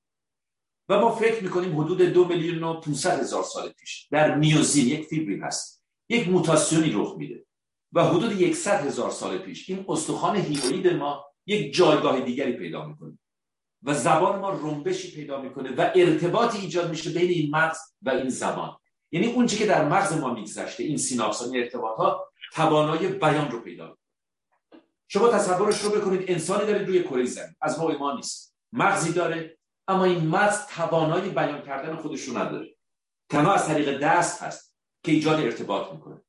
و 0.93 0.99
ما 0.99 1.15
فکر 1.15 1.43
می‌کنیم 1.43 1.81
حدود 1.81 2.03
دو 2.03 2.25
میلیون 2.25 2.65
و 2.65 2.81
500 2.81 3.21
هزار 3.21 3.43
سال 3.43 3.69
پیش 3.69 4.09
در 4.11 4.35
میوزین 4.35 4.89
یک 4.89 5.07
فیبری 5.07 5.41
هست. 5.41 5.85
یک 6.09 6.29
موتاسیونی 6.29 6.93
رخ 6.93 7.15
میده 7.19 7.45
و 7.93 8.05
حدود 8.05 8.53
100 8.53 8.87
هزار 8.87 9.11
سال 9.11 9.39
پیش 9.39 9.71
این 9.71 9.85
استخوان 9.89 10.37
هیروید 10.37 10.87
ما 10.87 11.25
یک 11.47 11.75
جایگاه 11.75 12.21
دیگری 12.21 12.53
پیدا 12.53 12.87
می‌کنه 12.87 13.19
و 13.83 13.95
زبان 13.95 14.39
ما 14.39 14.51
رنبشی 14.51 15.15
پیدا 15.15 15.41
می‌کنه 15.43 15.75
و 15.75 15.91
ارتباطی 15.95 16.59
ایجاد 16.59 16.91
میشه 16.91 17.11
بین 17.11 17.31
این 17.31 17.51
مغز 17.51 17.79
و 18.03 18.11
این 18.11 18.29
زبان. 18.29 18.77
یعنی 19.13 19.27
اون 19.27 19.47
که 19.47 19.67
در 19.67 19.89
مغز 19.89 20.13
ما 20.13 20.35
میگذشته 20.35 20.83
این 20.85 20.97
سیناپس 20.97 21.43
این 21.43 21.63
ارتباط 21.63 21.97
ها 21.97 22.29
توانایی 22.53 23.09
بیان 23.09 23.51
رو 23.51 23.61
پیدا 23.61 23.85
می‌کنه. 23.85 24.83
شما 25.09 25.29
تصورش 25.29 25.81
رو 25.81 25.91
بکنید 25.91 26.31
انسانی 26.31 26.67
دارید 26.67 26.89
روی 26.89 27.03
کره 27.03 27.25
زمین 27.25 27.55
از 27.61 27.79
ما 27.79 28.15
نیست. 28.15 28.55
مغزی 28.73 29.13
داره 29.13 29.59
اما 29.93 30.05
این 30.05 30.27
مغز 30.29 30.67
توانایی 30.67 31.31
بیان 31.31 31.63
کردن 31.63 31.97
خودش 31.97 32.23
رو 32.23 32.39
نداره. 32.39 32.77
تنها 33.31 33.55
از 33.55 33.67
طریق 33.67 33.99
دست 33.99 34.43
هست 34.43 34.77
که 35.05 35.13
ایجاد 35.13 35.41
ارتباط 35.41 35.93
می‌کنه. 35.93 36.23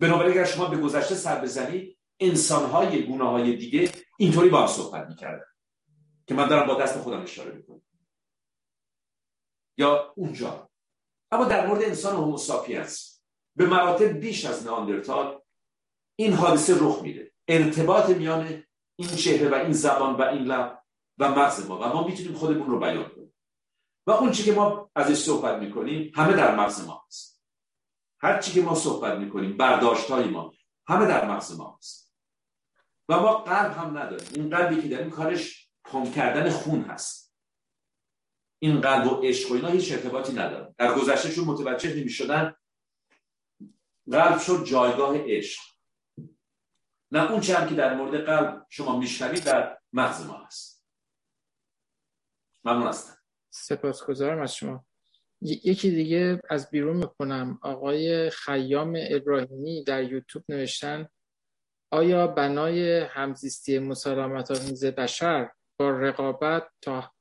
بنابراین 0.00 0.32
اگر 0.32 0.44
شما 0.44 0.66
به 0.66 0.76
گذشته 0.76 1.14
سر 1.14 1.40
بزنید 1.40 1.98
انسانهای 2.20 3.02
گونه 3.02 3.56
دیگه 3.56 3.92
اینطوری 4.18 4.48
با 4.48 4.60
هم 4.60 4.66
صحبت 4.66 5.08
می‌کردن 5.08 5.46
که 6.26 6.34
من 6.34 6.48
دارم 6.48 6.66
با 6.66 6.74
دست 6.74 6.98
خودم 6.98 7.22
اشاره 7.22 7.52
می‌کنم. 7.52 7.82
یا 9.78 10.12
اونجا. 10.16 10.70
اما 11.30 11.44
در 11.44 11.66
مورد 11.66 11.82
انسان 11.82 12.16
هوموساپینس 12.16 13.22
به 13.56 13.66
مراتب 13.66 14.04
بیش 14.04 14.44
از 14.44 14.66
ناندرتال 14.66 15.40
این 16.16 16.32
حادثه 16.32 16.76
رخ 16.80 17.02
میده. 17.02 17.32
ارتباط 17.48 18.10
میان 18.10 18.64
این 18.96 19.08
چهره 19.08 19.48
و 19.48 19.54
این 19.54 19.72
زبان 19.72 20.14
و 20.14 20.22
این 20.22 20.42
لب 20.42 20.79
و 21.20 21.30
مغز 21.30 21.66
ما. 21.66 21.78
و 21.78 21.84
ما 21.84 22.06
می‌تونیم 22.06 22.34
خودمون 22.34 22.66
رو 22.70 22.78
بیان 22.78 23.08
کنیم. 23.08 23.34
و 24.06 24.10
اون 24.10 24.32
چی 24.32 24.44
که 24.44 24.52
ما 24.52 24.90
ازش 24.94 25.14
صحبت 25.14 25.62
می‌کنیم 25.62 26.12
همه 26.14 26.32
در 26.32 26.56
مغز 26.56 26.86
ما 26.86 27.04
هست 27.06 27.42
هر 28.20 28.38
چی 28.38 28.52
که 28.52 28.62
ما 28.62 28.74
صحبت 28.74 29.18
می‌کنیم 29.18 29.56
برداشت 29.56 30.10
های 30.10 30.24
ما 30.24 30.52
همه 30.86 31.06
در 31.06 31.30
مغز 31.30 31.56
ما 31.56 31.76
هست 31.78 32.14
و 33.08 33.20
ما 33.20 33.34
قلب 33.34 33.72
هم 33.72 33.98
نداریم. 33.98 34.28
این 34.34 34.50
قلبی 34.50 34.82
که 34.82 34.88
داریم 34.88 35.10
کارش 35.10 35.70
پمپ 35.84 36.14
کردن 36.14 36.50
خون 36.50 36.82
هست. 36.82 37.34
این 38.58 38.80
قلب 38.80 39.12
و 39.12 39.20
عشق 39.20 39.50
و 39.50 39.54
اینا 39.54 39.68
هیچ 39.68 39.92
ارتباطی 39.92 40.32
نداره 40.32 40.74
در 40.78 40.94
گذشته 40.94 41.32
چون 41.32 41.44
متوجه 41.44 41.94
نمی 41.94 42.10
شدن 42.10 42.54
قلب 44.10 44.38
شد 44.38 44.64
جایگاه 44.64 45.16
عشق. 45.18 45.62
نه 47.10 47.30
اون 47.30 47.42
هم 47.42 47.68
که 47.68 47.74
در 47.74 47.94
مورد 47.94 48.24
قلب 48.24 48.66
شما 48.68 48.98
میشنوید 48.98 49.44
در 49.44 49.78
مغز 49.92 50.26
ما 50.26 50.44
هست. 50.44 50.79
ممنون 52.64 52.88
هستم. 52.88 53.16
سپاسگزارم 53.50 54.42
از 54.42 54.54
شما. 54.54 54.84
یکی 55.42 55.90
دیگه 55.90 56.42
از 56.50 56.70
بیرون 56.70 56.96
می‌کنم 56.96 57.58
آقای 57.62 58.30
خیام 58.30 58.98
ابراهیمی 59.10 59.84
در 59.84 60.02
یوتیوب 60.02 60.44
نوشتن 60.48 61.08
آیا 61.92 62.26
بنای 62.26 63.00
همزیستی 63.00 63.78
مسالمت 63.78 64.50
آمیز 64.50 64.84
بشر 64.84 65.50
با 65.78 65.90
رقابت 65.90 66.68
تا 66.82 67.12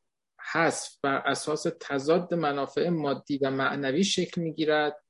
حذف 0.52 0.98
بر 1.03 1.18
اساس 1.18 1.66
تضاد 1.80 2.34
منافع 2.34 2.90
مادی 2.90 3.38
و 3.38 3.52
معنوی 3.52 4.03
شکل 4.03 4.41
می‌گیرد 4.41 5.03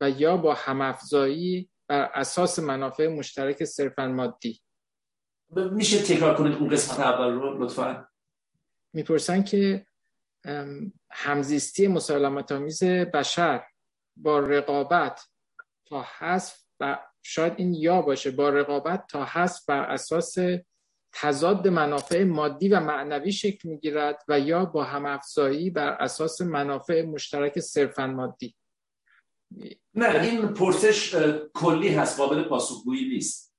و 0.00 0.10
یا 0.10 0.36
با 0.36 0.54
همافزایی 0.54 1.70
بر 1.88 2.10
اساس 2.14 2.58
منافع 2.58 3.08
مشترک 3.08 3.64
صرفا 3.64 4.08
مادی؟ 4.08 4.60
میشه 5.56 6.02
تکرار 6.02 6.36
کنید 6.36 6.58
اون 6.58 6.68
قسمت 6.68 7.00
اول 7.00 7.32
رو 7.32 7.64
لطفا؟ 7.64 8.09
می‌پرسن 8.92 9.42
که 9.42 9.86
همزیستی 11.10 11.88
مسالمت 11.88 12.52
آمیز 12.52 12.84
بشر 12.84 13.64
با 14.16 14.38
رقابت 14.38 15.28
تا 15.84 16.06
حذف 16.18 16.60
و 16.80 16.98
شاید 17.22 17.52
این 17.56 17.74
یا 17.74 18.02
باشه 18.02 18.30
با 18.30 18.48
رقابت 18.48 19.04
تا 19.08 19.24
حذف 19.24 19.64
بر 19.64 19.82
اساس 19.82 20.36
تضاد 21.12 21.68
منافع 21.68 22.24
مادی 22.24 22.68
و 22.68 22.80
معنوی 22.80 23.32
شکل 23.32 23.68
می‌گیرد 23.68 24.24
و 24.28 24.40
یا 24.40 24.64
با 24.64 24.84
همافزایی 24.84 25.70
بر 25.70 25.88
اساس 25.88 26.40
منافع 26.40 27.02
مشترک 27.02 27.60
صرفا 27.60 28.06
مادی. 28.06 28.56
نه 29.94 30.22
این 30.22 30.48
پرسش 30.48 31.14
کلی 31.54 31.88
هست 31.88 32.18
قابل 32.18 32.42
پاسخگویی 32.42 33.08
نیست. 33.08 33.54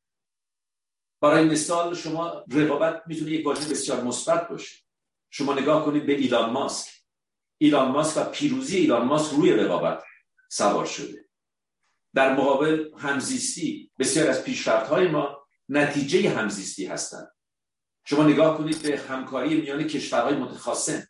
برای 1.21 1.45
مثال 1.45 1.95
شما 1.95 2.45
رقابت 2.51 3.03
می‌تونه 3.07 3.31
یک 3.31 3.45
واژه 3.45 3.69
بسیار 3.69 4.03
مثبت 4.03 4.49
باشه. 4.49 4.83
شما 5.31 5.53
نگاه 5.53 5.85
کنید 5.85 6.05
به 6.05 6.13
ایلان 6.13 6.49
ماسک. 6.49 6.91
ایلان 7.57 7.91
ماسک 7.91 8.17
و 8.17 8.29
پیروزی 8.29 8.77
ایلان 8.77 9.05
ماسک 9.05 9.35
روی 9.35 9.53
رقابت 9.53 10.03
سوار 10.49 10.85
شده. 10.85 11.25
در 12.13 12.35
مقابل 12.35 12.89
همزیستی 12.97 13.91
بسیار 13.99 14.29
از 14.29 14.43
پیشرفت 14.43 14.89
های 14.89 15.07
ما 15.07 15.47
نتیجه 15.69 16.29
همزیستی 16.29 16.85
هستند. 16.85 17.31
شما 18.05 18.23
نگاه 18.23 18.57
کنید 18.57 18.81
به 18.81 18.99
همکاری 18.99 19.61
میان 19.61 19.83
کشورهای 19.83 20.35
متخاصم. 20.35 21.07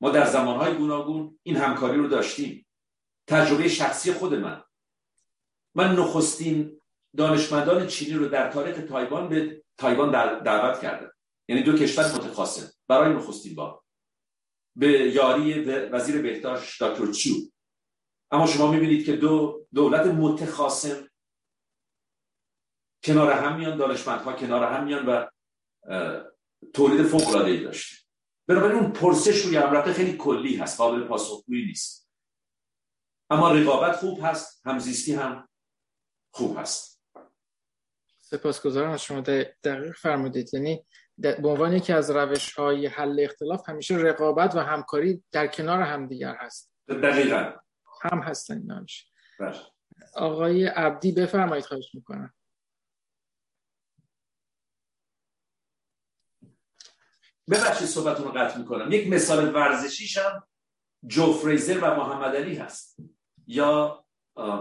ما 0.00 0.10
در 0.10 0.26
زمانهای 0.26 0.74
گوناگون 0.74 1.38
این 1.42 1.56
همکاری 1.56 1.98
رو 1.98 2.08
داشتیم. 2.08 2.66
تجربه 3.26 3.68
شخصی 3.68 4.12
خود 4.12 4.34
من. 4.34 4.62
من 5.74 5.96
نخستین 5.96 6.80
دانشمندان 7.16 7.86
چینی 7.86 8.14
رو 8.14 8.28
در 8.28 8.50
تاریخ 8.50 8.86
تایوان 8.88 9.28
به 9.28 9.64
تایوان 9.78 10.10
دعوت 10.42 10.80
کردم. 10.80 11.13
یعنی 11.48 11.62
دو 11.62 11.78
کشور 11.78 12.04
متخاصم. 12.04 12.72
برای 12.88 13.14
نخستین 13.14 13.54
بار. 13.54 13.82
به 14.76 14.88
یاری 14.90 15.64
وزیر 15.64 16.22
بهداشت 16.22 16.82
دکتر 16.82 17.12
چو 17.12 17.30
اما 18.30 18.46
شما 18.46 18.70
می‌بینید 18.70 19.06
که 19.06 19.16
دو 19.16 19.66
دولت 19.74 20.06
متخاصم 20.06 21.08
کنار 23.04 23.32
هم 23.32 23.56
میان 23.58 23.76
دانشمندها 23.76 24.32
کنار 24.32 24.64
هم 24.64 24.84
میان 24.84 25.06
و 25.06 25.26
تولید 26.74 27.06
فوق 27.06 27.28
العاده 27.28 27.50
ای 27.50 27.60
داشتیم 27.60 27.98
بنابراین 28.48 28.78
اون 28.78 28.92
پرسش 28.92 29.44
روی 29.44 29.56
هم 29.56 29.92
خیلی 29.92 30.16
کلی 30.16 30.56
هست 30.56 30.78
قابل 30.78 31.04
پاسخگویی 31.04 31.66
نیست. 31.66 32.10
اما 33.30 33.52
رقابت 33.52 33.96
خوب 33.96 34.18
هست 34.22 34.66
همزیستی 34.66 35.14
هم 35.14 35.48
خوب 36.34 36.58
هست. 36.58 37.02
سپاسگزارم. 38.20 38.90
از 38.90 39.02
شما 39.02 39.20
دقیق 39.20 39.96
فرمودید. 39.96 40.54
یعنی 40.54 40.86
به 41.18 41.48
عنوان 41.48 41.72
یکی 41.72 41.92
از 41.92 42.10
روش 42.10 42.52
های 42.52 42.86
حل 42.86 43.20
اختلاف 43.20 43.68
همیشه 43.68 43.94
رقابت 43.94 44.54
و 44.54 44.58
همکاری 44.58 45.24
در 45.32 45.46
کنار 45.46 45.80
همدیگر 45.80 46.36
هست. 46.40 46.72
دقیقا. 46.88 47.52
هم 48.02 48.18
هستن 48.18 48.58
نمیشه 48.58 49.06
بله. 49.40 49.60
آقای 50.14 50.66
عبدی 50.66 51.12
بفرمایید 51.12 51.64
خواهش 51.64 51.94
می‌کنم. 51.94 52.34
ببخشید 57.50 57.88
صحبتون 57.88 58.24
رو 58.24 58.32
قطع 58.32 58.58
می‌کنم. 58.58 58.92
یک 58.92 59.08
مثال 59.08 59.54
ورزشیش 59.54 60.18
هم 60.18 60.48
جو 61.06 61.32
فریزر 61.32 61.78
و 61.78 61.94
محمد 61.94 62.36
علی 62.36 62.56
هست. 62.56 63.00
یا 63.46 64.04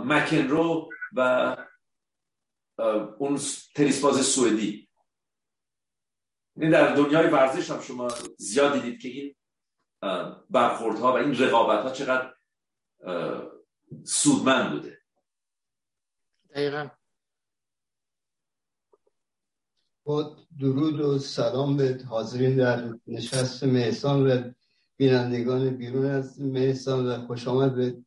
مکنرو 0.06 0.90
و 1.14 1.56
اون 3.18 3.40
تنیسباز 3.76 4.26
سوئدی. 4.26 4.90
این 6.58 6.72
در 6.72 6.96
دنیای 6.96 7.28
ورزش 7.28 7.72
هم 7.72 7.82
شما 7.82 8.08
زیاد 8.38 8.74
دیدید 8.74 9.00
که 9.00 9.10
این 9.10 9.36
برخوردها 10.50 11.14
و 11.14 11.16
این 11.16 11.38
رقابت 11.38 11.84
ها 11.84 11.92
چقدر 11.92 12.34
سودمند 14.04 14.72
بوده. 14.72 14.98
دقیقا. 16.50 16.90
با 20.04 20.38
درود 20.60 21.00
و 21.00 21.20
سلام 21.20 21.78
به 21.78 22.00
حاضرین 22.10 22.56
در 22.56 22.94
نشست 23.08 23.64
مهسان 23.64 24.28
و 24.28 24.52
بینندگان 24.98 25.70
بیرون 25.70 26.06
از 26.06 26.42
مهسان 26.42 27.08
و 27.08 27.28
خوش 27.28 27.48
آمد 27.48 27.76
به 27.76 27.98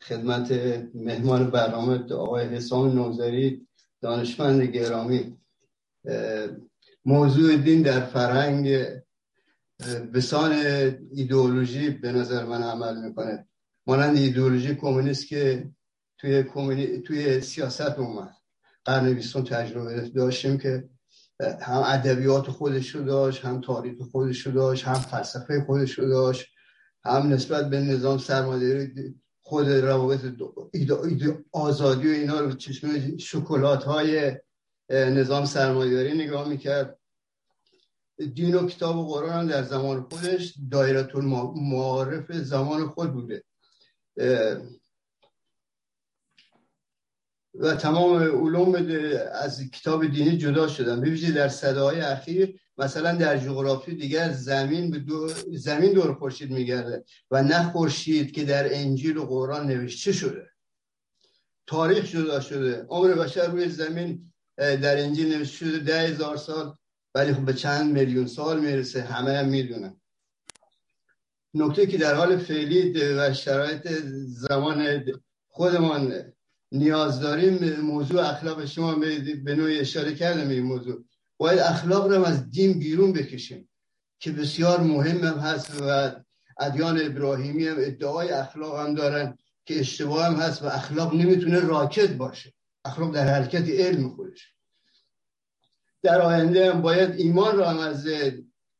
خدمت 0.00 0.52
مهمان 0.94 1.50
برنامه 1.50 2.12
آقای 2.12 2.46
حسام 2.46 2.92
نوزری 2.92 3.66
دانشمند 4.00 4.62
گرامی. 4.62 5.38
موضوع 7.08 7.56
دین 7.56 7.82
در 7.82 8.00
فرهنگ 8.00 8.86
بسان 10.14 10.52
ایدئولوژی 11.12 11.90
به 11.90 12.12
نظر 12.12 12.44
من 12.44 12.62
عمل 12.62 13.08
می‌کنه. 13.08 13.48
مانند 13.86 14.16
ایدئولوژی 14.16 14.74
کمونیست 14.74 15.28
که 15.28 15.70
توی, 16.18 16.42
توی 16.98 17.40
سیاست 17.40 17.98
اومد. 17.98 18.34
قرن 18.84 19.14
بیستون 19.14 19.44
تجربه 19.44 20.08
داشتیم 20.08 20.58
که 20.58 20.88
هم 21.60 21.82
ادبیات 21.86 22.50
خودش 22.50 22.94
رو 22.94 23.04
داشت 23.04 23.44
هم 23.44 23.60
تاریخ 23.60 23.98
خودش 24.12 24.46
رو 24.46 24.52
داشت 24.52 24.84
هم 24.84 24.94
فلسفه 24.94 25.64
خودش 25.66 25.92
رو 25.92 26.08
داشت 26.08 26.46
هم 27.04 27.32
نسبت 27.32 27.70
به 27.70 27.80
نظام 27.80 28.18
سرمایه‌داری 28.18 29.14
خود 29.42 29.68
روابط 29.68 30.20
آزادی 31.52 32.08
و 32.08 32.12
اینا 32.12 32.40
رو 32.40 32.52
چشم 32.52 33.16
شکلات 33.16 33.84
های 33.84 34.32
نظام 34.90 35.44
سرمایه‌داری 35.44 36.24
نگاه 36.24 36.48
می‌کرد. 36.48 36.97
دین 38.18 38.54
و 38.54 38.66
کتاب 38.66 38.96
و 38.96 39.06
قرآن 39.06 39.46
در 39.46 39.62
زمان 39.62 40.02
خودش 40.02 40.54
دایره 40.70 41.16
المعارف 41.16 42.32
زمان 42.32 42.88
خود 42.88 43.12
بوده. 43.12 43.44
و 47.54 47.76
تمام 47.76 48.16
علوم 48.16 48.74
از 49.32 49.70
کتاب 49.70 50.06
دینی 50.06 50.38
جدا 50.38 50.68
شدن. 50.68 51.00
ببینید 51.00 51.34
در 51.34 51.48
صداهای 51.48 52.00
اخیر 52.00 52.60
مثلا 52.78 53.12
در 53.12 53.38
جغرافی 53.38 53.94
دیگر 53.94 54.32
زمین 54.32 54.90
به 54.90 54.98
دو 54.98 55.28
زمین 55.56 55.92
دور 55.92 56.14
خورشید 56.14 56.50
میگرده 56.50 57.04
و 57.30 57.42
نه 57.42 57.72
خورشید 57.72 58.32
که 58.32 58.44
در 58.44 58.74
انجیل 58.74 59.16
و 59.16 59.26
قرآن 59.26 59.66
نوشته 59.66 60.12
شده. 60.12 60.50
تاریخ 61.66 62.10
جدا 62.10 62.40
شده. 62.40 62.86
عمر 62.88 63.14
بشر 63.14 63.46
روی 63.46 63.68
زمین 63.68 64.32
در 64.56 64.98
انجیل 64.98 65.36
نوشته 65.36 65.56
شده 65.56 65.78
ده 65.78 66.00
هزار 66.00 66.36
سال 66.36 66.76
ولی 67.18 67.32
خب 67.32 67.44
به 67.44 67.54
چند 67.54 67.92
میلیون 67.92 68.26
سال 68.26 68.60
می‌رسه 68.60 69.02
همه 69.02 69.32
هم 69.38 69.48
می‌دونن. 69.48 70.00
نکته 71.54 71.86
که 71.86 71.98
در 71.98 72.14
حال 72.14 72.36
فعلی 72.36 72.92
و 72.92 73.34
شرایط 73.34 73.88
زمان 74.26 75.04
خودمان 75.48 76.32
نیاز 76.72 77.20
داریم 77.20 77.80
موضوع 77.80 78.28
اخلاق 78.28 78.64
شما 78.64 78.94
به 79.44 79.54
نوعی 79.56 79.78
اشاره 79.78 80.14
کردم 80.14 80.48
این 80.48 80.62
موضوع. 80.62 81.04
باید 81.36 81.58
اخلاق 81.58 82.12
رو 82.12 82.24
از 82.24 82.50
دین 82.50 82.78
بیرون 82.78 83.12
بکشیم 83.12 83.68
که 84.20 84.32
بسیار 84.32 84.80
مهم 84.80 85.24
هم 85.24 85.38
هست 85.38 85.82
و 85.82 86.12
ادیان 86.60 87.00
ابراهیمی 87.00 87.66
هم 87.66 87.76
ادعای 87.78 88.28
اخلاق 88.28 88.78
هم 88.80 88.94
دارن 88.94 89.38
که 89.64 89.80
اشتباه 89.80 90.26
هم 90.26 90.34
هست 90.34 90.62
و 90.62 90.66
اخلاق 90.66 91.14
نمی‌تونه 91.14 91.60
راکت 91.60 92.12
باشه. 92.12 92.52
اخلاق 92.84 93.14
در 93.14 93.28
حرکت 93.28 93.68
علم 93.68 94.08
خودش 94.08 94.54
در 96.08 96.20
آینده 96.20 96.72
هم 96.72 96.82
باید 96.82 97.14
ایمان 97.14 97.56
رو 97.56 97.64
هم 97.64 97.78
از 97.78 98.08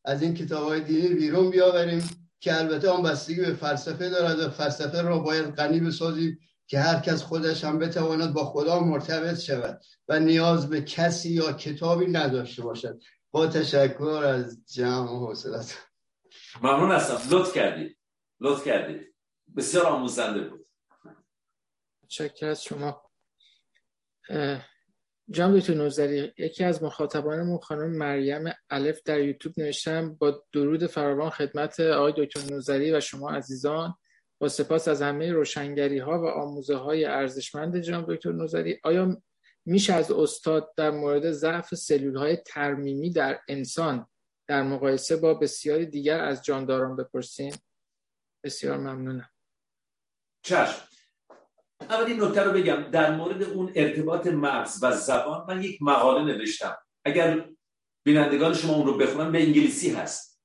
از 0.04 0.22
این 0.22 0.34
کتاب 0.34 0.68
های 0.68 0.80
دینی 0.80 1.08
بیرون 1.08 1.50
بیاوریم 1.50 2.10
که 2.40 2.56
البته 2.56 2.90
آن 2.90 3.02
بستگی 3.02 3.40
به 3.40 3.54
فلسفه 3.54 4.08
دارد 4.08 4.38
و 4.38 4.50
فلسفه 4.50 5.02
رو 5.02 5.20
باید 5.20 5.54
غنی 5.54 5.80
بسازیم 5.80 6.38
که 6.66 6.78
هر 6.78 7.00
کس 7.00 7.22
خودش 7.22 7.64
هم 7.64 7.78
بتواند 7.78 8.34
با 8.34 8.44
خدا 8.44 8.80
مرتبط 8.80 9.38
شود 9.38 9.80
و 10.08 10.20
نیاز 10.20 10.68
به 10.70 10.82
کسی 10.82 11.30
یا 11.30 11.52
کتابی 11.52 12.06
نداشته 12.06 12.62
باشد. 12.62 13.00
با 13.30 13.46
تشکر 13.46 14.22
از 14.24 14.72
جمع 14.74 15.10
و 15.10 15.26
حوصلت 15.26 15.78
ممنون 16.62 16.90
هستم. 16.90 17.36
لطف 17.36 17.54
کردید. 17.54 17.98
لطف 18.40 18.64
کردید. 18.64 19.14
بسیار 19.56 19.86
آموزنده 19.86 20.40
بود. 20.40 20.66
چکر 22.08 22.46
از 22.46 22.62
شما. 22.62 23.02
جان 25.30 25.58
دکتر 25.58 25.74
نوزری 25.74 26.32
یکی 26.38 26.64
از 26.64 26.82
مخاطبانمون 26.82 27.58
خانم 27.58 27.96
مریم 27.96 28.52
الف 28.70 29.02
در 29.04 29.20
یوتیوب 29.20 29.54
نوشتم 29.58 30.14
با 30.14 30.44
درود 30.52 30.86
فراوان 30.86 31.30
خدمت 31.30 31.80
آقای 31.80 32.12
دکتر 32.16 32.40
نوزری 32.40 32.92
و 32.92 33.00
شما 33.00 33.30
عزیزان. 33.30 33.94
با 34.40 34.48
سپاس 34.48 34.88
از 34.88 35.02
همه 35.02 35.32
روشنگری 35.32 35.98
ها 35.98 36.22
و 36.22 36.26
آموزه 36.26 36.76
های 36.76 37.04
ارزشمند 37.04 37.80
جناب 37.80 38.14
دکتر 38.14 38.32
نوزری. 38.32 38.80
آیا 38.84 39.22
میشه 39.66 39.94
از 39.94 40.10
استاد 40.10 40.74
در 40.76 40.90
مورد 40.90 41.32
ضعف 41.32 41.74
سلول 41.74 42.16
های 42.16 42.36
ترمیمی 42.36 43.10
در 43.10 43.40
انسان 43.48 44.06
در 44.46 44.62
مقایسه 44.62 45.16
با 45.16 45.34
بسیاری 45.34 45.86
دیگر 45.86 46.20
از 46.20 46.44
جانداران 46.44 46.96
بپرسیم؟ 46.96 47.52
بسیار 48.44 48.76
ممنونم. 48.76 49.30
چشم. 50.42 50.87
اول 51.80 52.04
این 52.04 52.22
نکته 52.22 52.42
رو 52.42 52.52
بگم. 52.52 52.82
در 52.90 53.16
مورد 53.16 53.42
اون 53.42 53.72
ارتباط 53.74 54.26
مغز 54.26 54.78
و 54.82 54.96
زبان 54.96 55.44
من 55.48 55.62
یک 55.62 55.82
مقاله 55.82 56.24
نوشتم. 56.24 56.76
اگر 57.04 57.48
بینندگان 58.04 58.54
شما 58.54 58.74
اون 58.74 58.86
رو 58.86 58.96
بخونن 58.96 59.32
به 59.32 59.42
انگلیسی 59.42 59.90
هست 59.90 60.40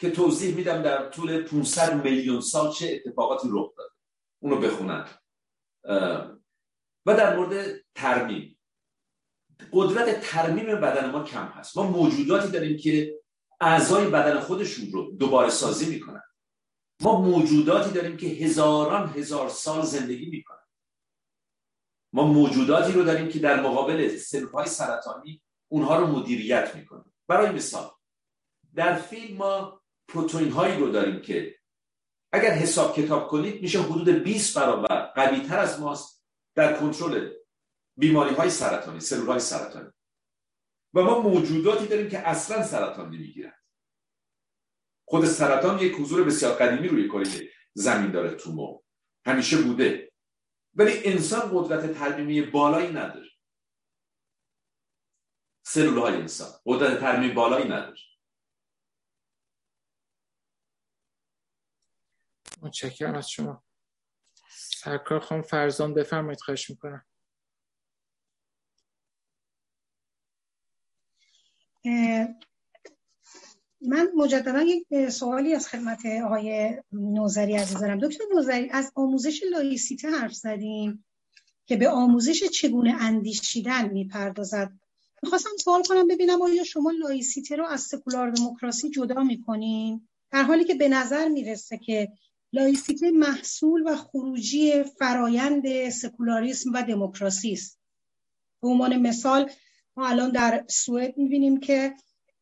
که 0.00 0.10
توضیح 0.10 0.54
میدم 0.54 0.82
در 0.82 1.08
طول 1.08 1.42
500 1.42 2.04
میلیون 2.04 2.40
سال 2.40 2.72
چه 2.72 3.00
اتفاقاتی 3.06 3.48
رخ 3.50 3.76
داده. 3.76 3.90
اونو 4.42 4.56
بخونن. 4.56 5.08
و 7.06 7.14
در 7.16 7.36
مورد 7.36 7.84
ترمیم. 7.94 8.58
قدرت 9.72 10.20
ترمیم 10.20 10.66
بدن 10.66 11.10
ما 11.10 11.22
کم 11.22 11.46
هست. 11.46 11.76
ما 11.76 11.90
موجوداتی 11.90 12.48
داریم 12.48 12.76
که 12.76 13.20
اعضای 13.60 14.06
بدن 14.06 14.40
خودشون 14.40 14.92
رو 14.92 15.10
دوباره 15.10 15.50
سازی 15.50 15.86
می‌کنن. 15.86 16.22
ما 17.02 17.20
موجوداتی 17.20 17.90
داریم 17.90 18.16
که 18.16 18.26
هزاران 18.26 19.08
هزار 19.08 19.48
سال 19.48 19.82
زندگی 19.82 20.26
می‌کنن 20.26 20.53
ما 22.14 22.26
موجوداتی 22.26 22.92
رو 22.92 23.04
داریم 23.04 23.28
که 23.28 23.38
در 23.38 23.62
مقابل 23.62 24.16
سلولهای 24.16 24.66
سرطانی 24.66 25.42
اونها 25.68 25.98
رو 25.98 26.06
مدیریت 26.06 26.76
می‌کنن 26.76 27.12
برای 27.28 27.52
مثال 27.52 27.90
در 28.74 28.94
فیلم 28.94 29.36
ما 29.36 29.82
پروتئین 30.08 30.50
هایی 30.50 30.76
رو 30.76 30.90
داریم 30.90 31.22
که 31.22 31.54
اگر 32.32 32.50
حساب 32.50 32.96
کتاب 32.96 33.28
کنید 33.28 33.62
میشه 33.62 33.82
حدود 33.82 34.08
20 34.08 34.58
برابر 34.58 35.06
قوی 35.06 35.40
تر 35.40 35.58
از 35.58 35.80
ماست 35.80 36.24
در 36.54 36.80
کنترل 36.80 37.32
بیماری 37.96 38.34
های 38.34 38.50
سرطانی 38.50 39.00
سلول 39.00 39.26
های 39.26 39.40
سرطانی. 39.40 39.90
و 40.94 41.02
ما 41.02 41.20
موجوداتی 41.20 41.86
داریم 41.86 42.08
که 42.10 42.18
اصلا 42.18 42.62
سرطان 42.62 43.10
نمی‌گیرند 43.10 43.64
خود 45.04 45.24
سرطان 45.26 45.78
یک 45.78 45.92
حضور 45.92 46.24
بسیار 46.24 46.52
قدیمی 46.52 46.88
روی 46.88 47.08
کره 47.08 47.48
زمین 47.72 48.10
داره 48.10 48.30
تو 48.34 48.52
ما. 48.52 48.82
همیشه 49.26 49.56
بوده. 49.56 50.13
ولی 50.74 51.04
انسان 51.04 51.50
قدرت 51.54 51.98
ترمیمی 51.98 52.42
بالایی 52.42 52.88
نداره. 52.92 53.30
سلول 55.62 55.98
های 55.98 56.14
انسان 56.14 56.60
قدرت 56.66 57.00
ترمیمی 57.00 57.34
بالایی 57.34 57.64
نداره. 57.64 58.00
متشکرم 62.62 63.14
از 63.14 63.30
شما. 63.30 63.64
سرکار 64.50 65.20
خانم 65.20 65.42
فرزان 65.42 65.94
بفرمایید 65.94 66.40
خواهش 66.40 66.70
می‌کنم. 66.70 67.06
من 73.84 74.08
مجددا 74.16 74.62
یک 74.62 75.08
سوالی 75.08 75.54
از 75.54 75.68
خدمت 75.68 76.06
آقای 76.24 76.76
نوزری 76.92 77.56
عزیز 77.56 77.78
دارم. 77.78 77.98
دکتر 77.98 78.24
نوزری 78.34 78.68
از 78.70 78.92
آموزش 78.94 79.42
لایسیته 79.50 80.10
حرف 80.10 80.34
زدیم 80.34 81.04
که 81.66 81.76
به 81.76 81.88
آموزش 81.88 82.44
چگونه 82.44 82.96
اندیشیدن 83.00 83.88
می‌پردازد. 83.88 84.72
می‌خواستم 85.22 85.50
سوال 85.64 85.82
کنم 85.82 86.08
ببینم 86.08 86.42
آیا 86.42 86.64
شما 86.64 86.90
laïcité 86.90 87.56
رو 87.56 87.66
از 87.66 87.80
سکولار 87.80 88.30
دموکراسی 88.30 88.90
جدا 88.90 89.22
می‌کنین؟ 89.22 90.08
در 90.30 90.42
حالی 90.42 90.64
که 90.64 90.74
به 90.74 90.88
نظر 90.88 91.28
می‌رسه 91.28 91.78
که 91.78 92.12
laïcité 92.52 93.10
محصول 93.10 93.82
و 93.86 93.96
خروجی 93.96 94.82
فرایند 94.82 95.90
سکولاریسم 95.90 96.72
و 96.72 96.82
دموکراسی 96.82 97.52
است. 97.52 97.78
به 98.62 98.68
عنوان 98.68 98.96
مثال 98.96 99.50
ما 99.96 100.08
الان 100.08 100.30
در 100.30 100.64
سوئد 100.68 101.18
می‌بینیم 101.18 101.60
که 101.60 101.94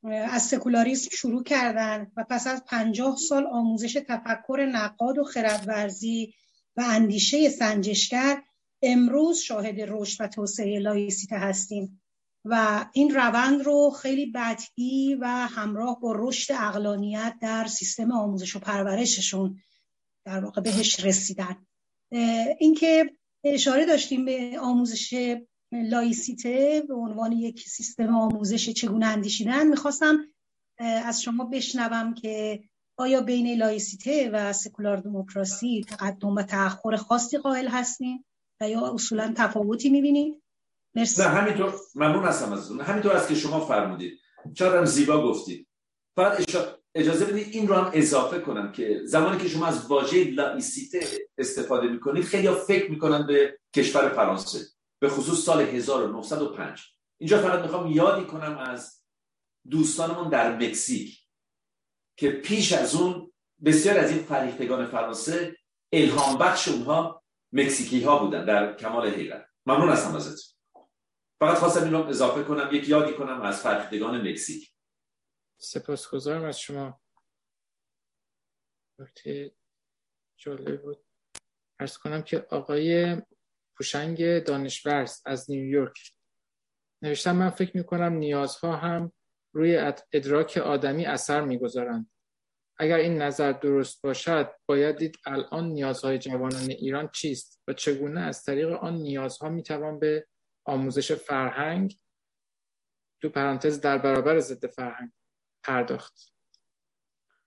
از 0.05 0.43
سکولاریسم 0.43 1.09
شروع 1.13 1.43
کردن 1.43 2.13
و 2.17 2.25
پس 2.31 2.47
از 2.47 2.65
پنجاه 2.65 3.17
سال 3.17 3.47
آموزش 3.47 3.93
تفکر 4.09 4.69
نقاد 4.73 5.19
و 5.19 5.25
خردورزی 5.25 6.35
و 6.77 6.83
اندیشه 6.87 7.49
سنجشگر 7.49 8.43
امروز 8.83 9.39
شاهد 9.39 9.81
رشد 9.81 10.25
و 10.25 10.29
توسعه 10.29 10.79
لایسیته 10.79 11.37
هستیم 11.37 12.03
و 12.45 12.85
این 12.93 13.15
روند 13.15 13.63
رو 13.63 13.91
خیلی 13.91 14.27
بدی 14.27 15.15
و 15.21 15.27
همراه 15.27 16.01
با 16.01 16.13
رشد 16.17 16.55
اقلانیت 16.55 17.35
در 17.41 17.67
سیستم 17.67 18.13
آموزش 18.13 18.57
و 18.57 18.59
پرورششون 18.59 19.61
در 20.25 20.45
واقع 20.45 20.61
بهش 20.61 21.01
رسیدن. 21.01 21.67
اینکه 22.59 23.11
اشاره 23.45 23.87
داشتیم 23.87 24.25
به 24.25 24.59
آموزش 24.61 25.37
لایسیته 25.73 26.83
به 26.89 26.95
عنوان 26.95 27.33
یک 27.33 27.69
سیستم 27.69 28.17
آموزش 28.17 28.71
چگونه 28.71 29.07
اندیشیدن 29.07 29.67
می‌خواستم 29.67 30.19
از 30.79 31.23
شما 31.23 31.45
بشنوم 31.45 32.15
که 32.15 32.61
آیا 32.97 33.21
بین 33.21 33.59
لایسیته 33.59 34.31
و 34.33 34.53
سکولار 34.53 34.97
دموکراسی 34.97 35.85
تقدم 35.89 36.35
و 36.35 36.43
تأخر 36.43 36.97
خاصی 36.97 37.39
قائل 37.39 37.69
هستین 37.69 38.25
و 38.61 38.69
یا 38.69 38.95
اصولا 38.95 39.35
تفاوتی 39.37 39.91
می‌بینید 39.91 40.43
مرسی. 40.95 41.23
نه 41.23 41.29
همینطور 41.29 41.75
ممنون 41.95 42.25
هستم 42.25 42.53
از 42.53 42.71
همینطور 42.71 43.13
است 43.13 43.29
که 43.29 43.35
شما 43.35 43.61
فرمودید. 43.61 44.19
چرا 44.55 44.79
هم 44.79 44.85
زیبا 44.85 45.31
گفتید. 45.31 45.67
فقط 46.17 46.45
اجازه 46.95 47.25
بدید 47.25 47.49
این 47.51 47.69
رو 47.69 47.75
هم 47.75 47.91
اضافه 47.95 48.39
کنم 48.39 48.73
که 48.73 49.01
زمانی 49.05 49.39
که 49.39 49.49
شما 49.49 49.67
از 49.67 49.87
واژه 49.87 50.25
لایسیته 50.25 51.01
استفاده 51.39 51.89
می‌کنید 51.89 52.25
خیلی 52.25 52.49
فکر 52.67 52.91
می‌کنن 52.91 53.27
به 53.27 53.59
کشور 53.75 54.09
فرانسه. 54.09 54.59
به 55.03 55.09
خصوص 55.09 55.45
سال 55.45 55.61
1905 55.61 56.97
اینجا 57.19 57.39
فقط 57.39 57.63
می‌خوام 57.63 57.93
یادی 57.93 58.27
کنم 58.27 58.59
از 58.59 59.05
دوستانمون 59.71 60.29
در 60.29 60.57
مکزیک 60.57 61.29
که 62.17 62.31
پیش 62.31 62.73
از 62.73 62.95
اون 62.95 63.33
بسیار 63.65 63.99
از 63.99 64.11
این 64.11 64.23
فریختگان 64.23 64.87
فرانسه 64.87 65.57
الهام 65.93 66.39
بخش 66.39 66.69
اونها 66.69 67.23
مکزیکی 67.53 68.03
ها 68.03 68.19
بودن 68.25 68.45
در 68.45 68.77
کمال 68.77 69.09
حیرت. 69.09 69.49
ممنون 69.67 69.89
هستم 69.89 70.17
ازت 70.17 70.57
فقط 71.41 71.59
خواستم 71.59 71.85
این 71.85 71.93
رو 71.93 72.07
اضافه 72.07 72.43
کنم 72.43 72.69
یک 72.73 72.89
یادی 72.89 73.15
کنم 73.15 73.43
از 73.43 73.61
فریختگان 73.61 74.29
مکزیک. 74.29 74.73
سپاسگزارم 75.57 76.45
از 76.45 76.61
شما. 76.61 77.01
نکته 78.99 79.55
جالب 80.37 80.83
بود. 80.83 81.05
ارز 81.81 81.97
کنم 81.97 82.23
که 82.23 82.47
آقای 82.51 83.17
پوشنگ 83.77 84.39
دانشورز 84.39 85.21
از 85.27 85.51
نیویورک 85.51 86.13
نوشتم 87.03 87.37
من 87.37 87.51
فکر 87.51 87.77
می‌کنم 87.77 88.13
نیازها 88.13 88.77
هم 88.77 89.13
روی 89.53 89.77
ادراک 90.13 90.57
آدمی 90.57 91.07
اثر 91.07 91.41
می‌گذارند. 91.41 92.11
اگر 92.79 92.97
این 92.97 93.23
نظر 93.23 93.53
درست 93.53 94.03
باشد 94.03 94.51
باید 94.67 94.97
دید 94.97 95.17
الان 95.27 95.69
نیازهای 95.69 96.19
جوانان 96.19 96.71
ایران 96.71 97.11
چیست 97.15 97.63
و 97.69 97.73
چگونه 97.73 98.21
از 98.21 98.45
طریق 98.45 98.69
آن 98.69 98.95
نیازها 98.95 99.49
می‌توان 99.49 99.99
به 99.99 100.27
آموزش 100.65 101.13
فرهنگ 101.13 101.99
تو 103.23 103.29
پرانتز 103.29 103.81
در 103.81 103.99
برابر 103.99 104.39
ضد 104.39 104.67
فرهنگ 104.67 105.11
پرداخت. 105.65 106.33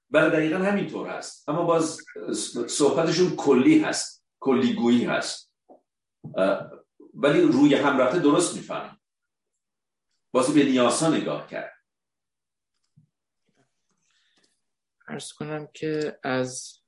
بله 0.10 0.30
دقیقا 0.30 0.58
همینطور 0.58 1.10
هست. 1.10 1.50
اما 1.50 1.64
باز 1.64 2.02
صحبتشون 2.68 3.36
کلی 3.36 3.80
هست 3.80 4.26
کلیگویی 4.40 5.06
هست. 5.06 5.45
ولی 7.14 7.42
روی 7.42 7.76
هم 7.76 7.98
رفته 7.98 8.20
درست 8.20 8.56
میفهم 8.56 9.00
بازی 10.32 10.54
به 10.54 10.70
نیاسا 10.70 11.10
نگاه 11.10 11.48
کرد. 11.48 11.74
ارز 15.08 15.32
کنم 15.32 15.68
که 15.74 16.20
از 16.24 16.80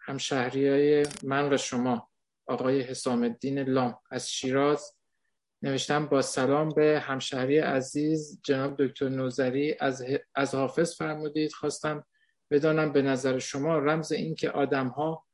همشهری 0.00 0.68
های 0.68 1.06
من 1.22 1.52
و 1.52 1.56
شما 1.56 2.10
آقای 2.46 2.80
حسام 2.80 3.22
الدین 3.22 3.58
لام 3.58 4.00
از 4.10 4.30
شیراز 4.30 4.96
نوشتم 5.62 6.06
با 6.06 6.22
سلام 6.22 6.68
به 6.68 7.00
همشهری 7.00 7.58
عزیز 7.58 8.40
جناب 8.44 8.86
دکتر 8.86 9.08
نوزری 9.08 9.76
از, 9.80 10.04
از 10.34 10.54
حافظ 10.54 10.96
فرمودید. 10.96 11.52
خواستم 11.52 12.04
بدانم 12.50 12.92
به 12.92 13.02
نظر 13.02 13.38
شما 13.38 13.78
رمز 13.78 14.12
این 14.12 14.34
که 14.34 14.50
آدم 14.50 14.88
ها 14.88 15.26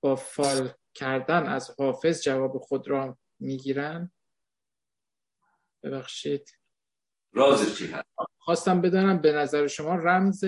با 0.00 0.16
فال 0.16 0.72
کردن 0.94 1.46
از 1.46 1.70
حافظ 1.78 2.22
جواب 2.22 2.58
خود 2.58 2.88
را 2.88 3.18
می‌گیرن؟ 3.38 4.12
ببخشید. 5.82 6.58
رازش 7.32 7.78
چی 7.78 7.86
هست؟ 7.86 8.06
خواستم 8.38 8.80
بدانم 8.80 9.18
به 9.18 9.32
نظر 9.32 9.66
شما 9.66 9.94
رمز 9.94 10.44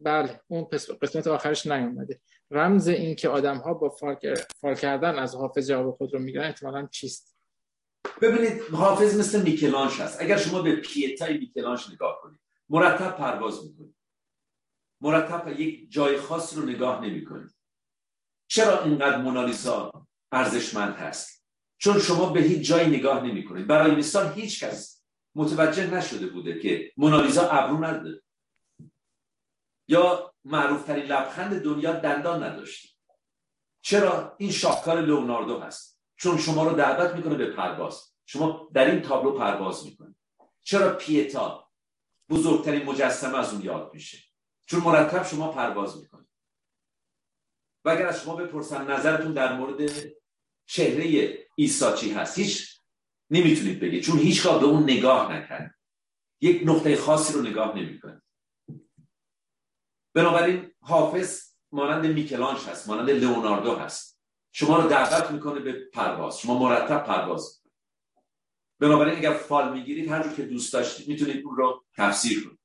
بله 0.00 0.40
اون 0.46 0.64
قسمت 1.02 1.26
آخرش 1.26 1.66
نیومده. 1.66 2.20
رمز 2.50 2.88
این 2.88 3.16
که 3.16 3.28
آدم 3.28 3.56
ها 3.56 3.74
با 3.74 3.88
فال 4.60 4.74
کردن 4.74 5.18
از 5.18 5.34
حافظ 5.34 5.70
جواب 5.70 5.96
خود 5.96 6.14
رو 6.14 6.20
می‌گیرن 6.20 6.44
احتمالا 6.44 6.86
چیست؟ 6.86 7.36
ببینید 8.22 8.62
حافظ 8.62 9.18
مثل 9.18 9.42
میکلانش 9.42 10.00
هست. 10.00 10.20
اگر 10.22 10.36
شما 10.36 10.62
به 10.62 10.76
پیتای 10.76 11.38
میکلانش 11.38 11.90
نگاه 11.90 12.20
کنید 12.22 12.40
مرتب 12.68 13.16
پرواز 13.16 13.66
می‌کنید. 13.66 13.96
مرتب 15.00 15.60
یک 15.60 15.90
جای 15.90 16.16
خاص 16.16 16.56
رو 16.56 16.62
نگاه 16.62 17.04
نمی‌کنید. 17.04 17.59
چرا 18.50 18.84
اینقدر 18.84 19.16
مونالیزا 19.16 20.06
ارزشمند 20.32 20.94
هست؟ 20.94 21.46
چون 21.78 21.98
شما 21.98 22.26
به 22.26 22.40
هیچ 22.40 22.68
جایی 22.68 22.98
نگاه 22.98 23.22
نمی 23.22 23.44
کنید 23.44 23.66
برای 23.66 23.94
مثال 23.94 24.32
هیچ 24.32 24.64
کس 24.64 25.02
متوجه 25.34 25.86
نشده 25.86 26.26
بوده 26.26 26.58
که 26.58 26.92
مونالیزا 26.96 27.48
ابرو 27.48 27.84
نداره. 27.84 28.22
یا 29.88 30.34
معروف 30.44 30.84
ترین 30.84 31.04
لبخند 31.04 31.62
دنیا 31.62 31.92
دندان 31.92 32.42
نداشته. 32.42 32.88
چرا 33.82 34.36
این 34.38 34.50
شاهکار 34.50 35.00
لئوناردو 35.00 35.58
هست؟ 35.58 36.00
چون 36.16 36.38
شما 36.38 36.64
رو 36.64 36.76
دعوت 36.76 37.14
می‌کنه 37.14 37.34
به 37.34 37.46
پرواز. 37.46 38.12
شما 38.26 38.68
در 38.74 38.90
این 38.90 39.02
تابلو 39.02 39.38
پرواز 39.38 39.84
می‌کنید. 39.86 40.16
چرا 40.62 40.94
پیتا 40.94 41.70
بزرگترین 42.28 42.86
مجسمه 42.86 43.38
از 43.38 43.52
اون 43.52 43.62
یاد 43.62 43.90
میشه؟ 43.94 44.18
چون 44.66 44.80
مرتب 44.80 45.26
شما 45.26 45.52
پرواز 45.52 46.00
می‌کنید. 46.00 46.19
و 47.84 47.90
اگر 47.90 48.06
از 48.06 48.22
شما 48.22 48.36
بپرسن 48.36 48.90
نظرتون 48.90 49.32
در 49.32 49.56
مورد 49.56 49.90
چهره 50.66 51.38
عیسی 51.58 51.86
چی 51.98 52.10
هست؟ 52.12 52.38
هیچ 52.38 52.80
نمی‌تونید 53.30 53.80
بگید 53.80 54.02
چون 54.02 54.18
هیچگاه 54.18 54.60
به 54.60 54.66
اون 54.66 54.82
نگاه 54.82 55.32
نکرد. 55.32 55.74
یک 56.40 56.62
نقطه 56.64 56.96
خاصی 56.96 57.32
رو 57.32 57.42
نگاه 57.42 57.76
نمی‌کنید 57.76 58.22
بنابراین 60.14 60.72
حافظ 60.80 61.54
مانند 61.72 62.06
میکلانش 62.06 62.68
هست 62.68 62.88
مانند 62.88 63.10
لئوناردو 63.10 63.74
هست. 63.74 64.20
شما 64.52 64.82
رو 64.82 64.88
دعوت 64.88 65.30
می‌کنه 65.30 65.60
به 65.60 65.72
پرواز 65.92 66.38
شما 66.38 66.58
مرتب 66.58 67.04
پرواز. 67.04 67.62
بنابراین 68.78 69.18
اگر 69.18 69.32
فال 69.32 69.72
می‌گیرید 69.72 70.10
هر 70.10 70.34
که 70.34 70.42
دوست 70.42 70.72
داشتید 70.72 71.08
می‌تونید 71.08 71.46
اون 71.46 71.56
رو 71.56 71.84
تفسیر 71.96 72.44
کنید. 72.44 72.60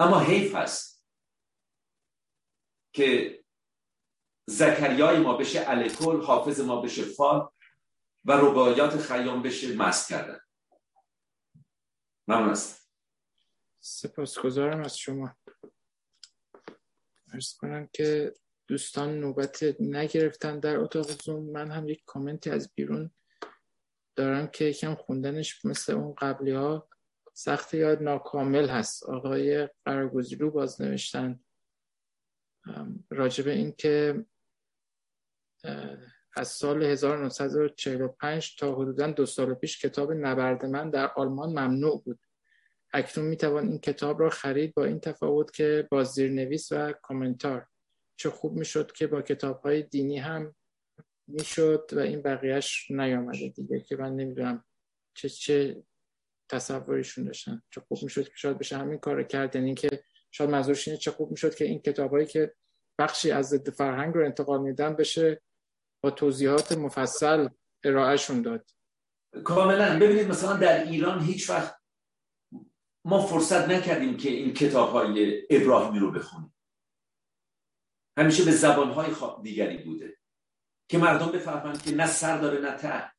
اما 0.00 0.20
حیف 0.20 0.54
هست. 0.54 0.97
که 2.92 3.38
زکریای 4.46 5.18
ما 5.18 5.36
بشه 5.36 5.64
الکل 5.66 6.22
حافظ 6.22 6.60
ما 6.60 6.80
بشه 6.80 7.02
فال 7.02 7.48
و 8.24 8.32
ربایات 8.32 8.96
خیام 8.96 9.42
بشه 9.42 9.76
مست 9.76 10.08
کردن. 10.08 10.40
ممنون 12.28 12.50
است 12.50 12.90
سپاسگزارم 13.80 14.80
از 14.80 14.98
شما. 14.98 15.36
ارز 17.32 17.54
کنم 17.54 17.88
که 17.92 18.34
دوستان 18.66 19.20
نوبت 19.20 19.62
نگرفتن 19.80 20.60
در 20.60 20.76
اتاق 20.76 21.22
زوم. 21.22 21.50
من 21.50 21.70
هم 21.70 21.88
یک 21.88 22.02
کامنتی 22.06 22.50
از 22.50 22.72
بیرون 22.74 23.10
دارم 24.16 24.46
که 24.46 24.64
یکم 24.64 24.94
خوندنش 24.94 25.64
مثل 25.64 25.92
اون 25.92 26.14
قبلی 26.14 26.52
ها 26.52 26.88
سخت 27.34 27.74
یاد 27.74 28.02
ناکامل 28.02 28.68
هست. 28.68 29.04
آقای 29.04 29.68
قرارگزیرو 29.84 30.50
باز 30.50 30.82
نوشتن 30.82 31.40
راجب 33.10 33.48
این 33.48 33.72
که 33.78 34.24
از 36.36 36.48
سال 36.48 36.82
1945 36.82 38.56
تا 38.56 38.74
حدودا 38.74 39.06
دو 39.06 39.26
سال 39.26 39.54
پیش 39.54 39.84
کتاب 39.84 40.12
نبرد 40.12 40.64
من 40.64 40.90
در 40.90 41.10
آلمان 41.16 41.50
ممنوع 41.50 42.02
بود. 42.04 42.20
اکنون 42.92 43.26
می‌توان 43.26 43.68
این 43.68 43.78
کتاب 43.78 44.20
را 44.20 44.30
خرید 44.30 44.74
با 44.74 44.84
این 44.84 45.00
تفاوت 45.00 45.54
که 45.54 45.88
با 45.90 46.04
زیرنویس 46.04 46.72
و 46.72 46.92
کامنتار. 46.92 47.66
چه 48.16 48.30
خوب 48.30 48.52
می‌شد 48.52 48.92
که 48.92 49.06
با 49.06 49.22
کتاب 49.22 49.60
های 49.60 49.82
دینی 49.82 50.18
هم 50.18 50.54
می‌شد 51.26 51.90
و 51.92 51.98
این 51.98 52.22
بقیهش 52.22 52.90
نیامده 52.90 53.48
دیگه 53.48 53.80
که 53.80 53.96
من 53.96 54.16
نمی‌دونم 54.16 54.64
چه 55.14 55.28
چه 55.28 55.82
تصوریشون 56.48 57.24
داشتن. 57.24 57.62
چه 57.70 57.80
خوب 57.80 58.02
می‌شد 58.02 58.24
که 58.24 58.34
شاید 58.34 58.58
بشه 58.58 58.76
همین 58.76 58.98
کار 58.98 59.22
کرد. 59.22 59.56
یعنی 59.56 59.74
که 59.74 60.04
شاید 60.30 60.50
منظورش 60.50 60.88
اینه 60.88 61.00
چه 61.00 61.10
خوب 61.10 61.30
می‌شد 61.30 61.54
که 61.54 61.64
این 61.64 61.78
کتابایی 61.78 62.26
که 62.26 62.54
بخشی 62.98 63.30
از 63.30 63.48
ضد 63.48 63.70
فرهنگ 63.70 64.14
رو 64.14 64.24
انتقال 64.24 64.60
میدن 64.60 64.94
بشه 64.94 65.42
با 66.00 66.10
توضیحات 66.10 66.72
مفصل 66.72 67.48
ارائهشون 67.84 68.42
داد. 68.42 68.70
کاملا. 69.44 69.98
ببینید 69.98 70.28
مثلا 70.28 70.56
در 70.56 70.84
ایران 70.84 71.20
هیچ 71.20 71.50
وقت 71.50 71.78
ما 73.04 73.26
فرصت 73.26 73.68
نکردیم 73.68 74.16
که 74.16 74.28
این 74.28 74.54
کتاب 74.54 74.90
های 74.90 75.42
ابراهیمی 75.50 75.98
رو 75.98 76.10
بخونیم. 76.10 76.54
همیشه 78.18 78.44
به 78.44 78.50
زبان 78.50 78.90
های 78.90 79.14
دیگری 79.42 79.78
بوده 79.84 80.18
که 80.88 80.98
مردم 80.98 81.32
بفهمند 81.32 81.82
که 81.82 81.90
نه 81.90 82.06
سر 82.06 82.38
داره 82.38 82.60
نه 82.60 82.76
ته. 82.76 83.12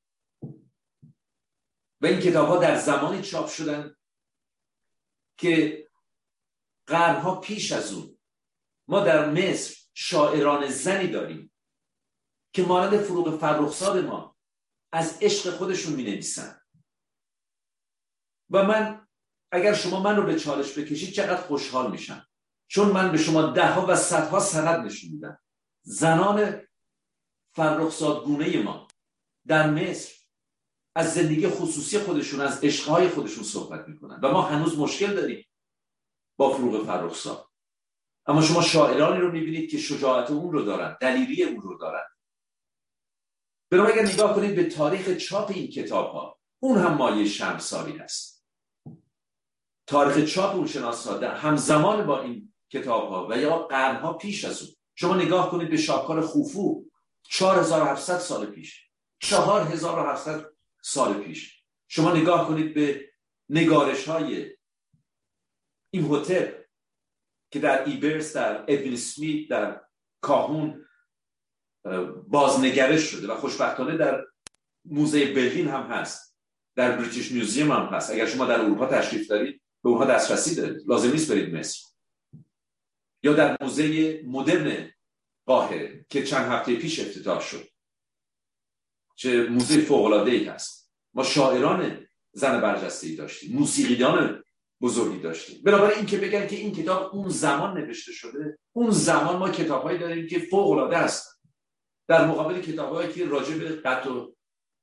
و 2.02 2.06
این 2.06 2.19
کتاب 2.19 2.48
ها 2.48 2.57
در 2.57 2.76
زمانی 2.76 3.22
چاپ 3.22 3.48
شدن 3.49 3.95
که 5.38 5.89
قرنها 6.90 7.36
پیش 7.36 7.72
از 7.72 7.94
اون. 7.94 8.18
ما 8.88 8.99
در 8.99 9.30
مصر 9.32 9.76
شاعران 9.94 10.70
زنی 10.70 11.07
داریم 11.07 11.52
که 12.53 12.64
مانند 12.64 12.98
فروغ 12.98 13.40
فرخزاد 13.40 14.06
ما 14.06 14.38
از 14.91 15.18
عشق 15.22 15.57
خودشون 15.57 15.94
می 15.94 16.03
نویسن 16.03 16.61
و 18.49 18.64
من 18.64 19.07
اگر 19.52 19.74
شما 19.74 19.99
من 20.03 20.16
رو 20.16 20.24
به 20.24 20.40
چالش 20.40 20.78
بکشید 20.78 21.14
چقدر 21.14 21.41
خوشحال 21.41 21.91
میشم. 21.91 22.28
چون 22.68 22.91
من 22.91 23.11
به 23.11 23.18
شما 23.18 23.41
ده 23.41 23.74
ها 23.74 23.86
و 23.86 23.95
صدها 23.95 24.40
سند 24.40 24.86
نشون 24.86 25.10
میدم. 25.11 25.40
زنان 25.82 26.61
فرخزاد 27.56 28.24
گونه 28.24 28.64
ما 28.64 28.88
در 29.48 29.70
مصر 29.70 30.14
از 30.95 31.14
زندگی 31.14 31.48
خصوصی 31.48 31.99
خودشون 31.99 32.41
از 32.41 32.64
عشقهای 32.64 33.10
خودشون 33.10 33.44
صحبت 33.44 33.88
می‌کنن. 33.88 34.20
و 34.24 34.32
ما 34.32 34.41
هنوز 34.41 34.78
مشکل 34.78 35.16
داریم. 35.16 35.49
با 36.40 36.53
فروغ 36.53 36.86
فرخزاد. 36.86 37.49
اما 38.26 38.41
شما 38.41 38.61
شاعرانی 38.61 39.20
رو 39.22 39.32
می‌بینید 39.32 39.72
که 39.72 39.78
شجاعت 39.78 40.32
اون 40.32 40.52
رو 40.52 40.61
دارن 40.61 40.98
دلیری 41.02 41.44
اون 41.44 41.61
رو 41.61 41.78
دارن. 41.78 42.03
بنابراین 43.72 43.99
اگر 43.99 44.14
نگاه 44.14 44.36
کنید 44.36 44.56
به 44.56 44.64
تاریخ 44.64 45.18
چاپ 45.18 45.52
این 45.52 45.68
کتاب 45.68 46.11
ها 46.11 46.40
اون 46.60 46.78
هم 46.78 46.94
مایه 46.94 47.26
شمساری 47.26 47.98
هست 47.98 48.45
تاریخ 49.88 50.26
چاپ 50.26 50.56
اون 50.56 50.68
شناسا 50.68 51.20
همزمان 51.20 52.06
با 52.06 52.22
این 52.22 52.53
کتاب 52.70 53.10
ها 53.10 53.28
و 53.30 53.38
یا 53.38 53.57
قرنها 53.57 54.14
پیش 54.14 54.45
از 54.45 54.61
اون. 54.61 54.72
شما 54.95 55.16
نگاه 55.16 55.52
کنید 55.52 55.70
به 55.70 55.78
شاکار 55.78 56.22
خوفو 56.22 56.86
4700 57.30 58.18
سال 58.20 58.45
پیش. 58.45 58.90
4700 59.20 60.45
سال 60.82 61.14
پیش. 61.14 61.64
شما 61.88 62.14
نگاه 62.14 62.48
کنید 62.48 62.74
به 62.74 63.11
نگارش 63.49 64.07
های 64.07 64.59
این 65.91 66.06
هتل 66.11 66.52
که 67.52 67.60
در 67.60 67.86
ایبرس 67.86 68.36
در 68.36 68.61
ادوین 68.61 68.95
سمیت 68.95 69.49
در 69.49 69.82
کاهون 70.22 70.86
بازنگرش 72.28 73.02
شده 73.02 73.28
و 73.28 73.36
خوشبختانه 73.36 73.98
در 73.98 74.26
موزه 74.86 75.34
برلین 75.34 75.68
هم 75.68 75.84
هست. 75.84 76.36
در 76.76 76.98
بریتیش 76.98 77.32
میوزیم 77.32 77.72
هم 77.72 77.86
هست. 77.86 78.11
اگر 78.11 78.26
شما 78.26 78.45
در 78.45 78.61
اروپا 78.61 78.86
تشریف 78.86 79.28
دارید 79.28 79.61
به 79.84 79.90
اونها 79.90 80.06
دسترسی 80.06 80.56
دارید. 80.56 80.82
لازم 80.88 81.11
نیست 81.11 81.32
برید 81.32 81.56
مصر. 81.56 81.86
یا 83.24 83.34
در 83.34 83.57
موزه 83.61 84.22
مدرن 84.28 84.91
قاهره 85.45 86.06
که 86.10 86.24
چند 86.24 86.52
هفته 86.52 86.76
پیش 86.76 86.99
افتتاح 86.99 87.41
شد. 87.41 87.68
چه 89.16 89.49
موزه 89.49 89.82
فوق 89.82 90.06
العاده 90.06 90.32
ای 90.32 90.44
هست. 90.44 90.91
ما 91.14 91.24
شاعران 91.24 92.07
زن 92.32 92.61
برجسته 92.61 93.07
ای 93.07 93.16
داشتیم. 93.16 93.57
موسیقیدان 93.57 94.44
بزرگی 94.82 95.20
داشتیم. 95.20 95.64
بنابراین 95.64 95.98
این 95.98 96.06
که 96.06 96.18
بگن 96.18 96.48
که 96.48 96.56
این 96.56 96.76
کتاب 96.76 97.16
اون 97.16 97.30
زمان 97.30 97.78
نوشته 97.78 98.12
شده 98.12 98.60
اون 98.76 98.92
زمان 98.92 99.36
ما 99.36 99.50
کتابهایی 99.50 100.00
داریم 100.00 100.28
که 100.28 100.40
فوق 100.40 100.70
العاده 100.70 100.98
هست 100.98 101.42
در 102.08 102.28
مقابل 102.28 102.62
کتابهایی 102.62 103.14
که 103.14 103.26
راجع 103.26 103.58
به 103.58 103.70
قطع 103.70 104.10
و 104.10 104.32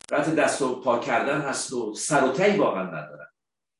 قطع 0.08 0.34
دست 0.34 0.62
و 0.62 0.80
پا 0.80 0.98
کردن 0.98 1.40
هست 1.40 1.72
و 1.72 1.94
سر 1.94 2.24
و 2.24 2.32
تی 2.32 2.56
واقعا 2.56 2.82
ندارن. 2.82 3.26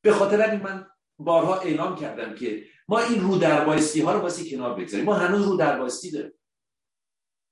به 0.04 0.12
خاطر 0.12 0.50
این 0.50 0.60
من 0.60 0.86
بارها 1.18 1.60
اعلام 1.60 1.96
کردم 1.96 2.34
که 2.34 2.66
ما 2.88 2.98
این 2.98 3.20
رو 3.20 3.38
دربایستی 3.38 4.00
ها 4.00 4.12
رو 4.12 4.20
باسی 4.20 4.50
کنار 4.50 4.74
بگذاریم. 4.74 5.06
ما 5.06 5.14
هنوز 5.14 5.46
رو 5.46 5.56
دربایستی 5.56 6.10
داریم. 6.10 6.32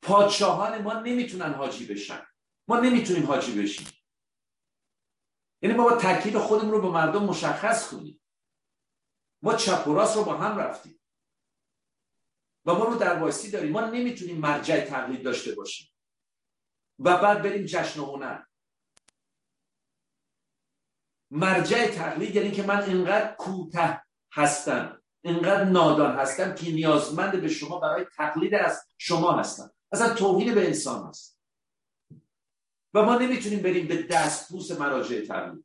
پادشاهان 0.03 0.83
ما 0.83 0.93
نمی‌تونن 0.93 1.55
حاجی 1.55 1.87
بشن. 1.87 2.27
ما 2.69 2.81
نمی‌تونیم 2.81 3.27
حاجی 3.27 3.63
بشیم. 3.63 3.87
یعنی 5.63 5.77
ما 5.77 5.85
با 5.85 5.97
تکلیف 5.97 6.37
خودمون 6.37 6.71
رو 6.71 6.83
به 6.83 6.89
مردم 6.89 7.25
مشخص 7.25 7.89
کنیم. 7.89 8.21
ما 9.45 9.55
چپ 9.55 9.89
و 9.89 9.95
راست 9.95 10.17
رو 10.17 10.25
با 10.25 10.37
هم 10.37 10.59
رفتیم. 10.59 11.01
و 12.65 12.75
ما 12.75 12.85
رو 12.85 12.95
دربایستی 12.95 13.51
داریم. 13.51 13.73
ما 13.73 13.81
نمی‌تونیم 13.81 14.37
مرجع 14.37 14.81
تقلید 14.81 15.23
داشته 15.23 15.55
باشیم. 15.55 15.91
و 16.99 17.17
بعد 17.17 17.43
بریم 17.43 17.67
جشن 17.67 18.01
و 18.01 18.05
هنر. 18.05 18.43
مرجع 21.31 21.87
تقلید 21.87 22.37
یعنی 22.37 22.51
که 22.51 22.63
من 22.63 22.83
اینقدر 22.83 23.35
کوته 23.35 24.03
هستم 24.33 25.03
اینقدر 25.23 25.65
نادان 25.65 26.17
هستم 26.17 26.55
که 26.55 26.73
نیازمند 26.73 27.41
به 27.41 27.49
شما 27.49 27.79
برای 27.79 28.07
تقلید 28.17 28.55
از 28.55 28.87
شما 28.99 29.33
هستم. 29.33 29.71
اصلا 29.93 30.15
توهین 30.15 30.55
به 30.55 30.67
انسان 30.67 31.09
هست. 31.09 31.39
و 32.95 33.03
ما 33.03 33.19
نمی‌تونیم 33.19 33.63
بریم 33.63 33.89
به 33.89 34.03
دستبوس 34.03 34.71
مراجع 34.71 35.27
تقلید. 35.27 35.65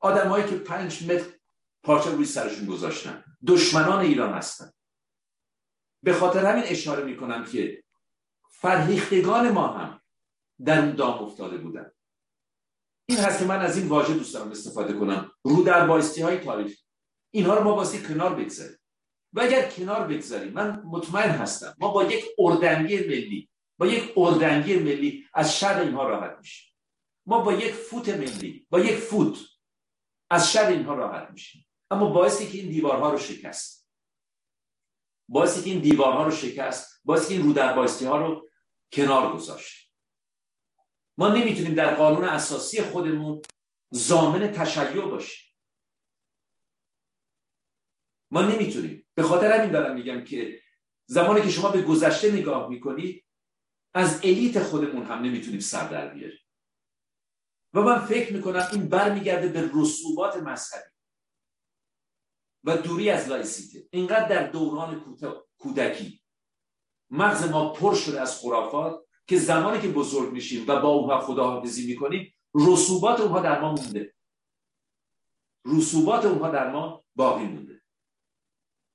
آدمهایی 0.00 0.48
که 0.48 0.56
پنج 0.56 1.10
متر 1.10 1.35
پارچه 1.86 2.10
روی 2.10 2.24
سرشون 2.24 2.66
گذاشتن. 2.66 3.24
دشمنان 3.46 4.00
ایران 4.00 4.32
هستن. 4.32 4.70
به 6.02 6.12
خاطر 6.12 6.46
همین 6.46 6.64
اشاره 6.66 7.04
می‌کنم 7.04 7.44
که 7.44 7.84
فرهیختگان 8.50 9.50
ما 9.50 9.68
هم 9.68 10.00
در 10.64 10.78
اون 10.78 10.94
دام 10.94 11.24
افتاده 11.24 11.56
بودن. 11.56 11.90
این 13.08 13.18
هست 13.18 13.38
که 13.38 13.44
من 13.44 13.60
از 13.60 13.78
این 13.78 13.88
واژه 13.88 14.14
دوست 14.14 14.34
دارم 14.34 14.50
استفاده 14.50 14.92
کنم. 14.92 15.30
رو 15.44 15.62
در 15.62 15.86
بایستی 15.86 16.22
های 16.22 16.38
تاریخ. 16.38 16.78
اینها 17.30 17.54
رو 17.54 17.64
ما 17.64 17.74
باسی 17.74 18.02
کنار 18.02 18.34
بگذاریم. 18.34 18.78
و 19.32 19.40
اگر 19.40 19.70
کنار 19.70 20.06
بگذاریم 20.06 20.52
من 20.52 20.82
مطمئن 20.84 21.30
هستم 21.30 21.74
ما 21.78 21.90
با 21.90 22.04
یک 22.04 22.24
اردنگی 22.38 22.98
ملی 22.98 23.48
با 23.78 23.86
یک 23.86 24.12
اردنگی 24.16 24.76
ملی 24.76 25.26
از 25.34 25.58
شر 25.58 25.80
اینها 25.80 26.08
راحت 26.08 26.38
میشیم. 26.38 26.72
ما 27.26 27.40
با 27.40 27.52
یک 27.52 27.72
فوت 27.72 28.08
ملی 28.08 28.66
با 28.70 28.80
یک 28.80 28.94
فوت 28.96 29.38
از 30.30 30.52
شر 30.52 30.66
اینها 30.66 30.94
راحت 30.94 31.30
میشیم. 31.30 31.65
اما 31.90 32.10
باعثی 32.10 32.48
که 32.48 32.58
این 32.58 32.68
دیوارها 32.68 33.10
رو 33.10 33.18
شکست. 33.18 33.88
باعثی 35.28 35.62
که 35.62 35.70
این 35.70 35.80
دیوارها 35.80 36.24
رو 36.24 36.30
شکست 36.30 37.00
باعثی 37.04 37.28
که 37.28 37.34
این 37.34 37.42
رو 37.46 37.52
در 37.52 37.76
بایستی 37.76 38.04
ها 38.04 38.16
رو 38.16 38.50
کنار 38.92 39.36
گذاشت. 39.36 39.92
ما 41.18 41.28
نمی‌تونیم 41.28 41.74
در 41.74 41.94
قانون 41.94 42.24
اساسی 42.24 42.82
خودمون 42.82 43.42
زامن 43.90 44.52
تشیع 44.52 45.06
باشیم. 45.06 45.54
ما 48.30 48.42
نمی‌تونیم. 48.42 49.06
به 49.14 49.22
خاطر 49.22 49.52
همین 49.52 49.70
دارم 49.70 49.94
میگم 49.94 50.24
که 50.24 50.62
زمانی 51.06 51.42
که 51.42 51.50
شما 51.50 51.70
به 51.70 51.82
گذشته 51.82 52.32
نگاه 52.32 52.68
می‌کنید 52.68 53.24
از 53.94 54.20
الیت 54.24 54.62
خودمون 54.62 55.06
هم 55.06 55.22
نمی‌تونیم 55.22 55.60
سر 55.60 55.88
در 55.88 56.14
بیاریم. 56.14 56.38
و 57.74 57.80
من 57.80 58.06
فکر 58.06 58.32
می‌کنم 58.32 58.68
این 58.72 58.88
برمیگرده 58.88 59.48
به 59.48 59.70
رسوبات 59.74 60.36
مذهبی. 60.36 60.95
و 62.66 62.76
دوری 62.76 63.10
از 63.10 63.28
لایسیته 63.28 63.88
اینقدر 63.90 64.28
در 64.28 64.46
دوران 64.46 65.16
کودکی. 65.58 66.20
مغز 67.10 67.50
ما 67.50 67.72
پر 67.72 67.94
شده 67.94 68.20
از 68.20 68.40
خرافات 68.40 69.00
که 69.26 69.38
زمانی 69.38 69.80
که 69.80 69.88
بزرگ 69.88 70.32
میشیم 70.32 70.64
و 70.68 70.80
با 70.80 70.88
اونها 70.88 71.20
خداحافظی 71.20 71.86
می‌کنیم 71.86 72.34
رسوبات 72.54 73.20
اونها 73.20 73.40
در 73.40 73.60
ما 73.60 73.72
مونده. 73.72 74.14
رسوبات 75.64 76.24
اونها 76.24 76.50
در 76.50 76.70
ما 76.70 77.04
باقی 77.14 77.44
مونده. 77.44 77.82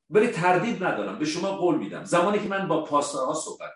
ولی 0.09 0.27
تردید 0.27 0.83
ندارم. 0.83 1.19
به 1.19 1.25
شما 1.25 1.51
قول 1.51 1.77
میدم. 1.77 2.03
زمانی 2.03 2.39
که 2.39 2.47
من 2.47 2.67
با 2.67 2.83
پاسدارها 2.83 3.33
صحبت 3.33 3.71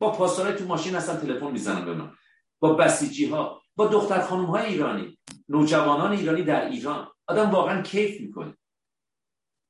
با 0.00 0.12
پاسدارهای 0.12 0.56
تو 0.58 0.64
ماشین 0.64 0.94
هستن 0.94 1.16
تلفن 1.16 1.50
می‌زنم 1.50 1.84
به 1.84 1.94
من. 1.94 2.12
با 2.58 2.74
بسیجی 2.74 3.26
ها 3.26 3.62
با 3.76 3.86
دختر 3.86 4.20
خانم 4.20 4.44
های 4.44 4.66
ایرانی 4.66 5.18
نوجوانان 5.48 6.12
ایرانی 6.12 6.42
در 6.42 6.66
ایران. 6.70 7.08
آدم 7.26 7.50
واقعا 7.50 7.82
کیف 7.82 8.20
می‌کنه. 8.20 8.56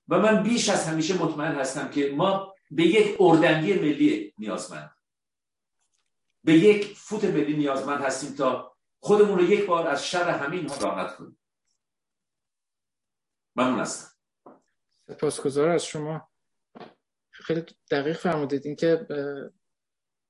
و 0.09 0.19
من 0.19 0.43
بیش 0.43 0.69
از 0.69 0.87
همیشه 0.87 1.23
مطمئن 1.23 1.55
هستم 1.55 1.91
که 1.91 2.11
ما 2.11 2.55
به 2.71 2.83
یک 2.83 3.17
اردنگی 3.21 3.75
ملی 3.75 4.35
نیازمند. 4.39 4.97
به 6.45 6.53
یک 6.53 6.97
فوت 6.97 7.25
ملی 7.25 7.57
نیازمند 7.57 8.01
هستیم 8.01 8.35
تا 8.37 8.77
خودمون 9.01 9.39
رو 9.39 9.45
یک 9.45 9.67
بار 9.67 9.87
از 9.87 10.07
شر 10.07 10.31
همین 10.31 10.69
ها 10.69 10.77
راحت 10.77 11.17
کنیم. 11.17 11.39
ممنون 13.57 13.81
هستم. 13.81 14.11
سپاسگزار 15.07 15.69
از 15.69 15.85
شما. 15.85 16.29
خیلی 17.31 17.65
دقیق 17.91 18.17
فرمودید. 18.17 18.67
اینکه 18.67 19.07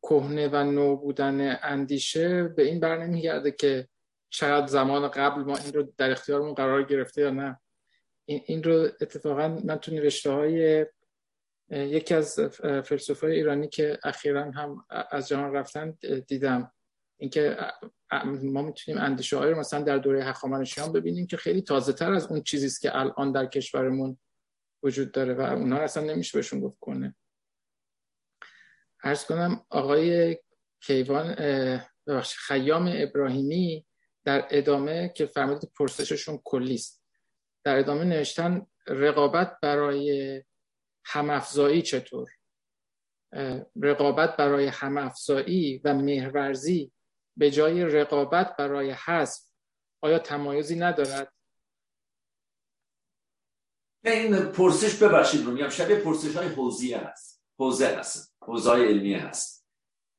کهنه 0.02 0.48
و 0.48 0.64
نو 0.64 0.96
بودن 0.96 1.58
اندیشه 1.62 2.42
به 2.42 2.62
این 2.62 2.80
بر 2.80 2.96
نمیگرده 2.96 3.50
که 3.50 3.88
چقدر 4.30 4.66
زمان 4.66 5.08
قبل 5.08 5.42
ما 5.42 5.56
این 5.56 5.72
رو 5.72 5.92
در 5.98 6.10
اختیارمون 6.10 6.54
قرار 6.54 6.82
گرفته 6.82 7.20
یا 7.20 7.30
نه. 7.30 7.60
این 8.26 8.62
رو 8.62 8.88
اتفاقا 9.00 9.48
من 9.48 9.76
تو 9.76 9.94
نوشته 9.94 10.30
های 10.30 10.86
یکی 11.70 12.14
از 12.14 12.40
فلسفه 12.60 13.26
ایرانی 13.26 13.68
که 13.68 13.98
اخیرا 14.04 14.50
هم 14.50 14.84
از 15.10 15.28
جهان 15.28 15.52
رفتن 15.52 15.98
دیدم. 16.26 16.72
اینکه 17.16 17.56
ما 18.42 18.62
می‌تونیم 18.62 19.00
اندیشه 19.00 19.40
رو 19.40 19.58
مثلا 19.58 19.82
در 19.82 19.98
دوره 19.98 20.24
هخامنشیان 20.24 20.92
ببینیم 20.92 21.26
که 21.26 21.36
خیلی 21.36 21.62
تازه 21.62 21.92
تر 21.92 22.12
از 22.12 22.26
اون 22.26 22.42
چیزی 22.42 22.66
است 22.66 22.80
که 22.80 22.98
الان 22.98 23.32
در 23.32 23.46
کشورمون 23.46 24.18
وجود 24.82 25.12
داره 25.12 25.34
و 25.34 25.40
اونها 25.40 25.78
اصلا 25.78 26.02
نمیشه 26.04 26.38
بهشون 26.38 26.60
گفت 26.60 26.78
کنه 26.80 27.14
ارز 29.02 29.24
کنم 29.24 29.66
آقای 29.70 30.38
کیوان 30.80 31.36
خیام 32.46 32.90
ابراهیمی 32.94 33.86
در 34.24 34.48
ادامه 34.50 35.12
که 35.16 35.26
فرمودید 35.26 35.70
پرسششون 35.78 36.40
کلی 36.44 36.74
است 36.74 37.03
در 37.64 37.78
ادامه 37.78 38.04
نوشتن 38.04 38.66
رقابت 38.86 39.58
برای 39.62 40.42
همافزایی 41.04 41.82
چطور؟ 41.82 42.28
رقابت 43.82 44.36
برای 44.36 44.66
همافزایی 44.66 45.80
و 45.84 45.94
مهرورزی 45.94 46.92
به 47.36 47.50
جای 47.50 47.84
رقابت 47.84 48.56
برای 48.56 48.90
حذف 48.90 49.42
آیا 50.02 50.18
تمایزی 50.18 50.76
ندارد؟ 50.76 51.32
این 54.04 54.36
پرسش 54.36 55.02
ببخشید 55.02 55.44
رو 55.44 55.52
میگم. 55.52 55.68
شبیه 55.68 55.96
پرسش 55.96 56.36
های 56.36 56.48
حوزیه 56.48 56.98
هست. 56.98 57.42
حوزه 57.58 57.86
هست. 57.86 58.36
حوزه 58.42 58.70
های 58.70 58.88
علمیه 58.88 59.18
هست. 59.18 59.66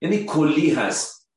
یعنی 0.01 0.25
کلی 0.25 0.73
هست. 0.73 1.29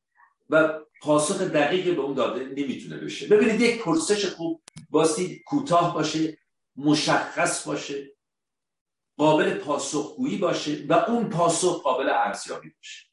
و 0.51 0.81
پاسخ 1.03 1.41
دقیقی 1.41 1.93
به 1.93 2.01
اون 2.01 2.15
داده 2.15 2.45
نمی‌تونه 2.45 2.97
بشه. 2.97 3.29
ببینید 3.29 3.61
یک 3.61 3.83
پرسش 3.83 4.27
خوب 4.27 4.63
باستی 4.89 5.43
کوتاه 5.47 5.95
باشه 5.95 6.39
مشخص 6.77 7.69
باشه 7.69 8.17
قابل 9.17 9.59
پاسخگویی 9.59 10.39
باشه 10.39 10.87
و 10.89 10.93
اون 10.93 11.31
پاسخ 11.31 11.83
قابل 11.83 12.11
ارزیابی 12.11 12.71
باشه. 12.71 13.09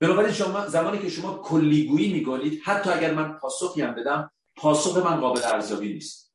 بنابراین 0.00 0.32
شما 0.32 0.66
زمانی 0.66 0.98
که 0.98 1.08
شما 1.08 1.38
کلیگویی 1.38 2.12
می‌کنید 2.12 2.62
حتی 2.64 2.90
اگر 2.90 3.14
من 3.14 3.38
پاسخی 3.38 3.82
هم 3.82 3.94
بدم 3.94 4.30
پاسخ 4.56 4.96
من 4.96 5.20
قابل 5.20 5.40
ارزیابی 5.44 5.92
نیست. 5.92 6.34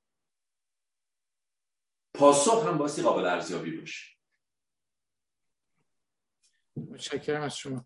پاسخ 2.14 2.68
هم 2.68 2.78
باستی 2.78 3.02
قابل 3.02 3.26
ارزیابی 3.26 3.78
باشه. 3.78 4.18
متشکرم 6.76 7.42
از 7.42 7.58
شما. 7.58 7.86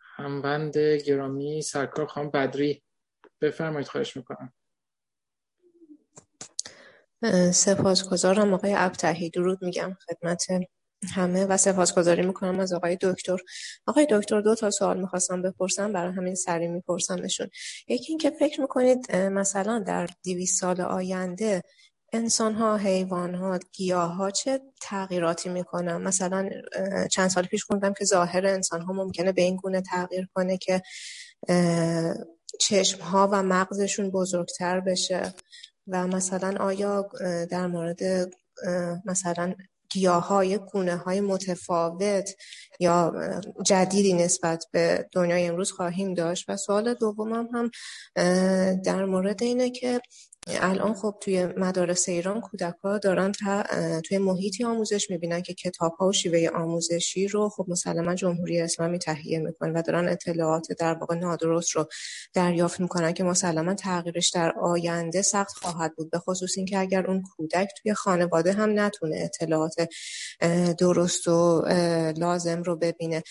هموند 0.00 0.78
گرامی 0.78 1.62
سرکار 1.62 2.06
خانم 2.06 2.30
بدری 2.30 2.82
بفرمایید 3.40 3.88
خواهش 3.88 4.16
می‌کنم. 4.16 4.52
سپاسگزارم 7.52 8.54
آقای 8.54 8.74
ابتهی 8.76 9.30
درود 9.30 9.64
میگم 9.64 9.96
خدمت 10.06 10.46
همه 11.14 11.44
و 11.44 11.56
سپاسگزاری 11.56 12.26
می‌کنم 12.26 12.60
از 12.60 12.72
آقای 12.72 12.98
دکتر. 13.00 13.36
آقای 13.86 14.06
دکتر 14.10 14.40
دو 14.40 14.54
تا 14.54 14.70
سوال 14.70 15.00
می‌خواستم 15.00 15.42
بپرسم 15.42 15.92
برای 15.92 16.12
همین 16.12 16.34
سری 16.34 16.68
میپرسمشون. 16.68 17.48
یکی 17.88 18.12
اینکه 18.12 18.30
فکر 18.30 18.60
می‌کنید 18.60 19.16
مثلا 19.16 19.84
در 19.86 20.08
دیویس 20.22 20.58
سال 20.60 20.80
آینده 20.80 21.62
انسان 22.12 22.54
ها 22.54 22.76
حیوان 22.76 23.34
ها 23.34 23.58
گیاه 23.72 24.14
ها 24.14 24.30
چه 24.30 24.60
تغییراتی 24.82 25.48
می‌کنن؟ 25.48 25.96
مثلا 25.96 26.50
چند 27.12 27.30
سال 27.30 27.44
پیش 27.44 27.64
خوندم 27.64 27.92
که 27.92 28.04
ظاهر 28.04 28.46
انسان 28.46 28.82
ها 28.82 28.92
ممکنه 28.92 29.32
به 29.32 29.42
این 29.42 29.56
گونه 29.56 29.80
تغییر 29.80 30.28
کنه 30.34 30.58
که 30.58 30.82
چشم 32.60 33.00
ها 33.00 33.28
و 33.32 33.42
مغزشون 33.42 34.10
بزرگتر 34.10 34.80
بشه. 34.80 35.34
و 35.88 36.06
مثلا 36.06 36.54
آیا 36.60 37.08
در 37.50 37.66
مورد 37.66 38.00
مثلا 39.04 39.54
گیاه 39.90 40.28
های 40.28 40.60
های 41.04 41.20
متفاوت 41.20 42.30
یا 42.80 43.14
جدیدی 43.64 44.12
نسبت 44.12 44.64
به 44.72 45.08
دنیای 45.12 45.46
امروز 45.46 45.72
خواهیم 45.72 46.14
داشت؟ 46.14 46.44
و 46.48 46.56
سوال 46.56 46.94
دومم 46.94 47.48
هم 47.52 47.70
در 48.82 49.04
مورد 49.04 49.42
اینه 49.42 49.70
که 49.70 50.00
الان 50.48 50.94
خب 50.94 51.14
توی 51.20 51.46
مدارس 51.46 52.08
ایران 52.08 52.40
کودک 52.40 52.74
ها 52.84 52.98
دارن 52.98 53.32
توی 54.04 54.18
محیطی 54.18 54.64
آموزش 54.64 55.10
می‌بینن 55.10 55.42
که 55.42 55.54
کتاب 55.54 55.92
ها 55.92 56.06
و 56.06 56.12
شیوه 56.12 56.48
آموزشی 56.54 57.28
رو 57.28 57.48
خب 57.48 57.64
مسلما 57.68 58.14
جمهوری 58.14 58.60
اسلامی 58.60 58.98
تهیه 58.98 59.38
می‌کنن 59.38 59.72
و 59.72 59.82
دارن 59.82 60.08
اطلاعات 60.08 60.72
در 60.72 60.94
واقع 60.94 61.14
نادرست 61.14 61.70
رو 61.70 61.88
دریافت 62.34 62.80
می‌کنن 62.80 63.12
که 63.12 63.24
مسلما 63.24 63.74
تغییرش 63.74 64.30
در 64.30 64.52
آینده 64.62 65.22
سخت 65.22 65.56
خواهد 65.56 65.92
بود. 65.96 66.10
به 66.10 66.18
خصوص 66.18 66.54
اینکه 66.56 66.78
اگر 66.78 67.06
اون 67.06 67.22
کودک 67.36 67.68
توی 67.82 67.94
خانواده 67.94 68.52
هم 68.52 68.80
نتونه 68.80 69.16
اطلاعات 69.16 69.88
درست 70.78 71.28
و 71.28 71.64
لازم 72.16 72.62
رو 72.62 72.76
ببینه. 72.76 73.22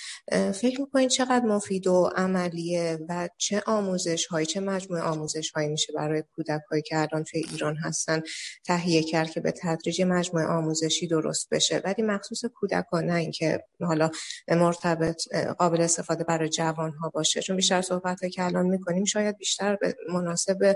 فکر 0.53 0.81
می‌کنید 0.81 1.09
چقدر 1.09 1.45
مفید 1.45 1.87
و 1.87 2.09
عملیه 2.15 2.99
و 3.09 3.29
چه 3.37 3.63
آموزش 3.65 4.25
هایی 4.25 4.45
چه 4.45 4.59
مجموعه 4.59 5.03
آموزش 5.03 5.51
هایی 5.51 5.69
میشه 5.69 5.93
برای 5.93 6.23
کودک 6.35 6.61
هایی 6.71 6.81
که 6.81 7.04
الان 7.11 7.23
توی 7.23 7.45
ایران 7.51 7.75
هستن 7.75 8.21
تهیه 8.65 9.03
کرد 9.03 9.29
که 9.29 9.39
به 9.39 9.51
تدریج 9.51 10.01
مجموعه 10.01 10.45
آموزشی 10.45 11.07
درست 11.07 11.49
بشه. 11.51 11.81
ولی 11.85 12.03
مخصوص 12.03 12.45
کودکان 12.45 13.05
نه 13.05 13.15
اینکه 13.15 13.63
حالا 13.79 14.09
مرتبط 14.47 15.35
قابل 15.57 15.81
استفاده 15.81 16.23
برای 16.23 16.49
جوان 16.49 16.91
ها 16.91 17.09
باشه. 17.09 17.41
چون 17.41 17.55
بیشتر 17.55 17.81
صحبت 17.81 18.25
که 18.25 18.43
الان 18.43 18.65
می‌کنیم 18.65 19.05
شاید 19.05 19.37
بیشتر 19.37 19.75
به 19.75 19.95
مناسب 20.13 20.75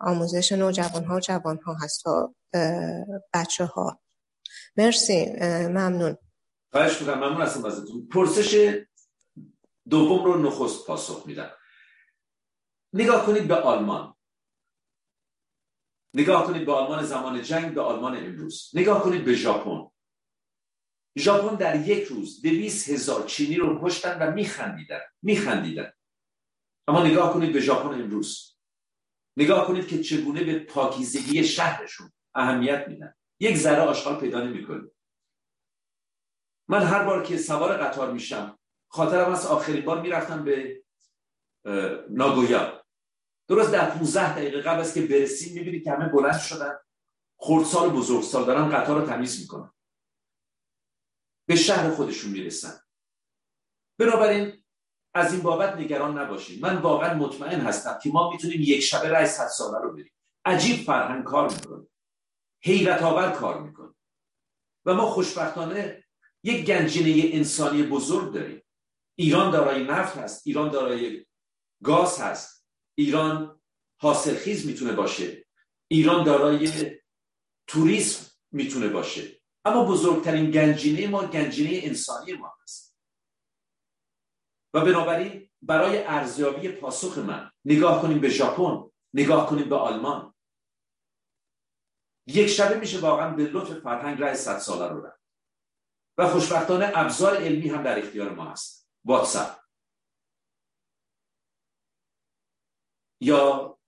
آموزش 0.00 0.52
نوجوان 0.52 1.04
ها 1.04 1.16
و 1.16 1.20
جوان 1.20 1.58
ها 1.58 1.76
هست 1.82 2.04
تا 2.04 2.34
بچه 3.34 3.64
ها 3.64 4.00
مرسی 4.76 5.26
ممنون. 5.68 6.16
خواهش 6.72 7.00
می‌کنم. 7.00 7.18
ممنون 7.18 7.42
هستم 7.42 7.64
ازتون 7.64 8.08
پرسش 8.12 8.78
دوم 9.88 10.24
رو 10.24 10.42
نخست 10.42 10.86
پاسخ 10.86 11.26
میدم. 11.26 11.50
نگاه 12.92 13.26
کنید 13.26 13.48
به 13.48 13.54
آلمان. 13.54 14.14
نگاه 16.18 16.46
کنید 16.46 16.66
به 16.66 16.72
آلمان 16.72 17.04
زمان 17.04 17.42
جنگ 17.42 17.74
به 17.74 17.80
آلمان 17.80 18.16
امروز. 18.16 18.70
نگاه 18.74 19.02
کنید 19.02 19.24
به 19.24 19.34
ژاپن. 19.34 19.90
ژاپن 21.18 21.56
در 21.56 21.88
یک 21.88 22.04
روز 22.04 22.42
دویست 22.42 22.88
هزار 22.88 23.24
چینی 23.26 23.56
رو 23.56 23.80
کشتن 23.82 24.18
و 24.18 24.32
میخندیدن 24.32 25.00
میخندیدن. 25.22 25.92
اما 26.88 27.02
نگاه 27.06 27.34
کنید 27.34 27.52
به 27.52 27.60
ژاپن 27.60 28.02
امروز. 28.02 28.56
نگاه 29.36 29.66
کنید 29.66 29.88
که 29.88 30.02
چگونه 30.02 30.44
به 30.44 30.58
پاکیزگی 30.58 31.44
شهرشون 31.44 32.12
اهمیت 32.34 32.88
میدن. 32.88 33.14
یک 33.40 33.56
ذره 33.56 33.80
آشغال 33.80 34.20
پیدا 34.20 34.40
نمی‌کنید 34.40 34.92
من 36.68 36.82
هر 36.82 37.02
بار 37.02 37.22
که 37.22 37.36
سوار 37.36 37.76
قطار 37.76 38.12
میشم 38.12 38.58
خاطرم 38.88 39.32
از 39.32 39.46
آخرین 39.46 39.84
بار 39.84 40.00
می‌رفتم 40.00 40.44
به 40.44 40.82
ناگویا. 42.10 42.77
درست 43.48 43.72
در 43.72 43.90
15 43.90 44.34
دقیقه 44.34 44.60
قبل 44.60 44.80
از 44.80 44.94
که 44.94 45.06
برسیم 45.06 45.54
می‌بینید 45.54 45.84
که 45.84 45.92
همه 45.92 46.08
بلند 46.08 46.38
شدن. 46.38 46.78
خردسال 47.36 47.88
و 47.88 47.90
بزرگسال 47.90 48.44
دارن 48.44 48.68
قطار 48.68 49.00
رو 49.00 49.06
تمیز 49.06 49.40
می‌کنن. 49.40 49.70
به 51.46 51.56
شهر 51.56 51.90
خودشون 51.90 52.30
می‌رسن. 52.30 52.80
بنابراین 53.98 54.64
از 55.14 55.32
این 55.32 55.42
بابت 55.42 55.76
نگران 55.76 56.18
نباشید 56.18 56.62
من 56.62 56.76
واقعا 56.76 57.14
مطمئن 57.14 57.60
هستم 57.60 57.98
که 58.02 58.10
ما 58.10 58.30
می‌تونیم 58.30 58.60
یک 58.60 58.80
شبه 58.80 59.08
رای 59.08 59.26
صد 59.26 59.46
ساله 59.46 59.78
رو 59.78 59.92
بریم. 59.92 60.12
عجیب 60.44 60.84
فرهنگ 60.84 61.24
کار 61.24 61.54
می‌کنه. 61.54 61.86
حیرت 62.60 63.02
آور 63.02 63.30
کار 63.30 63.62
می‌کنه. 63.62 63.94
و 64.84 64.94
ما 64.94 65.06
خوشبختانه 65.06 66.04
یک 66.42 66.66
گنجینه 66.66 67.36
انسانی 67.36 67.82
بزرگ 67.82 68.34
داریم. 68.34 68.62
ایران 69.14 69.50
دارای 69.50 69.84
نفت 69.84 70.16
هست 70.16 70.46
ایران 70.46 70.70
دارای 70.70 71.26
گاز 71.82 72.20
هست. 72.20 72.57
ایران 72.98 73.60
حاصلخیز 74.00 74.66
می‌تونه 74.66 74.92
باشه. 74.92 75.46
ایران 75.88 76.24
دارای 76.24 76.90
توریسم 77.66 78.30
می‌تونه 78.50 78.88
باشه. 78.88 79.40
اما 79.64 79.84
بزرگترین 79.84 80.50
گنجینه 80.50 81.06
ما 81.06 81.26
گنجینه 81.26 81.80
انسانی 81.82 82.32
ما 82.32 82.56
هست. 82.62 82.98
و 84.74 84.80
بنابراین 84.80 85.50
برای 85.62 85.98
ارزیابی 85.98 86.68
پاسخ 86.68 87.18
من 87.18 87.50
نگاه 87.64 88.02
کنیم 88.02 88.20
به 88.20 88.28
ژاپن 88.28 88.90
نگاه 89.14 89.50
کنیم 89.50 89.68
به 89.68 89.76
آلمان. 89.76 90.34
یک 92.26 92.46
شبه 92.46 92.80
میشه 92.80 93.00
واقعا 93.00 93.34
به 93.34 93.42
لطف 93.42 93.78
فرهنگ 93.78 94.20
رای 94.20 94.34
صد 94.34 94.58
ساله 94.58 94.92
رو 94.92 95.06
رفت. 95.06 95.22
و 96.18 96.28
خوشبختانه 96.28 96.92
ابزار 96.94 97.36
علمی 97.36 97.68
هم 97.68 97.82
در 97.82 97.98
اختیار 97.98 98.30
ما 98.30 98.50
هست. 98.50 98.90
واتساپ. 99.04 99.57
یا 103.20 103.78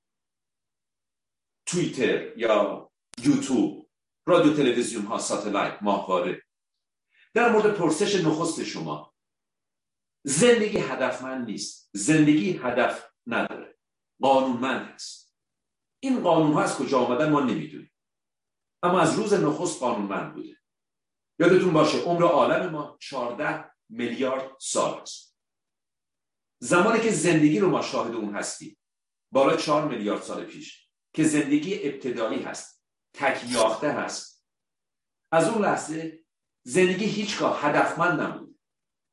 توییتر 1.66 2.39
یا 2.39 2.90
یوتیوب 3.19 3.90
رادیو 4.27 4.55
تلویزیون 4.55 5.05
ها 5.05 5.19
ساتلایت 5.19 5.82
ماهواره. 5.82 6.43
در 7.35 7.52
مورد 7.52 7.74
پرسش 7.74 8.24
نخست 8.24 8.65
شما 8.65 9.15
زندگی 10.24 10.78
هدفمند 10.78 11.47
نیست 11.47 11.90
زندگی 11.93 12.52
هدف 12.52 13.11
نداره 13.27 13.78
قانونمند 14.20 14.86
هست 14.86 15.35
این 16.02 16.23
قانون 16.23 16.52
ها 16.52 16.62
از 16.62 16.77
کجا 16.77 16.98
آمدن 16.98 17.31
ما 17.31 17.40
نمی‌دونیم. 17.40 17.93
اما 18.82 19.01
از 19.01 19.15
روز 19.19 19.32
نخست 19.32 19.81
قانونمند 19.81 20.35
بوده. 20.35 20.57
یادتون 21.39 21.73
باشه 21.73 21.98
عمر 21.98 22.24
عالم 22.24 22.70
ما 22.70 22.97
14 23.01 23.70
میلیارد 23.89 24.57
سال 24.61 25.01
است. 25.01 25.36
زمانی 26.62 27.01
که 27.01 27.11
زندگی 27.11 27.59
رو 27.59 27.70
ما 27.70 27.82
شاهد 27.82 28.15
اون 28.15 28.35
هستیم. 28.35 28.80
بالا 29.31 29.57
4 29.57 29.89
میلیارد 29.89 30.23
سال 30.23 30.44
پیش 30.44 30.89
که 31.12 31.24
زندگی 31.24 31.89
ابتدایی 31.89 32.43
هست 32.43 32.85
تکیاخته 33.15 33.93
هست. 33.93 34.47
از 35.32 35.48
اون 35.48 35.62
لحظه 35.62 36.24
زندگی 36.62 37.05
هیچگاه 37.05 37.66
هدفمند 37.66 38.20
نبود. 38.20 38.59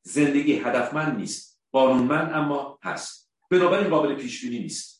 زندگی 0.02 0.52
هدفمند 0.52 1.18
نیست 1.18 1.60
قانونمند 1.72 2.32
اما 2.32 2.78
هست. 2.82 3.32
بنابراین 3.50 3.90
قابل 3.90 4.14
پیش 4.14 4.44
بینی 4.44 4.58
نیست. 4.58 4.98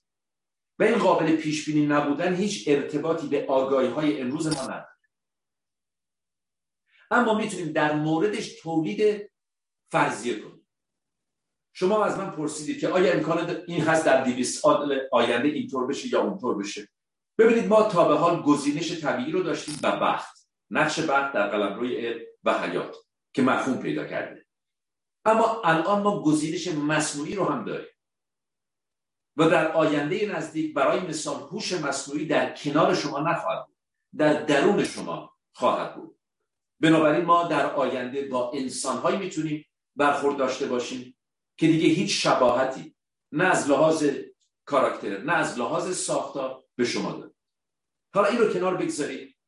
و 0.78 0.82
این 0.82 0.99
قابل 0.99 1.36
پیش 1.36 1.66
بینی 1.66 1.86
نبودن 1.86 2.35
هیچ 2.35 2.69
ارتباطی 2.69 3.28
به 3.28 3.47
آگاهی 3.47 3.89
های 3.89 4.20
امروز 4.20 4.47
ما 4.47 4.62
نداره 4.62 4.89
اما 7.11 7.35
می‌تونیم 7.35 7.73
در 7.73 7.95
موردش 7.95 8.61
تولید 8.61 9.31
فرضیه 9.90 10.40
کنیم. 10.40 10.57
شما 11.78 12.05
از 12.05 12.18
من 12.18 12.30
پرسیدید 12.30 12.80
که 12.80 12.88
آیا 12.88 13.12
امکان 13.12 13.62
این 13.66 13.80
هست 13.82 14.06
در 14.06 14.24
200 14.24 14.62
سال 14.62 15.00
آینده 15.12 15.48
اینطور 15.48 15.86
بشه 15.86 16.12
یا 16.12 16.22
اونطور 16.22 16.59
بشه؟ 16.59 16.88
ببینید 17.38 17.66
ما 17.66 17.82
تا 17.82 18.09
به 18.09 18.14
حال 18.14 18.42
گزینش 18.42 19.00
طبیعی 19.00 19.32
رو 19.32 19.42
داشتیم 19.42 19.78
و 19.82 19.96
بخت 19.96 20.48
نقش 20.70 21.00
بخت 21.00 21.32
در 21.32 21.48
قلمروی 21.48 21.96
علم 21.96 22.20
و 22.44 22.59
حیات 22.59 22.96
که 23.32 23.42
مفهوم 23.42 23.82
پیدا 23.82 24.05
کرده. 24.05 24.46
اما 25.24 25.62
الان 25.64 26.02
ما 26.02 26.22
گزینش 26.22 26.68
مصنوعی 26.68 27.34
رو 27.34 27.44
هم 27.44 27.64
داریم 27.64 27.94
و 29.36 29.48
در 29.48 29.72
آینده 29.72 30.36
نزدیک 30.36 30.74
برای 30.74 31.00
مثال 31.00 31.40
هوش 31.40 31.72
مصنوعی 31.72 32.26
در 32.26 32.55
کنار 32.55 32.94
شما 32.94 33.20
نخواهد 33.20 33.66
بود 33.66 33.76
در 34.16 34.42
درون 34.42 34.84
شما 34.84 35.36
خواهد 35.52 35.96
بود. 35.96 36.18
بنابراین 36.80 37.24
ما 37.24 37.44
در 37.44 37.74
آینده 37.74 38.28
با 38.28 38.52
انسانهایی 38.55 39.18
می‌تونیم 39.18 39.64
برخورد 39.96 40.36
داشته 40.36 40.66
باشیم 40.66 41.18
که 41.59 41.66
دیگه 41.66 41.89
هیچ 41.89 42.26
شباهتی 42.26 42.94
نه 43.32 43.44
از 43.44 43.70
لحاظ 43.70 44.10
کاراکتر 44.64 45.18
نه 45.18 45.32
از 45.32 45.59
لحاظ 45.59 45.97
ساختار 45.97 46.64
به 46.76 46.85
شما 46.85 47.12
داره 47.12 47.35
حالا 48.14 48.28
این 48.28 48.39
رو 48.39 48.52
کنار 48.52 48.76
بگذارید 48.76 49.39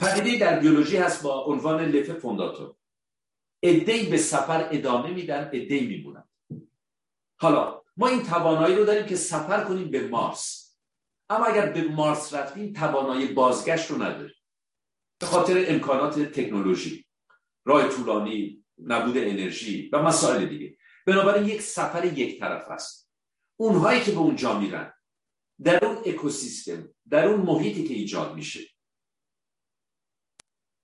پدیده 0.00 0.38
در 0.38 0.60
بیولوژی 0.60 0.96
هست 0.96 1.22
با 1.22 1.44
عنوان 1.44 1.84
لفه 1.84 2.14
فونداتور. 2.14 2.74
ادهی 3.62 4.10
به 4.10 4.16
سفر 4.16 4.68
ادامه 4.72 5.10
میدن 5.10 5.44
ادهی 5.46 5.86
میمونن. 5.86 6.28
حالا 7.40 7.82
ما 7.96 8.08
این 8.08 8.22
توانایی 8.22 8.76
رو 8.76 8.84
داریم 8.84 9.06
که 9.06 9.16
سفر 9.16 9.64
کنیم 9.64 9.90
به 9.90 10.08
مارس. 10.08 10.76
اما 11.30 11.44
اگر 11.44 11.72
به 11.72 11.82
مارس 11.82 12.34
رفتیم 12.34 12.72
توانایی 12.72 13.26
بازگشت 13.26 13.90
رو 13.90 14.02
نداریم. 14.02 14.34
به 15.20 15.26
خاطر 15.26 15.64
امکانات 15.68 16.18
تکنولوژی 16.18 17.04
راه 17.64 17.88
طولانی 17.88 18.64
نبود 18.78 19.18
انرژی 19.18 19.90
و 19.92 20.02
مسائل 20.02 20.46
دیگه. 20.46 20.76
بنابراین 21.06 21.48
یک 21.48 21.62
سفر 21.62 22.04
یک 22.04 22.40
طرف 22.40 22.70
است. 22.70 23.10
اونهایی 23.56 24.02
که 24.02 24.10
به 24.12 24.18
اونجا 24.18 24.58
میرن 24.58 24.92
در 25.64 25.84
اون 25.84 26.02
اکوسیستم 26.06 26.94
در 27.08 27.26
اون 27.26 27.40
محیطی 27.40 27.88
که 27.88 27.94
ایجاد 27.94 28.34
میشه 28.34 28.60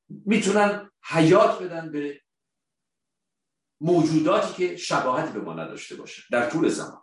می‌تونن 0.09 0.91
حیات 1.05 1.63
بدن 1.63 1.93
به 1.93 2.21
موجوداتی 3.81 4.55
که 4.55 4.77
شباهتی 4.77 5.33
به 5.33 5.41
ما 5.41 5.55
نداشته 5.55 5.97
باشه 5.97 6.23
در 6.31 6.51
طول 6.51 6.69
زمان. 6.69 7.03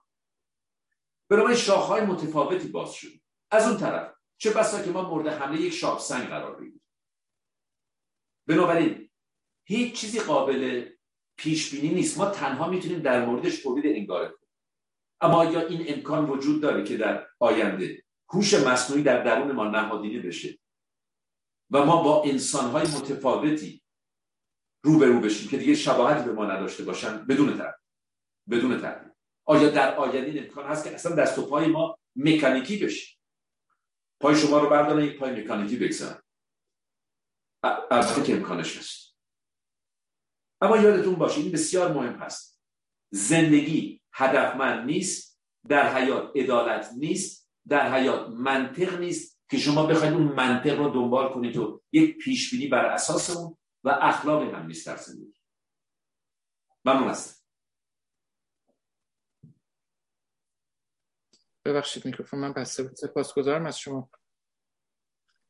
بنابراین 1.29 1.57
شاخهای 1.57 2.01
متفاوتی 2.01 2.67
باز 2.67 2.93
شد. 2.93 3.11
از 3.51 3.67
اون 3.67 3.77
طرف 3.77 4.15
چه 4.37 4.51
بسا 4.51 4.83
که 4.83 4.91
ما 4.91 5.09
مورد 5.09 5.27
حمله 5.27 5.61
یک 5.61 5.73
شاخ 5.73 6.01
سنگ 6.01 6.27
قرار 6.27 6.55
بگیریم. 6.55 6.81
بنابراین 8.47 9.09
هیچ 9.63 9.95
چیزی 9.95 10.19
قابل 10.19 10.92
پیش 11.37 11.71
بینی 11.71 11.93
نیست. 11.93 12.17
ما 12.17 12.25
تنها 12.25 12.69
می‌تونیم 12.69 12.99
در 12.99 13.25
موردش 13.25 13.63
تولید 13.63 13.95
انگاره 13.95 14.27
کنیم. 14.27 14.49
اما 15.21 15.45
یا 15.45 15.67
این 15.67 15.85
امکان 15.87 16.29
وجود 16.29 16.61
داره 16.61 16.83
که 16.83 16.97
در 16.97 17.27
آینده 17.39 18.03
هوش 18.29 18.53
مصنوعی 18.53 19.03
در 19.03 19.23
درون 19.23 19.51
ما 19.51 19.67
نهادینه 19.67 20.19
بشه؟ 20.19 20.59
و 21.71 21.85
ما 21.85 22.03
با 22.03 22.23
انسانهای 22.23 22.87
متفاوتی 22.87 23.83
روبرو 24.83 25.19
بشیم 25.19 25.49
که 25.49 25.57
دیگه 25.57 25.75
شباهتی 25.75 26.25
به 26.25 26.33
ما 26.33 26.45
نداشته 26.45 26.83
باشن 26.83 27.25
بدون 27.25 27.57
تردید 27.57 27.83
بدون 28.49 28.81
تردید 28.81 29.13
آیا 29.45 29.69
در 29.69 29.95
آینده 29.95 30.31
این 30.31 30.39
امکان 30.39 30.65
هست 30.65 30.83
که 30.83 30.95
اصلا 30.95 31.15
دست 31.15 31.39
و 31.39 31.45
پای 31.45 31.67
ما 31.67 31.99
مکانیکی 32.15 32.77
بشه؟ 32.85 33.17
پای 34.21 34.35
شما 34.35 34.59
رو 34.59 34.69
بردارن 34.69 35.03
یک 35.03 35.19
پای 35.19 35.43
مکانیکی 35.43 35.77
بگذارن. 35.77 36.21
البته 37.91 38.23
که 38.23 38.33
امکانش 38.33 38.77
هست. 38.77 39.02
اما 40.63 40.77
یادتون 40.77 41.15
باشه 41.15 41.41
این 41.41 41.51
بسیار 41.51 41.93
مهم 41.93 42.13
هست. 42.13 42.61
زندگی 43.09 44.01
هدفمند 44.13 44.85
نیست 44.85 45.39
در 45.67 45.95
حیات 45.95 46.31
عدالت 46.35 46.89
نیست 46.97 47.51
در 47.67 47.93
حیات 47.93 48.29
منطق 48.29 48.99
نیست 48.99 49.41
که 49.49 49.57
شما 49.57 49.85
بخواید 49.85 50.13
اون 50.13 50.23
منطق 50.23 50.77
رو 50.77 50.89
دنبال 50.89 51.33
کنید 51.33 51.57
و 51.57 51.83
یک 51.91 52.17
پیشبینی 52.17 52.67
بر 52.67 52.85
اساس 52.85 53.37
اون 53.37 53.57
و 53.83 53.89
اخلاقی 53.89 54.49
هم 54.51 54.65
نیست 54.65 54.87
در 54.87 54.97
زندگی. 54.97 55.39
ممنون 56.85 57.09
هستم. 57.09 57.43
ببخشید 61.65 62.05
میکروفون 62.05 62.39
من 62.39 62.53
بسته 62.53 62.83
بود. 62.83 62.95
سپاسگزارم 62.95 63.65
از 63.65 63.79
شما. 63.79 64.09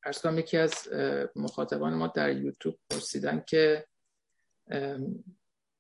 ارز 0.06 0.26
یکی 0.26 0.58
از 0.58 0.90
مخاطبان 1.36 1.94
ما 1.94 2.08
در 2.08 2.38
یوتیوب 2.38 2.80
پرسیدن 2.90 3.44
که 3.48 3.88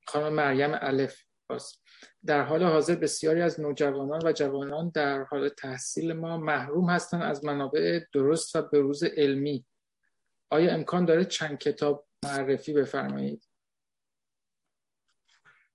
خانم 0.07 0.33
مریم 0.33 0.71
الف 0.73 1.23
در 2.25 2.43
حال 2.43 2.63
حاضر 2.63 2.95
بسیاری 2.95 3.41
از 3.41 3.59
نوجوانان 3.59 4.21
و 4.25 4.31
جوانان 4.31 4.89
در 4.89 5.23
حال 5.23 5.49
تحصیل 5.49 6.13
ما 6.13 6.37
محروم 6.37 6.89
هستند 6.89 7.21
از 7.21 7.45
منابع 7.45 7.99
درست 8.13 8.55
و 8.55 8.61
بروز 8.61 9.03
علمی. 9.03 9.65
آیا 10.49 10.73
امکان 10.73 11.05
داره 11.05 11.25
چند 11.25 11.57
کتاب 11.57 12.07
معرفی 12.23 12.73
بفرمایید؟ 12.73 13.47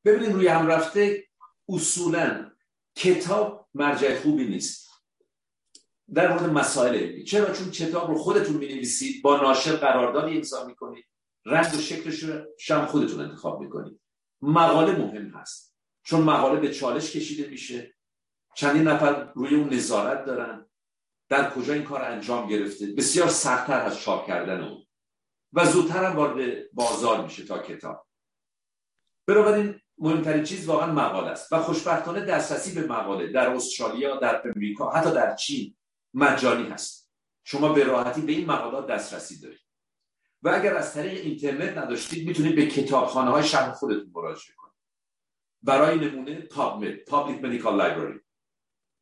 ببینید 0.04 0.32
روی 0.32 0.48
هم 0.48 0.66
رفته 0.66 1.24
اصولا 1.68 2.50
کتاب 2.96 3.68
مرجع 3.74 4.14
خوبی 4.14 4.44
نیست. 4.44 4.88
در 6.14 6.32
مورد 6.32 6.42
مسائل 6.42 6.94
علمی. 6.94 7.24
چرا؟ 7.24 7.52
چون 7.52 7.70
کتاب 7.70 8.10
رو 8.10 8.18
خودتون 8.18 8.56
می 8.56 8.66
نویسید 8.66 9.22
با 9.22 9.36
ناشر 9.36 9.76
قراردادی 9.76 10.36
امضا 10.36 10.66
می‌کنید. 10.66 11.04
رنگ 11.48 11.74
و 11.74 11.78
شکلش 11.78 12.22
رو 12.22 12.44
شم 12.58 12.86
خودتون 12.86 13.20
انتخاب 13.20 13.60
می‌کنید 13.60 14.00
مقاله 14.42 14.98
مهم 14.98 15.28
هست. 15.28 15.74
چون 16.02 16.20
مقاله 16.20 16.60
به 16.60 16.74
چالش 16.74 17.12
کشیده 17.12 17.50
میشه. 17.50 17.94
چندین 18.54 18.82
نفر 18.82 19.32
روی 19.34 19.54
اون 19.54 19.74
نظارت 19.74 20.24
دارن. 20.24 20.66
در 21.28 21.50
کجا 21.50 21.72
این 21.72 21.84
کار 21.84 22.02
انجام 22.02 22.48
گرفته؟ 22.48 22.86
بسیار 22.86 23.28
سختتر 23.28 23.80
از 23.80 24.00
چاپ 24.00 24.26
کردن 24.26 24.64
اون. 24.64 24.86
و 25.52 25.64
زودتر 25.64 26.04
هم 26.04 26.16
وارد 26.16 26.70
بازار 26.72 27.24
میشه 27.24 27.44
تا 27.44 27.58
کتاب. 27.58 28.06
بنابراین 29.26 29.80
مهمترین 29.98 30.44
چیز 30.44 30.66
واقعا 30.66 30.92
مقاله 30.92 31.28
است. 31.28 31.52
و 31.52 31.58
خوشبختانه 31.58 32.20
دسترسی 32.20 32.80
به 32.80 32.86
مقاله 32.86 33.32
در 33.32 33.48
استرالیا 33.48 34.16
در 34.16 34.42
امریکا 34.44 34.90
حتی 34.90 35.10
در 35.10 35.34
چین 35.34 35.76
مجانی 36.14 36.68
هست. 36.68 37.10
شما 37.44 37.72
به 37.72 37.84
راحتی 37.84 38.20
به 38.20 38.32
این 38.32 38.46
مقالات 38.46 38.86
دسترسی 38.86 39.40
دارید. 39.40 39.67
و 40.42 40.48
اگر 40.48 40.76
از 40.76 40.94
طریق 40.94 41.24
اینترنت 41.24 41.78
نداشتید 41.78 42.28
می‌تونید 42.28 42.56
به 42.56 42.66
کتابخانه 42.66 43.30
های 43.30 43.44
شهر 43.44 43.72
خودتون 43.72 44.10
مراجعه 44.14 44.54
کنید. 44.56 44.74
برای 45.62 45.98
نمونه 45.98 46.40
پابمد 46.40 46.94
Public 46.94 47.42
Medical 47.42 47.80
Library. 47.80 48.20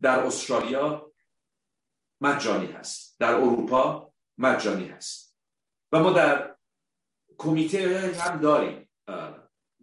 در 0.02 0.20
استرالیا 0.20 1.12
مجانی 2.20 2.66
هست. 2.66 3.20
در 3.20 3.34
اروپا 3.34 4.12
مجانی 4.38 4.86
هست. 4.88 5.36
و 5.92 6.02
ما 6.02 6.10
در 6.10 6.56
کمیته 7.38 8.12
هم 8.20 8.40
داریم 8.40 8.88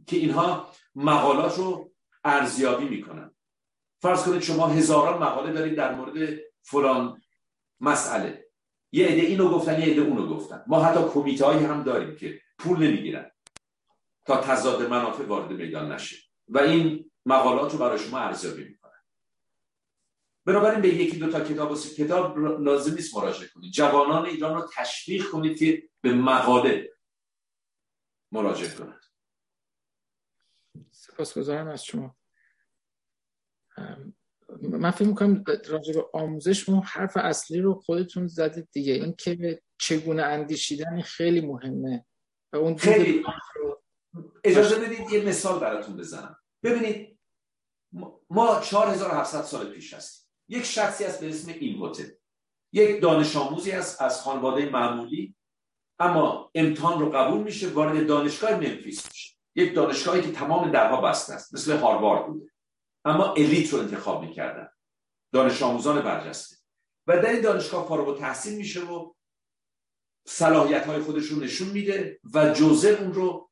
که 0.07 0.17
اینها 0.17 0.71
مقالات 0.95 1.57
رو 1.57 1.93
ارزیابی 2.23 2.89
می‌کنن. 2.89 3.35
فرض 4.01 4.23
کنید 4.23 4.41
شما 4.41 4.67
هزاران 4.67 5.23
مقاله 5.23 5.53
دارید 5.53 5.75
در 5.75 5.95
مورد 5.95 6.39
فلان 6.61 7.21
مسئله. 7.79 8.42
یه 8.95 9.07
عده 9.07 9.21
اینو 9.21 9.49
گفتن 9.49 9.81
یه 9.81 9.85
عده 9.85 10.01
اونو 10.01 10.35
گفتن. 10.35 10.63
ما 10.67 10.83
حتی 10.83 11.09
کمیته 11.09 11.45
هایی 11.45 11.65
هم 11.65 11.83
داریم 11.83 12.15
که 12.15 12.41
پول 12.57 12.87
نمی‌گیرن 12.87 13.31
تا 14.25 14.41
تضاد 14.41 14.89
منافع 14.89 15.23
وارد 15.23 15.51
میدان 15.51 15.91
نشه. 15.91 16.15
و 16.47 16.59
این 16.59 17.11
مقالات 17.25 17.71
رو 17.71 17.77
برای 17.77 17.99
شما 17.99 18.19
ارزیابی 18.19 18.63
می‌کنن 18.63 18.91
بنابراین 20.45 20.81
به 20.81 20.87
یکی 20.87 21.17
دو 21.17 21.31
تا 21.31 21.39
کتاب 21.39 21.71
و 21.71 21.75
کتاب 21.75 22.39
لازم 22.39 22.93
نیست 22.93 23.15
مراجعه 23.15 23.47
کنید. 23.47 23.73
جوانان 23.73 24.25
ایران 24.25 24.55
رو 24.55 24.69
تشویق 24.75 25.29
کنید 25.29 25.59
که 25.59 25.89
به 26.01 26.13
مقاله 26.13 26.93
مراجعه 28.31 28.75
کنند. 28.75 29.03
سپاسگزارم 30.91 31.67
از 31.67 31.85
شما. 31.85 32.15
من 34.69 34.91
فکر 34.91 35.07
می‌کنم 35.07 35.43
راجع 35.67 35.93
به 35.93 36.05
آموزش 36.13 36.69
اون 36.69 36.81
حرف 36.81 37.17
اصلی 37.17 37.59
رو 37.59 37.73
خودتون 37.73 38.27
زدید 38.27 38.67
دیگه. 38.71 38.93
این 38.93 39.15
که 39.17 39.61
چگونه 39.77 40.23
اندیشیدن 40.23 41.01
خیلی 41.01 41.41
مهمه. 41.41 42.05
و 42.53 42.57
اون 42.57 42.77
خیلی. 42.77 43.23
اجازه 44.43 44.79
بدید 44.79 45.11
یه 45.11 45.25
مثال 45.25 45.59
براتون 45.59 45.97
بزنم. 45.97 46.37
ببینید 46.63 47.19
ما 48.29 48.59
4700 48.61 49.41
سال 49.41 49.65
پیش 49.65 49.93
هستیم. 49.93 50.29
یک 50.49 50.63
شخصی 50.63 51.03
هست 51.03 51.21
به 51.21 51.29
اسم 51.29 51.51
اینوتل 51.51 52.09
یک 52.73 53.01
دانش 53.01 53.35
آموزی 53.35 53.71
است 53.71 54.01
از 54.01 54.21
خانواده 54.21 54.69
معمولی 54.69 55.35
اما 55.99 56.51
امتحان 56.55 56.99
رو 56.99 57.09
قبول 57.09 57.43
میشه 57.43 57.69
وارد 57.69 58.07
دانشگاه 58.07 58.55
منفیس 58.55 59.07
میشه. 59.11 59.37
یک 59.55 59.75
دانشگاهی 59.75 60.21
که 60.21 60.31
تمام 60.31 60.71
درها 60.71 61.01
بسته 61.01 61.33
است 61.33 61.53
مثل 61.53 61.77
هاروارد 61.77 62.27
بوده. 62.27 62.52
اما 63.05 63.33
الیت 63.33 63.73
رو 63.73 63.79
انتخاب 63.79 64.21
می‌کردن. 64.21 64.69
دانش 65.33 65.61
آموزان 65.61 66.01
برجسته. 66.01 66.55
و 67.07 67.17
در 67.17 67.29
این 67.29 67.41
دانشگاه 67.41 67.87
فارغ 67.87 68.19
تحصیل 68.19 68.57
میشه 68.57 68.85
و 68.85 69.13
صلاحیت 70.27 70.85
های 70.85 71.01
خودش 71.01 71.25
رو 71.25 71.39
نشون 71.39 71.67
میده 71.69 72.19
و 72.33 72.53
جوزر 72.53 72.97
اون 73.01 73.13
رو 73.13 73.51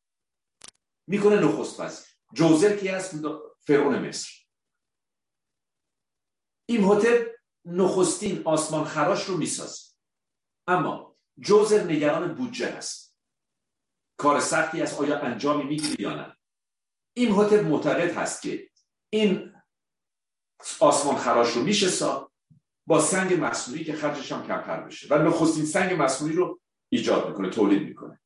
می‌کنه 1.07 1.35
نخست 1.35 1.79
وزیر. 1.79 2.07
جوزر 2.33 2.77
کی 2.77 2.87
هست؟ 2.87 3.15
فرعون 3.59 4.07
مصر. 4.07 4.31
این 6.65 6.83
هتل 6.83 7.25
نخستین 7.65 8.41
آسمان 8.45 8.85
خراش 8.85 9.23
رو 9.23 9.37
می‌سازه. 9.37 9.91
اما 10.67 11.17
جوزر 11.39 11.83
نگران 11.83 12.35
بودجه 12.35 12.71
هست. 12.71 13.17
کار 14.17 14.39
سختی 14.39 14.81
است 14.81 14.99
آیا 14.99 15.19
انجامی 15.19 15.63
می‌گیره 15.63 16.01
یا 16.01 16.15
نه؟ 16.15 16.37
این 17.13 17.31
هتل 17.31 17.61
معتقد 17.61 18.17
هست 18.17 18.41
که 18.41 18.70
این 19.13 19.53
آسمان 20.79 21.15
خراش 21.15 21.51
رو 21.51 21.61
میشه 21.63 21.89
سا 21.89 22.31
با 22.87 23.01
سنگ 23.01 23.43
مصنوعی 23.43 23.83
که 23.83 23.93
خرجش 23.93 24.31
هم 24.31 24.47
کمتر 24.47 24.81
بشه 24.81 25.07
و 25.09 25.17
نخستین 25.17 25.65
سنگ 25.65 26.01
مصنوعی 26.01 26.35
رو 26.35 26.59
ایجاد 26.89 27.29
می‌کنه 27.29 27.49
تولید 27.49 27.81
می‌کنه. 27.81 28.21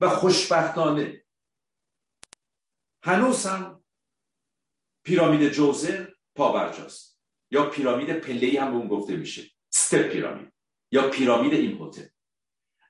و 0.00 0.08
خوشبختانه 0.08 1.24
هنوز 3.02 3.46
هم 3.46 3.84
پیرامید 5.04 5.48
جوزر 5.48 6.06
پابرجاست. 6.34 7.20
یا 7.50 7.70
پیرامید 7.70 8.12
پله 8.12 8.60
هم 8.60 8.70
به 8.70 8.76
اون 8.76 8.88
گفته 8.88 9.16
میشه 9.16 9.50
ستپ 9.70 10.08
پیرامید. 10.08 10.52
یا 10.92 11.10
پیرامید 11.10 11.52
این 11.52 11.82
هتل. 11.82 12.06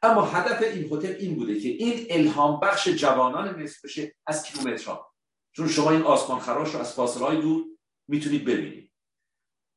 اما 0.02 0.22
هدف 0.22 0.62
این 0.62 0.92
هتل 0.92 1.12
این 1.12 1.34
بوده 1.34 1.60
که 1.60 1.68
این 1.68 2.06
الهام 2.10 2.60
بخش 2.60 2.88
جوانان 2.88 3.62
مصر 3.62 3.78
بشه 3.84 4.14
از 4.26 4.42
کیلومترها. 4.42 5.15
چون 5.56 5.68
شما 5.68 5.90
این 5.90 6.02
آسمان 6.02 6.40
خراش 6.40 6.74
رو 6.74 6.80
از 6.80 6.94
فاصله 6.94 7.26
های 7.26 7.40
دور 7.40 7.64
می‌تونید 8.08 8.44
ببینید. 8.44 8.92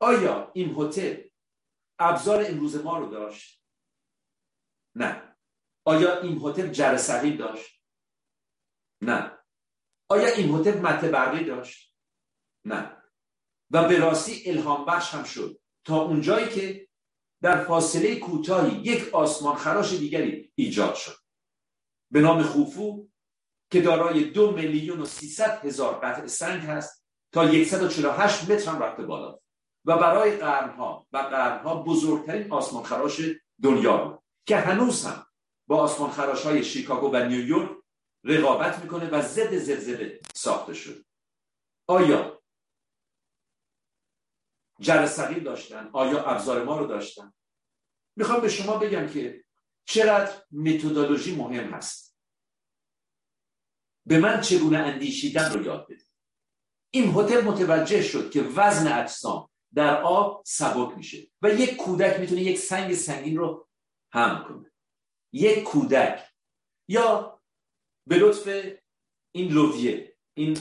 آیا 0.02 0.52
این 0.54 0.76
هتل 0.78 1.24
ابزار 2.00 2.46
امروز 2.48 2.76
ما 2.76 2.98
رو 2.98 3.12
داشت؟ 3.12 3.64
نه. 4.96 5.38
آیا 5.86 6.22
این 6.22 6.42
هتل 6.44 6.72
جرثقیل 6.72 7.38
داشت؟ 7.38 7.84
نه. 9.02 9.38
آیا 10.10 10.28
این 10.28 10.56
هتل 10.56 10.80
مته 10.80 11.10
برقی 11.10 11.46
داشت؟ 11.46 11.96
نه. 12.66 13.04
و 13.72 13.88
به 13.88 14.00
راستی 14.00 14.50
الهام 14.50 14.86
بخش 14.86 15.14
هم 15.14 15.24
شد. 15.24 15.62
تا 15.86 16.02
اونجایی 16.02 16.50
که 16.50 16.90
در 17.42 17.64
فاصله 17.64 18.20
کوتاهی 18.20 18.78
یک 18.78 19.14
آسمان 19.14 19.56
خراش 19.56 19.94
دیگری 19.94 20.52
ایجاد 20.56 20.96
شد. 20.96 21.18
به 22.12 22.22
نام 22.22 22.44
خوفو 22.44 23.09
که 23.72 23.82
دارای 23.82 24.24
دو 24.24 24.52
میلیون 24.52 25.02
و 25.02 25.06
سیصد 25.06 25.66
هزار 25.66 26.00
قطع 26.00 26.28
سنگ 26.28 26.62
هست 26.62 27.06
تا 27.32 27.64
148 27.64 28.52
متر 28.52 28.72
هم 28.72 28.84
رفته 28.84 29.04
بالا. 29.04 29.40
و 29.86 29.98
برای 29.98 30.38
قرنها 30.38 31.08
و 31.12 31.18
قرنها 31.18 31.84
بزرگترین 31.84 32.52
آسمان 32.52 32.84
خراش 32.84 33.22
دنیا 33.64 33.98
بود 33.98 34.24
که 34.46 34.58
هنوز 34.58 35.06
هم 35.06 35.26
با 35.68 35.82
آسمان 35.82 36.12
خراش 36.12 36.46
های 36.46 36.64
شیکاگو 36.64 37.12
و 37.12 37.26
نیویورک 37.26 37.70
رقابت 38.24 38.80
می‌کنه 38.80 39.10
و 39.10 39.22
ضد 39.22 39.58
زلزله 39.58 40.20
ساخته 40.36 40.74
شد. 40.74 41.06
آیا 41.88 42.42
جرثقیل 44.80 45.44
داشتن؟ 45.44 45.90
آیا 45.94 46.24
ابزار 46.24 46.64
ما 46.64 46.78
رو 46.78 46.86
داشتن؟ 46.86 47.34
می‌خوام 48.16 48.42
به 48.42 48.50
شما 48.50 48.78
بگم 48.78 49.08
که 49.08 49.44
چقدر 49.86 50.34
متدولوژی 50.52 51.36
مهم 51.36 51.74
هست. 51.74 52.09
به 54.10 54.20
من 54.20 54.42
چگونه 54.42 54.78
اندیشیدن 54.78 55.54
رو 55.54 55.66
یاد 55.66 55.88
بده 55.88 56.04
این 56.94 57.14
هتل 57.16 57.42
متوجه 57.42 58.04
شد 58.04 58.32
که 58.32 58.42
وزن 58.42 59.02
اجسام 59.02 59.50
در 59.74 60.02
آب 60.02 60.44
سبک 60.46 60.98
میشه 60.98 61.28
و 61.42 61.50
یک 61.50 61.76
کودک 61.76 62.20
می‌تونه 62.20 62.42
یک 62.42 62.58
سنگ 62.58 62.94
سنگین 62.94 63.38
رو 63.38 63.68
هم 64.12 64.44
کنه. 64.48 64.72
یک 65.34 65.64
کودک 65.64 66.34
یا 66.88 67.40
به 68.08 68.18
لطف 68.18 68.76
این 69.32 69.52
لوویه 69.52 70.18
این 70.34 70.58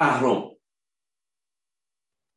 اهرام 0.00 0.56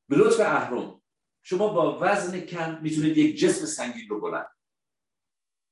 به 0.10 0.16
لطف 0.16 0.40
اهرام 0.40 1.02
شما 1.44 1.68
با 1.68 2.00
وزن 2.02 2.40
کم 2.40 2.82
می‌تونید 2.82 3.18
یک 3.18 3.38
جسم 3.38 3.66
سنگین 3.66 4.10
رو 4.10 4.22
بلند 4.22 4.56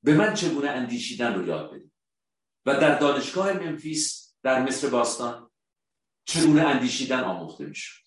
به 0.04 0.14
من 0.14 0.34
چگونه 0.34 0.68
اندیشیدن 0.68 1.34
رو 1.34 1.46
یاد 1.46 1.74
بدید. 1.74 1.92
و 2.66 2.74
در 2.80 2.98
دانشگاه 2.98 3.52
منفیس 3.52 4.23
در 4.44 4.62
مصر 4.62 4.88
باستان 4.88 5.50
چگونه 6.24 6.62
اندیشیدن 6.62 7.20
آموخته 7.20 7.66
می‌شد. 7.66 8.04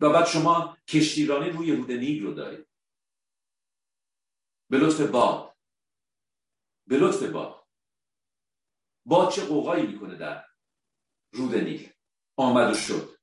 و 0.00 0.10
بعد 0.10 0.26
شما 0.26 0.78
کشتیرانی 0.88 1.50
روی 1.50 1.76
رود 1.76 1.90
نیل 1.90 2.22
رو 2.22 2.34
دارید. 2.34 2.68
به 4.70 4.78
لطف 4.78 5.00
باد. 5.00 5.56
به 6.86 6.98
لطف 6.98 7.22
باد. 7.22 7.66
باد 9.06 9.32
چه 9.32 9.44
قوقایی 9.44 9.86
می‌کنه 9.86 10.16
در 10.16 10.44
رود 11.32 11.54
نیل. 11.54 11.92
آمد 12.36 12.70
و 12.70 12.74
شد. 12.74 13.18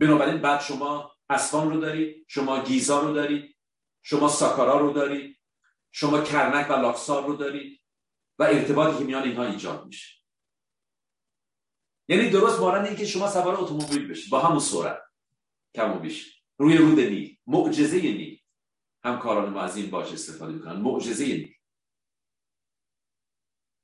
بنابراین 0.00 0.40
بعد 0.40 0.60
شما 0.60 1.16
اسفان 1.30 1.70
رو 1.70 1.80
دارید 1.80 2.26
شما 2.28 2.64
گیزا 2.64 3.00
رو 3.00 3.14
دارید 3.14 3.56
شما 4.02 4.28
ساکارا 4.28 4.80
رو 4.80 4.92
دارید 4.92 5.38
شما 5.90 6.20
کرنک 6.20 6.70
و 6.70 6.72
لاکسار 6.72 7.26
رو 7.26 7.36
دارید 7.36 7.80
و 8.38 8.42
ارتباطی 8.42 8.98
که 8.98 9.04
میان 9.04 9.22
اینها 9.22 9.44
ایجاد 9.44 9.86
میشه. 9.86 10.21
یعنی 12.12 12.30
درست 12.30 12.60
مانند 12.60 12.86
اینکه 12.86 13.06
شما 13.06 13.30
سوار 13.30 13.60
اتومبیل 13.60 14.08
بشید 14.08 14.30
با 14.30 14.40
همون 14.40 14.58
سرعت. 14.58 15.02
کم 15.74 15.96
و 15.96 15.98
بیش. 15.98 16.42
روی 16.58 16.76
رود 16.76 17.00
نیل. 17.00 17.38
معجزه 17.46 18.00
نیل. 18.00 18.40
همکاران 19.04 19.52
ما 19.52 19.60
از 19.60 19.76
این 19.76 19.90
باش 19.90 20.12
استفاده 20.12 20.52
می‌کنن. 20.52 20.76
معجزه 20.76 21.26
نیل. 21.26 21.54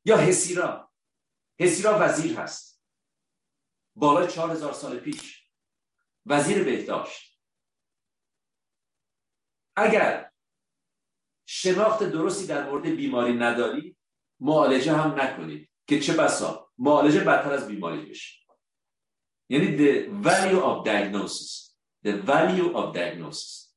یا 0.04 0.16
هسیرا 0.16 0.92
هسیرا 1.60 1.98
وزیر 2.00 2.38
هست. 2.38 2.84
بالای 3.96 4.32
چهار 4.32 4.50
هزار 4.50 4.72
سال 4.72 4.98
پیش. 4.98 5.50
وزیر 6.26 6.64
بهداشت. 6.64 7.40
اگر 9.76 10.32
شناخت 11.46 12.02
درستی 12.02 12.46
در 12.46 12.70
مورد 12.70 12.86
بیماری 12.86 13.32
نداری 13.32 13.96
معالجه 14.40 14.92
هم 14.92 15.20
نکنید 15.20 15.70
که 15.86 16.00
چه 16.00 16.16
بسا. 16.16 16.67
معالجه 16.78 17.20
بدتر 17.20 17.52
از 17.52 17.68
بیماری 17.68 18.06
بشه. 18.06 18.38
یعنی 19.48 19.76
the 19.76 20.24
value 20.24 20.62
of 20.62 20.86
diagnosis 20.86 21.68
the 22.06 22.12
value 22.26 22.74
of 22.74 22.96
diagnosis. 22.96 23.68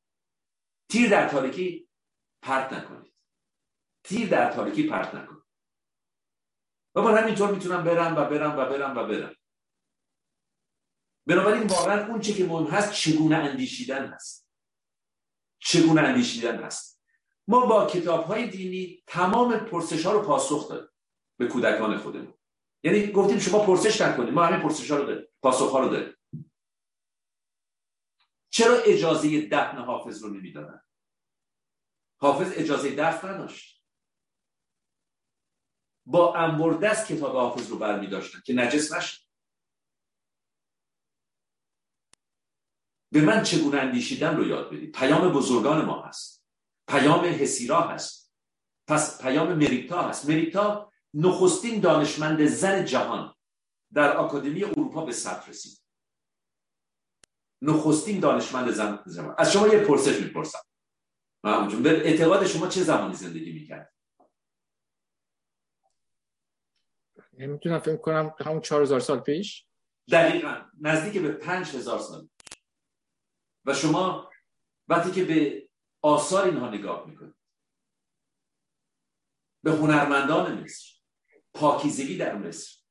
تیر 0.89 1.09
در 1.09 1.29
تاریکی 1.29 1.89
پرت 2.41 2.73
نکنید. 2.73 3.13
تیر 4.03 4.29
در 4.29 4.53
تاریکی 4.53 4.89
پرت 4.89 5.15
نکنید. 5.15 5.43
و 6.95 7.01
من 7.01 7.17
همینطور 7.17 7.51
می‌تونم 7.51 7.83
برم 7.83 8.17
و 8.17 8.25
برم 8.25 8.57
و 8.57 8.65
برم 8.65 8.97
و 8.97 9.07
برم. 9.07 9.35
بنابراین 11.27 11.67
واقعا 11.67 12.07
اون 12.07 12.21
چه 12.21 12.33
که 12.33 12.45
مهم 12.45 12.65
هست 12.65 12.93
چگونه 12.93 13.35
اندیشیدن 13.35 14.07
هست. 14.07 14.49
چگونه 15.59 16.01
اندیشیدن 16.01 16.63
هست. 16.63 17.03
ما 17.47 17.65
با 17.65 17.85
کتاب 17.85 18.25
های 18.25 18.49
دینی 18.49 19.03
تمام 19.07 19.59
پرسش 19.59 20.05
ها 20.05 20.11
رو 20.11 20.21
پاسخ 20.21 20.69
داریم 20.69 20.89
به 21.37 21.47
کودکان 21.47 21.97
خودمون. 21.97 22.33
یعنی 22.83 23.11
گفتیم 23.11 23.39
شما 23.39 23.65
پرسش 23.65 24.01
نکنید 24.01 24.33
ما 24.33 24.45
همین 24.45 24.61
پرسش 24.61 24.91
ها 24.91 24.97
رو 24.97 25.05
داریم 25.05 25.27
پاسخ 25.41 25.71
ها 25.71 25.79
رو 25.79 25.89
داریم. 25.89 26.13
چرا 28.49 28.75
اجازه 28.75 29.47
دفن 29.47 29.77
حافظ 29.77 30.23
رو 30.23 30.29
نمی‌دادن؟ 30.29 30.81
حافظ 32.17 32.51
اجازه 32.55 32.95
دفن 32.95 33.29
نداشت. 33.29 33.83
با 36.05 36.35
انبردست 36.35 37.07
کتاب 37.07 37.35
حافظ 37.35 37.69
رو 37.69 37.77
برمی 37.77 38.07
داشتن 38.07 38.41
که 38.45 38.53
نجس 38.53 38.93
نشد. 38.93 39.21
به 43.11 43.21
من 43.21 43.43
چگونه 43.43 43.77
اندیشیدن 43.77 44.37
رو 44.37 44.47
یاد 44.47 44.67
بدید. 44.67 44.95
پیام 44.95 45.33
بزرگان 45.33 45.85
ما 45.85 46.01
هست. 46.01 46.45
پیام 46.87 47.25
هسیرا 47.25 47.81
هست. 47.81 48.33
پس 48.87 49.21
پیام 49.21 49.53
مریتا 49.53 50.01
هست. 50.01 50.29
مریتا 50.29 50.90
نخستین 51.13 51.79
دانشمند 51.79 52.45
زن 52.45 52.85
جهان 52.85 53.35
در 53.93 54.17
آکادمی 54.17 54.63
اروپا 54.63 55.05
به 55.05 55.11
ثبت 55.11 55.49
رسید. 55.49 55.81
نخستین 57.61 58.19
دانشمند 58.19 58.71
زن 58.71 59.03
جهان 59.15 59.35
از 59.37 59.53
شما 59.53 59.67
یه 59.67 59.85
پرسش 59.85 60.21
می‌پرسم. 60.21 60.59
به 61.83 61.89
اعتقاد 61.89 62.45
شما 62.45 62.67
چه 62.67 62.83
زمانی 62.83 63.13
زندگی 63.13 63.51
می‌کرد؟ 63.51 63.93
می‌تونم 67.31 67.79
فکر 67.79 67.97
کنم 67.97 68.35
همون 68.39 68.61
چهار 68.61 68.81
هزار 68.81 68.99
سال 68.99 69.19
پیش؟ 69.19 69.67
دقیقا. 70.11 70.61
نزدیک 70.81 71.21
به 71.21 71.31
پنج 71.31 71.75
هزار 71.75 71.99
سال 71.99 72.29
و 73.65 73.73
شما 73.73 74.31
وقتی 74.87 75.11
که 75.11 75.25
به 75.25 75.69
آثار 76.01 76.45
اینها 76.45 76.69
نگاه 76.69 77.07
می‌کنید 77.07 77.35
به 79.63 79.71
هنرمندان 79.71 80.63
مصر 80.63 81.00
پاکیزگی 81.53 82.17
در 82.17 82.35
مصر 82.35 82.81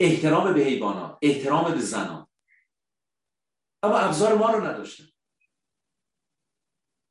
احترام 0.00 0.54
به 0.54 0.60
حیوانات 0.60 1.18
احترام 1.22 1.74
به 1.74 1.80
زنان. 1.80 2.28
اما 3.82 3.98
ابزار 3.98 4.34
ما 4.34 4.50
رو 4.50 4.64
نداشتن. 4.64 5.04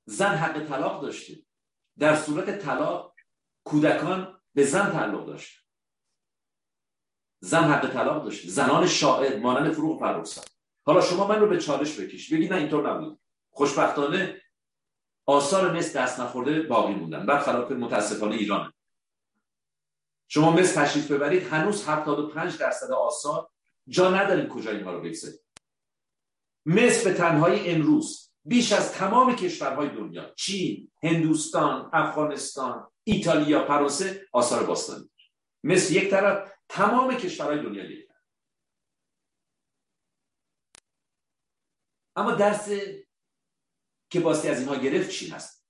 زن 0.06 0.36
حق 0.36 0.68
طلاق 0.68 1.02
داشته. 1.02 1.46
در 2.00 2.16
صورت 2.16 2.60
طلاق 2.60 3.16
کودکان 3.64 4.42
به 4.54 4.64
زن 4.64 4.92
تعلق 4.92 5.26
داشت 5.26 5.68
زن 7.44 7.64
حق 7.64 7.94
طلاق 7.94 8.24
داشته. 8.24 8.50
زنان 8.50 8.88
شاعر 8.88 9.40
مانند 9.40 9.74
فروغ 9.74 10.00
فرخزاد. 10.00 10.46
حالا 10.86 11.02
شما 11.02 11.28
من 11.28 11.40
رو 11.40 11.48
به 11.48 11.58
چالش 11.58 12.00
بکش. 12.00 12.34
بگید 12.34 12.54
نه 12.54 12.60
اینطور 12.60 12.94
نبود. 12.94 13.20
خوشبختانه 13.50 14.42
آثار 15.26 15.78
مصر 15.78 16.04
دست 16.04 16.20
نخورده 16.20 16.62
باقی 16.62 16.94
موندن. 16.94 17.26
برخلاف 17.26 17.72
متاسفانه 17.72 18.36
ایران 18.36 18.74
شما 20.34 20.52
مصر 20.52 20.86
تشریف 20.86 21.12
ببرید 21.12 21.44
هنوز 21.44 21.88
75 21.88 22.58
درصد 22.58 22.92
آثار 22.92 23.50
جا 23.88 24.12
نداریم 24.12 24.48
کجا 24.48 24.72
اینها 24.72 24.94
رو 24.94 25.02
بگذارید 25.02 25.40
مصر 26.66 27.10
به 27.10 27.18
تنهایی 27.18 27.70
امروز 27.70 28.32
بیش 28.46 28.72
از 28.72 28.94
تمام 28.94 29.36
کشورهای 29.36 29.90
دنیا 29.90 30.34
چین، 30.34 30.92
هندوستان، 31.04 31.90
افغانستان، 31.94 32.92
ایتالیا، 33.04 33.66
فرانسه 33.66 34.28
آثار 34.32 34.64
باستانی. 34.64 35.12
مصر 35.64 35.94
یک 35.94 36.10
طرف 36.10 36.52
تمام 36.70 37.16
کشورهای 37.18 37.64
دنیا 37.64 37.84
طرف. 37.84 38.22
اما 42.16 42.32
درس 42.32 42.70
که 44.10 44.20
باستی 44.20 44.48
از 44.48 44.60
اینها 44.60 44.76
گرفت 44.76 45.10
چی 45.10 45.30
هست؟ 45.30 45.61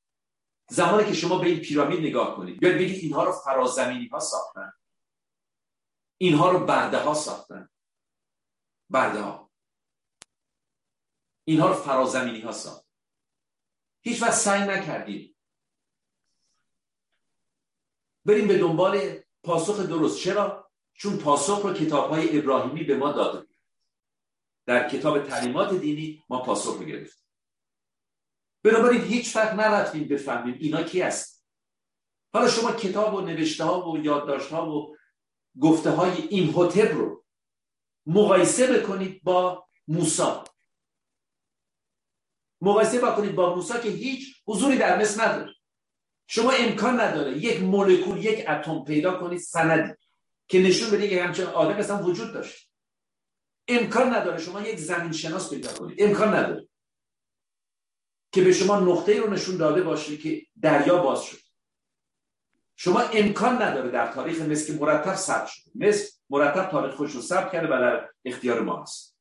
زمانی 0.72 1.08
که 1.08 1.14
شما 1.14 1.38
به 1.38 1.48
این 1.48 1.60
پیرامید 1.60 2.00
نگاه 2.00 2.36
کنید 2.36 2.60
بیاید 2.60 2.78
بگید 2.78 3.04
اینها 3.04 3.24
رو 3.24 3.32
فرازمینی 3.32 4.08
ها 4.08 4.20
ساختن. 4.20 4.74
اینها 6.18 6.52
رو 6.52 6.66
برده 6.66 6.98
ها 6.98 7.14
ساختن. 7.14 7.70
برده 8.90 9.22
ها 9.22 9.52
اینها 11.44 11.68
رو 11.68 11.74
فرازمینی 11.74 12.42
ها 12.42 12.52
ساخت 12.52 12.86
هیچ 14.02 14.22
وقت 14.22 14.34
سعی 14.34 14.62
نکردیم 14.62 15.36
بریم 18.26 18.48
به 18.48 18.58
دنبال 18.58 19.20
پاسخ 19.44 19.80
درست. 19.80 20.20
چرا؟ 20.20 20.72
چون 20.94 21.18
پاسخ 21.18 21.62
رو 21.62 21.74
کتاب 21.74 22.10
های 22.10 22.40
ابراهیمی 22.40 22.84
به 22.84 22.98
ما 22.98 23.12
داده 23.12 23.48
در 24.66 24.90
کتاب 24.90 25.28
تعلیمات 25.28 25.74
دینی 25.74 26.24
ما 26.30 26.44
پاسخ 26.44 26.78
رو 26.78 26.86
گرفتیم. 26.86 27.21
بنابراین 28.64 29.02
هیچ 29.02 29.36
وقت 29.36 29.54
نرفتیم 29.54 30.08
بفهمیم 30.08 30.58
اینا 30.60 30.84
کی 30.84 31.02
است 31.02 31.46
حالا 32.34 32.48
شما 32.48 32.72
کتاب 32.72 33.14
و 33.14 33.22
نوشته 33.22 33.64
ها 33.64 33.92
و 33.92 33.98
یادداشت 33.98 34.52
ها 34.52 34.72
و 34.72 34.96
گفته 35.62 35.90
های 35.90 36.22
این 36.30 36.50
هوتب 36.50 36.98
رو 36.98 37.26
مقایسه 38.06 38.68
بکنید 38.68 39.24
با 39.24 39.68
موسا 39.88 40.44
مقایسه 42.62 43.02
بکنید 43.02 43.36
با 43.36 43.56
موسا 43.56 43.80
که 43.80 43.90
هیچ 43.90 44.44
حضوری 44.48 44.78
در 44.78 45.00
مصر 45.00 45.24
نداره. 45.24 45.54
شما 46.28 46.52
امکان 46.52 47.00
نداره 47.00 47.38
یک 47.38 47.62
مولکول 47.62 48.26
یک 48.26 48.50
اتم 48.50 48.84
پیدا 48.84 49.20
کنید 49.20 49.40
سندی 49.40 49.94
که 50.48 50.60
نشون 50.60 50.90
بده 50.90 51.10
که 51.10 51.24
همچنان 51.24 51.54
آدم 51.54 51.76
اصلا 51.76 52.04
وجود 52.04 52.34
داشت 52.34 52.72
امکان 53.68 54.14
نداره 54.14 54.38
شما 54.38 54.62
یک 54.62 54.80
زمین 54.80 55.12
شناس 55.12 55.50
پیدا 55.50 55.74
کنید. 55.74 56.04
امکان 56.04 56.34
نداره. 56.34 56.68
که 58.32 58.44
به 58.44 58.54
شما 58.54 58.80
نقطه 58.80 59.20
رو 59.20 59.30
نشون 59.30 59.58
داده 59.58 59.82
باشه 59.82 60.18
که 60.18 60.46
دریا 60.62 61.04
باز 61.04 61.24
شد. 61.24 61.42
شما 62.76 63.00
امکان 63.00 63.62
نداره 63.62 63.92
در 63.92 64.14
تاریخ 64.14 64.42
مصر 64.42 64.74
که 64.74 64.80
مرتب 64.80 65.16
ثبت 65.16 65.48
شده 65.48 65.72
مصر 65.76 66.12
مرتب 66.30 66.70
تاریخ 66.72 66.96
خوش 66.96 67.12
رو 67.12 67.22
ثبت 67.22 67.52
کرده 67.52 67.68
و 67.68 67.80
در 67.80 68.10
اختیار 68.26 68.62
ما 68.62 68.82
هست. 68.82 69.18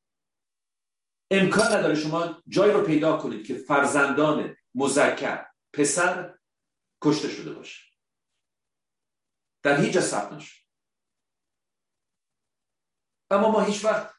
امکان 1.30 1.66
نداره 1.66 1.94
شما 1.94 2.42
جای 2.48 2.70
رو 2.70 2.86
پیدا 2.86 3.16
کنید 3.16 3.46
که 3.46 3.54
فرزندان 3.54 4.56
مذکر 4.74 5.46
پسر 5.72 6.38
کشته 7.02 7.28
شده 7.28 7.52
باشه. 7.52 7.80
در 9.62 9.80
هیچ 9.80 9.92
جا 9.92 10.00
ثبت 10.00 10.32
نشد. 10.32 10.60
اما 13.30 13.50
ما 13.50 13.60
هیچ 13.60 13.84
وقت 13.84 14.14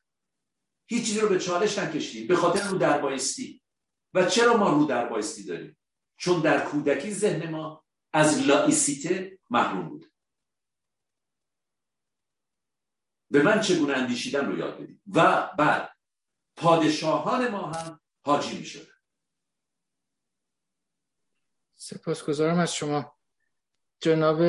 هیچ 0.86 1.06
چیزی 1.06 1.20
رو 1.20 1.30
به 1.30 1.40
چالش 1.40 1.78
نکشیدیم. 1.78 2.28
به 2.28 2.36
خاطر 2.36 2.68
رو 2.68 2.78
دربایستی. 2.78 3.61
و 4.14 4.26
چرا 4.26 4.58
ما 4.58 4.70
رو 4.70 4.86
دربایستی 4.86 5.44
داریم؟ 5.44 5.78
چون 6.18 6.42
در 6.42 6.66
کودکی 6.66 7.12
ذهن 7.14 7.50
ما 7.50 7.86
از 8.14 8.48
لایسیته 8.48 9.40
محروم 9.50 9.90
بود 9.90 10.12
به 13.32 13.44
من 13.44 13.62
چگونه 13.62 13.94
اندیشیدن 13.94 14.46
رو 14.46 14.58
یاد 14.58 14.80
بدید. 14.80 15.02
و 15.08 15.50
بعد 15.58 15.98
پادشاهان 16.56 17.48
ما 17.48 17.72
هم 17.72 18.00
حاجی 18.26 18.58
می 18.58 18.66
شده 18.66 18.92
سپاسگزارم 21.76 22.60
از 22.60 22.76
شما. 22.76 23.18
جناب 24.00 24.42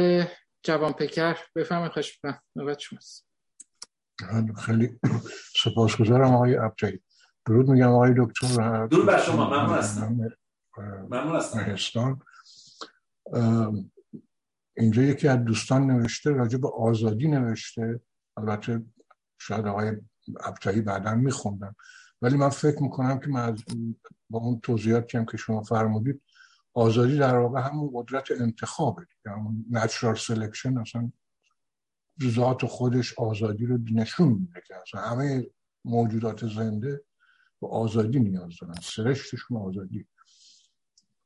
جوان 0.63 0.93
پکر 0.93 1.37
بفرمایید 1.55 1.93
خواهش 1.93 2.21
نوبت 2.57 2.79
شماست. 2.79 3.27
خیلی 4.67 5.01
سپاسگزارم 5.63 6.35
آقای 6.35 6.57
ابجایی 6.57 7.03
درود 7.47 7.69
میگم 7.69 7.89
آقای 7.89 8.15
دکتر 8.17 8.87
درود 8.87 9.07
بر 9.07 9.19
شما 9.19 9.51
ممنون 9.51 9.79
هستم. 9.79 10.19
ممنون 11.11 11.37
هستم. 11.37 12.21
اینجا 14.77 15.03
یکی 15.03 15.29
از 15.29 15.45
دوستان 15.45 15.87
نوشته 15.87 16.31
راجع 16.31 16.59
به 16.59 16.69
آزادی 16.69 17.29
نوشته. 17.29 18.01
البته 18.37 18.85
شاید 19.39 19.67
آقای 19.67 19.97
ابتایی 20.41 20.81
بعدا 20.81 21.15
میخوندم. 21.15 21.77
ولی 22.23 22.37
من 22.37 22.49
فکر 22.49 22.83
می‌کنم 22.83 23.19
که 23.19 23.29
من 23.29 23.57
با 24.31 24.39
اون 24.39 24.61
توضیحاتی 24.61 25.19
هم 25.19 25.25
که 25.25 25.37
شما 25.37 25.63
فرمودید 25.63 26.23
آزادی 26.75 27.19
در 27.19 27.39
واقع 27.39 27.61
همون 27.61 27.91
قدرت 27.95 28.31
انتخابه. 28.41 29.07
همون 29.27 29.65
natural 29.71 30.15
selection 30.15 30.79
اصلا 30.79 31.13
ذات 32.25 32.67
خودش 32.67 33.19
آزادی 33.19 33.67
رو 33.67 33.79
نشون 33.93 34.29
میده 34.29 34.63
که 34.67 34.75
اصلا 34.83 35.01
همه 35.01 35.47
موجودات 35.85 36.47
زنده 36.47 37.05
به 37.63 37.69
آزادی 37.69 38.21
نیاز 38.21 38.53
دارن. 38.61 38.75
سرشتشون 38.83 39.57
آزادی. 39.57 40.07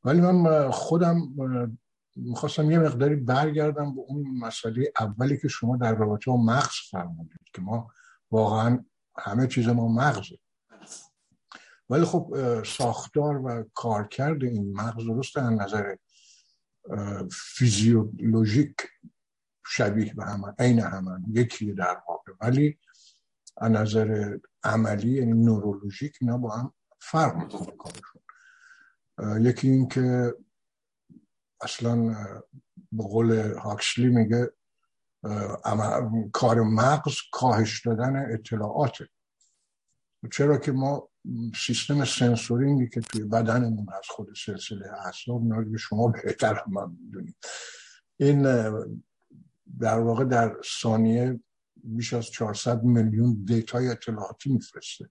ولی 0.05 0.21
من 0.21 0.71
خودم 0.71 1.35
می‌خواستم 2.17 2.71
یه 2.71 2.79
مقداری 2.79 3.17
برگردم 3.17 3.95
به 3.95 4.01
اون 4.01 4.39
مسئله 4.39 4.93
اولی 5.01 5.39
که 5.39 5.49
شما 5.49 5.77
در 5.77 5.95
رابطه 5.95 6.31
با 6.31 6.37
مغز 6.37 6.75
فرمودید 6.91 7.41
که 7.55 7.63
ما 7.63 7.89
واقعا 8.31 8.85
همه 9.19 9.47
چیز 9.47 9.69
ما 9.69 9.89
مغزه. 9.89 10.39
ولی 11.91 12.05
خب 12.05 12.35
ساختار 12.67 13.37
و 13.37 13.65
کارکرد 13.75 14.45
این 14.45 14.73
مغز 14.73 15.07
درست 15.07 15.37
از 15.37 15.53
نظر 15.53 15.97
فیزیولوژیک 17.33 18.77
شبیه 19.67 20.15
به 20.15 20.25
همه 20.25 20.55
عین 20.59 20.81
همه 20.81 21.21
یکی 21.29 21.73
در 21.73 22.03
واقع. 22.09 22.33
ولی 22.41 22.79
از 23.57 23.71
نظر 23.71 24.39
عملی 24.65 25.11
یعنی 25.11 25.33
نورولوژیک 25.33 26.19
اینا 26.21 26.39
با 26.39 26.51
هم 26.51 26.73
فرق 26.99 27.37
می‌کنه 27.37 27.77
کارشون. 27.77 28.23
یکی 29.47 29.69
این 29.69 29.89
که 29.89 30.35
اصلا 31.61 31.97
به 32.93 33.03
قول 33.03 33.53
هاکسلی 33.53 34.09
میگه 34.09 34.53
کار 36.33 36.61
مغز 36.61 37.15
کاهش 37.33 37.87
دادن 37.87 38.33
اطلاعاته. 38.33 39.09
چرا 40.33 40.59
که 40.59 40.73
ما 40.73 41.09
سیستم 41.67 42.05
sensoring 42.05 42.80
ی 42.80 42.89
که 42.89 43.01
توی 43.01 43.25
بدنمون 43.25 43.87
از 43.99 44.07
خود 44.09 44.29
سلسله 44.47 44.87
اعصاب 45.07 45.71
به 45.71 45.79
شما 45.79 46.09
بهتر 46.09 46.55
هم 46.55 46.99
می‌دونید 47.01 47.37
این 48.17 48.43
در 49.81 49.99
واقع 49.99 50.25
در 50.25 50.57
ثانیه 50.81 51.41
بیش 51.87 52.13
از 52.13 52.31
400 52.31 52.83
میلیون 52.83 53.45
data 53.45 53.80
ی 53.80 53.89
اطلاعاتی 53.89 54.53
میفرسته. 54.53 55.11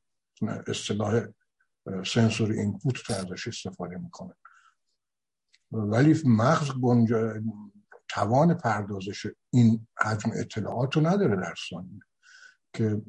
اصطلاح 0.68 1.26
سنسوری 2.06 2.60
اینپوت 2.60 2.98
رو 2.98 3.16
ازش 3.16 3.48
استفاده 3.48 3.98
می‌کنه. 3.98 4.34
ولی 5.72 6.22
مغز 6.26 6.70
توان 8.10 8.54
پردازش 8.54 9.28
این 9.54 9.88
حجم 10.00 10.32
اطلاعات 10.34 10.96
رو 10.96 11.08
نداره 11.08 11.36
در 11.36 11.56
ثانیه 11.70 12.02
که 12.74 13.02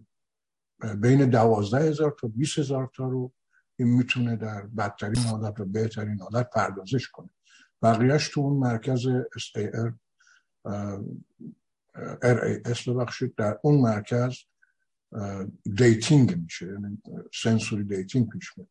بین 1.01 1.31
دوازده 1.31 1.79
هزار 1.79 2.17
تا 2.21 2.29
20 2.29 2.59
هزار 2.59 2.91
تا 2.95 3.09
رو 3.09 3.33
این 3.77 3.89
می‌تونه 3.89 4.37
در 4.37 4.63
بدترین 4.67 5.23
حالت 5.23 5.61
و 5.61 5.65
بهترین 5.65 6.21
حالت 6.21 6.51
پردازش 6.51 7.09
کنه. 7.09 7.31
بقیهش 7.83 8.29
تو 8.29 8.41
اون 8.41 8.57
مرکز 8.59 9.07
SAR 9.39 9.93
RAS 12.23 12.89
ببخشید 12.89 13.35
در 13.35 13.59
اون 13.63 13.81
مرکز 13.81 14.35
gating 15.77 16.37
میشه 16.43 16.67
یعنی 16.67 17.03
sensory 17.43 17.85
gating 17.85 18.29
پیش 18.29 18.53
میاد. 18.57 18.69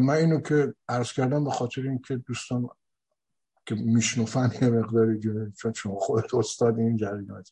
من 0.00 0.14
اینو 0.14 0.40
که 0.40 0.74
عرض 0.88 1.12
کردم 1.12 1.44
به 1.44 1.50
خاطر 1.50 1.82
اینکه 1.82 2.16
دوستان 2.16 2.68
که 3.66 3.74
میشنوفن 3.74 4.50
یه 4.62 4.70
مقداری 4.70 5.20
چون 5.56 5.72
شما 5.72 5.98
خودت 5.98 6.34
استاد 6.34 6.78
این 6.78 6.96
جریانات 6.96 7.50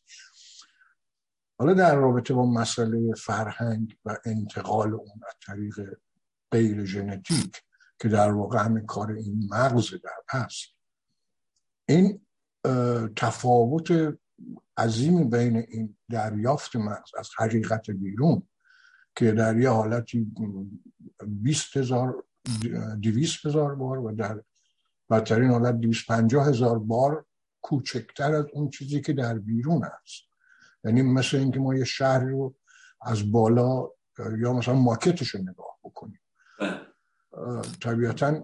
حالا 1.59 1.73
در 1.73 1.95
رابطه 1.95 2.33
با 2.33 2.45
مسئله 2.45 3.13
فرهنگ 3.13 3.97
و 4.05 4.17
انتقال 4.25 4.93
اون 4.93 5.21
از 5.27 5.33
طریق 5.45 5.97
غیر 6.51 6.85
ژنتیک 6.85 7.63
که 7.99 8.07
در 8.07 8.31
واقع 8.31 8.59
همین 8.59 8.85
کار 8.85 9.11
این 9.11 9.49
مغز 9.51 9.91
در 9.91 10.39
هست. 10.39 10.65
این 11.85 12.26
تفاوت 13.15 14.17
عظیمی 14.77 15.23
بین 15.23 15.57
این 15.57 15.97
دریافت 16.09 16.75
مغز 16.75 17.15
از 17.17 17.29
حقیقت 17.37 17.91
بیرون 17.91 18.43
که 19.15 19.31
در 19.31 19.57
یه 19.57 19.69
حالتی 19.69 20.31
20 21.27 21.77
هزار 21.77 22.23
دیویست 22.99 23.45
هزار 23.45 23.75
بار 23.75 23.97
و 23.97 24.11
در 24.11 24.41
بدترین 25.09 25.49
حالت 25.49 25.75
250 25.75 26.47
هزار 26.47 26.79
بار 26.79 27.25
کوچکتر 27.61 28.35
از 28.35 28.45
اون 28.53 28.69
چیزی 28.69 29.01
که 29.01 29.13
در 29.13 29.37
بیرون 29.37 29.83
هست 29.83 30.23
یعنی 30.83 31.01
مثل 31.01 31.37
اینکه 31.37 31.59
ما 31.59 31.75
یه 31.75 31.83
شهر 31.83 32.19
رو 32.19 32.55
از 33.01 33.31
بالا 33.31 33.89
یا 34.39 34.53
مثلا 34.53 34.73
ماکتش 34.73 35.29
رو 35.29 35.41
نگاه 35.41 35.77
بکنیم. 35.83 36.19
طبیعتا 37.81 38.41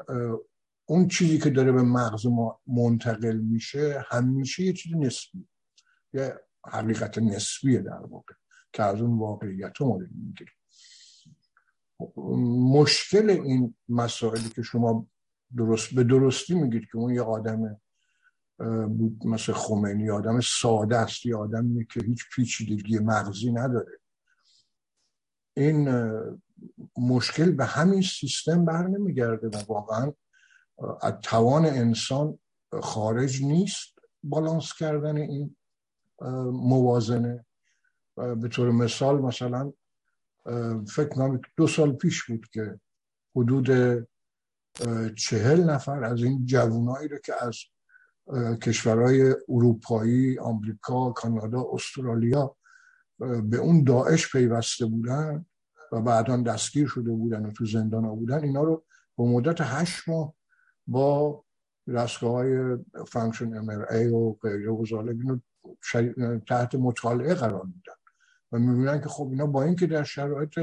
اون 0.85 1.07
چیزی 1.07 1.37
که 1.37 1.49
داره 1.49 1.71
به 1.71 1.81
مغز 1.81 2.25
ما 2.25 2.59
منتقل 2.67 3.37
میشه 3.37 4.05
همیشه 4.07 4.63
یه 4.63 4.73
چیز 4.73 4.95
نسبی. 4.95 5.47
یه 6.13 6.39
حقیقت 6.65 7.17
نسبیه 7.17 7.79
در 7.79 8.05
واقع 8.09 8.33
که 8.73 8.83
از 8.83 9.01
اون 9.01 9.19
واقعیت 9.19 9.73
رو 9.77 9.87
ما 9.87 9.97
می‌گیریم. 9.97 10.53
مشکل 12.73 13.29
این 13.29 13.75
مسائلی 13.89 14.49
که 14.49 14.61
شما 14.61 15.07
درست 15.57 15.93
به 15.93 16.03
درستی 16.03 16.53
میگید 16.53 16.83
که 16.91 16.97
اون 16.97 17.13
یه 17.13 17.21
آدم 17.21 17.81
بود 18.87 19.21
مثل 19.25 19.53
خمینی 19.53 20.09
آدم 20.09 20.39
ساده 20.39 20.97
است 20.97 21.25
یه 21.25 21.35
آدمی 21.35 21.85
که 21.85 22.01
هیچ 22.01 22.23
پیچیدگی 22.35 22.99
مغزی 22.99 23.51
نداره. 23.51 23.99
این 25.57 25.89
مشکل 26.97 27.51
به 27.51 27.65
همین 27.65 28.01
سیستم 28.01 28.65
بر 28.65 28.87
نمیگرده 28.87 29.47
و 29.47 29.63
واقعا 29.67 30.13
از 31.01 31.13
توان 31.21 31.65
انسان 31.65 32.39
خارج 32.81 33.43
نیست 33.43 33.93
بالانس 34.23 34.73
کردن 34.73 35.17
این 35.17 35.55
موازنه. 36.51 37.45
به 38.15 38.47
طور 38.47 38.71
مثال 38.71 39.21
مثلا 39.21 39.73
فکر 40.87 41.09
کنم 41.09 41.41
دو 41.57 41.67
سال 41.67 41.93
پیش 41.93 42.23
بود 42.23 42.49
که 42.53 42.79
حدود 43.35 43.69
چهل 45.17 45.63
نفر 45.63 46.03
از 46.03 46.23
این 46.23 46.45
جوانایی 46.45 47.07
رو 47.07 47.17
که 47.17 47.33
از 47.45 47.57
کشورهای 48.61 49.35
اروپایی 49.49 50.39
آمریکا 50.39 51.11
کانادا 51.11 51.65
استرالیا 51.73 52.55
به 53.19 53.57
اون 53.57 53.83
داعش 53.83 54.31
پیوسته 54.31 54.85
بودن 54.85 55.45
و 55.91 56.01
بعدا 56.01 56.37
دستگیر 56.37 56.87
شده 56.87 57.11
بودن 57.11 57.45
و 57.45 57.51
تو 57.51 57.65
زندان 57.65 58.05
ها 58.05 58.15
بودن 58.15 58.43
اینا 58.43 58.63
رو 58.63 58.85
به 59.17 59.23
مدت 59.23 59.57
هشت 59.61 60.09
ماه 60.09 60.33
با 60.87 61.43
دستگاه 61.95 62.31
های 62.31 62.77
functional 63.07 63.53
MRI 63.57 63.67
و 64.13 64.33
غیره 64.33 64.71
و 64.71 64.85
ذالک 64.85 65.41
تحت 66.47 66.75
مطالعه 66.75 67.33
قرار 67.33 67.63
میدن. 67.63 67.93
و 68.51 68.59
می‌بینن 68.59 69.01
که 69.01 69.09
خب 69.09 69.27
اینا 69.31 69.45
با 69.45 69.63
اینکه 69.63 69.87
در 69.87 70.03
شرایط 70.03 70.59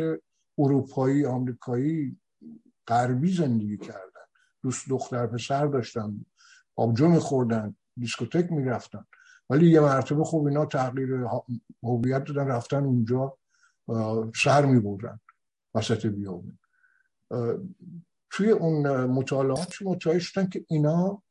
اروپایی 0.59 1.27
آمریکایی 1.27 2.21
غربی 2.87 3.33
زندگی 3.33 3.79
کردن 3.79 4.21
دوست 4.63 4.89
دختر 4.89 5.27
پسر 5.27 5.67
داشتن 5.67 6.25
آبجو 6.77 7.09
میخوردن 7.09 7.75
دیسکوتک 7.97 8.53
می‌رفتن. 8.53 9.05
ولی 9.51 9.71
یه 9.71 9.81
مرتبه 9.81 10.25
خب 10.25 10.45
اینا 10.45 10.67
تغییر 10.67 11.25
هویت 11.83 12.25
دادن 12.25 12.47
رفتن 12.47 12.85
اونجا 12.85 13.39
سر 14.43 14.67
میبردن 14.67 15.21
وسط 15.75 16.07
بیابون. 16.07 16.59
توی 18.31 18.51
اون 18.51 19.05
مطالعات 19.05 19.83
متوجه 19.83 20.19
شدن 20.19 20.49
که 20.49 20.65
اینا 20.69 21.23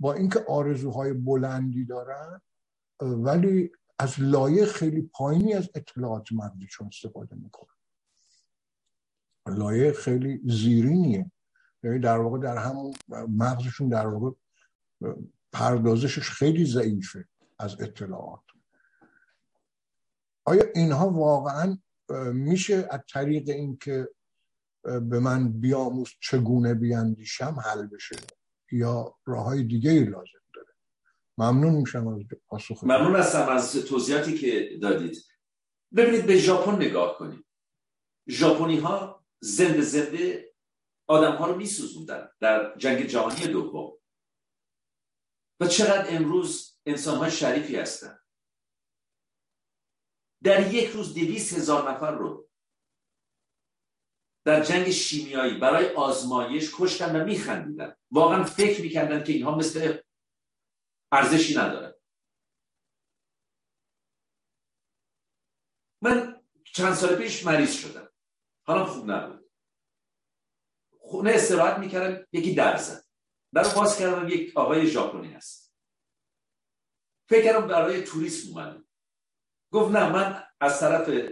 با 0.00 0.12
اینکه 0.12 0.44
آرزوهای 0.48 1.12
بلندی 1.12 1.84
دارن 1.84 2.40
ولی 3.00 3.70
از 3.98 4.20
لایه 4.20 4.64
خیلی 4.64 5.02
پایینی 5.02 5.54
از 5.54 5.70
اطلاعات 5.74 6.32
مغزیشون 6.32 6.86
استفاده 6.86 7.34
می‌کنن. 7.34 7.74
لایه 9.48 9.92
خیلی 9.92 10.40
زیرینیه. 10.44 11.30
یعنی 11.82 11.98
در 11.98 12.18
واقع 12.18 12.38
در 12.38 12.56
همون 12.56 12.94
مغزشون 13.28 13.88
در 13.88 14.06
واقع 14.06 14.30
پردازشش 15.52 16.30
خیلی 16.30 16.64
ضعیفه 16.64 17.28
از 17.58 17.80
اطلاعات. 17.80 18.40
آیا 20.44 20.64
اینها 20.74 21.10
واقعا 21.10 21.78
میشه 22.32 22.88
از 22.90 23.00
طریق 23.12 23.48
اینکه 23.48 24.08
به 24.82 25.20
من 25.20 25.52
بیاموز 25.52 26.10
چگونه 26.20 26.74
بیاندیشم 26.74 27.56
حل 27.64 27.86
بشه 27.86 28.16
یا 28.72 29.18
راه 29.24 29.44
های 29.44 29.62
دیگه 29.62 29.90
ای 29.90 30.04
لازم 30.04 30.40
داره. 30.54 30.74
ممنون 31.38 31.74
میشم 31.74 32.08
از 32.08 32.20
پاسخ 32.46 32.84
ممنون 32.84 33.16
هستم 33.16 33.48
از 33.48 33.72
توضیحاتی 33.72 34.38
که 34.38 34.78
دادید. 34.82 35.16
ببینید 35.96 36.26
به 36.26 36.36
ژاپن 36.36 36.74
نگاه 36.74 37.18
کنید. 37.18 37.44
ژاپنی 38.28 38.78
ها 38.78 39.24
زنده 39.40 39.80
زنده 39.80 40.54
آدم 41.06 41.36
ها 41.36 41.46
رو 41.46 41.56
میسوزوندن 41.56 42.28
در 42.40 42.76
جنگ 42.76 43.02
جهانی 43.02 43.46
دوم. 43.46 43.92
و 45.60 45.66
چقدر 45.66 46.16
امروز 46.16 46.78
انسان 46.86 47.18
های 47.18 47.30
شریفی 47.30 47.76
هستن. 47.76 48.18
در 50.42 50.74
یک 50.74 50.90
روز 50.90 51.14
دویست 51.14 51.58
هزار 51.58 51.90
نفر 51.90 52.10
رو 52.10 52.49
در 54.44 54.64
جنگ 54.64 54.90
شیمیایی 54.90 55.58
برای 55.58 55.94
آزمایش 55.94 56.74
کشتن 56.78 57.20
و 57.20 57.24
میخندیدن. 57.24 57.96
واقعا 58.10 58.44
فکر 58.44 58.82
می‌کردن 58.82 59.24
که 59.24 59.32
اینها 59.32 59.54
مثل 59.54 60.02
ارزشی 61.12 61.58
ندارن 61.58 61.94
من 66.02 66.42
چند 66.64 66.94
سال 66.94 67.16
پیش 67.16 67.46
مریض 67.46 67.74
شدم. 67.74 68.12
حالا 68.66 68.86
خوب 68.86 69.10
نبود. 69.10 69.50
خونه 70.98 71.30
استراحت 71.30 71.78
می‌کردم 71.78 72.26
یکی 72.32 72.54
در 72.54 72.76
زد. 72.76 73.04
در 73.54 73.74
باز 73.74 73.98
کردم 73.98 74.28
یک 74.28 74.56
آقای 74.56 74.86
ژاپنی 74.86 75.32
هست. 75.32 75.74
فکر 77.28 77.44
کردم 77.44 77.68
برای 77.68 78.04
توریست 78.04 78.48
اومدم 78.48 78.88
گفت 79.72 79.92
نه 79.92 80.12
من 80.12 80.46
از 80.60 80.80
طرف 80.80 81.30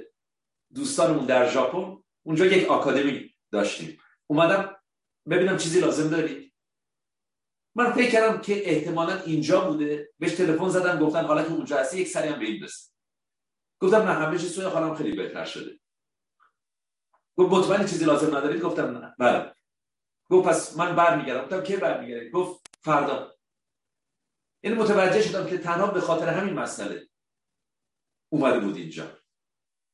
دوستانمون 0.75 1.27
در 1.27 1.51
ژاپن 1.51 2.05
اونجا 2.28 2.47
یک 2.47 2.68
آکادمی 2.68 3.34
داشتیم. 3.52 3.98
اومدم 4.26 4.76
ببینم 5.31 5.57
چیزی 5.57 5.81
لازم 5.81 6.10
دارید 6.10 6.55
من 7.74 7.92
فکر 7.92 8.10
کردم 8.10 8.40
که 8.40 8.70
احتمالا 8.70 9.23
اینجا 9.23 9.60
بوده. 9.60 10.12
بهش 10.18 10.32
تلفن 10.32 10.68
زدم 10.68 10.98
گفتن 10.98 11.24
حالا 11.24 11.42
که 11.42 11.52
اونجا 11.52 11.76
هستی 11.76 11.98
یک 11.98 12.08
سری 12.08 12.28
هم 12.28 12.39
به 12.39 12.44
این 12.44 12.65
بست 12.65 12.94
گفتم 13.81 13.97
نه 13.97 14.12
همه 14.12 14.39
چیز 14.39 14.55
سوی 14.55 14.65
حالم 14.65 14.94
خیلی 14.94 15.16
بهتر 15.16 15.44
شده. 15.44 15.81
گفت 17.36 17.52
مطمئن 17.52 17.86
چیزی 17.86 18.05
لازم 18.05 18.36
ندارید؟ 18.36 18.62
گفتم 18.62 18.98
نه. 18.98 19.15
بله. 19.18 19.55
گفت 20.31 20.48
پس 20.48 20.76
من 20.76 20.97
برمیگردم. 20.97 21.44
گفتم 21.44 21.62
کی 21.62 21.76
برمیگردید 21.76 22.32
گفت 22.32 22.66
فردا. 22.82 23.36
یعنی 24.62 24.76
متوجه 24.76 25.23
شدم 25.23 25.47
که 25.47 25.58
تنها 25.58 25.86
به 25.86 26.00
خاطر 26.00 26.28
همین 26.28 26.55
مسئله 26.55 27.08
اومده 28.28 28.60
بود 28.60 28.76
اینجا. 28.76 29.18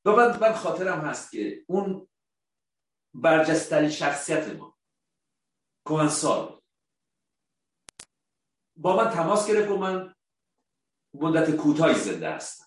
و 0.05 0.11
من 0.11 0.53
خاطرم 0.53 1.01
هست 1.01 1.31
که 1.31 1.65
اون 1.67 2.09
برجستری 3.15 3.91
شخصیت 3.91 4.49
ما. 4.49 4.79
کوهنسال 5.87 6.61
با 8.77 8.97
من 8.97 9.11
تماس 9.11 9.49
گرفت 9.49 9.71
و 9.71 9.77
من 9.77 10.15
مدت 11.15 11.57
کوتاهی 11.57 11.95
زنده 11.95 12.31
هستم. 12.31 12.65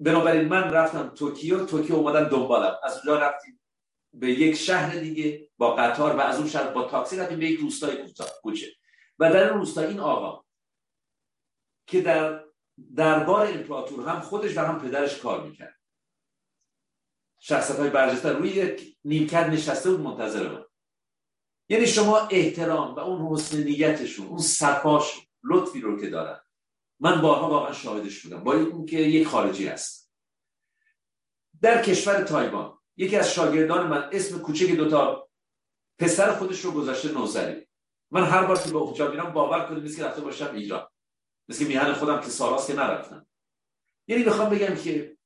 بنابراین 0.00 0.48
من 0.48 0.62
رفتم 0.62 1.08
توکیو 1.08 1.66
توکیو 1.66 1.96
اومدن 1.96 2.28
دنبالم. 2.28 2.78
از 2.82 2.96
اونجا 2.96 3.18
رفتیم 3.18 3.60
به 4.14 4.30
یک 4.30 4.54
شهر 4.54 4.98
دیگه 4.98 5.50
با 5.58 5.74
قطار 5.74 6.16
و 6.16 6.20
از 6.20 6.38
اون 6.38 6.48
شهر 6.48 6.72
با 6.72 6.88
تاکسی 6.88 7.16
رفتیم 7.16 7.38
به 7.38 7.46
یک 7.46 7.60
روستای 7.60 8.14
کوچه 8.42 8.66
و 9.18 9.32
در 9.32 9.48
این 9.48 9.58
روستا 9.58 9.80
این 9.80 10.00
آقا 10.00 10.44
که 11.86 12.00
در 12.00 12.44
دربار 12.96 13.46
امپراتور 13.46 14.08
هم 14.08 14.20
خودش 14.20 14.56
و 14.56 14.60
هم 14.60 14.80
پدرش 14.80 15.18
کار 15.18 15.46
می‌کرد. 15.46 15.81
شخصت 17.44 17.78
های 17.78 17.90
برجسته 17.90 18.32
روی 18.32 18.48
یک 18.48 18.96
نیمکت 19.04 19.46
نشسته 19.46 19.90
بود 19.90 20.00
منتظر 20.00 20.48
من 20.48 20.64
یعنی 21.68 21.86
شما 21.86 22.18
احترام 22.18 22.94
و 22.94 23.00
اون 23.00 23.32
حسن 23.32 23.62
نیتشون 23.62 24.26
اون 24.26 24.38
صفاشون 24.38 25.22
لطفی 25.44 25.80
رو 25.80 26.00
که 26.00 26.10
دارن. 26.10 26.40
من 27.00 27.20
بارها 27.20 27.48
واقعا 27.48 27.72
شاهدش 27.72 28.22
بودم 28.22 28.44
با 28.44 28.54
اینکه 28.54 28.98
یک 28.98 29.26
خارجی 29.26 29.66
هست. 29.68 30.12
در 31.62 31.82
کشور 31.82 32.22
تایوان 32.22 32.78
یکی 32.96 33.16
از 33.16 33.32
شاگردان 33.32 33.86
من 33.86 34.08
اسم 34.12 34.38
کوچک 34.38 34.70
دوتا 34.70 35.28
پسر 35.98 36.32
خودش 36.32 36.60
رو 36.60 36.70
گذاشته 36.70 37.12
نوزری. 37.12 37.66
من 38.10 38.24
هر 38.24 38.44
بار 38.44 38.58
که 38.58 38.70
به 38.70 38.78
اونجا 38.78 39.10
میرم 39.10 39.32
باور 39.32 39.68
کنید 39.68 39.96
که 39.96 40.04
رفته 40.04 40.20
باشم 40.20 40.54
ایران. 40.54 40.88
مثل 41.48 41.66
میهن 41.66 41.92
خودم 41.92 42.20
که 42.20 42.28
سالاست 42.28 42.66
که 42.66 42.74
نرفتم. 42.74 43.26
یعنی 44.08 44.24
می‌خوام 44.24 44.50
بگم 44.50 44.74
که 44.74 45.16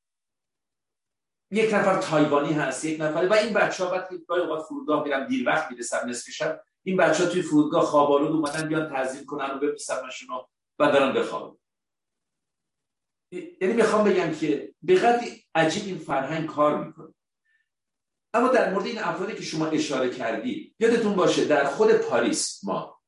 یک 1.51 1.75
نفر 1.75 2.01
تایوانی 2.01 2.53
هست 2.53 2.85
یک 2.85 3.01
نفر. 3.01 3.29
و 3.31 3.33
این 3.33 3.53
بچه 3.53 3.85
ها 3.85 3.91
وقتی 3.91 4.19
گاهی 4.29 4.43
اوقات 4.43 4.67
فرودگاه 4.67 5.05
میرم 5.05 5.27
دیر 5.27 5.49
وقت 5.49 5.71
می‌رسم 5.71 6.09
نصف 6.09 6.31
شب 6.31 6.63
این 6.83 6.97
بچه 6.97 7.25
ها 7.25 7.31
توی 7.31 7.43
فرودگاه 7.43 7.85
خوابالود 7.85 8.33
اومدن 8.33 8.69
بیان 8.69 8.89
تعظیم 8.89 9.27
کنن 9.27 9.51
و 9.51 9.59
بپیسمشون 9.59 10.29
و 10.31 10.43
دارن 10.79 11.15
بخوابن. 11.15 11.57
یعنی 13.33 13.75
می‌خوام 13.75 14.05
بگم 14.05 14.35
که 14.35 14.75
به 14.83 14.95
قدری 14.95 15.45
عجیب 15.55 15.85
این 15.85 15.99
فرهنگ 15.99 16.49
کار 16.49 16.85
می‌کنه. 16.85 17.15
اما 18.35 18.49
در 18.49 18.73
مورد 18.73 18.87
این 18.87 18.99
افرادی 18.99 19.35
که 19.35 19.43
شما 19.43 19.67
اشاره 19.67 20.11
کردی 20.11 20.75
یادتون 20.79 21.15
باشه 21.15 21.45
در 21.45 21.65
خود 21.65 21.93
پاریس 21.93 22.65
ما 22.65 23.01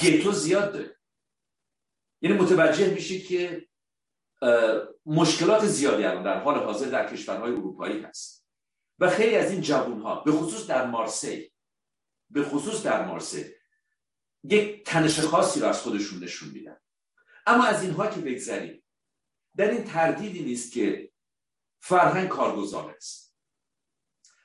گتو 0.00 0.32
زیاد 0.32 0.72
داره 0.72 0.96
یعنی 2.22 2.38
متوجه 2.38 2.94
میشید 2.94 3.26
که 3.26 3.68
مشکلات 5.06 5.66
زیادی 5.66 6.04
الان 6.04 6.22
در 6.22 6.40
حال 6.40 6.58
حاضر 6.58 6.86
در 6.86 7.12
کشورهای 7.12 7.52
اروپایی 7.52 8.00
هست. 8.00 8.46
و 8.98 9.10
خیلی 9.10 9.36
از 9.36 9.50
این 9.50 9.60
جوون 9.60 10.00
ها 10.00 10.20
به 10.20 10.32
خصوص 10.32 10.66
در 10.66 10.86
مارسی 10.86 11.52
به 12.30 12.42
خصوص 12.42 12.82
در 12.82 13.04
مارسی 13.06 13.44
یک 14.44 14.84
تنش 14.84 15.20
خاصی 15.20 15.60
رو 15.60 15.66
از 15.66 15.82
خودشون 15.82 16.24
نشون 16.24 16.48
میدن. 16.48 16.76
اما 17.46 17.64
از 17.64 17.82
اینها 17.82 18.06
که 18.06 18.20
بگذریم 18.20 18.82
در 19.56 19.70
این 19.70 19.84
تردیدی 19.84 20.44
نیست 20.44 20.72
که 20.72 21.12
فرهنگ 21.80 22.28
کارگزار 22.28 22.90
است 22.90 23.36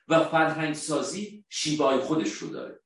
و 0.08 0.24
فرهنگ 0.24 0.74
سازی 0.74 1.44
شیبای 1.48 1.98
خودش 1.98 2.32
رو 2.32 2.48
داره. 2.48 2.82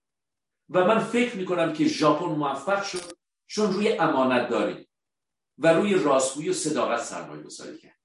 و 0.69 0.85
من 0.85 0.99
فکر 0.99 1.37
می‌کنم 1.37 1.73
که 1.73 1.85
ژاپن 1.85 2.27
موفق 2.27 2.85
شد 2.85 3.19
چون 3.47 3.73
روی 3.73 3.99
امانت 3.99 4.49
داری 4.49 4.89
و 5.59 5.73
روی 5.73 5.95
راستگویی 5.95 6.49
و 6.49 6.53
صداقت 6.53 7.03
سرمایه 7.03 7.43
گذاری 7.43 7.79
کرد. 7.79 8.01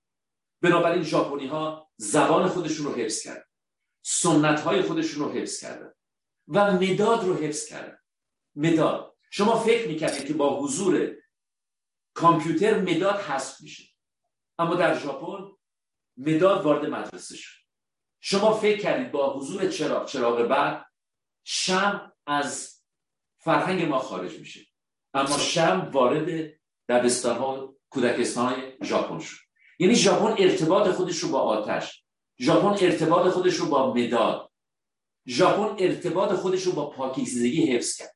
بنابراین 0.61 1.03
ژاپنی 1.03 1.47
ها 1.47 1.91
زبان 1.97 2.49
خودشون 2.49 2.85
رو 2.85 2.93
حفظ 2.93 3.23
کرد 3.23 3.49
سنت 4.01 4.59
های 4.59 4.81
خودشون 4.81 5.23
رو 5.23 5.31
حفظ 5.31 5.61
کردن. 5.61 5.93
و 6.47 6.71
مداد 6.71 7.25
رو 7.25 7.35
حفظ 7.35 7.65
کردن. 7.65 7.97
مداد. 8.55 9.17
شما 9.31 9.59
فکر 9.59 9.87
می‌کردید 9.87 10.27
که 10.27 10.33
با 10.33 10.59
حضور 10.59 11.15
کامپیوتر 12.13 12.79
مداد 12.79 13.19
حذف 13.19 13.61
میشه. 13.61 13.83
اما 14.59 14.75
در 14.75 14.99
ژاپن 14.99 15.51
مداد 16.17 16.65
وارد 16.65 16.85
مدرسه 16.85 17.35
شد. 17.35 17.61
شما 18.19 18.53
فکر 18.53 18.81
کردید 18.81 19.11
با 19.11 19.39
حضور 19.39 19.69
چراغ 19.69 20.07
چراغ 20.07 20.43
بعد 20.43 20.85
شم 21.43 22.13
از 22.27 22.81
فرهنگ 23.37 23.81
ما 23.81 23.99
خارج 23.99 24.39
میشه. 24.39 24.67
اما 25.13 25.37
شم 25.37 25.89
وارد 25.93 26.60
دبستان 26.91 27.37
ها 27.37 27.75
کودکستان 27.89 28.53
های 28.53 28.73
ژاپن 28.83 29.19
شد. 29.19 29.37
یعنی 29.79 29.95
ژاپن 29.95 30.35
ارتباط 30.43 30.87
خودش 30.87 31.17
رو 31.17 31.29
با 31.29 31.39
آتش 31.39 32.03
ژاپن 32.39 32.85
ارتباط 32.85 33.31
خودش 33.33 33.55
رو 33.55 33.65
با 33.65 33.93
مداد 33.93 34.51
ژاپن 35.27 35.75
ارتباط 35.83 36.33
خودش 36.33 36.63
رو 36.63 36.71
با 36.71 36.89
پاکیزگی 36.89 37.75
حفظ 37.75 37.97
کرد. 37.97 38.15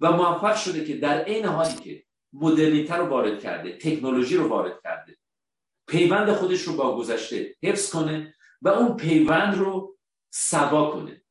و 0.00 0.12
موفق 0.12 0.56
شده 0.56 0.84
که 0.84 0.96
در 0.96 1.24
عین 1.24 1.44
حالی 1.44 1.74
که 1.74 2.04
مدرنیته 2.32 2.94
رو 2.94 3.06
وارد 3.06 3.40
کرده 3.40 3.78
تکنولوژی 3.78 4.36
رو 4.36 4.48
وارد 4.48 4.82
کرده 4.82 5.16
پیوند 5.86 6.32
خودش 6.32 6.62
رو 6.62 6.76
با 6.76 6.96
گذشته 6.96 7.56
حفظ 7.62 7.90
کنه 7.90 8.34
و 8.62 8.68
اون 8.68 8.96
پیوند 8.96 9.54
رو 9.54 9.98
سوا 10.30 10.90
کنه. 10.90 11.22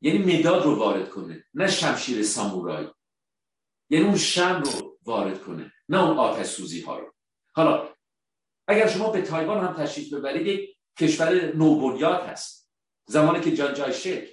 یعنی 0.00 0.38
مداد 0.38 0.64
رو 0.64 0.74
وارد 0.74 1.10
کنه 1.10 1.44
نه 1.54 1.70
شمشیر 1.70 2.22
سامورایی. 2.22 2.88
یعنی 3.90 4.04
اون 4.04 4.16
شم 4.16 4.62
رو 4.64 4.95
وارد 5.06 5.42
کنه 5.42 5.72
نه 5.88 6.04
اون 6.04 6.18
آتش 6.18 6.46
سوزی 6.46 6.80
ها 6.80 6.98
رو. 6.98 7.12
حالا 7.52 7.88
اگر 8.68 8.88
شما 8.88 9.10
به 9.10 9.22
تایوان 9.22 9.66
هم 9.66 9.84
تشریف 9.84 10.14
ببرید 10.14 10.46
یک 10.46 10.76
کشور 10.98 11.56
نوبنیاد 11.56 12.22
هست. 12.22 12.70
زمانی 13.06 13.40
که 13.40 13.56
جان 13.56 13.74
جای 13.74 13.92
شک 13.92 14.28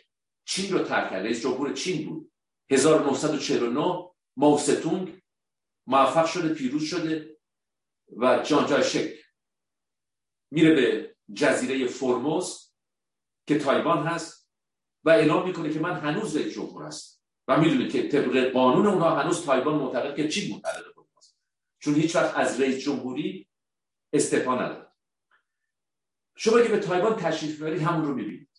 چین 0.45 0.74
رو 0.74 0.80
ترک 0.80 1.10
کرد 1.10 1.24
رئیس 1.24 1.42
جمهور 1.42 1.74
چین 1.74 2.10
بود. 2.10 2.32
1949 2.72 4.10
ماوستونگ 4.38 5.22
موفق 5.88 6.26
شده 6.26 6.53
پیروز 6.53 6.84
شده 6.84 7.38
و 8.18 8.43
جان 8.43 8.68
جای 8.68 8.84
شک 8.84 9.14
میره 10.52 10.76
به 10.76 11.16
جزیره 11.34 11.88
فرموز 11.88 12.74
که 13.48 13.60
تایوان 13.60 14.08
هست 14.08 14.50
و 15.03 15.10
اعلام 15.10 15.48
می‌کنه 15.48 15.74
که 15.74 15.80
من 15.80 16.00
هنوز 16.00 16.38
رئیس 16.38 16.53
جمهور 16.53 16.84
هست 16.84 17.23
و 17.47 17.59
می‌دونه 17.59 17.88
که 17.88 18.07
طبق 18.07 18.51
قانون 18.51 18.88
اونها 18.88 19.19
هنوز 19.19 19.45
تایوان 19.45 19.75
معتقد 19.75 20.15
که 20.15 20.27
چی 20.27 20.55
متعلق 20.55 20.93
فرموز 20.93 21.35
چون 21.80 21.95
هیچ 21.95 22.15
وقت 22.15 22.38
از 22.38 22.61
رئیس 22.61 22.83
جمهوری 22.83 23.47
استعفا 24.13 24.55
نداد. 24.55 24.93
شما 26.35 26.61
که 26.61 26.69
به 26.69 26.80
تایوان 26.80 27.15
تشریف 27.15 27.61
می‌برید 27.61 27.81
همون 27.81 28.05
رو 28.05 28.15
می‌بینید. 28.15 28.49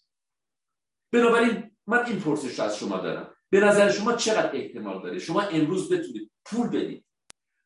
بنابراین 1.13 1.71
من 1.87 2.07
این 2.07 2.21
پرسش 2.21 2.59
رو 2.59 2.65
از 2.65 2.79
شما 2.79 2.99
دارم. 2.99 3.35
به 3.51 3.61
نظر 3.61 3.91
شما 3.91 4.13
چقدر 4.13 4.57
احتمال 4.57 5.03
داره؟ 5.03 5.19
شما 5.19 5.41
امروز 5.41 5.93
بتونید 5.93 6.31
پول 6.45 6.69
بدید 6.69 7.05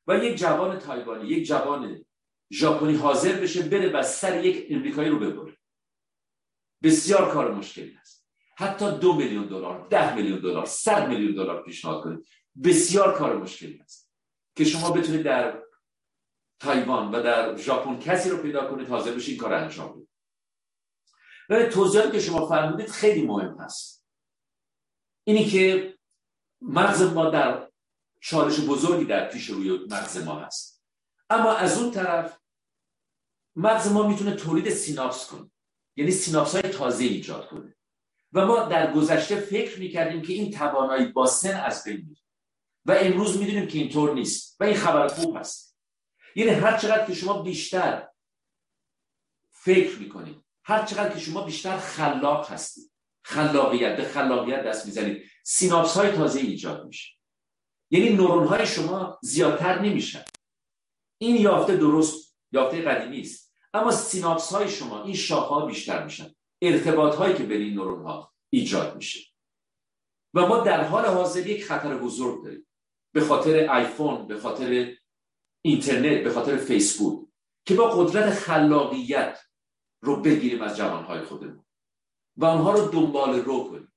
و 0.06 0.18
یک 0.24 0.38
جوان 0.38 0.78
تایوانی 0.78 1.28
یک 1.28 1.46
جوان 1.46 2.04
ژاپنی 2.52 2.94
حاضر 2.94 3.32
بشه 3.32 3.62
بره 3.62 3.92
و 3.92 4.02
سر 4.02 4.44
یک 4.44 4.66
امریکایی 4.70 5.08
رو 5.08 5.18
ببره. 5.18 5.56
بسیار 6.82 7.32
کار 7.32 7.54
مشکلی 7.54 7.96
است. 8.00 8.17
حتی 8.60 8.98
دو 8.98 9.14
میلیون 9.14 9.46
دلار 9.46 9.88
ده 9.88 10.14
میلیون 10.14 10.40
دلار 10.40 10.66
صد 10.66 11.08
میلیون 11.08 11.34
دلار 11.34 11.62
پیشنهاد 11.62 12.04
کنید. 12.04 12.26
بسیار 12.64 13.18
کار 13.18 13.36
مشکلی 13.36 13.80
است 13.80 14.12
که 14.56 14.64
شما 14.64 14.90
بتونید 14.90 15.22
در 15.22 15.62
تایوان 16.60 17.14
و 17.14 17.22
در 17.22 17.56
ژاپن 17.56 17.98
کسی 17.98 18.30
رو 18.30 18.36
پیدا 18.36 18.70
کنید 18.70 18.88
حاضر 18.88 19.12
بشه 19.12 19.30
این 19.30 19.40
کار 19.40 19.52
انجام 19.52 19.92
بدید. 19.92 20.08
و 21.48 21.66
توضیحاتی 21.66 22.12
که 22.12 22.20
شما 22.20 22.46
فرمودید 22.46 22.88
خیلی 22.88 23.26
مهم 23.26 23.56
هست. 23.60 24.06
اینی 25.24 25.44
که 25.44 25.94
مغز 26.60 27.02
ما 27.02 27.30
در 27.30 27.70
چالش 28.20 28.60
بزرگی 28.60 29.04
در 29.04 29.28
پیش 29.28 29.46
روی 29.46 29.78
مغز 29.90 30.24
ما 30.24 30.38
هست. 30.38 30.84
اما 31.30 31.52
از 31.52 31.82
اون 31.82 31.90
طرف 31.90 32.38
مغز 33.56 33.92
ما 33.92 34.08
می‌تونه 34.08 34.34
تولید 34.34 34.70
سیناپس 34.70 35.26
کنه. 35.26 35.50
یعنی 35.96 36.10
سیناپس 36.10 36.54
های 36.54 36.62
تازه 36.62 37.04
ایجاد 37.04 37.48
کنه. 37.48 37.77
و 38.32 38.46
ما 38.46 38.62
در 38.62 38.92
گذشته 38.92 39.40
فکر 39.40 39.80
می‌کردیم 39.80 40.22
که 40.22 40.32
این 40.32 40.50
توانایی 40.50 41.06
با 41.06 41.26
سن 41.26 41.60
از 41.60 41.84
بین 41.84 41.96
میره. 41.96 42.20
و 42.84 42.92
امروز 42.92 43.38
می‌دونیم 43.38 43.66
که 43.66 43.78
اینطور 43.78 44.14
نیست 44.14 44.56
و 44.60 44.64
این 44.64 44.76
خبر 44.76 45.08
خوب 45.08 45.36
هست. 45.36 45.78
یعنی 46.36 46.50
هر 46.50 46.78
چقدر 46.78 47.06
که 47.06 47.14
شما 47.14 47.42
بیشتر 47.42 48.08
فکر 49.50 49.98
می‌کنید 49.98 50.44
هر 50.64 50.84
چقدر 50.84 51.14
که 51.14 51.20
شما 51.20 51.42
بیشتر 51.42 51.78
خلاق 51.78 52.50
هستید 52.50 52.92
خلاقیت 53.22 53.96
به 53.96 54.04
خلاقیت 54.04 54.62
دست 54.62 54.86
می‌زنید 54.86 55.24
سیناپس 55.44 55.96
های 55.96 56.12
تازه 56.12 56.40
ایجاد 56.40 56.86
میشه. 56.86 57.14
یعنی 57.90 58.10
نورون 58.10 58.46
های 58.46 58.66
شما 58.66 59.18
زیادتر 59.22 59.78
نمیشن. 59.78 60.24
این 61.18 61.36
یافته 61.36 61.76
درست 61.76 62.36
یافته 62.52 62.82
قدیمی 62.82 63.20
است. 63.20 63.54
اما 63.74 63.90
سیناپس 63.90 64.52
های 64.52 64.68
شما 64.68 65.02
این 65.02 65.14
شاخه 65.14 65.54
ها 65.54 65.66
بیشتر 65.66 66.04
میشن. 66.04 66.34
ارتباط 66.62 67.14
هایی 67.14 67.34
که 67.34 67.42
بین 67.42 67.74
نورون 67.74 68.02
ها 68.02 68.34
ایجاد 68.50 68.96
میشه. 68.96 69.20
و 70.34 70.46
ما 70.46 70.60
در 70.60 70.84
حال 70.84 71.06
حاضر 71.06 71.46
یک 71.46 71.64
خطر 71.64 71.96
بزرگ 71.96 72.44
داریم. 72.44 72.66
به 73.14 73.20
خاطر 73.20 73.66
آیفون 73.66 74.26
به 74.26 74.40
خاطر 74.40 74.96
اینترنت 75.62 76.24
به 76.24 76.30
خاطر 76.30 76.56
فیسبوک 76.56 77.28
که 77.64 77.74
با 77.74 77.88
قدرت 77.88 78.30
خلاقیت 78.30 79.40
رو 80.00 80.22
بگیریم 80.22 80.62
از 80.62 80.76
جوانهای 80.76 81.20
خودمون. 81.20 81.64
و 82.36 82.44
آنها 82.44 82.72
رو 82.72 82.88
دنبال 82.88 83.40
رو 83.40 83.68
کنیم. 83.68 83.92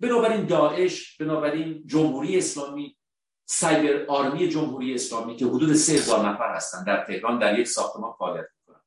بنابراین 0.00 0.46
داعش 0.46 1.16
بنابراین 1.16 1.86
جمهوری 1.86 2.38
اسلامی 2.38 2.96
سایبر 3.48 4.06
آرمی 4.06 4.48
جمهوری 4.48 4.94
اسلامی 4.94 5.36
که 5.36 5.46
حدود 5.46 5.74
سه 5.74 5.92
هزار 5.92 6.28
نفر 6.28 6.54
هستن 6.54 6.84
در 6.84 7.04
تهران 7.04 7.38
در 7.38 7.58
یک 7.58 7.68
ساختمان 7.68 8.12
فعالیت 8.12 8.46
می‌کنن. 8.58 8.82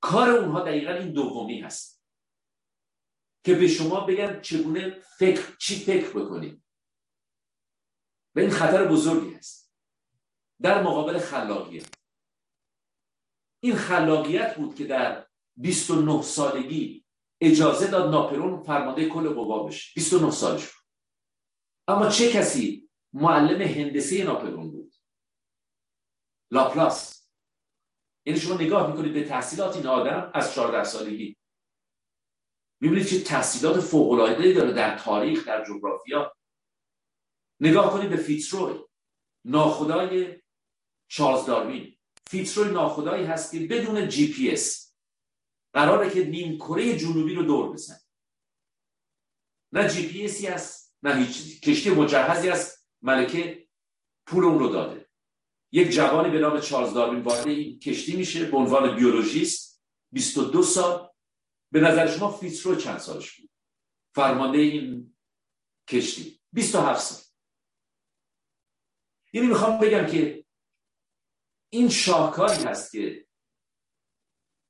کار 0.00 0.30
اونها 0.30 0.60
دقیقا 0.60 0.92
این 0.92 1.12
دومی 1.12 1.60
هست. 1.60 1.91
که 3.44 3.54
به 3.54 3.68
شما 3.68 4.00
بگن 4.00 4.40
چگونه 4.40 5.00
فکر 5.18 5.56
چی 5.56 5.76
فکر 5.76 6.10
بکنید 6.10 6.62
و 8.34 8.40
این 8.40 8.50
خطر 8.50 8.88
بزرگی 8.88 9.34
هست. 9.34 9.72
در 10.62 10.82
مقابل 10.82 11.18
خلاقیت 11.18 11.94
این 13.62 13.74
خلاقیت 13.74 14.56
بود 14.56 14.74
که 14.74 14.84
در 14.84 15.26
29 15.56 16.22
سالگی 16.22 17.04
اجازه 17.40 17.86
داد 17.86 18.10
ناپلون 18.10 18.62
فرمانده 18.62 19.08
کل 19.08 19.28
قوا 19.28 19.62
بشه. 19.62 19.92
29 19.94 20.30
سالش 20.30 20.64
بود. 20.64 20.82
اما 21.88 22.08
چه 22.08 22.32
کسی 22.32 22.90
معلم 23.12 23.62
هندسه 23.62 24.24
ناپلون 24.24 24.70
بود؟ 24.70 24.94
لاپلاس. 26.50 27.28
یعنی 28.26 28.40
شما 28.40 28.54
نگاه 28.54 28.90
می‌کنید 28.90 29.12
به 29.12 29.24
تحصیلات 29.24 29.76
این 29.76 29.86
آدم 29.86 30.30
از 30.34 30.54
14 30.54 30.84
سالگی. 30.84 31.36
می‌بینید 32.82 33.06
چه 33.06 33.20
تحصیلات 33.20 33.80
فوق 33.80 34.12
العاده 34.12 34.52
داره 34.52 34.72
در 34.72 34.98
تاریخ 34.98 35.46
در 35.46 35.64
جغرافیا. 35.64 36.36
نگاه 37.60 37.92
کنید 37.92 38.10
به 38.10 38.16
فیتسروی 38.16 38.78
ناخدای 39.44 40.42
چارلز 41.08 41.46
داروین. 41.46 41.96
فیتسروی 42.26 42.72
ناخدایی 42.72 43.24
هست 43.24 43.52
که 43.52 43.66
بدون 43.66 44.08
جی 44.08 44.32
پی 44.32 44.50
اس 44.50 44.94
قراره 45.72 46.10
که 46.10 46.24
نیم 46.24 46.58
کره 46.58 46.96
جنوبی 46.98 47.34
رو 47.34 47.42
دور 47.42 47.72
بزنه 47.72 48.00
نه 49.72 49.88
جی 49.88 50.08
پی 50.08 50.24
اسی 50.24 50.46
هست 50.46 50.96
نه 51.02 51.16
هیچ 51.16 51.60
کشتی 51.60 51.90
مجهزی 51.90 52.48
است 52.48 52.88
ملکه 53.02 53.68
پول 54.26 54.44
اون 54.44 54.58
رو 54.58 54.68
داده. 54.68 55.08
یک 55.72 55.90
جوانی 55.90 56.30
به 56.30 56.38
نام 56.38 56.60
چارلز 56.60 56.94
داروین 56.94 57.22
وارد 57.22 57.48
این 57.48 57.78
کشتی 57.78 58.16
میشه 58.16 58.50
به 58.50 58.56
عنوان 58.56 58.96
بیولوژیست 58.96 59.82
22 60.12 60.62
سال. 60.62 61.11
به 61.72 61.80
نظر 61.80 62.06
شما 62.06 62.30
فیتسرو 62.30 62.76
چند 62.76 62.98
سالش 62.98 63.40
بود؟ 63.40 63.50
فرمانده 64.14 64.58
این 64.58 65.16
کشتی. 65.88 66.40
27 66.52 67.00
سال. 67.00 67.22
یعنی 69.32 69.48
می‌خوام 69.48 69.80
بگم 69.80 70.06
که 70.06 70.44
این 71.72 71.88
شاهکاری 71.88 72.64
هست 72.64 72.92
که 72.92 73.26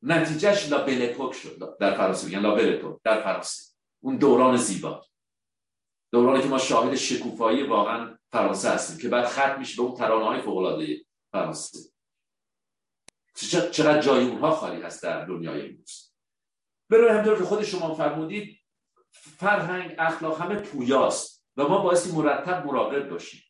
نتیجهش 0.03 0.69
لابلپوک 0.69 1.33
شد. 1.33 1.79
در 1.81 1.97
فرانسه 1.97 2.27
میگن 2.27 2.41
لابلپوک 2.41 3.03
در 3.05 3.23
فرانسه. 3.23 3.73
اون 4.03 4.17
دوران 4.17 4.57
زیبا. 4.57 5.07
دورانی 6.13 6.43
که 6.43 6.49
ما 6.49 6.59
شاهد 6.59 6.95
شکوفایی 6.95 7.63
واقعا 7.63 8.19
فرانسه 8.33 8.71
هستیم 8.71 8.99
که 8.99 9.09
بعد 9.09 9.27
ختم 9.27 9.59
میشه 9.59 9.77
به 9.77 9.83
اون 9.83 9.97
ترانه 9.97 10.25
های 10.25 10.43
فوق 10.43 10.85
فرانسه 11.33 11.93
چقدر 13.51 14.01
جای 14.01 14.29
اونها 14.29 14.51
خالی 14.51 14.83
هست 14.83 15.03
در 15.03 15.25
دنیای 15.25 15.69
امروز. 15.69 16.12
برای 16.93 17.19
همطور 17.19 17.39
که 17.39 17.45
خود 17.45 17.63
شما 17.63 17.95
فرمودید 17.95 18.59
فرهنگ 19.11 19.95
اخلاق 19.99 20.41
همه 20.41 20.55
پویاست 20.55 21.47
و 21.57 21.69
ما 21.69 21.79
بایستی 21.79 22.13
مرتب 22.13 22.67
مراقب 22.67 23.09
باشیم. 23.09 23.43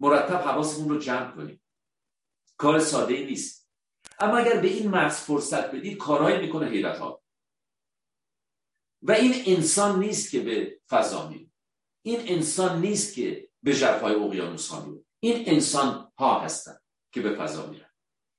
مرتب 0.00 0.36
حواسمون 0.36 0.88
رو 0.88 0.98
جمع 0.98 1.30
کنیم. 1.30 1.62
کار 2.56 2.78
ساده 2.78 3.14
ای 3.14 3.26
نیست. 3.26 3.70
اما 4.18 4.36
اگر 4.36 4.60
به 4.60 4.68
این 4.68 4.88
مغز 4.88 5.16
فرصت 5.16 5.70
بدید 5.70 5.98
کارهایی 5.98 6.46
می‌کنه 6.46 6.66
حیرت 6.66 6.98
ها 6.98 7.22
و 9.02 9.12
این 9.12 9.42
انسان 9.46 9.98
نیست 9.98 10.30
که 10.30 10.40
به 10.40 10.80
فضا 10.88 11.28
میره. 11.28 11.50
این 12.02 12.20
انسان 12.26 12.80
نیست 12.80 13.14
که 13.14 13.48
به 13.62 13.72
ژرفای 13.72 14.14
اقیانوس 14.14 14.68
ها 14.68 14.96
این 15.20 15.44
انسان 15.46 16.12
ها 16.18 16.40
هستند 16.40 16.82
که 17.12 17.20
به 17.20 17.36
فضا 17.36 17.66
میرن. 17.66 17.90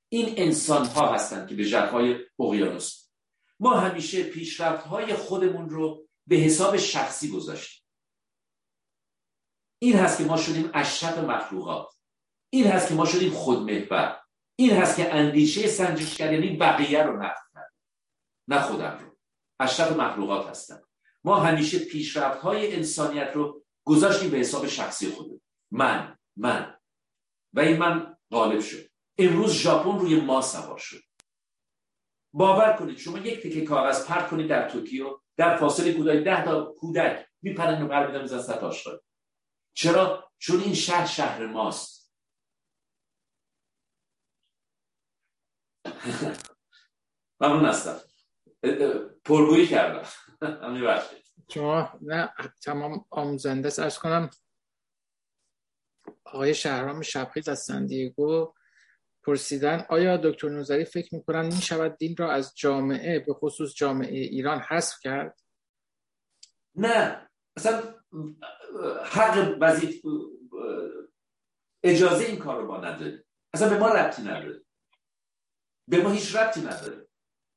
این 0.08 0.34
انسان 0.36 0.86
ها 0.86 1.14
هستند 1.14 1.48
که 1.48 1.54
به 1.54 1.62
ژرفای 1.62 2.16
اقیانوس 2.38 3.07
ما 3.60 3.80
همیشه 3.80 4.22
پیشرفت 4.22 4.86
های 4.86 5.14
خودمون 5.14 5.70
رو 5.70 6.08
به 6.26 6.36
حساب 6.36 6.76
شخصی 6.76 7.30
گذاشتیم. 7.30 7.84
این 9.78 9.96
هست 9.96 10.18
که 10.18 10.24
ما 10.24 10.36
شدیم 10.36 10.70
اشرف 10.74 11.18
مخلوقات. 11.18 11.94
این 12.50 12.66
هست 12.66 12.88
که 12.88 12.94
ما 12.94 13.06
شدیم 13.06 13.32
خودمحور. 13.32 14.20
این 14.56 14.70
هست 14.70 14.96
که 14.96 15.14
اندیشه 15.14 15.66
سنجشگر 15.66 16.32
یعنی 16.32 16.56
بقیه 16.56 17.02
رو 17.02 17.22
نقد 17.22 17.42
کرد 17.54 17.74
نه 18.48 18.60
خودم 18.60 18.98
رو. 18.98 19.16
اشرف 19.60 19.92
مخلوقات 19.92 20.46
هستن 20.46 20.82
ما 21.24 21.36
همیشه 21.36 21.78
پیشرفت 21.78 22.40
های 22.40 22.76
انسانیت 22.76 23.30
رو 23.34 23.64
گذاشتیم 23.84 24.30
به 24.30 24.36
حساب 24.36 24.66
شخصی 24.66 25.10
خودم 25.10 25.40
من 25.70 26.18
من. 26.36 26.78
و 27.52 27.60
این 27.60 27.76
من 27.76 28.16
غالب 28.30 28.60
شد. 28.60 28.90
امروز 29.18 29.52
ژاپن 29.52 29.98
روی 29.98 30.20
ما 30.20 30.40
سوار 30.40 30.78
شد. 30.78 31.02
باور 32.32 32.76
کنید. 32.76 32.98
شما 32.98 33.18
یک 33.18 33.42
تکه 33.42 33.64
کاغذ 33.64 34.06
پرت 34.06 34.30
کنید 34.30 34.48
در 34.48 34.70
توکیو 34.70 35.20
در 35.36 35.56
فاصله 35.56 35.92
کوتاهی 35.92 36.24
ده 36.24 36.44
تا 36.44 36.64
کودک 36.64 37.26
میپرن 37.42 37.82
و 37.82 37.88
قلب 37.88 38.22
میزن 38.22 38.38
سطح 38.38 38.70
چرا؟ 39.72 40.30
چون 40.38 40.60
این 40.60 40.74
شهر 40.74 41.06
شهر 41.06 41.46
ماست. 41.46 42.14
ممنون 47.40 47.64
هستم 47.64 48.00
پرگویی 49.24 49.66
کردم. 49.66 50.08
شما 51.54 51.98
نه 52.00 52.34
تمام 52.62 53.04
آموزنده 53.10 53.82
ارز 53.82 53.98
کنم. 53.98 54.30
آقای 56.24 56.54
شهرام 56.54 57.02
شبخیز 57.02 57.48
از 57.48 57.58
سندیگو 57.58 58.52
پرسیدن 59.28 59.86
آیا 59.88 60.16
دکتر 60.16 60.48
نوزری 60.48 60.84
فکر 60.84 61.14
می‌کنن 61.14 61.46
می 61.46 61.62
شود 61.62 61.96
دین 61.96 62.16
را 62.16 62.32
از 62.32 62.56
جامعه 62.56 63.18
به 63.18 63.34
خصوص 63.34 63.74
جامعه 63.74 64.18
ایران 64.18 64.60
حذف 64.60 65.00
کرد؟ 65.00 65.40
نه. 66.74 67.30
اصلا 67.56 67.94
حق 69.04 69.56
وظیف 69.60 70.02
اجازه 71.82 72.24
این 72.24 72.38
کار 72.38 72.62
رو 72.62 72.66
ما 72.66 72.76
نداره 72.76 73.24
اصلا 73.54 73.68
به 73.68 73.78
ما 73.78 73.88
ربطی 73.88 74.22
نداره. 74.22 74.60
به 75.88 76.02
ما 76.02 76.10
هیچ 76.10 76.36
ربطی 76.36 76.60
نداره. 76.60 77.08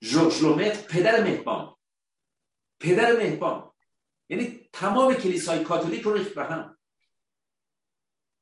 ژورژ 0.04 0.44
پدر 0.90 1.24
مهبان 1.24 1.76
پدر 2.80 3.14
مهبان 3.14 3.72
یعنی 4.30 4.70
تمام 4.74 5.14
کلیسای 5.14 5.64
کاتولیک 5.64 6.02
رو 6.02 6.14
ریخت 6.14 6.34
به 6.34 6.44
هم. 6.44 6.78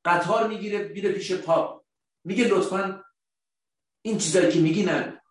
قطار 0.04 0.48
می‌گیره 0.48 0.88
میره 0.88 1.12
پیش 1.12 1.32
پاپ. 1.32 1.80
میگه 2.24 2.44
لطفا 2.48 3.04
این 4.02 4.18
چیزایی 4.18 4.52
که 4.52 4.60
میگی 4.60 4.82
نه. 4.82 5.22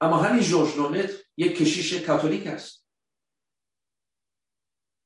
اما 0.00 0.16
همین 0.16 0.44
لومتر 0.76 1.12
یک 1.36 1.56
کشیش 1.56 1.94
کاتولیک 1.94 2.46
است 2.46 2.86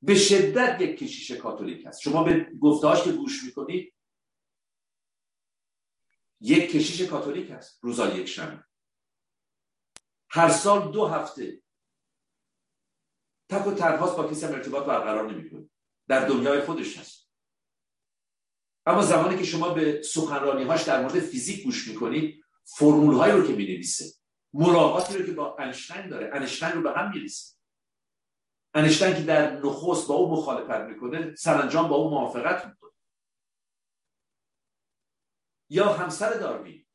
به 0.03 0.15
شدت 0.15 0.81
یک 0.81 0.99
کشیش 0.99 1.31
کاتولیک 1.31 1.87
است 1.87 2.01
شما 2.01 2.25
به 2.25 2.53
گفتهاش 2.61 3.05
که 3.05 3.13
گوش 3.13 3.45
می‌کنید 3.45 3.95
یک 6.41 6.71
کشیش 6.71 7.03
کاتولیک 7.03 7.51
است 7.51 7.79
روزا 7.83 8.17
یک 8.17 8.27
شنبه. 8.27 8.65
هر 10.31 10.51
سال 10.51 10.93
دو 10.93 11.07
هفته. 11.07 11.63
تک 13.49 13.67
و 13.67 13.75
تنهاست 13.75 14.17
با 14.17 14.31
کسی 14.31 14.47
هم 14.47 14.53
ارتباط 14.53 14.87
برقرار 14.87 15.33
نمی‌کنه. 15.33 15.71
در 16.09 16.29
دنیای 16.29 16.61
خودش 16.61 16.99
هست. 16.99 17.31
اما 18.87 19.03
زمانی 19.03 19.39
که 19.39 19.45
شما 19.45 19.75
به 19.75 20.03
سخنرانی 20.03 20.65
هاش 20.65 20.83
در 20.83 21.03
مورد 21.03 21.21
فیزیک 21.21 21.65
گوش 21.65 21.89
می‌کنید 21.89 22.45
فرمول 22.67 23.15
هایی 23.15 23.33
رو 23.33 23.47
که 23.47 23.53
می‌نویسه. 23.53 24.05
ملاقاتی 24.53 25.19
رو 25.19 25.27
که 25.27 25.33
با 25.33 25.57
انشتین 25.59 26.09
داره 26.09 26.31
انشتین 26.35 26.73
رو 26.73 26.83
به 26.83 26.93
هم 26.93 27.11
میریسه 27.11 27.57
انشتین 28.75 29.15
که 29.15 29.23
در 29.23 29.61
نخست 29.61 30.09
با 30.09 30.15
او 30.15 30.33
مخالفت 30.33 30.81
می‌کنه 30.91 31.35
سرانجام 31.35 31.89
با 31.89 31.97
او 31.97 32.11
موافقت 32.11 32.67
می‌کنه. 32.67 32.91
یا 35.70 35.93
همسر 35.93 36.31
داروین. 36.31 36.86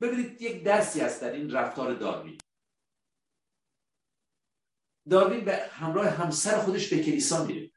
ببینید 0.00 0.42
یک 0.42 0.64
درسی 0.64 1.00
هست 1.00 1.22
در 1.22 1.32
این 1.32 1.50
رفتار 1.50 1.94
داروین. 1.94 2.38
داروین 5.10 5.44
به 5.44 5.56
همراه 5.56 6.06
همسر 6.06 6.58
خودش 6.58 6.94
به 6.94 7.04
کلیسا 7.04 7.44
میره. 7.44 7.70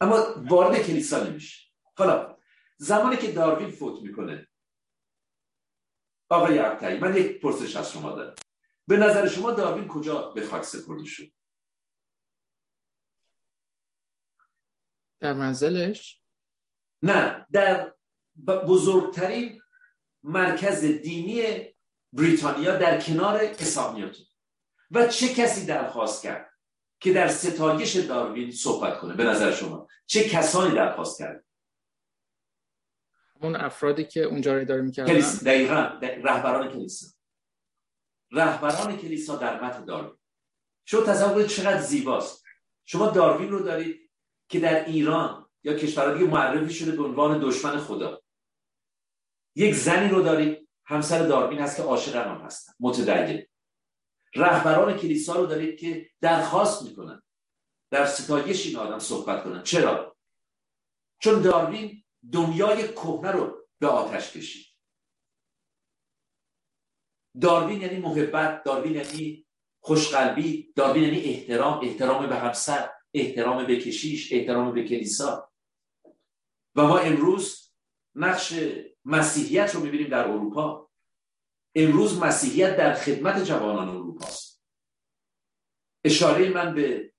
اما 0.00 0.34
وارد 0.36 0.82
کلیسا 0.82 1.24
نمیشه. 1.24 1.70
حالا 1.96 2.38
زمانی 2.76 3.16
که 3.16 3.32
داروین 3.32 3.70
فوت 3.70 4.02
می‌کنه 4.02 4.49
آقای 6.30 6.58
ابتایی 6.58 6.98
من 6.98 7.16
یک 7.16 7.40
پرسش 7.40 7.76
از 7.76 7.92
شما 7.92 8.12
دارم. 8.12 8.34
به 8.86 8.96
نظر 8.96 9.28
شما 9.28 9.50
داروین 9.50 9.88
کجا 9.88 10.30
به 10.30 10.46
خاک 10.46 10.62
سپرده 10.62 11.04
شد؟ 11.04 11.32
در 15.20 15.32
منزلش؟ 15.32 16.20
نه 17.02 17.46
در 17.52 17.94
بزرگترین 18.46 19.62
مرکز 20.22 20.84
دینی 20.84 21.68
بریتانیا 22.12 22.76
در 22.76 23.00
کنار 23.00 23.36
اسامیاتون 23.36 24.26
و 24.90 25.06
چه 25.06 25.34
کسی 25.34 25.66
درخواست 25.66 26.22
کرد 26.22 26.50
که 27.00 27.12
در 27.12 27.28
ستایش 27.28 27.96
داروین 27.96 28.52
صحبت 28.52 29.00
کنه؟ 29.00 29.14
به 29.14 29.24
نظر 29.24 29.52
شما 29.52 29.88
چه 30.06 30.28
کسانی 30.28 30.74
درخواست 30.74 31.18
کرد؟ 31.18 31.44
اون 33.40 33.56
افرادی 33.56 34.04
که 34.04 34.22
اونجا 34.22 34.54
رو 34.54 34.60
اداره 34.60 34.82
می‌کردن؟ 34.82 35.12
کلیسا 35.12 35.44
دقیقا 35.44 35.76
رهبران 36.02 36.68
کلیسا. 36.68 37.06
رهبران 38.32 38.96
کلیسا 38.96 39.36
در 39.36 39.64
متن 39.64 39.84
داروین. 39.84 40.18
شما 40.84 41.00
تصور 41.00 41.46
چقدر 41.46 41.80
زیباست. 41.80 42.44
شما 42.84 43.10
داروین 43.10 43.50
رو 43.50 43.62
دارید 43.62 44.10
که 44.48 44.60
در 44.60 44.84
ایران 44.84 45.48
یا 45.62 45.74
کشورها 45.74 46.14
دیگه 46.14 46.30
معرفی 46.30 46.74
شده 46.74 46.92
به 46.92 47.04
عنوان 47.04 47.40
دشمن 47.40 47.78
خدا. 47.78 48.22
یک 49.54 49.74
زنی 49.74 50.08
رو 50.08 50.22
دارید 50.22 50.68
همسر 50.84 51.26
داروین 51.26 51.58
هست 51.58 51.76
که 51.76 51.82
عاشق 51.82 52.16
هم 52.16 52.40
هستن 52.40 52.72
متدین. 52.80 53.46
رهبران 54.34 54.96
کلیسا 54.96 55.34
رو 55.34 55.46
دارید 55.46 55.80
که 55.80 56.10
درخواست 56.20 56.82
می‌کنن 56.82 57.22
در 57.90 58.06
ستایش 58.06 58.66
این 58.66 58.76
آدم 58.76 58.98
صحبت 58.98 59.44
کنن. 59.44 59.62
چرا؟ 59.62 60.16
چون 61.18 61.42
داروین 61.42 61.99
دنیای 62.32 62.88
کهنه 62.88 63.30
رو 63.30 63.68
به 63.78 63.86
آتش 63.86 64.32
کشید. 64.32 64.66
داروین 67.40 67.80
یعنی 67.80 67.98
محبت 67.98 68.62
داروین 68.62 68.94
یعنی 68.94 69.46
خوشقلبی 69.80 70.72
داروین 70.76 71.02
یعنی 71.04 71.24
احترام 71.24 71.80
احترام 71.84 72.26
به 72.26 72.36
همسر 72.36 72.90
احترام 73.14 73.66
به 73.66 73.76
کشیش 73.76 74.32
احترام 74.32 74.74
به 74.74 74.88
کلیسا. 74.88 75.52
و 76.74 76.82
ما 76.82 76.98
امروز 76.98 77.72
نقش 78.14 78.54
مسیحیت 79.04 79.74
رو 79.74 79.80
می‌بینیم 79.80 80.08
در 80.08 80.28
اروپا. 80.28 80.90
امروز 81.74 82.18
مسیحیت 82.18 82.76
در 82.76 82.94
خدمت 82.94 83.44
جوانان 83.44 83.88
اروپا 83.88 84.26
است 84.26 84.64
اشاره 86.04 86.48
من 86.48 86.74
به 86.74 87.12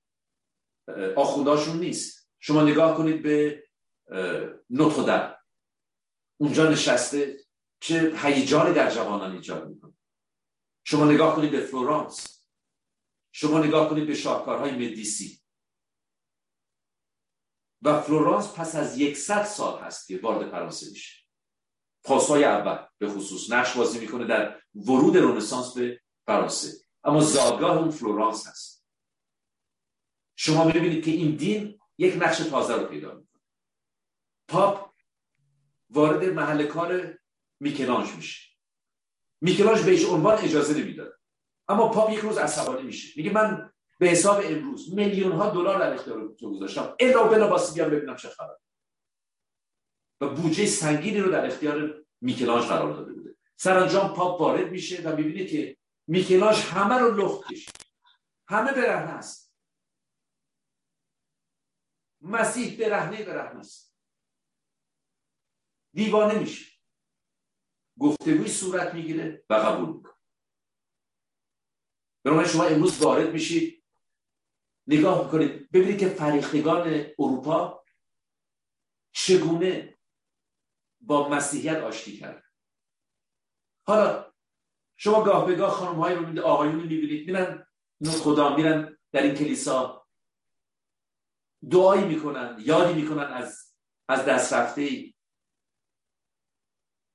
آخونداشون 1.15 1.79
نیست. 1.79 2.29
شما 2.39 2.63
نگاه 2.63 2.97
کنید 2.97 3.23
به 3.23 3.63
نوتردام 4.69 5.35
اونجا 6.39 6.69
نشسته 6.69 7.37
چه 7.79 8.13
هیجانی 8.23 8.73
در 8.73 8.91
جوانان 8.91 9.31
ایجاد 9.31 9.69
می‌کنه. 9.69 9.93
شما 10.83 11.05
نگاه 11.05 11.35
کنید 11.35 11.51
به 11.51 11.61
فلورانس. 11.61 12.47
شما 13.31 13.59
نگاه 13.59 13.89
کنید 13.89 14.07
به 14.07 14.15
شاهکارهای 14.15 14.71
مدیسی. 14.71 15.41
و 17.81 18.01
فلورانس 18.01 18.53
پس 18.53 18.75
از 18.75 18.97
یکصد 18.97 19.43
سال 19.43 19.81
هست 19.81 20.07
که 20.07 20.19
وارد 20.23 20.51
فرانسه 20.51 20.89
میشه. 20.89 21.27
فرانسوای 22.03 22.43
اول 22.43 22.87
به 22.97 23.09
خصوص 23.09 23.51
نقش 23.51 23.77
بازی 23.77 23.99
می‌کنه 23.99 24.27
در 24.27 24.61
ورود 24.75 25.17
رنسانس 25.17 25.73
به 25.73 26.01
فرانسه. 26.25 26.85
اما 27.03 27.21
زادگاه 27.21 27.77
اون 27.77 27.91
فلورانس 27.91 28.47
هست. 28.47 28.87
شما 30.35 30.63
می‌بینید 30.63 31.05
که 31.05 31.11
این 31.11 31.35
دین 31.35 31.79
یک 31.97 32.15
نقش 32.15 32.37
تازه 32.37 32.75
رو 32.75 32.85
پیدا 32.85 33.13
می‌کنه. 33.13 33.30
پاپ 34.51 34.93
وارد 35.89 36.23
محل 36.23 36.65
کار 36.65 37.19
میکلانج 37.59 38.15
میشه. 38.15 38.57
میکلانج 39.41 39.81
بهش 39.81 40.05
عنوان 40.05 40.37
اجازه 40.37 40.73
نمی‌داد. 40.73 41.19
اما 41.67 41.89
پاپ 41.89 42.11
یک 42.11 42.19
روز 42.19 42.37
عصبانی 42.37 42.83
میشه. 42.83 43.13
میگه 43.17 43.31
من 43.33 43.73
به 43.99 44.07
حساب 44.07 44.41
امروز 44.45 44.93
میلیون 44.93 45.31
ها 45.31 45.49
دلار 45.49 45.79
در 45.79 45.93
اختیار 45.93 46.35
تو 46.39 46.51
گذاشتم. 46.51 46.95
الا 46.99 47.23
بلا 47.23 47.57
بیام 47.73 47.89
ببینم 47.89 48.15
چه 48.15 48.29
خبر 48.29 48.57
و 50.21 50.29
بودجه 50.29 50.65
سنگینی 50.65 51.19
رو 51.19 51.31
در 51.31 51.45
اختیار 51.45 52.05
میکلانج 52.21 52.65
قرار 52.65 52.93
داده 52.93 53.13
بوده. 53.13 53.35
سرانجام 53.55 54.13
پاپ 54.13 54.41
وارد 54.41 54.71
میشه 54.71 55.01
و 55.01 55.15
می‌بینه 55.15 55.45
که 55.45 55.77
میکلانج 56.07 56.57
همه 56.57 56.95
رو 56.95 57.15
لخت 57.15 57.51
کشید. 57.51 57.75
همه 58.47 58.71
برهنه 58.73 59.11
است. 59.11 59.55
مسیح 62.21 62.79
برهنه 62.79 63.23
برهنه 63.23 63.59
است. 63.59 63.90
دیوانه 65.93 66.39
میشه. 66.39 66.65
گفتگوی 67.99 68.47
صورت 68.47 68.93
می‌گیره 68.93 69.45
و 69.49 69.53
قبول 69.53 69.95
می‌کنه. 69.95 70.13
برای 72.23 72.49
شما 72.49 72.63
امروز 72.63 73.01
وارد 73.01 73.33
میشید 73.33 73.83
نگاه 74.87 75.25
می‌کنید 75.25 75.71
ببینید 75.71 75.99
که 75.99 76.09
فریختگان 76.09 77.05
اروپا 77.19 77.83
چگونه 79.11 79.97
با 81.01 81.29
مسیحیت 81.29 81.77
آشتی 81.77 82.17
کرد 82.17 82.43
حالا 83.87 84.33
شما 84.95 85.23
گاه 85.23 85.45
به 85.45 85.55
گاه 85.55 85.71
خانم 85.71 85.99
های 85.99 86.15
رو 86.15 86.27
میده 86.27 86.41
آقایون 86.41 86.75
می‌بینید 86.75 87.27
میرن 87.27 87.67
خدا 88.23 88.55
میرن 88.55 88.97
در 89.11 89.21
این 89.21 89.35
کلیسا. 89.35 90.07
دعایی 91.71 92.05
می‌کنن 92.05 92.57
یادی 92.59 93.01
می‌کنن 93.01 93.23
از 93.23 93.75
از 94.07 94.25
دست 94.25 94.53
رفته 94.53 94.81
ای 94.81 95.13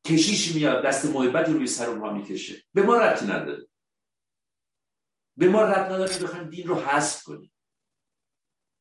کشیشی 0.08 0.54
میاد 0.54 0.84
دست 0.84 1.04
محبتی 1.04 1.52
روی 1.52 1.66
سر 1.66 1.86
اونها 1.90 2.12
می‌کشه. 2.12 2.62
به 2.74 2.82
ما 2.82 2.96
ربطی 2.96 3.26
نداره. 3.26 3.66
به 5.36 5.48
ما 5.48 5.62
ربط 5.62 5.90
نداره 5.90 6.18
بخوایم 6.18 6.50
دین 6.50 6.66
رو 6.66 6.74
حذف 6.74 7.22
کنیم. 7.22 7.52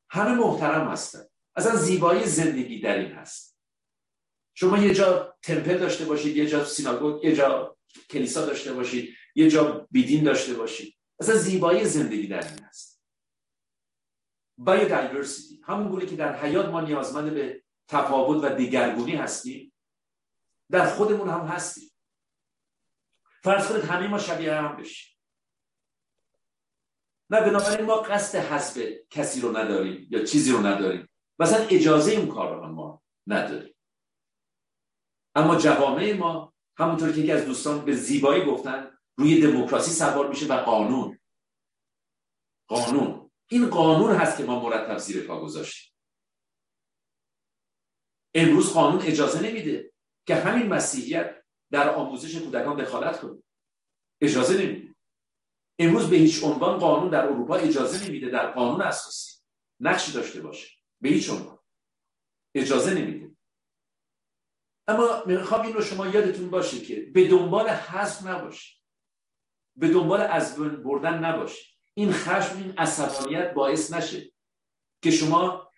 همه 0.09 0.35
محترم 0.35 0.87
هستن. 0.87 1.25
اصلا 1.55 1.75
زیبایی 1.75 2.25
زندگی 2.25 2.79
در 2.79 2.97
این 2.97 3.11
هست. 3.11 3.59
شما 4.53 4.77
یه 4.77 4.93
جا 4.93 5.37
تمپل 5.41 5.77
داشته 5.77 6.05
باشید 6.05 6.37
یه 6.37 6.47
جا 6.47 6.65
سیناگوگ 6.65 7.23
یه 7.23 7.35
جا 7.35 7.77
کلیسا 8.09 8.45
داشته 8.45 8.73
باشید 8.73 9.15
یه 9.35 9.49
جا 9.49 9.87
بیدین 9.91 10.23
داشته 10.23 10.53
باشید. 10.53 10.97
اصلا 11.19 11.35
زیبایی 11.35 11.85
زندگی 11.85 12.27
در 12.27 12.47
این 12.47 12.63
هست. 12.63 13.01
بایودایورسیتی 14.57 15.61
همون 15.63 15.89
گونه 15.89 16.05
که 16.05 16.15
در 16.15 16.39
حیات 16.39 16.65
ما 16.65 16.81
نیازمند 16.81 17.33
به 17.33 17.63
تفاوت 17.87 18.43
و 18.43 18.55
دیگرگونی 18.55 19.15
هستیم. 19.15 19.73
در 20.71 20.85
خودمون 20.85 21.29
هم 21.29 21.41
هستیم. 21.41 21.91
فرض 23.43 23.67
کنید 23.69 23.83
همه 23.83 24.07
ما 24.07 24.19
شبیه 24.19 24.53
هم 24.53 24.77
بشیم. 24.77 25.15
نه 27.29 27.41
بنابراین 27.41 27.85
ما 27.85 27.95
قصد 27.95 28.37
حسب 28.37 28.93
کسی 29.09 29.41
رو 29.41 29.57
نداریم 29.57 30.07
یا 30.11 30.25
چیزی 30.25 30.51
رو 30.51 30.65
نداریم. 30.65 31.09
مثلا 31.39 31.67
اجازه 31.67 32.11
اون 32.11 32.27
کار 32.27 32.55
رو 32.55 32.67
ما 32.67 33.03
نداریم. 33.27 33.75
اما 35.35 35.55
جوامع 35.55 36.13
ما 36.13 36.53
همونطور 36.77 37.11
که 37.11 37.19
یکی 37.19 37.31
از 37.31 37.45
دوستان 37.45 37.85
به 37.85 37.95
زیبایی 37.95 38.45
گفتن 38.45 38.97
روی 39.17 39.41
دموکراسی 39.41 39.91
سوار 39.91 40.27
میشه 40.27 40.47
و 40.47 40.63
قانون. 40.63 41.19
قانون. 42.67 43.31
این 43.47 43.69
قانون 43.69 44.15
هست 44.15 44.37
که 44.37 44.43
ما 44.43 44.59
مرتب 44.59 44.97
زیر 44.97 45.27
پا 45.27 45.41
گذاشتیم. 45.41 45.93
امروز 48.33 48.73
قانون 48.73 49.01
اجازه 49.01 49.41
نمیده. 49.41 49.91
که 50.25 50.35
همین 50.35 50.67
مسیحیت 50.67 51.43
در 51.71 51.89
آموزش 51.89 52.35
کودکان 52.35 52.83
دخالت 52.83 53.19
کنه. 53.21 53.43
اجازه 54.21 54.63
نمیده. 54.63 54.95
امروز 55.79 56.09
به 56.09 56.15
هیچ 56.15 56.43
عنوان 56.43 56.77
قانون 56.77 57.09
در 57.09 57.25
اروپا 57.25 57.55
اجازه 57.55 58.07
نمیده 58.07 58.29
در 58.29 58.51
قانون 58.51 58.81
اساسی 58.81 59.41
نقشی 59.79 60.11
داشته 60.11 60.41
باشه. 60.41 60.67
به 61.01 61.09
هیچ 61.09 61.29
عنوان. 61.29 61.59
اجازه 62.55 62.93
نمیده. 62.93 63.35
اما 64.87 65.23
می‌خوام 65.25 65.61
این 65.61 65.73
رو 65.73 65.81
شما 65.81 66.07
یادتون 66.07 66.49
باشه 66.49 66.81
که 66.81 67.01
به 67.01 67.27
دنبال 67.27 67.69
حذف 67.69 68.25
نباشید 68.25 68.81
به 69.75 69.89
دنبال 69.89 70.21
از 70.21 70.57
بردن 70.57 71.25
نباشید 71.25 71.75
این 71.93 72.11
خشم 72.11 72.57
این 72.57 72.73
عصبانیت 72.77 73.53
باعث 73.53 73.93
نشه 73.93 74.31
که 75.01 75.11
شما 75.11 75.71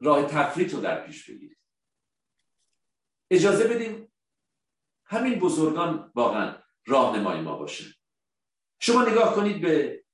راه 0.00 0.26
تفریط 0.26 0.74
رو 0.74 0.80
در 0.80 1.06
پیش 1.06 1.30
بگیرید. 1.30 1.58
اجازه 3.32 3.68
بدیم 3.68 4.12
همین 5.04 5.38
بزرگان 5.38 6.12
واقعا 6.14 6.62
راهنمای 6.86 7.40
ما 7.40 7.56
باشه. 7.56 7.84
شما 8.80 9.04
نگاه 9.04 9.34
کنید 9.34 9.60
به 9.60 10.04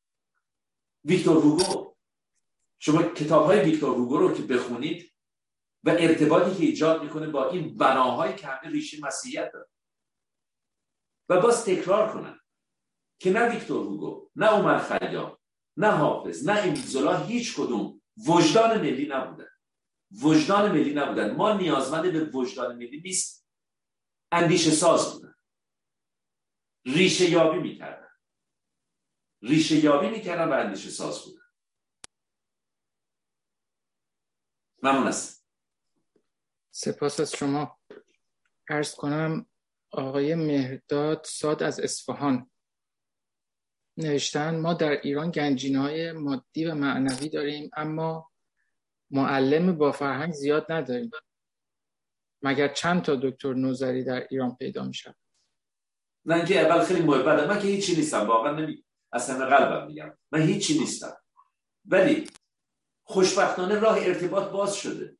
ویکتور 1.04 1.36
هوگو. 1.36 1.94
شما 2.78 3.02
کتاب 3.02 3.46
های 3.46 3.60
ویکتور 3.60 3.96
هوگو 3.96 4.18
رو 4.18 4.34
که 4.34 4.42
بخونید 4.42 5.12
و 5.84 5.90
ارتباطی 5.90 6.56
که 6.56 6.64
ایجاد 6.64 7.02
می‌کنه 7.02 7.26
با 7.26 7.50
این 7.50 7.76
بناهای 7.76 8.36
که 8.36 8.46
همه 8.46 8.72
ریشه 8.72 8.98
مسیحیت 9.02 9.50
داره. 9.52 9.68
و 11.28 11.40
باز 11.40 11.64
تکرار 11.64 12.12
کنن 12.12 12.40
که 13.20 13.32
نه 13.32 13.48
ویکتور 13.48 13.86
هوگو 13.86 14.30
نه 14.36 14.46
عمر 14.46 14.78
خیام 14.78 15.38
نه 15.76 15.90
حافظ 15.90 16.48
نه 16.48 16.58
امیل 16.58 17.26
هیچ 17.26 17.56
کدوم 17.56 18.00
وجدان 18.26 18.80
ملی 18.80 19.08
نبودن. 19.08 19.48
وجدان 20.10 20.72
ملی 20.72 20.94
نبودن. 20.94 21.36
ما 21.36 21.52
نیازمند 21.52 22.12
به 22.12 22.24
وجدان 22.24 22.76
ملی 22.76 23.00
نیست. 23.00 23.48
اندیشه 24.32 24.70
ساز 24.70 25.12
بودن. 25.12 25.34
ریشه 26.86 27.30
یابی 27.30 27.58
می‌کردن. 27.58 28.08
ریشه 29.42 29.76
یابی 29.76 30.08
می‌کردن 30.08 30.48
و 30.48 30.52
اندیشه 30.52 30.90
ساز 30.90 31.24
بودن. 31.24 31.42
ممنون 34.82 35.06
است. 35.06 35.46
سپاس 36.70 37.20
از 37.20 37.32
شما. 37.32 37.80
عرض 38.68 38.94
کنم 38.94 39.46
آقای 39.90 40.34
مهرداد 40.34 41.24
ساد 41.24 41.62
از 41.62 41.80
اصفهان. 41.80 42.50
نوشتن 43.96 44.60
ما 44.60 44.74
در 44.74 44.90
ایران 44.90 45.30
گنجینه 45.30 46.12
مادی 46.12 46.64
و 46.64 46.74
معنوی 46.74 47.28
داریم 47.28 47.70
اما 47.76 48.32
معلم 49.10 49.78
با 49.78 49.92
فرهنگ 49.92 50.32
زیاد 50.32 50.72
نداریم. 50.72 51.10
مگر 52.42 52.68
چند 52.68 53.02
تا 53.02 53.16
دکتر 53.16 53.54
نوزری 53.54 54.04
در 54.04 54.26
ایران 54.30 54.56
پیدا 54.56 54.84
می 54.84 54.94
شود 54.94 55.16
نه 56.24 56.34
اینکه 56.34 56.60
اول 56.60 56.84
خیلی 56.84 57.02
محبت 57.02 57.48
من 57.48 57.60
که 57.60 57.68
هیچی 57.68 57.96
نیستم 57.96 58.26
واقعا 58.26 58.52
نمی 58.52 58.84
اصلا 59.12 59.46
قلبم 59.46 59.86
میگم. 59.86 60.18
من 60.32 60.42
هیچی 60.42 60.78
نیستم. 60.78 61.16
ولی 61.84 62.26
خوشبختانه 63.02 63.78
راه 63.78 63.98
ارتباط 63.98 64.50
باز 64.50 64.76
شده. 64.76 65.16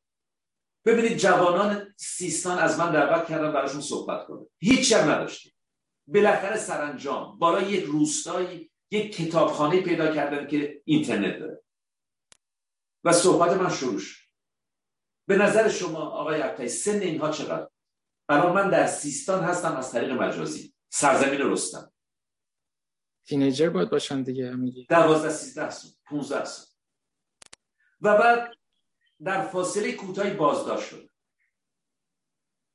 ببینید 0.85 1.17
جوانان 1.17 1.93
سیستان 1.97 2.59
از 2.59 2.79
من 2.79 2.91
دعوت 2.91 3.27
کردن 3.27 3.53
براشون 3.53 3.81
صحبت 3.81 4.27
کنه. 4.27 4.45
هیچی 4.59 4.93
هم 4.93 5.11
نداشتیم. 5.11 5.53
بالاخره 6.07 6.57
سرانجام 6.57 7.39
برای 7.39 7.71
یک 7.71 7.83
روستایی 7.83 8.71
یک 8.91 9.15
کتابخانه 9.15 9.81
پیدا 9.81 10.15
کردن 10.15 10.47
که 10.47 10.81
اینترنت 10.85 11.39
داره. 11.39 11.61
و 13.09 13.13
صحبت 13.13 13.51
من 13.51 13.69
شروع 13.69 13.99
شد. 13.99 14.25
به 15.27 15.37
نظر 15.37 15.69
شما 15.69 15.99
آقای 15.99 16.41
عبتایی 16.41 16.69
سن 16.69 16.99
اینها 16.99 17.31
چقدر؟ 17.31 17.69
الان 18.29 18.53
من 18.53 18.69
در 18.69 18.87
سیستان 18.87 19.43
هستم 19.43 19.75
از 19.75 19.91
طریق 19.91 20.11
مجازی. 20.11 20.73
سرزمین 20.89 21.41
رستم. 21.41 21.93
تینیجر 23.25 23.69
باید 23.69 23.89
باشن 23.89 24.23
دیگه 24.23 24.55
میگی 24.55 24.85
دوازده 24.85 25.29
سیزده 25.29 25.69
سال 25.69 25.91
پونزده 26.05 26.45
سال. 26.45 26.67
و 28.01 28.17
بعد 28.17 28.53
در 29.23 29.47
فاصله 29.47 29.91
کوتاهی 29.91 30.33
بازداشت 30.33 30.89
شد. 30.89 31.09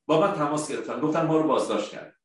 با 0.07 0.21
من 0.21 0.35
تماس 0.35 0.71
گرفتن. 0.71 1.01
گفتن 1.01 1.27
ما 1.27 1.37
رو 1.37 1.49
بازداشت 1.49 1.91
کرد. 1.91 2.17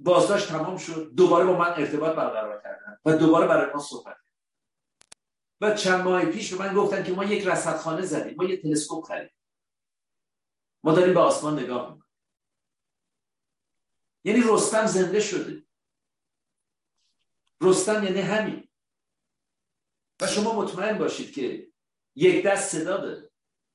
بازداشت 0.00 0.48
تمام 0.48 0.76
شد. 0.76 1.12
دوباره 1.16 1.44
با 1.44 1.56
من 1.56 1.70
ارتباط 1.70 2.16
برقرار 2.16 2.62
کردن 2.62 2.98
و 3.04 3.16
دوباره 3.16 3.46
برای 3.46 3.72
ما 3.74 3.80
صحبت 3.80 4.23
و 5.64 5.74
چند 5.74 6.04
ماه 6.04 6.24
پیش 6.24 6.54
به 6.54 6.58
من 6.58 6.74
گفتن 6.74 7.04
که 7.04 7.12
ما 7.12 7.24
یک 7.24 7.46
رصدخانه 7.46 8.02
زدیم 8.02 8.34
ما 8.36 8.44
یک 8.44 8.62
تلسکوپ 8.62 9.04
خریدیم 9.04 9.36
ما 10.84 10.94
داریم 10.94 11.14
به 11.14 11.20
آسمان 11.20 11.58
نگاه 11.58 11.82
می‌کنیم. 11.82 12.04
یعنی 14.24 14.42
رستم 14.44 14.86
زنده 14.86 15.20
شده. 15.20 15.66
رستم 17.60 18.04
یعنی 18.04 18.20
همین. 18.20 18.68
و 20.20 20.26
شما 20.26 20.62
مطمئن 20.62 20.98
باشید 20.98 21.34
که 21.34 21.72
یک 22.14 22.44
دست 22.46 22.78
صدا 22.78 22.96
داره. 22.96 23.30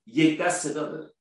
یک 0.05 0.41
دست 0.41 0.67
صدا 0.67 0.91
داره. 0.91 1.13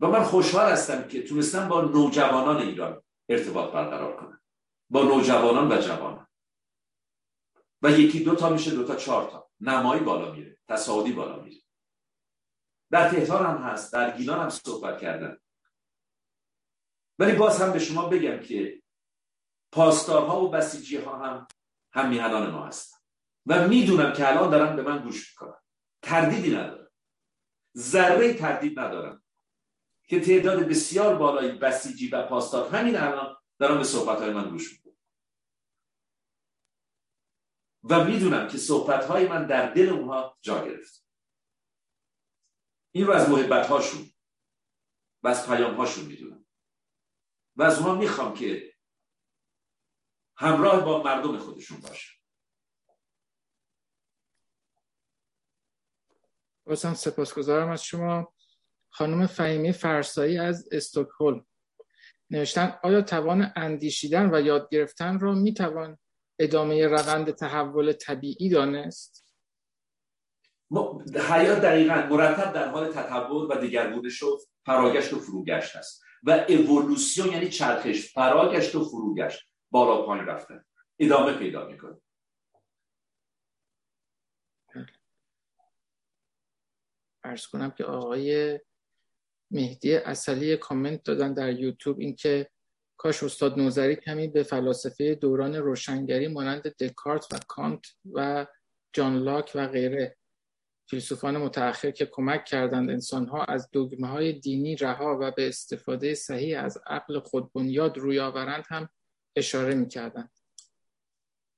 و 0.00 0.06
من 0.06 0.24
خوشحال 0.24 0.72
هستم 0.72 1.08
که 1.08 1.22
تونستم 1.22 1.68
با 1.68 1.80
نوجوانان 1.80 2.56
ایران 2.56 3.02
ارتباط 3.28 3.72
برقرار 3.72 4.16
کنم. 4.16 4.42
با 4.90 5.02
نوجوانان 5.02 5.72
و 5.72 5.80
جوانان. 5.80 6.27
و 7.82 7.90
یکی 7.90 8.24
دو 8.24 8.34
تا 8.34 8.50
میشه 8.50 8.70
دو 8.70 8.84
تا 8.84 8.96
چهار 8.96 9.30
تا. 9.30 9.50
نمایی 9.60 10.00
بالا 10.00 10.32
میره 10.32 10.58
تصاعدی 10.68 11.12
بالا 11.12 11.42
میره. 11.42 11.60
در 12.90 13.10
تهران 13.10 13.46
هم 13.46 13.62
هست 13.62 13.92
در 13.92 14.16
گیلان 14.16 14.40
هم 14.40 14.50
صحبت 14.50 15.00
کردن. 15.00 15.38
ولی 17.18 17.32
باز 17.32 17.62
هم 17.62 17.72
به 17.72 17.78
شما 17.78 18.08
بگم 18.08 18.40
که 18.40 18.82
پاسدارها 19.72 20.44
و 20.44 20.50
بسیجی 20.50 20.96
ها 20.96 21.18
هم 21.18 21.46
هم 21.92 22.08
میهنان 22.08 22.50
ما 22.50 22.66
هستن. 22.66 22.98
و 23.46 23.68
می‌دونم 23.68 24.12
که 24.12 24.28
الان 24.28 24.50
دارن 24.50 24.76
به 24.76 24.82
من 24.82 24.98
گوش 24.98 25.30
می‌کنن. 25.30 25.58
تردیدی 26.02 26.56
ندارم. 26.56 26.90
ذره 27.76 28.34
تردید 28.34 28.78
ندارم 28.78 29.22
که 30.08 30.20
تعداد 30.20 30.58
بسیار 30.58 31.14
بالای 31.14 31.52
بسیجی 31.52 32.08
و 32.08 32.26
پاسدار 32.26 32.74
همین 32.74 32.96
الان 32.96 33.36
دارن 33.58 33.78
به 33.78 33.84
صحبت 33.84 34.18
های 34.18 34.32
من 34.32 34.50
گوش 34.50 34.72
می‌کنن. 34.72 34.87
و 37.84 38.04
می‌دونم 38.04 38.48
که 38.48 38.58
صحبت 38.58 39.04
های 39.04 39.28
من 39.28 39.46
در 39.46 39.72
دل 39.72 39.88
اونها 39.88 40.38
جا 40.40 40.64
گرفت. 40.64 41.06
این 42.94 43.06
رو 43.06 43.12
از 43.12 43.30
محبت 43.30 43.66
هاشون 43.66 44.10
و 45.22 45.28
از 45.28 45.48
پیام 45.48 45.74
هاشون 45.74 46.04
می‌دونم. 46.04 46.46
و 47.56 47.62
از 47.62 47.78
اونها 47.78 47.94
می‌خوام 47.94 48.34
که 48.34 48.74
همراه 50.36 50.84
با 50.84 51.02
مردم 51.02 51.38
خودشون 51.38 51.80
باشه 51.80 52.12
بازم 56.64 56.94
سپاسگزارم 56.94 57.70
از 57.70 57.84
شما. 57.84 58.34
خانم 58.90 59.26
فهیمی 59.26 59.72
فرسایی 59.72 60.38
از 60.38 60.68
استکهلم. 60.72 61.46
نوشتن 62.30 62.78
آیا 62.82 63.02
توان 63.02 63.52
اندیشیدن 63.56 64.34
و 64.34 64.40
یاد 64.40 64.68
گرفتن 64.70 65.20
را 65.20 65.32
می‌توان 65.32 65.98
ادامه 66.38 66.86
روند 66.86 67.30
تحول 67.30 67.92
طبیعی 67.92 68.48
دانست؟ 68.48 69.28
حیات 71.30 71.58
دقیقا 71.58 71.94
مرتب 71.94 72.52
در 72.52 72.68
حال 72.68 72.92
تطور 72.92 73.50
و 73.50 73.54
دگرگونه 73.54 74.08
شد 74.08 74.38
فراگشت 74.66 75.12
و 75.12 75.20
فروگشت 75.20 75.76
هست 75.76 76.02
و 76.22 76.30
اولوسیون 76.48 77.28
یعنی 77.28 77.48
چرخش 77.48 78.12
فراگشت 78.12 78.74
و 78.74 78.84
فروگشت. 78.84 79.48
بالا 79.70 80.06
پایین 80.06 80.26
رفتن. 80.26 80.64
ادامه 80.98 81.38
پیدا 81.38 81.68
می‌کنه. 81.68 82.00
ارز 87.24 87.46
کنم 87.46 87.70
که 87.70 87.84
آقای 87.84 88.60
مهدی 89.50 89.94
اصلی 89.94 90.56
کامنت 90.56 91.02
دادن 91.02 91.34
در 91.34 91.52
یوتیوب 91.52 91.98
اینکه 91.98 92.50
کاش 92.98 93.22
استاد 93.22 93.58
نوزری 93.58 93.96
کمی 93.96 94.28
به 94.28 94.42
فلاسفه 94.42 95.14
دوران 95.14 95.54
روشنگری 95.54 96.28
مانند 96.28 96.62
دکارت 96.62 97.32
و 97.32 97.38
کانت 97.48 97.86
و 98.12 98.46
جان 98.92 99.18
لاک 99.18 99.52
و 99.54 99.66
غیره 99.66 100.16
فیلسوفان 100.90 101.36
متأخر 101.36 101.90
که 101.90 102.06
کمک 102.06 102.44
کردند 102.44 102.90
انسانها 102.90 103.44
از 103.44 103.68
دگمه 103.72 104.08
های 104.08 104.32
دینی 104.32 104.76
رها 104.76 105.18
و 105.20 105.30
به 105.30 105.48
استفاده 105.48 106.14
صحیح 106.14 106.64
از 106.64 106.78
عقل 106.86 107.18
خود 107.18 107.52
بنیاد 107.52 107.98
روی 107.98 108.20
آورند 108.20 108.64
هم 108.68 108.88
اشاره 109.36 109.74
می‌کردند. 109.74 110.30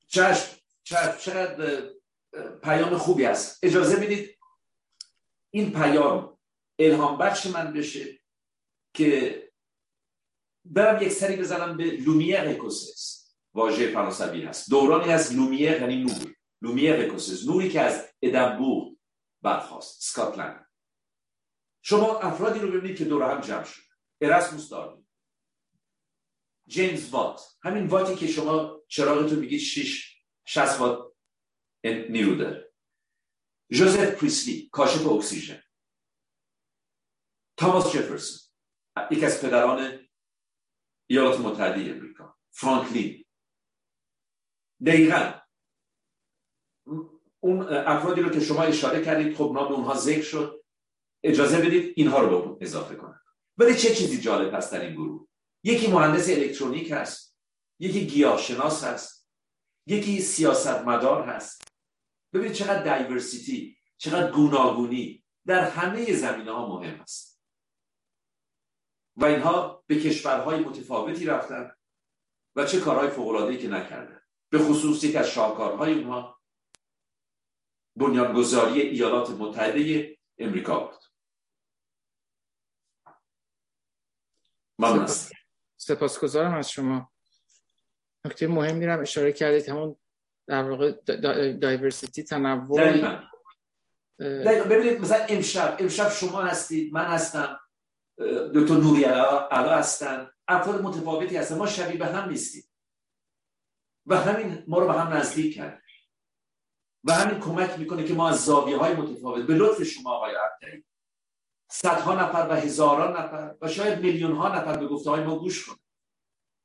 چشم 0.06 0.56
چقدر 0.82 1.82
پیام 2.62 2.98
خوبی 2.98 3.24
است. 3.24 3.64
اجازه 3.64 3.96
بدید 3.96 4.38
این 5.50 5.72
پیام 5.72 6.38
الهام 6.78 7.18
بخش 7.18 7.46
من 7.46 7.72
بشه 7.72 8.04
که 8.94 9.49
برم 10.70 11.02
یک 11.02 11.12
سری 11.12 11.36
بزنم 11.36 11.76
به 11.76 11.84
Lumière 11.84 12.40
écossaise 12.40 13.34
واژه 13.54 13.92
فرانسوی 13.92 14.42
هست. 14.42 14.70
دورانی 14.70 15.12
از 15.12 15.34
lumière 15.34 15.70
یعنی 15.70 15.96
نور. 15.96 16.34
Lumière 16.62 16.94
écossaise 16.94 17.46
نوری 17.46 17.70
که 17.70 17.80
از 17.80 18.08
ادنبورگ 18.22 18.96
برخاست 19.42 20.02
سکاتلند 20.02 20.66
شما 21.82 22.18
افرادی 22.18 22.58
رو 22.58 22.70
ببینید 22.70 22.98
که 22.98 23.04
دور 23.04 23.34
هم 23.34 23.40
جمع 23.40 23.64
شد. 23.64 23.82
اراسموس 24.20 24.68
داروین 24.68 25.06
جیمز 26.66 27.10
وات. 27.10 27.40
همین 27.62 27.86
واتی 27.86 28.14
که 28.14 28.26
شما 28.26 28.82
چراغتون 28.88 29.38
میگید 29.38 29.60
6 29.60 30.16
60 30.44 30.80
وات 30.80 31.12
نیرو 31.84 32.34
داره. 32.34 32.72
جوزف 33.72 34.14
پریسلی 34.14 34.68
کاشف 34.72 35.06
اکسیژن. 35.06 35.62
تاماس 37.56 37.92
جفرسون. 37.92 38.40
یکی 39.10 39.26
از 39.26 39.42
پدران 39.42 40.09
ایالات 41.10 41.40
متحده 41.40 41.90
امریکا. 41.90 42.36
فرانکلین. 42.50 43.24
دقیقا. 44.86 45.32
اون 47.40 47.62
افرادی 47.68 48.20
رو 48.20 48.30
که 48.30 48.40
شما 48.40 48.62
اشاره 48.62 49.04
کردید 49.04 49.36
خب 49.36 49.52
نام 49.54 49.72
اونها 49.72 49.94
ذکر 49.94 50.22
شد. 50.22 50.64
اجازه 51.24 51.58
بدید 51.58 51.92
اینها 51.96 52.20
رو 52.20 52.54
به 52.54 52.64
اضافه 52.66 52.94
کنم. 52.94 53.20
ولی 53.58 53.74
چه 53.74 53.94
چیزی 53.94 54.20
جالب 54.20 54.54
هست 54.54 54.72
در 54.72 54.80
این 54.80 54.94
گروه؟ 54.94 55.28
یکی 55.64 55.92
مهندس 55.92 56.28
الکترونیک 56.30 56.90
هست. 56.90 57.36
یکی 57.78 58.06
گیاهشناس 58.06 58.84
هست. 58.84 59.30
یکی 59.86 60.20
سیاستمدار 60.20 61.28
هست. 61.28 61.62
ببینید 62.32 62.52
چقدر 62.52 62.82
دایورسیتی 62.82 63.76
چقدر 63.96 64.30
گوناگونی 64.32 65.24
در 65.46 65.70
همه 65.70 66.12
زمینه 66.12 66.52
ها 66.52 66.68
مهم 66.68 67.00
است 67.00 67.29
و 69.20 69.24
اینها 69.24 69.84
به 69.86 70.00
کشورهای 70.00 70.60
متفاوتی 70.60 71.26
رفتن 71.26 71.72
و 72.56 72.64
چه 72.64 72.80
کارهای 72.80 73.10
فوق‌العاده‌ای 73.10 73.58
که 73.58 73.68
نکردن. 73.68 74.20
به 74.50 74.58
خصوص 74.58 75.04
یک 75.04 75.16
از 75.16 75.30
شاهکارهای 75.30 75.92
اونها 75.94 76.40
بنیانگذاری 77.96 78.80
ایالات 78.80 79.30
متحده 79.30 80.18
امریکا 80.38 80.80
بود. 80.80 81.04
ممنون 84.78 85.08
سپاسگزارم 85.76 86.54
از 86.54 86.70
شما. 86.70 87.12
نکته 88.24 88.46
مهم 88.46 88.76
میرم 88.76 89.00
اشاره 89.00 89.32
کردید 89.32 89.68
همون 89.68 89.96
در 90.46 90.70
واقع 90.70 90.92
دایورسیتی 91.52 92.22
تنوع. 92.22 93.20
ببینید 94.18 95.00
مثلا 95.00 95.24
امشب 95.28 95.76
امشب 95.80 96.10
شما 96.10 96.42
هستید 96.42 96.92
من 96.92 97.04
هستم. 97.04 97.60
دکتر 98.54 98.74
نوری 98.74 99.04
علا 99.04 99.78
هستن. 99.78 100.30
افراد 100.48 100.82
متفاوتی 100.82 101.36
هستن. 101.36 101.58
ما 101.58 101.66
شبیه 101.66 101.98
به 101.98 102.06
هم 102.06 102.28
نیستیم. 102.28 102.64
و 104.06 104.16
همین 104.16 104.64
ما 104.68 104.78
رو 104.78 104.86
به 104.86 104.92
هم 104.92 105.12
نزدیک 105.12 105.54
کرد. 105.54 105.82
و 107.04 107.12
همین 107.12 107.40
کمک 107.40 107.78
می‌کنه 107.78 108.04
که 108.04 108.14
ما 108.14 108.28
از 108.28 108.44
زاویه 108.44 108.76
های 108.76 108.94
متفاوت 108.94 109.46
به 109.46 109.54
لطف 109.54 109.82
شما 109.82 110.10
آقای 110.10 110.34
عبدالعی 110.34 110.84
صدها 111.70 112.14
نفر 112.14 112.46
و 112.50 112.52
هزاران 112.54 113.16
نفر 113.16 113.54
و 113.60 113.68
شاید 113.68 114.00
میلیون 114.00 114.32
ها 114.32 114.56
نفر 114.56 114.76
به 114.78 114.86
گفته 114.86 115.10
های 115.10 115.24
ما 115.24 115.38
گوش 115.38 115.66
کنن. 115.66 115.78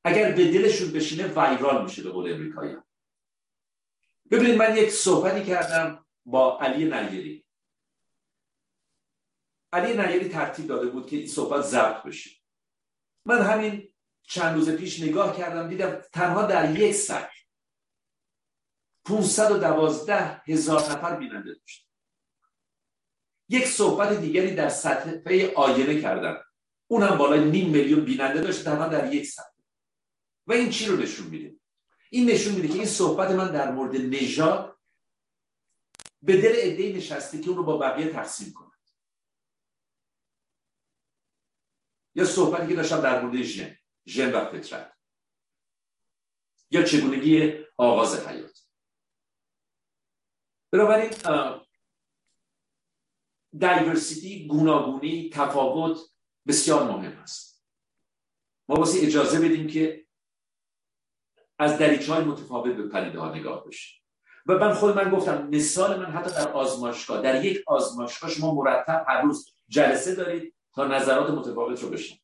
اگر 0.03 0.31
به 0.31 0.51
دلشون 0.51 0.91
بشینه 0.91 1.27
ویرال 1.27 1.83
میشه 1.83 2.03
به 2.03 2.09
قول 2.09 2.33
امریکایی 2.33 2.75
ببینید 4.31 4.57
من 4.57 4.77
یک 4.77 4.89
صحبتی 4.89 5.43
کردم 5.43 6.05
با 6.25 6.59
علی 6.59 6.85
نگیری 6.85 7.44
علی 9.75 9.97
نگیری 9.97 10.29
ترتیب 10.29 10.67
داده 10.67 10.87
بود 10.87 11.07
که 11.07 11.17
این 11.17 11.27
صحبت 11.27 11.61
ضبط 11.61 12.03
بشه. 12.03 12.29
من 13.25 13.41
همین 13.41 13.93
چند 14.23 14.55
روز 14.55 14.69
پیش 14.69 15.01
نگاه 15.01 15.37
کردم 15.37 15.67
دیدم 15.67 16.01
تنها 16.13 16.45
در 16.45 16.79
یک 16.79 16.93
سک 16.93 17.29
512 19.05 20.41
هزار 20.47 20.81
نفر 20.81 21.15
بیننده 21.15 21.53
داشت. 21.53 21.89
یک 23.49 23.65
صحبت 23.65 24.21
دیگری 24.21 24.55
در 24.55 24.69
سطح 24.69 25.11
آینه 25.55 26.01
کردم. 26.01 26.43
اونم 26.87 27.17
بالای 27.17 27.51
نیم 27.51 27.69
میلیون 27.69 28.05
بیننده 28.05 28.41
داشت 28.41 28.63
تنها 28.63 28.87
در 28.87 29.13
یک 29.13 29.25
سطح 29.25 29.55
و 30.47 30.53
این 30.53 30.69
چی 30.69 30.85
رو 30.85 30.97
نشون 30.97 31.27
میده؟ 31.27 31.55
این 32.09 32.29
نشون 32.29 32.55
میده 32.55 32.67
که 32.67 32.73
این 32.73 32.85
صحبت 32.85 33.31
من 33.31 33.51
در 33.51 33.71
مورد 33.71 33.95
نژاد 33.95 34.77
به 36.21 36.41
دل 36.41 36.55
عده 36.55 36.97
نشسته 36.97 37.41
که 37.41 37.49
اون 37.49 37.57
رو 37.57 37.63
با 37.63 37.77
بقیه 37.77 38.09
تقسیم 38.09 38.53
کنند 38.53 38.64
یا 42.15 42.25
صحبتی 42.25 42.67
که 42.67 42.75
داشتم 42.75 43.01
در 43.01 43.21
مورد 43.21 43.41
ژن 43.41 43.77
ژن 44.05 44.31
و 44.31 44.45
فطرت. 44.45 44.93
یا 46.71 46.83
چگونگی 46.83 47.53
آغاز 47.77 48.27
حیات. 48.27 48.59
بنابراین 50.71 51.09
دایورسیتی 53.59 54.47
گوناگونی 54.47 55.29
تفاوت 55.29 55.99
بسیار 56.47 56.83
مهم 56.83 57.19
است. 57.19 57.65
ما 58.69 58.75
واسه 58.75 58.99
اجازه 59.07 59.39
بدیم 59.39 59.67
که 59.67 60.05
از 61.59 61.77
دریچه 61.77 62.13
های 62.13 62.23
متفاوت 62.23 62.75
به 62.75 62.89
پدیده 62.89 63.19
ها 63.19 63.35
نگاه 63.35 63.67
بشه 63.67 64.01
و 64.45 64.53
من 64.53 64.73
خود 64.73 64.95
من 64.95 65.09
گفتم 65.09 65.47
مثال 65.47 65.99
من 65.99 66.11
حتی 66.11 66.29
در 66.29 66.51
آزمایشگاه 66.51 67.21
در 67.21 67.45
یک 67.45 67.63
آزمایشگاه 67.67 68.29
شما 68.29 68.53
مرتب 68.53 69.05
هر 69.07 69.21
روز 69.21 69.55
جلسه 69.67 70.15
دارید. 70.15 70.54
تا 70.75 70.87
نظرات 70.87 71.29
متفاوت 71.29 71.83
رو 71.83 71.89
بشن 71.89 72.17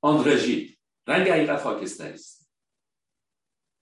آندرژی 0.00 0.78
رنگ 1.06 1.28
حقیقت 1.28 1.62
خاکستری 1.62 2.14
است. 2.14 2.52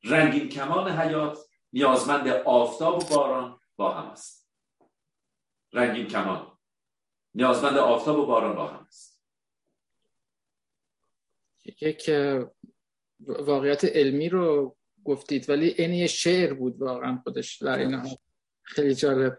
رنگین 0.05 0.49
کمان 0.49 0.91
حیات 0.91 1.39
نیازمند 1.73 2.29
آفتاب 2.29 3.03
و 3.03 3.17
باران 3.17 3.61
با 3.77 3.95
هم 3.95 4.11
است. 4.11 4.51
رنگین 5.73 6.07
کمان 6.07 6.59
نیازمند 7.35 7.77
آفتاب 7.77 8.19
و 8.19 8.27
باران 8.27 8.57
با 8.57 8.67
هم 8.67 8.85
است. 8.85 9.23
یک 11.65 12.11
واقعیت 13.21 13.85
علمی 13.85 14.29
رو 14.29 14.77
گفتید 15.05 15.51
ولی 15.51 15.69
این 15.69 15.93
یه 15.93 16.07
شعر 16.07 16.55
بود 16.55 16.83
واقعا 16.83 17.21
خودش 17.23 17.63
در 17.63 17.79
این 17.79 18.17
خیلی 18.63 18.95
جالب. 18.95 19.39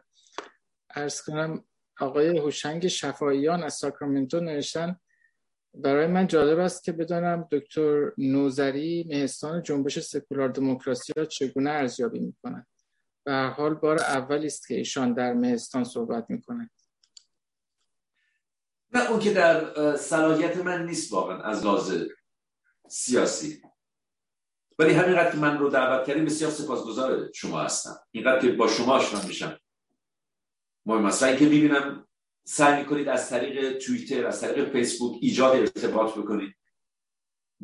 ارز 0.89 1.21
کنم 1.21 1.65
آقای 1.99 2.37
هوشنگ 2.37 2.87
شفاییان 2.87 3.63
از 3.63 3.73
ساکرامنتو 3.73 4.39
نوشتن 4.39 4.99
برای 5.73 6.07
من 6.07 6.27
جالب 6.27 6.59
است 6.59 6.83
که 6.83 6.91
بدانم 6.91 7.47
دکتر 7.51 8.11
نوزری 8.17 9.05
مهستان 9.09 9.63
جنبش 9.63 9.99
سکولار 9.99 10.49
دموکراسی 10.49 11.13
را 11.17 11.25
چگونه 11.25 11.69
ارزیابی 11.69 12.19
می 12.19 12.33
کند 12.43 12.67
و 13.25 13.49
حال 13.49 13.73
بار 13.73 13.99
اولی 13.99 14.47
است 14.47 14.67
که 14.67 14.75
ایشان 14.75 15.13
در 15.13 15.33
مهستان 15.33 15.83
صحبت 15.83 16.25
می 16.29 16.41
کند 16.41 16.69
نه 18.93 19.11
اون 19.11 19.19
که 19.19 19.33
در 19.33 19.95
صلاحیت 19.95 20.57
من 20.57 20.85
نیست 20.85 21.13
واقعا 21.13 21.41
از 21.41 21.65
لحاظ 21.65 22.03
سیاسی. 22.87 23.61
ولی 24.79 24.93
همینقدر 24.93 25.31
که 25.31 25.37
من 25.37 25.57
رو 25.57 25.69
دعوت 25.69 26.07
کردیم 26.07 26.25
بسیار 26.25 26.51
سپاسگزار 26.51 27.31
شما 27.35 27.61
هستم. 27.61 27.99
اینقدر 28.11 28.39
که 28.39 28.51
با 28.51 28.67
شما 28.67 28.93
آشنا 28.93 29.21
میشم. 29.27 29.57
مهم 30.85 31.05
است. 31.05 31.37
که 31.37 31.45
می‌بینم 31.45 32.07
سعی 32.43 32.83
می‌کنید 32.83 33.07
از 33.07 33.29
طریق 33.29 33.77
توییتر 33.77 34.27
از 34.27 34.41
طریق 34.41 34.71
فیسبوک 34.71 35.17
ایجاد 35.21 35.55
ارتباط 35.55 36.17
بکنید. 36.17 36.55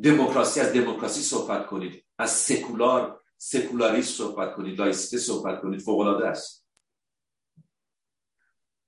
دموکراسی 0.04 0.60
از 0.60 0.74
دموکراسی 0.74 1.22
صحبت 1.22 1.68
کنید. 1.68 2.06
از 2.18 2.32
سکولار 2.32 3.24
سکولاریست 3.38 4.18
صحبت 4.18 4.56
کنید. 4.56 4.80
لایسیته 4.80 5.18
صحبت 5.18 5.62
کنید. 5.62 5.80
فوق 5.82 6.00
العاده 6.00 6.28
است. 6.28 6.68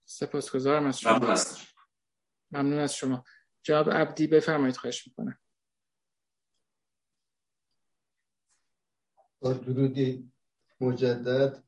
سپاسگزارم 0.06 0.86
از 0.86 1.00
شما. 1.00 1.18
ممنون 1.18 1.38
ممنون 2.52 2.80
از 2.80 2.96
شما. 2.96 3.24
جواب 3.64 3.90
عبدی 3.90 4.28
بفرمایید 4.28 4.78
خواهش 4.78 5.08
می‌کنم. 5.08 5.40
با 9.40 9.54
درودی 9.54 10.32
مجدد 10.82 11.64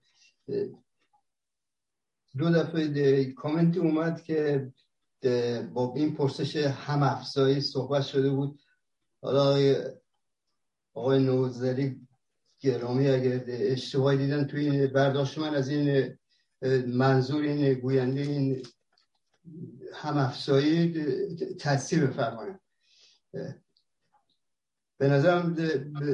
دو 2.38 2.50
دفعه 2.50 3.32
کامنتی 3.32 3.80
اومد 3.80 4.24
که 4.24 4.72
با 5.74 5.94
این 5.96 6.16
پرسش 6.16 6.56
هم 6.56 7.04
افزایی 7.04 7.62
صحبت 7.62 8.04
شده 8.04 8.30
بود. 8.30 8.60
حالا 9.22 9.76
آقای 10.94 11.24
نوزری 11.24 12.08
گرامی 12.60 13.08
اگر 13.08 13.44
اشتباهی 13.48 14.18
دیدن 14.18 14.48
توی 14.48 14.70
این 14.70 14.88
برداشت 14.88 15.38
من 15.38 15.56
از 15.56 15.70
این 15.70 16.18
منظور 16.88 17.44
این 17.44 17.74
گوینده 17.74 18.22
این 18.22 18.64
هم 19.94 20.18
افزایی 20.18 20.94
تصدیح 21.60 22.08
بفرمایید 22.08 22.60
به 24.98 25.08
نظرم 25.08 25.58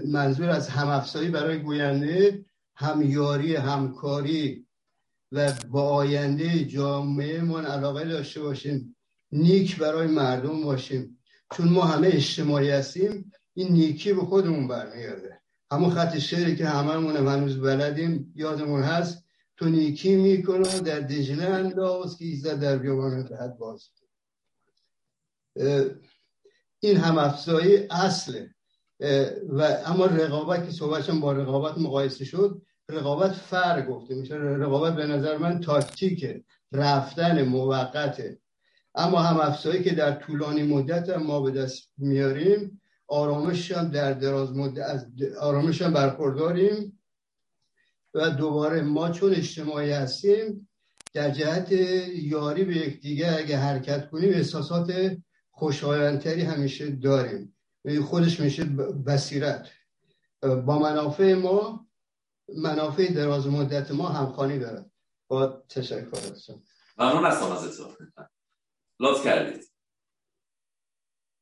منظور 0.07 0.49
از 0.49 0.69
هم 0.69 0.87
افزایی 0.87 1.29
برای 1.29 1.59
گوینده 1.59 2.45
همیاری 2.75 3.55
همکاری 3.55 4.66
و 5.31 5.53
با 5.69 5.81
آینده 5.81 6.65
جامعه 6.65 7.41
من 7.41 7.65
علاقه 7.65 8.03
داشته 8.03 8.41
باشیم 8.41 8.95
نیک 9.31 9.77
برای 9.77 10.07
مردم 10.07 10.63
باشیم. 10.63 11.19
چون 11.53 11.69
ما 11.69 11.85
همه 11.85 12.07
اجتماعی 12.07 12.69
هستیم 12.69 13.31
این 13.53 13.73
نیکی 13.73 14.13
به 14.13 14.21
خودمون 14.21 14.67
برمیگرده. 14.67 15.41
همون 15.71 15.89
خط 15.89 16.17
شعری 16.17 16.55
که 16.55 16.65
هممون 16.65 17.27
هنوز 17.27 17.61
بلدیم 17.61 18.33
یادمون 18.35 18.81
هست 18.81 19.23
تو 19.57 19.69
نیکی 19.69 20.15
می‌کنه 20.15 20.79
در 20.79 20.99
دجله 20.99 21.43
انداز 21.45 22.17
که 22.17 22.25
ایزد 22.25 22.59
در 22.59 22.77
بیابان 22.77 23.27
حد 23.39 23.57
باز. 23.57 23.89
این 26.79 26.97
هم 26.97 27.17
افزایی 27.17 27.77
اصله. 27.89 28.55
و 29.49 29.77
اما 29.85 30.05
رقابت 30.05 30.65
که 30.65 30.71
صحبتشم 30.71 31.19
با 31.19 31.31
رقابت 31.31 31.77
مقایسه 31.77 32.25
شد 32.25 32.61
رقابت 32.89 33.31
فرق 33.31 33.85
گفته 33.85 34.15
میشه. 34.15 34.35
رقابت 34.35 34.95
به 34.95 35.05
نظر 35.05 35.37
من 35.37 35.59
تاکتیکه 35.59 36.43
رفتن 36.71 37.41
موقته 37.41 38.39
اما 38.95 39.19
هم 39.19 39.39
افزایی 39.39 39.83
که 39.83 39.95
در 39.95 40.11
طولانی 40.11 40.63
مدت 40.63 41.09
ما 41.09 41.41
به 41.41 41.51
دست 41.51 41.89
میاریم 41.97 42.81
آرامش 43.07 43.71
هم 43.71 43.89
در 43.89 44.13
دراز 44.13 44.55
مدت 44.55 44.85
از 44.85 45.07
آرامش 45.39 45.81
هم 45.81 45.93
برخورداریم 45.93 46.99
و 48.13 48.29
دوباره 48.29 48.81
ما 48.81 49.11
چون 49.11 49.33
اجتماعی 49.33 49.91
هستیم 49.91 50.69
در 51.13 51.29
جهت 51.29 51.71
یاری 52.15 52.63
به 52.63 52.77
یکدیگه 52.77 53.35
اگه 53.37 53.57
حرکت 53.57 54.09
کنیم 54.09 54.33
احساسات 54.33 55.17
خوشایندتری 55.51 56.41
همیشه 56.41 56.91
داریم. 56.91 57.55
خودش 58.03 58.39
میشه 58.39 58.63
بصیرت. 59.07 59.67
با 60.41 60.79
منافع 60.79 61.33
ما 61.33 61.86
منافع 62.55 63.13
دراز 63.13 63.47
مدت 63.47 63.91
ما 63.91 64.09
همخانی 64.09 64.59
داره 64.59 64.85
با 65.27 65.47
تشکر 65.69 66.31
هستم 66.31 66.63
ممنون 66.97 67.25
هستم 67.25 67.51
ازتون 67.51 68.13
لطف 68.99 69.23
کردید. 69.23 69.63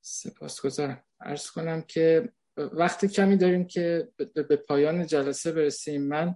سپاسگزارم. 0.01 1.03
ارز 1.19 1.49
کنم 1.49 1.81
که 1.81 2.33
وقتی 2.57 3.07
کمی 3.07 3.37
داریم 3.37 3.67
که 3.67 4.09
به 4.49 4.55
پایان 4.55 5.07
جلسه 5.07 5.51
برسیم 5.51 6.07
من 6.07 6.35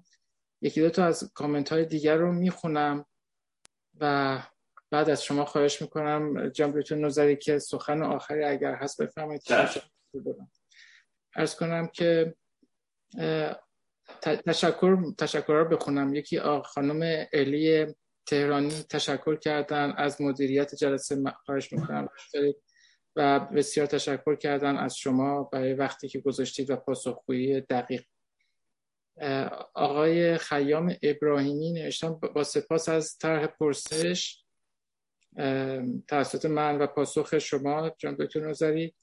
یکی 0.62 0.82
دو 0.82 0.90
تا 0.90 1.06
از 1.06 1.32
کامنت 1.34 1.70
های 1.70 1.86
دیگر 1.86 2.16
رو 2.16 2.32
می‌خونم 2.32 3.06
و 4.00 4.40
بعد 4.92 5.10
از 5.10 5.24
شما 5.24 5.46
خواهش 5.46 5.82
می‌کنم 5.82 6.50
جنبتون 6.50 7.06
نظری 7.06 7.36
که 7.36 7.60
سخن 7.60 8.04
آخری 8.04 8.44
اگر 8.44 8.76
هست 8.76 9.02
بفرمایید. 9.02 9.42
ارز 11.36 11.56
کنم 11.56 11.88
که 11.88 12.36
تشکر 14.22 14.98
تشکر 15.18 15.64
بخونم. 15.64 16.16
یکی 16.16 16.40
خانم 16.66 17.26
الی 17.34 17.86
تهرانی 18.26 18.84
تشکر 18.90 19.36
کردن. 19.36 19.92
از 19.92 20.22
مدیریت 20.22 20.76
جلسه 20.76 21.24
خواهش 21.46 21.74
می‌کنم. 21.74 22.10
و 23.16 23.40
بسیار 23.40 23.88
تشکر 23.88 24.36
کردن 24.36 24.78
از 24.78 24.98
شما 24.98 25.44
برای 25.44 25.74
وقتی 25.74 26.08
که 26.08 26.20
گذاشتید 26.20 26.70
و 26.70 26.76
پاسخگویی 26.76 27.62
دقیق. 27.62 28.04
آقای 29.74 30.38
خیام 30.38 30.96
ابراهیمی 31.04 31.72
نوشتن 31.72 32.14
با 32.14 32.44
سپاس 32.44 32.90
از 32.90 33.18
طرح 33.18 33.48
پرسش. 33.48 34.44
توسط 36.08 36.46
من 36.46 36.78
و 36.78 36.88
پاسخ 36.88 37.40
شما 37.40 37.90
جان 37.98 38.16
دکتر 38.16 38.50
نظری. 38.50 38.96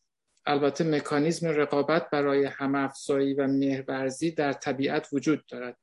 البته 0.47 0.85
مکانیزم 0.85 1.49
رقابت 1.49 2.11
برای 2.11 2.45
همافزایی 2.45 3.35
و 3.35 3.47
مهرورزی 3.47 4.31
در 4.31 4.53
طبیعت 4.53 5.09
وجود 5.13 5.47
دارد. 5.47 5.79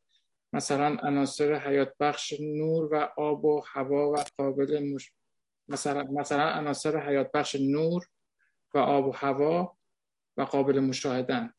مثلا 0.54 0.98
عناصر 1.04 1.56
حیات 1.56 1.94
بخش 2.00 2.34
نور 2.40 2.94
و 2.94 3.10
آب 3.18 3.46
و 3.46 3.64
هوا 3.68 4.12
و 4.12 4.16
قابل 4.38 4.84
مش... 4.94 5.12
مثلا 5.68 6.04
مثلا 6.04 6.50
عناصر 6.50 7.10
حیات 7.10 7.32
بخش 7.32 7.56
نور 7.56 8.08
و 8.74 8.78
آب 8.78 9.08
و 9.08 9.12
هوا 9.12 9.78
و 10.38 10.42
قابل 10.42 10.80
مشاهدن. 10.80 11.54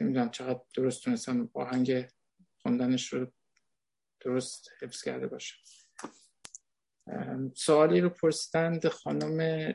نمی‌دونم 0.00 0.30
چقدر 0.30 0.60
درست 0.76 1.04
تونستم 1.04 1.50
آهنگ 1.54 2.08
خوندنش 2.62 3.12
رو 3.12 3.26
درست 4.20 4.70
حفظ 4.80 5.02
کرده 5.02 5.26
باشم. 5.26 5.58
سوالی 7.54 8.00
رو 8.00 8.08
پرسیدند 8.08 8.88
خانم 8.88 9.74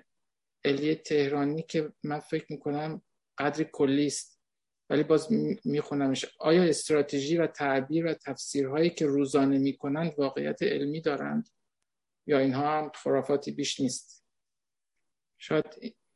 الی 0.68 0.96
تهرانی 0.96 1.64
که 1.64 1.92
من 2.04 2.20
فکر 2.20 2.46
می‌کنم 2.50 3.02
قدری 3.38 3.70
کلی 3.72 4.08
است. 4.08 4.38
ولی 4.90 5.04
باز 5.04 5.28
میخونمش. 5.66 6.26
آیا 6.40 6.64
استراتژی 6.64 7.38
و 7.38 7.48
تعبیر 7.48 8.06
و 8.06 8.14
تفسیرهایی 8.14 8.90
که 8.90 9.06
روزانه 9.06 9.58
می‌کنند 9.58 10.14
واقعیت 10.18 10.64
علمی 10.64 11.02
دارند؟ 11.02 11.50
یا 12.28 12.40
اینها 12.40 12.78
هم 12.78 12.92
خرافاتی 12.96 13.52
بیش 13.52 13.80
نیست؟ 13.80 14.24
شاید 15.38 15.66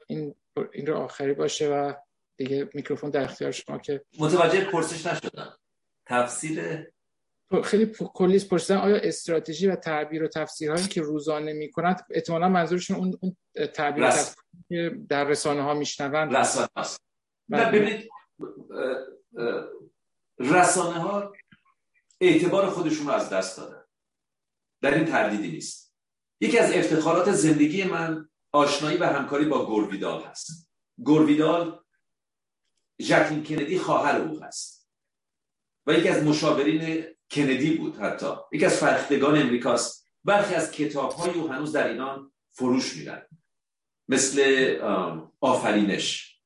این 0.07 0.35
این 0.73 0.87
رو 0.87 0.97
آخری 0.97 1.33
باشه 1.33 1.69
و 1.69 1.93
دیگه 2.37 2.69
میکروفون 2.73 3.09
در 3.09 3.23
اختیار 3.23 3.51
شما 3.51 3.77
که 3.77 4.01
متوجه 4.19 4.65
پرسش 4.65 5.05
نشدم. 5.05 5.57
تفسیر 6.05 6.87
خیلی 7.63 7.91
کلیس 7.95 8.47
پرسیدن 8.47 8.79
آیا 8.79 8.95
استراتژی 8.95 9.67
و 9.67 9.75
تعبیر 9.75 10.23
و 10.23 10.27
تفسیرهایی 10.27 10.87
که 10.87 11.01
روزانه 11.01 11.53
می‌کنند 11.53 12.05
احتمالا 12.09 12.49
منظورشون 12.49 12.97
اون, 12.97 13.17
اون 13.21 13.37
تعبیر. 13.73 14.09
که 14.69 14.97
در 15.09 15.23
رسانه 15.23 15.61
ها 15.61 15.73
میشنوند 15.73 16.35
نه 17.49 17.71
ببینید 17.71 18.09
رسانه 20.39 20.99
ها 20.99 21.33
اعتبار 22.21 22.69
خودشون 22.69 23.07
رو 23.07 23.13
از 23.13 23.29
دست 23.29 23.57
دادن. 23.57 23.83
در 24.81 24.93
این 24.93 25.05
تردیدی 25.05 25.51
نیست. 25.51 25.93
یکی 26.41 26.59
از 26.59 26.73
افتخارات 26.73 27.31
زندگی 27.31 27.83
من 27.83 28.29
آشنایی 28.51 28.97
و 28.97 29.05
همکاری 29.05 29.45
با 29.45 29.65
گورویدال 29.65 30.23
هست. 30.23 30.69
گورویدال 30.97 31.83
ژاکلین 33.01 33.43
کندی 33.43 33.79
خواهر 33.79 34.21
او 34.21 34.43
هست. 34.43 34.89
و 35.87 35.93
یکی 35.93 36.09
از 36.09 36.23
مشاورین 36.23 37.05
کندی 37.31 37.77
بود 37.77 37.97
حتی. 37.97 38.27
یکی 38.51 38.65
از 38.65 38.77
فرختگان 38.77 39.41
امریکاست. 39.41 40.07
برخی 40.23 40.55
از 40.55 40.71
کتاب 40.71 41.13
های 41.13 41.33
او 41.33 41.51
هنوز 41.51 41.71
در 41.71 41.87
ایران 41.87 42.31
فروش 42.51 42.97
میرن 42.97 43.27
مثل 44.07 44.41
آفرینش. 45.41 46.41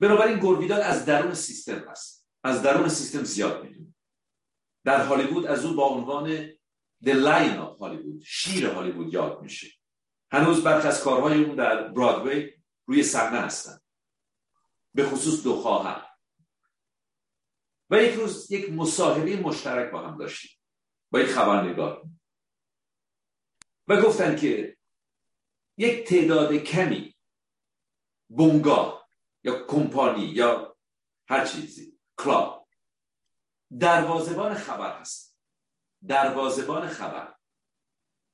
بنابراین 0.00 0.38
گورویدال 0.38 0.80
از 0.80 1.04
درون 1.04 1.34
سیستم 1.34 1.88
هست. 1.90 2.28
از 2.44 2.62
درون 2.62 2.88
سیستم 2.88 3.24
زیاد 3.24 3.64
می‌دونه 3.64 3.94
در 4.84 5.04
هالیوود 5.04 5.46
از 5.46 5.64
او 5.64 5.74
با 5.74 5.86
عنوان 5.86 6.48
The 7.04 7.14
Lion 7.14 7.58
of 7.58 7.78
هالیوود 7.80 8.22
شیر 8.26 8.66
هالیوود 8.66 9.14
یاد 9.14 9.42
میشه. 9.42 9.68
هنوز 10.30 10.64
برخی 10.64 10.88
از 10.88 11.00
کارهای 11.00 11.44
اون 11.44 11.56
در 11.56 11.88
برادوی 11.88 12.52
روی 12.86 13.02
صحنه 13.02 13.38
هستن. 13.38 13.78
به 14.94 15.04
خصوص 15.04 15.44
دو 15.44 15.56
خواهر. 15.56 16.08
و 17.90 18.02
یک 18.02 18.14
روز 18.14 18.52
یک 18.52 18.72
مصاحبه 18.72 19.36
مشترک 19.36 19.92
با 19.92 20.08
هم 20.08 20.18
داشتیم. 20.18 20.50
با 21.10 21.20
یک 21.20 21.26
خبرنگار. 21.26 22.02
و 23.88 24.00
گفتن 24.02 24.36
که 24.36 24.76
یک 25.78 26.08
تعداد 26.08 26.54
کمی 26.54 27.14
بنگاه 28.30 29.08
یا 29.44 29.66
کمپانی 29.66 30.24
یا 30.24 30.76
هر 31.28 31.46
چیزی 31.46 31.98
کلاب 32.18 32.68
دروازبان 33.80 34.54
خبر 34.54 35.00
هست. 35.00 35.38
دروازبان 36.08 36.88
خبر. 36.88 37.34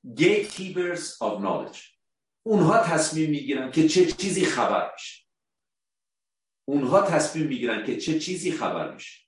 Gatekeepers 0.07 1.01
of 1.01 1.41
knowledge. 1.43 1.99
اونها 2.43 2.79
تصمیم 2.79 3.31
می‌گیرن 3.31 3.71
که 3.71 3.89
چه 3.89 4.13
چیزی 4.13 4.45
خبر 4.45 4.93
میشه. 4.93 5.25
اونها 6.65 7.03
تصمیم 7.03 7.47
می‌گیرن 7.47 7.87
که 7.87 7.97
چه 7.97 8.21
چیزی 8.21 8.53
خبر 8.53 8.95
میشه. 8.95 9.24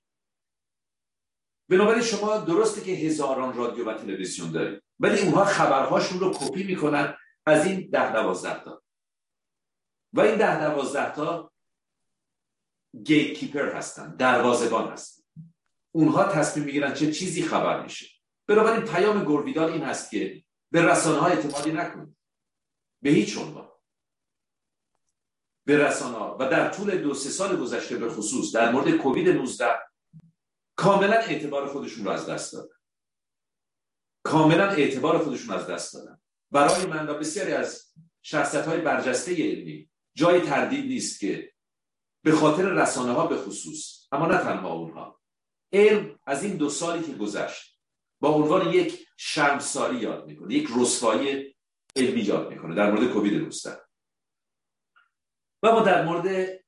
بنابراین 1.69 2.03
شما 2.03 2.37
درسته 2.37 2.81
که 2.81 2.91
هزاران 2.91 3.57
رادیو 3.57 3.89
و 3.89 3.93
تلویزیون 3.93 4.51
دارید 4.51 4.83
ولی 4.99 5.21
اونها 5.21 5.45
خبرهاشون 5.45 6.19
رو 6.19 6.33
کپی 6.33 6.63
می‌کنن 6.63 7.17
از 7.45 7.65
این 7.65 7.89
ده 7.89 8.13
دوازده 8.13 8.63
تا. 8.63 8.83
و 10.13 10.21
این 10.21 10.35
ده 10.35 10.59
دوازده 10.59 11.15
تا 11.15 11.51
گیت 13.03 13.37
کیپر 13.37 13.75
هستن 13.75 14.15
دروازبان 14.15 14.91
هستن. 14.91 15.23
اونها 15.91 16.23
تصمیم 16.23 16.65
می‌گیرن 16.65 16.93
چه 16.93 17.11
چیزی 17.11 17.41
خبر 17.41 17.83
میشه. 17.83 18.07
بنابراین 18.47 18.81
پیام 18.81 19.23
گرویدال 19.23 19.71
این 19.71 19.83
هست 19.83 20.11
که 20.11 20.43
به 20.71 20.85
رسانه 20.85 21.19
ها 21.19 21.27
اعتمادی 21.27 21.71
نکنید. 21.71 22.17
به 23.01 23.09
هیچ 23.09 23.37
عنوان. 23.37 23.67
به 25.65 25.77
رسانه 25.77 26.17
ها 26.17 26.37
و 26.39 26.49
در 26.49 26.69
طول 26.69 26.97
دو 26.97 27.13
سه 27.13 27.29
سال 27.29 27.57
گذشته 27.57 27.97
به 27.97 28.09
خصوص 28.09 28.55
در 28.55 28.71
مورد 28.71 28.91
کووید 28.91 29.29
19 29.29 29.86
کاملا 30.77 31.15
اعتبار 31.15 31.67
خودشون 31.67 32.05
رو 32.05 32.11
از 32.11 32.29
دست 32.29 32.53
دادن. 32.53 32.75
کاملا 34.23 34.69
اعتبار 34.69 35.17
خودشون 35.17 35.55
از 35.55 35.67
دست 35.67 35.93
دادن. 35.93 36.21
برای 36.51 36.85
من 36.85 37.09
و 37.09 37.13
بسیاری 37.13 37.51
از 37.51 37.93
شخصیت 38.21 38.65
های 38.65 38.81
برجسته 38.81 39.31
علمی 39.31 39.89
جای 40.15 40.41
تردید 40.41 40.85
نیست 40.85 41.19
که 41.19 41.53
به 42.23 42.31
خاطر 42.31 42.69
رسانه 42.69 43.11
ها 43.11 43.27
به 43.27 43.37
خصوص 43.37 44.07
اما 44.11 44.27
نه 44.27 44.37
تنها 44.37 44.73
اونها. 44.73 45.21
علم 45.73 46.19
از 46.25 46.43
این 46.43 46.57
دو 46.57 46.69
سالی 46.69 47.03
که 47.03 47.13
گذشت 47.13 47.79
با 48.19 48.29
عنوان 48.29 48.73
یک 48.73 49.07
شرمساری 49.17 49.97
یاد 49.97 50.25
می‌کنه 50.25 50.53
یک 50.53 50.69
رسوایی 50.77 51.55
علمی 51.95 52.21
یاد 52.21 52.49
می‌کنه 52.49 52.75
در 52.75 52.91
مورد 52.91 53.13
کووید 53.13 53.33
19 53.33 53.81
و 55.63 55.71
ما 55.71 55.81
در 55.81 56.05
مورد 56.05 56.59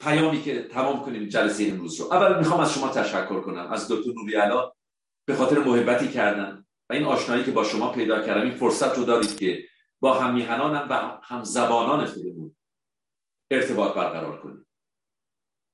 پیامی 0.00 0.42
که 0.42 0.62
تمام 0.62 1.04
کنیم 1.04 1.28
جلسه 1.28 1.64
امروز 1.64 2.00
رو. 2.00 2.12
اول 2.12 2.38
می‌خوام 2.38 2.60
از 2.60 2.74
شما 2.74 2.88
تشکر 2.88 3.40
کنم 3.40 3.72
از 3.72 3.88
دکتر 3.92 4.10
نوری 4.10 4.34
علا 4.34 4.72
به 5.24 5.36
خاطر 5.36 5.58
محبتی 5.58 6.08
کردن 6.08 6.64
و 6.90 6.92
این 6.92 7.04
آشنایی 7.04 7.44
که 7.44 7.50
با 7.50 7.64
شما 7.64 7.92
پیدا 7.92 8.26
کردم 8.26 8.40
این 8.40 8.54
فرصت 8.54 8.98
رو 8.98 9.04
دارید 9.04 9.38
که 9.38 9.64
با 10.00 10.20
هم 10.20 10.34
میهنانم 10.34 10.86
و 10.90 11.20
هم 11.22 11.44
زبانان 11.44 12.06
خودمون 12.06 12.56
ارتباط 13.50 13.94
برقرار 13.94 14.40
کنیم. 14.40 14.66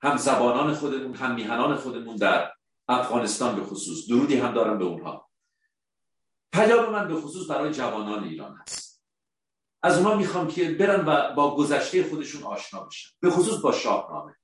هم 0.03 0.17
زبانان 0.17 0.75
خودمون 0.75 1.15
هم 1.15 1.35
میهنان 1.35 1.77
خودمون 1.77 2.17
در 2.17 2.53
افغانستان 2.89 3.57
به 3.57 3.63
خصوص. 3.63 4.09
درودی 4.09 4.37
هم 4.37 4.53
دارم 4.53 4.79
به 4.79 4.85
اونها. 4.85 5.31
پیام 6.53 6.93
من 6.93 7.09
به 7.09 7.15
خصوص 7.15 7.51
برای 7.51 7.73
جوانان 7.73 8.25
ایران 8.25 8.57
هست. 8.57 8.94
از 9.85 9.99
اونا 9.99 10.15
می‌خوام 10.15 10.49
که 10.49 10.71
برن 10.71 11.05
و 11.07 11.35
با 11.35 11.57
گذشته 11.57 12.09
خودشون 12.11 12.43
آشنا 12.43 12.85
بشن. 12.85 13.11
به 13.21 13.31
خصوص 13.31 13.61
با 13.61 13.73
شاهنامه. 13.73 14.37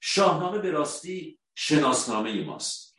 شاهنامه 0.00 0.58
به 0.58 0.70
راستی 0.70 1.38
شناسنامه 1.54 2.44
ماست. 2.44 2.96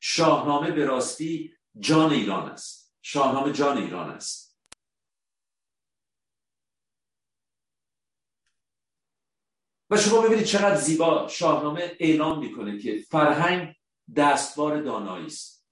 شاهنامه 0.00 0.70
به 0.70 0.84
راستی 0.84 1.54
جان 1.78 2.12
ایران 2.12 2.48
است. 2.50 2.94
شاهنامه 3.02 3.52
جان 3.52 3.78
ایران 3.78 4.10
است. 4.10 4.58
و 9.90 9.96
شما 9.96 10.20
ببینید 10.20 10.44
چقدر 10.44 10.76
زیبا 10.76 11.28
شاهنامه 11.28 11.96
اعلام 12.00 12.38
می‌کنه 12.38 12.78
که 12.78 13.04
فرهنگ 13.10 13.76
دستوار 14.16 14.82
دانایی 14.82 15.26
است. 15.26 15.66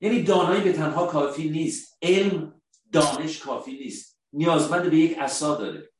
یعنی 0.00 0.22
دانایی 0.22 0.64
به 0.64 0.72
تنها 0.72 1.06
کافی 1.06 1.50
نیست. 1.50 1.98
علم 2.02 2.55
دانش 3.00 3.38
کافی 3.38 3.72
نیست. 3.72 4.20
نیازمند 4.32 4.90
به 4.90 4.96
یک 4.96 5.18
عصا 5.18 5.54
داره. 5.54 5.92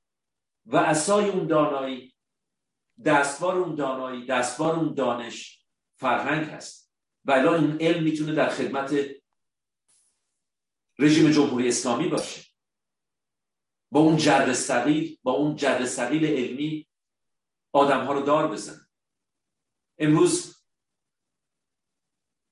و 0.66 0.76
عصای 0.76 1.28
اون 1.28 1.46
دانایی 1.46 2.14
دستوار 3.04 3.56
اون 3.56 3.74
دانایی 3.74 4.26
دستوار 4.26 4.76
اون 4.76 4.94
دانش 4.94 5.66
فرهنگ 5.96 6.46
هست. 6.46 6.92
و 7.24 7.32
این 7.32 7.76
علم 7.80 8.02
می‌تونه 8.02 8.34
در 8.34 8.48
خدمت 8.48 8.94
رژیم 10.98 11.30
جمهوری 11.30 11.68
اسلامی 11.68 12.08
باشه. 12.08 12.46
با 13.90 14.00
اون 14.00 14.16
جرد 14.16 14.52
سقیل 14.52 15.18
با 15.22 15.32
اون 15.32 15.56
جرد 15.56 15.84
سقیل 15.84 16.24
علمی 16.24 16.88
آدم 17.72 18.04
ها 18.04 18.12
رو 18.12 18.22
دار 18.22 18.48
بزن 18.48 18.88
امروز 19.98 20.64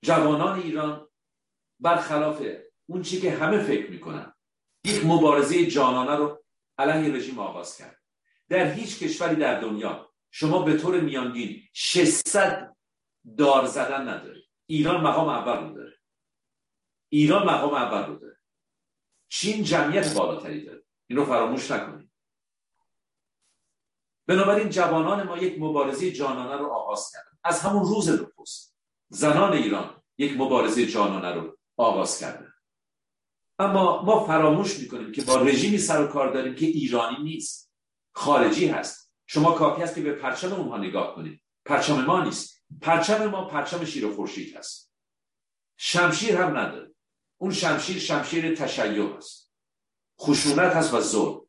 جوانان 0.02 0.60
ایران 0.60 1.08
برخلاف 1.80 2.42
اون 2.86 3.02
چی 3.02 3.20
که 3.20 3.30
همه 3.30 3.64
فکر 3.64 3.90
می‌کنن 3.90 4.33
یک 4.84 5.06
مبارزه 5.06 5.66
جانانه 5.66 6.16
رو 6.16 6.44
علیه 6.78 7.14
رژیم 7.14 7.38
آغاز 7.38 7.76
کرد. 7.76 8.00
در 8.48 8.72
هیچ 8.72 8.98
کشوری 8.98 9.36
در 9.36 9.60
دنیا 9.60 10.10
شما 10.30 10.62
به 10.62 10.78
طور 10.78 11.00
میانگین 11.00 11.62
600 11.72 12.76
دار 13.38 13.66
زدن 13.66 14.08
نداری. 14.08 14.48
ایران 14.66 15.00
مقام 15.00 15.28
اول 15.28 15.68
رو 15.68 15.74
داره. 15.74 15.98
ایران 17.08 17.46
مقام 17.46 17.74
اول 17.74 18.06
رو 18.06 18.18
داره. 18.18 18.36
چین 19.28 19.64
جمعیت 19.64 20.14
بالاتری 20.14 20.64
داره. 20.64 20.84
این 21.06 21.18
رو 21.18 21.24
فراموش 21.24 21.70
نکنید. 21.70 22.10
بنابراین 24.26 24.68
جوانان 24.68 25.22
ما 25.22 25.38
یک 25.38 25.60
مبارزه 25.60 26.12
جانانه 26.12 26.56
رو 26.56 26.66
آغاز 26.66 27.10
کردن. 27.12 27.38
از 27.44 27.60
همون 27.60 27.84
روز 27.84 28.08
نخست 28.08 28.76
زنان 29.08 29.52
ایران 29.52 30.02
یک 30.18 30.36
مبارزه 30.36 30.86
جانانه 30.86 31.32
رو 31.32 31.58
آغاز 31.76 32.20
کردن. 32.20 32.53
اما 33.58 34.02
ما 34.02 34.26
فراموش 34.26 34.78
می‌کنیم 34.78 35.12
که 35.12 35.22
با 35.22 35.36
رژیمی 35.36 35.78
سر 35.78 36.04
و 36.04 36.06
کار 36.06 36.32
داریم 36.32 36.54
که 36.54 36.66
ایرانی 36.66 37.22
نیست. 37.22 37.72
خارجی 38.12 38.68
هست. 38.68 39.12
شما 39.26 39.52
کافی 39.52 39.82
است 39.82 39.94
که 39.94 40.00
به 40.00 40.12
پرچم 40.12 40.52
اونها 40.52 40.78
نگاه 40.78 41.14
کنید. 41.14 41.42
پرچم 41.64 42.04
ما 42.04 42.24
نیست. 42.24 42.64
پرچم 42.80 43.26
ما 43.26 43.48
پرچم 43.48 43.84
شیر 43.84 44.06
و 44.06 44.14
خورشید 44.14 44.56
هست. 44.56 44.92
شمشیر 45.76 46.36
هم 46.36 46.56
نداره. 46.56 46.94
اون 47.40 47.52
شمشیر 47.52 47.98
شمشیر 47.98 48.54
تشیع 48.54 49.14
است. 49.16 49.52
خشونت 50.20 50.72
هست 50.72 50.94
و 50.94 51.00
ظلم. 51.00 51.40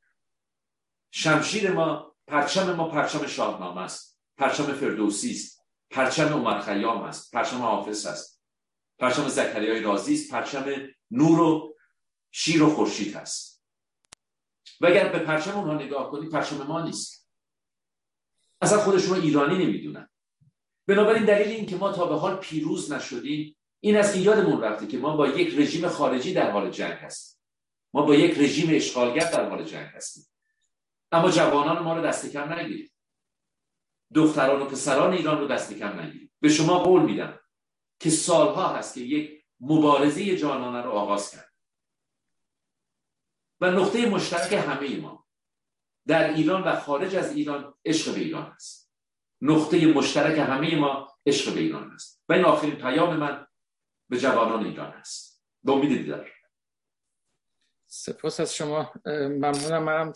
شمشیر 1.11 1.72
ما 1.72 2.16
پرچم 2.27 2.75
ما 2.75 2.90
پرچم 2.90 3.27
شاهنامه 3.27 3.82
است. 3.82 4.19
پرچم 4.38 4.64
فردوسی 4.64 5.32
است. 5.32 5.61
پرچم 5.90 6.27
عمر 6.27 6.61
خیام 6.61 7.01
است. 7.01 7.32
پرچم 7.32 7.58
حافظ 7.58 8.06
است. 8.06 8.42
پرچم 9.00 9.27
زکریای 9.27 9.82
رازی 9.82 10.14
است. 10.14 10.32
پرچم 10.32 10.66
نور 11.11 11.40
و 11.40 11.75
شیر 12.38 12.64
و 12.64 12.69
خورشید 12.69 13.15
هست. 13.15 13.64
و 14.81 14.85
اگر 14.85 15.09
به 15.09 15.19
پرچم 15.19 15.57
اونها 15.57 15.73
نگاه 15.73 16.11
کنید 16.11 16.31
پرچم 16.31 16.57
ما 16.57 16.81
نیست. 16.81 17.30
اصلا 18.61 18.80
خودشون 18.80 19.15
رو 19.15 19.22
ایرانی 19.22 19.65
نمی‌دونن. 19.65 20.09
بنابراین 20.88 21.25
دلیل 21.25 21.47
این 21.47 21.65
که 21.65 21.75
ما 21.75 21.91
تا 21.91 22.05
به 22.05 22.15
حال 22.15 22.35
پیروز 22.35 22.91
نشدیم 22.91 23.57
این 23.80 23.97
است 23.97 24.14
که 24.14 24.19
یادمون 24.19 24.61
رفته 24.61 24.88
که 24.88 24.97
ما 24.97 25.17
با 25.17 25.27
یک 25.27 25.59
رژیم 25.59 25.88
خارجی 25.88 26.33
در 26.33 26.51
حال 26.51 26.69
جنگ 26.72 26.93
هستیم. 26.93 27.41
ما 27.93 28.01
با 28.01 28.15
یک 28.15 28.39
رژیم 28.39 28.75
اشغالگر 28.75 29.31
در 29.31 29.49
حال 29.49 29.64
جنگ 29.64 29.88
هستیم. 29.88 30.25
اما 31.11 31.31
جوانان 31.31 31.83
ما 31.83 31.97
رو 31.97 32.07
دست 32.07 32.31
کم 32.31 32.53
نگیرید. 32.53 32.91
دختران 34.14 34.61
و 34.61 34.65
پسران 34.65 35.14
ایران 35.14 35.39
رو 35.39 35.47
دست 35.47 35.73
کم 35.73 35.99
نگیرید. 35.99 36.31
به 36.39 36.49
شما 36.49 36.80
قول 36.80 37.01
میدم 37.01 37.39
که 37.99 38.09
سالها 38.09 38.67
هست 38.67 38.93
که 38.93 39.01
یک 39.01 39.45
مبارزه 39.59 40.38
جانانه 40.38 40.81
رو 40.81 40.91
آغاز 40.91 41.31
کرد. 41.31 41.44
و 43.61 43.72
نقطه 43.72 44.09
مشترک 44.09 44.53
همه 44.53 44.98
ما 44.98 45.25
در 46.08 46.34
ایران 46.34 46.64
و 46.64 46.75
خارج 46.80 47.16
از 47.16 47.35
ایران 47.35 47.74
عشق 47.85 48.14
به 48.14 48.19
ایران 48.19 48.51
است. 48.51 48.92
نقطه 49.42 49.88
مشترک 49.88 50.40
همه 50.40 50.75
ما 50.75 51.08
عشق 51.25 51.53
به 51.53 51.59
ایران 51.59 51.92
است. 51.92 52.24
و 52.30 52.34
این 52.34 52.45
آخرین 52.45 52.75
پیام 52.75 53.17
من 53.17 53.48
به 54.09 54.19
جوانان 54.19 54.66
ایران 54.66 54.92
است. 54.92 55.43
به 55.64 55.72
امید 55.72 55.98
دیدار. 55.98 56.32
سپاس 57.88 58.40
از 58.40 58.56
شما. 58.56 58.93
ممنونم. 59.06 59.84
منم 59.84 60.14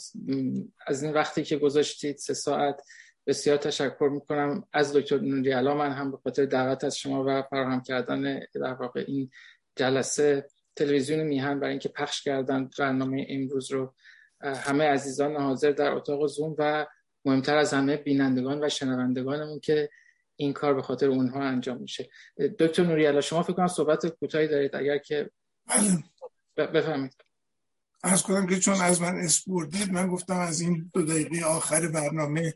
از 0.88 1.04
این 1.04 1.14
وقتی 1.14 1.44
که 1.44 1.58
گذاشتید 1.58 2.18
سه 2.18 2.34
ساعت 2.34 2.82
بسیار 3.28 3.58
تشکر 3.58 4.10
می‌کنم. 4.12 4.68
از 4.74 4.96
دکتر 4.96 5.18
نوری 5.18 5.62
من 5.62 5.92
هم 5.92 6.12
به 6.12 6.18
خاطر 6.18 6.46
دعوت 6.46 6.84
از 6.84 6.98
شما 6.98 7.24
و 7.28 7.42
فراهم 7.42 7.82
کردن 7.82 8.40
در 8.54 8.74
واقع 8.74 9.04
این 9.08 9.32
جلسه 9.76 10.50
تلویزیون 10.80 11.24
میهن 11.24 11.60
برای 11.60 11.72
اینکه 11.72 11.90
پخش 11.90 12.22
کردن 12.22 12.70
برنامه 12.80 13.26
امروز 13.30 13.72
رو. 13.72 13.94
همه 14.42 14.84
عزیزان 14.84 15.36
حاضر 15.36 15.72
در 15.72 15.92
اتاق 15.92 16.28
زوم 16.28 16.56
و 16.58 16.86
مهمتر 17.26 17.58
از 17.58 17.74
همه 17.74 17.98
بینندگان 17.98 18.64
و 18.64 18.70
شنوندگانمون 18.70 19.60
که 19.60 19.90
این 20.36 20.54
کار 20.54 20.74
به 20.74 20.82
خاطر 20.82 21.08
اونها 21.08 21.44
انجام 21.44 21.78
میشه. 21.78 22.10
دکتر 22.60 22.84
نوری 22.84 23.22
شما 23.22 23.44
فکر 23.44 23.54
کنم 23.54 23.68
صحبت 23.68 24.08
کوتاهی 24.08 24.48
دارید. 24.48 24.76
اگر 24.76 24.98
که 24.98 25.30
بله. 25.68 26.04
بفهمید 26.68 27.14
از 28.04 28.24
کنم 28.24 28.48
که 28.48 28.60
چون 28.60 28.82
از 28.82 29.02
من 29.02 29.16
اسپوردید 29.16 29.92
من 29.92 30.08
گفتم 30.08 30.38
از 30.40 30.62
این 30.62 30.92
دو 30.94 31.02
دقیقه 31.02 31.46
آخر 31.46 31.88
برنامه 31.88 32.54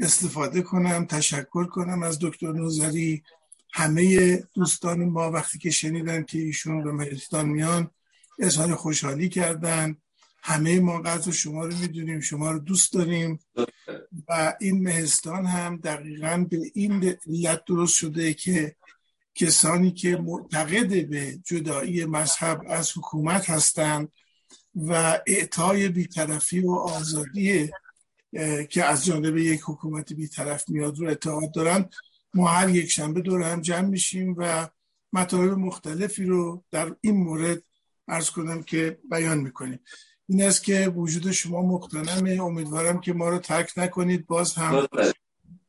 استفاده 0.00 0.62
کنم 0.62 1.06
تشکر 1.06 1.66
کنم. 1.66 2.02
از 2.02 2.18
دکتر 2.22 2.52
نوزری 2.52 3.22
همه 3.72 4.36
دوستان 4.54 5.04
ما 5.04 5.30
وقتی 5.30 5.58
که 5.58 5.70
شنیدن 5.70 6.22
که 6.22 6.38
ایشون 6.38 6.84
به 6.84 6.92
مهستان 6.92 7.48
میان 7.48 7.90
اظهار 8.38 8.74
خوشحالی 8.74 9.28
کردن. 9.28 9.96
همه 10.42 10.80
ما 10.80 11.00
قدر 11.00 11.30
شما 11.30 11.64
رو 11.64 11.76
می‌دونیم 11.76 12.20
شما 12.20 12.50
رو 12.50 12.58
دوست 12.58 12.92
داریم. 12.92 13.40
و 14.28 14.54
این 14.60 14.82
مهستان 14.82 15.46
هم 15.46 15.76
دقیقا 15.76 16.46
به 16.50 16.60
این 16.74 17.14
علت 17.26 17.64
درست 17.64 17.94
شده 17.94 18.34
که 18.34 18.76
کسانی 19.34 19.90
که 19.90 20.16
معتقد 20.16 21.08
به 21.08 21.38
جدایی 21.44 22.04
مذهب 22.04 22.62
از 22.68 22.92
حکومت 22.96 23.50
هستند 23.50 24.08
و 24.74 25.20
اعطای 25.26 25.88
بیطرفی 25.88 26.60
و 26.60 26.70
آزادی 26.70 27.70
که 28.70 28.84
از 28.84 29.04
جانب 29.04 29.36
یک 29.36 29.60
حکومت 29.66 30.12
بیطرف 30.12 30.68
میاد 30.68 30.98
رو 30.98 31.08
اعتقاد 31.08 31.52
دارن 31.52 31.88
ما 32.34 32.48
هر 32.48 32.68
یک 32.68 32.90
شنبه 32.90 33.20
دور 33.20 33.42
هم 33.42 33.60
جمع 33.60 33.88
میشیم 33.88 34.34
و 34.38 34.68
مطالب 35.12 35.52
مختلفی 35.52 36.24
رو 36.24 36.64
در 36.70 36.96
این 37.00 37.16
مورد 37.16 37.62
ارز 38.08 38.30
کنم 38.30 38.62
که 38.62 38.98
بیان 39.10 39.38
می‌کنیم. 39.38 39.80
این 40.26 40.42
است 40.42 40.64
که 40.64 40.88
وجود 40.88 41.30
شما 41.30 41.62
مقتنمه. 41.62 42.42
امیدوارم 42.42 43.00
که 43.00 43.12
ما 43.12 43.28
رو 43.28 43.38
ترک 43.38 43.72
نکنید. 43.76 44.26
باز 44.26 44.54
هم 44.54 44.86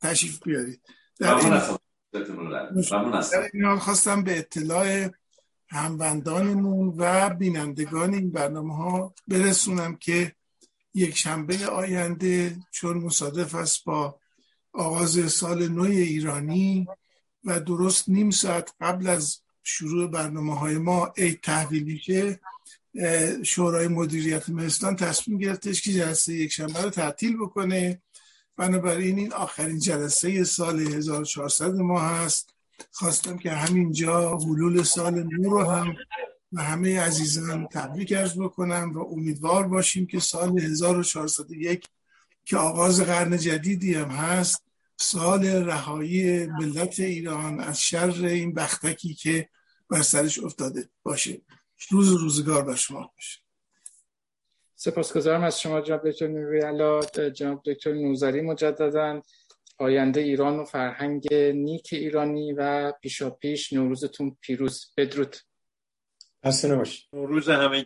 تشریف 0.02 0.44
بیارید. 0.44 0.82
در 1.20 1.36
این 3.54 3.66
حال 3.66 3.80
خواستم 3.80 4.24
به 4.24 4.40
اطلاع 4.40 5.10
هموندانمون 5.68 6.94
و 6.98 7.30
بینندگان 7.30 8.14
این 8.14 8.32
برنامه 8.32 8.76
ها 8.76 9.14
برسونم 9.28 9.96
که 9.96 10.36
یک 10.94 11.18
شنبه 11.18 11.68
آینده 11.68 12.58
چون 12.72 12.98
مصادف 12.98 13.56
است 13.56 13.86
با 13.86 14.20
آغاز 14.74 15.32
سال 15.32 15.68
نو 15.68 15.82
ایرانی 15.82 16.88
و 17.44 17.60
درست 17.60 18.10
نیم 18.10 18.32
ساعت 18.32 18.74
قبل 18.82 19.08
از 19.08 19.40
شروع 19.64 20.08
برنامه 20.08 20.60
های 20.60 20.78
ما 20.78 21.14
ای 21.18 21.34
تحویلی 21.34 22.38
شورای 23.44 23.88
مدیریت 23.88 24.50
مهستان 24.50 24.96
تصمیم 24.96 25.38
گرفتش 25.38 25.82
که 25.82 25.94
جلسه 25.94 26.34
یک 26.34 26.52
شنبه 26.52 26.82
رو 26.82 26.90
تعطیل 26.90 27.38
بکنه. 27.38 28.02
بنابراین 28.58 29.20
این 29.20 29.34
آخرین 29.34 29.80
جلسه 29.80 30.44
سال 30.44 30.80
1400 30.80 31.76
ما 31.76 32.02
هست. 32.02 32.54
خواستم 32.92 33.38
که 33.38 33.52
همینجا 33.52 34.38
حلول 34.38 34.84
سال 34.84 35.24
نو 35.24 35.50
رو 35.50 35.64
هم 35.64 35.96
و 36.54 36.64
همه 36.64 37.02
عزیزان 37.02 37.68
تبریک 37.68 38.14
ارز 38.18 38.40
بکنم 38.40 38.92
و 38.96 39.00
امیدوار 39.00 39.68
باشیم 39.68 40.06
که 40.06 40.20
سال 40.20 40.60
1401 40.60 41.88
که 42.46 42.58
آغاز 42.58 43.02
قرن 43.02 43.38
جدیدی 43.38 43.94
هم 43.94 44.10
هست 44.10 44.64
سال 44.98 45.46
رهایی 45.46 46.46
ملت 46.48 47.00
ایران 47.00 47.60
از 47.60 47.82
شر 47.82 48.26
این 48.26 48.54
بختکی 48.54 49.14
که 49.14 49.50
بر 49.90 50.02
سرش 50.02 50.40
افتاده. 50.40 50.90
باشه. 51.04 51.42
روز 51.90 52.12
روزگار 52.12 52.66
بر 52.66 52.76
شما 52.76 53.12
باشه. 53.16 53.40
سپاسگزارم 54.76 55.44
از 55.44 55.62
شما 55.62 55.82
جناب 55.82 56.10
دکتر 56.10 56.28
نوری 56.28 57.32
جناب 57.32 57.62
دکتر 57.66 57.94
نوزری 57.94 58.42
مجددا. 58.42 59.22
آینده 59.78 60.22
ایران 60.22 60.60
و 60.60 60.66
فرهنگ 60.66 61.34
نیک 61.34 61.90
ایرانی 61.92 62.54
و 62.54 62.92
پیشا 63.02 63.30
پیش 63.30 63.74
نوروزتون 63.74 64.38
پیروز. 64.42 64.94
بدرود. 64.98 65.36
باش 66.44 67.08
نوروز 67.14 67.50
همه 67.50 67.86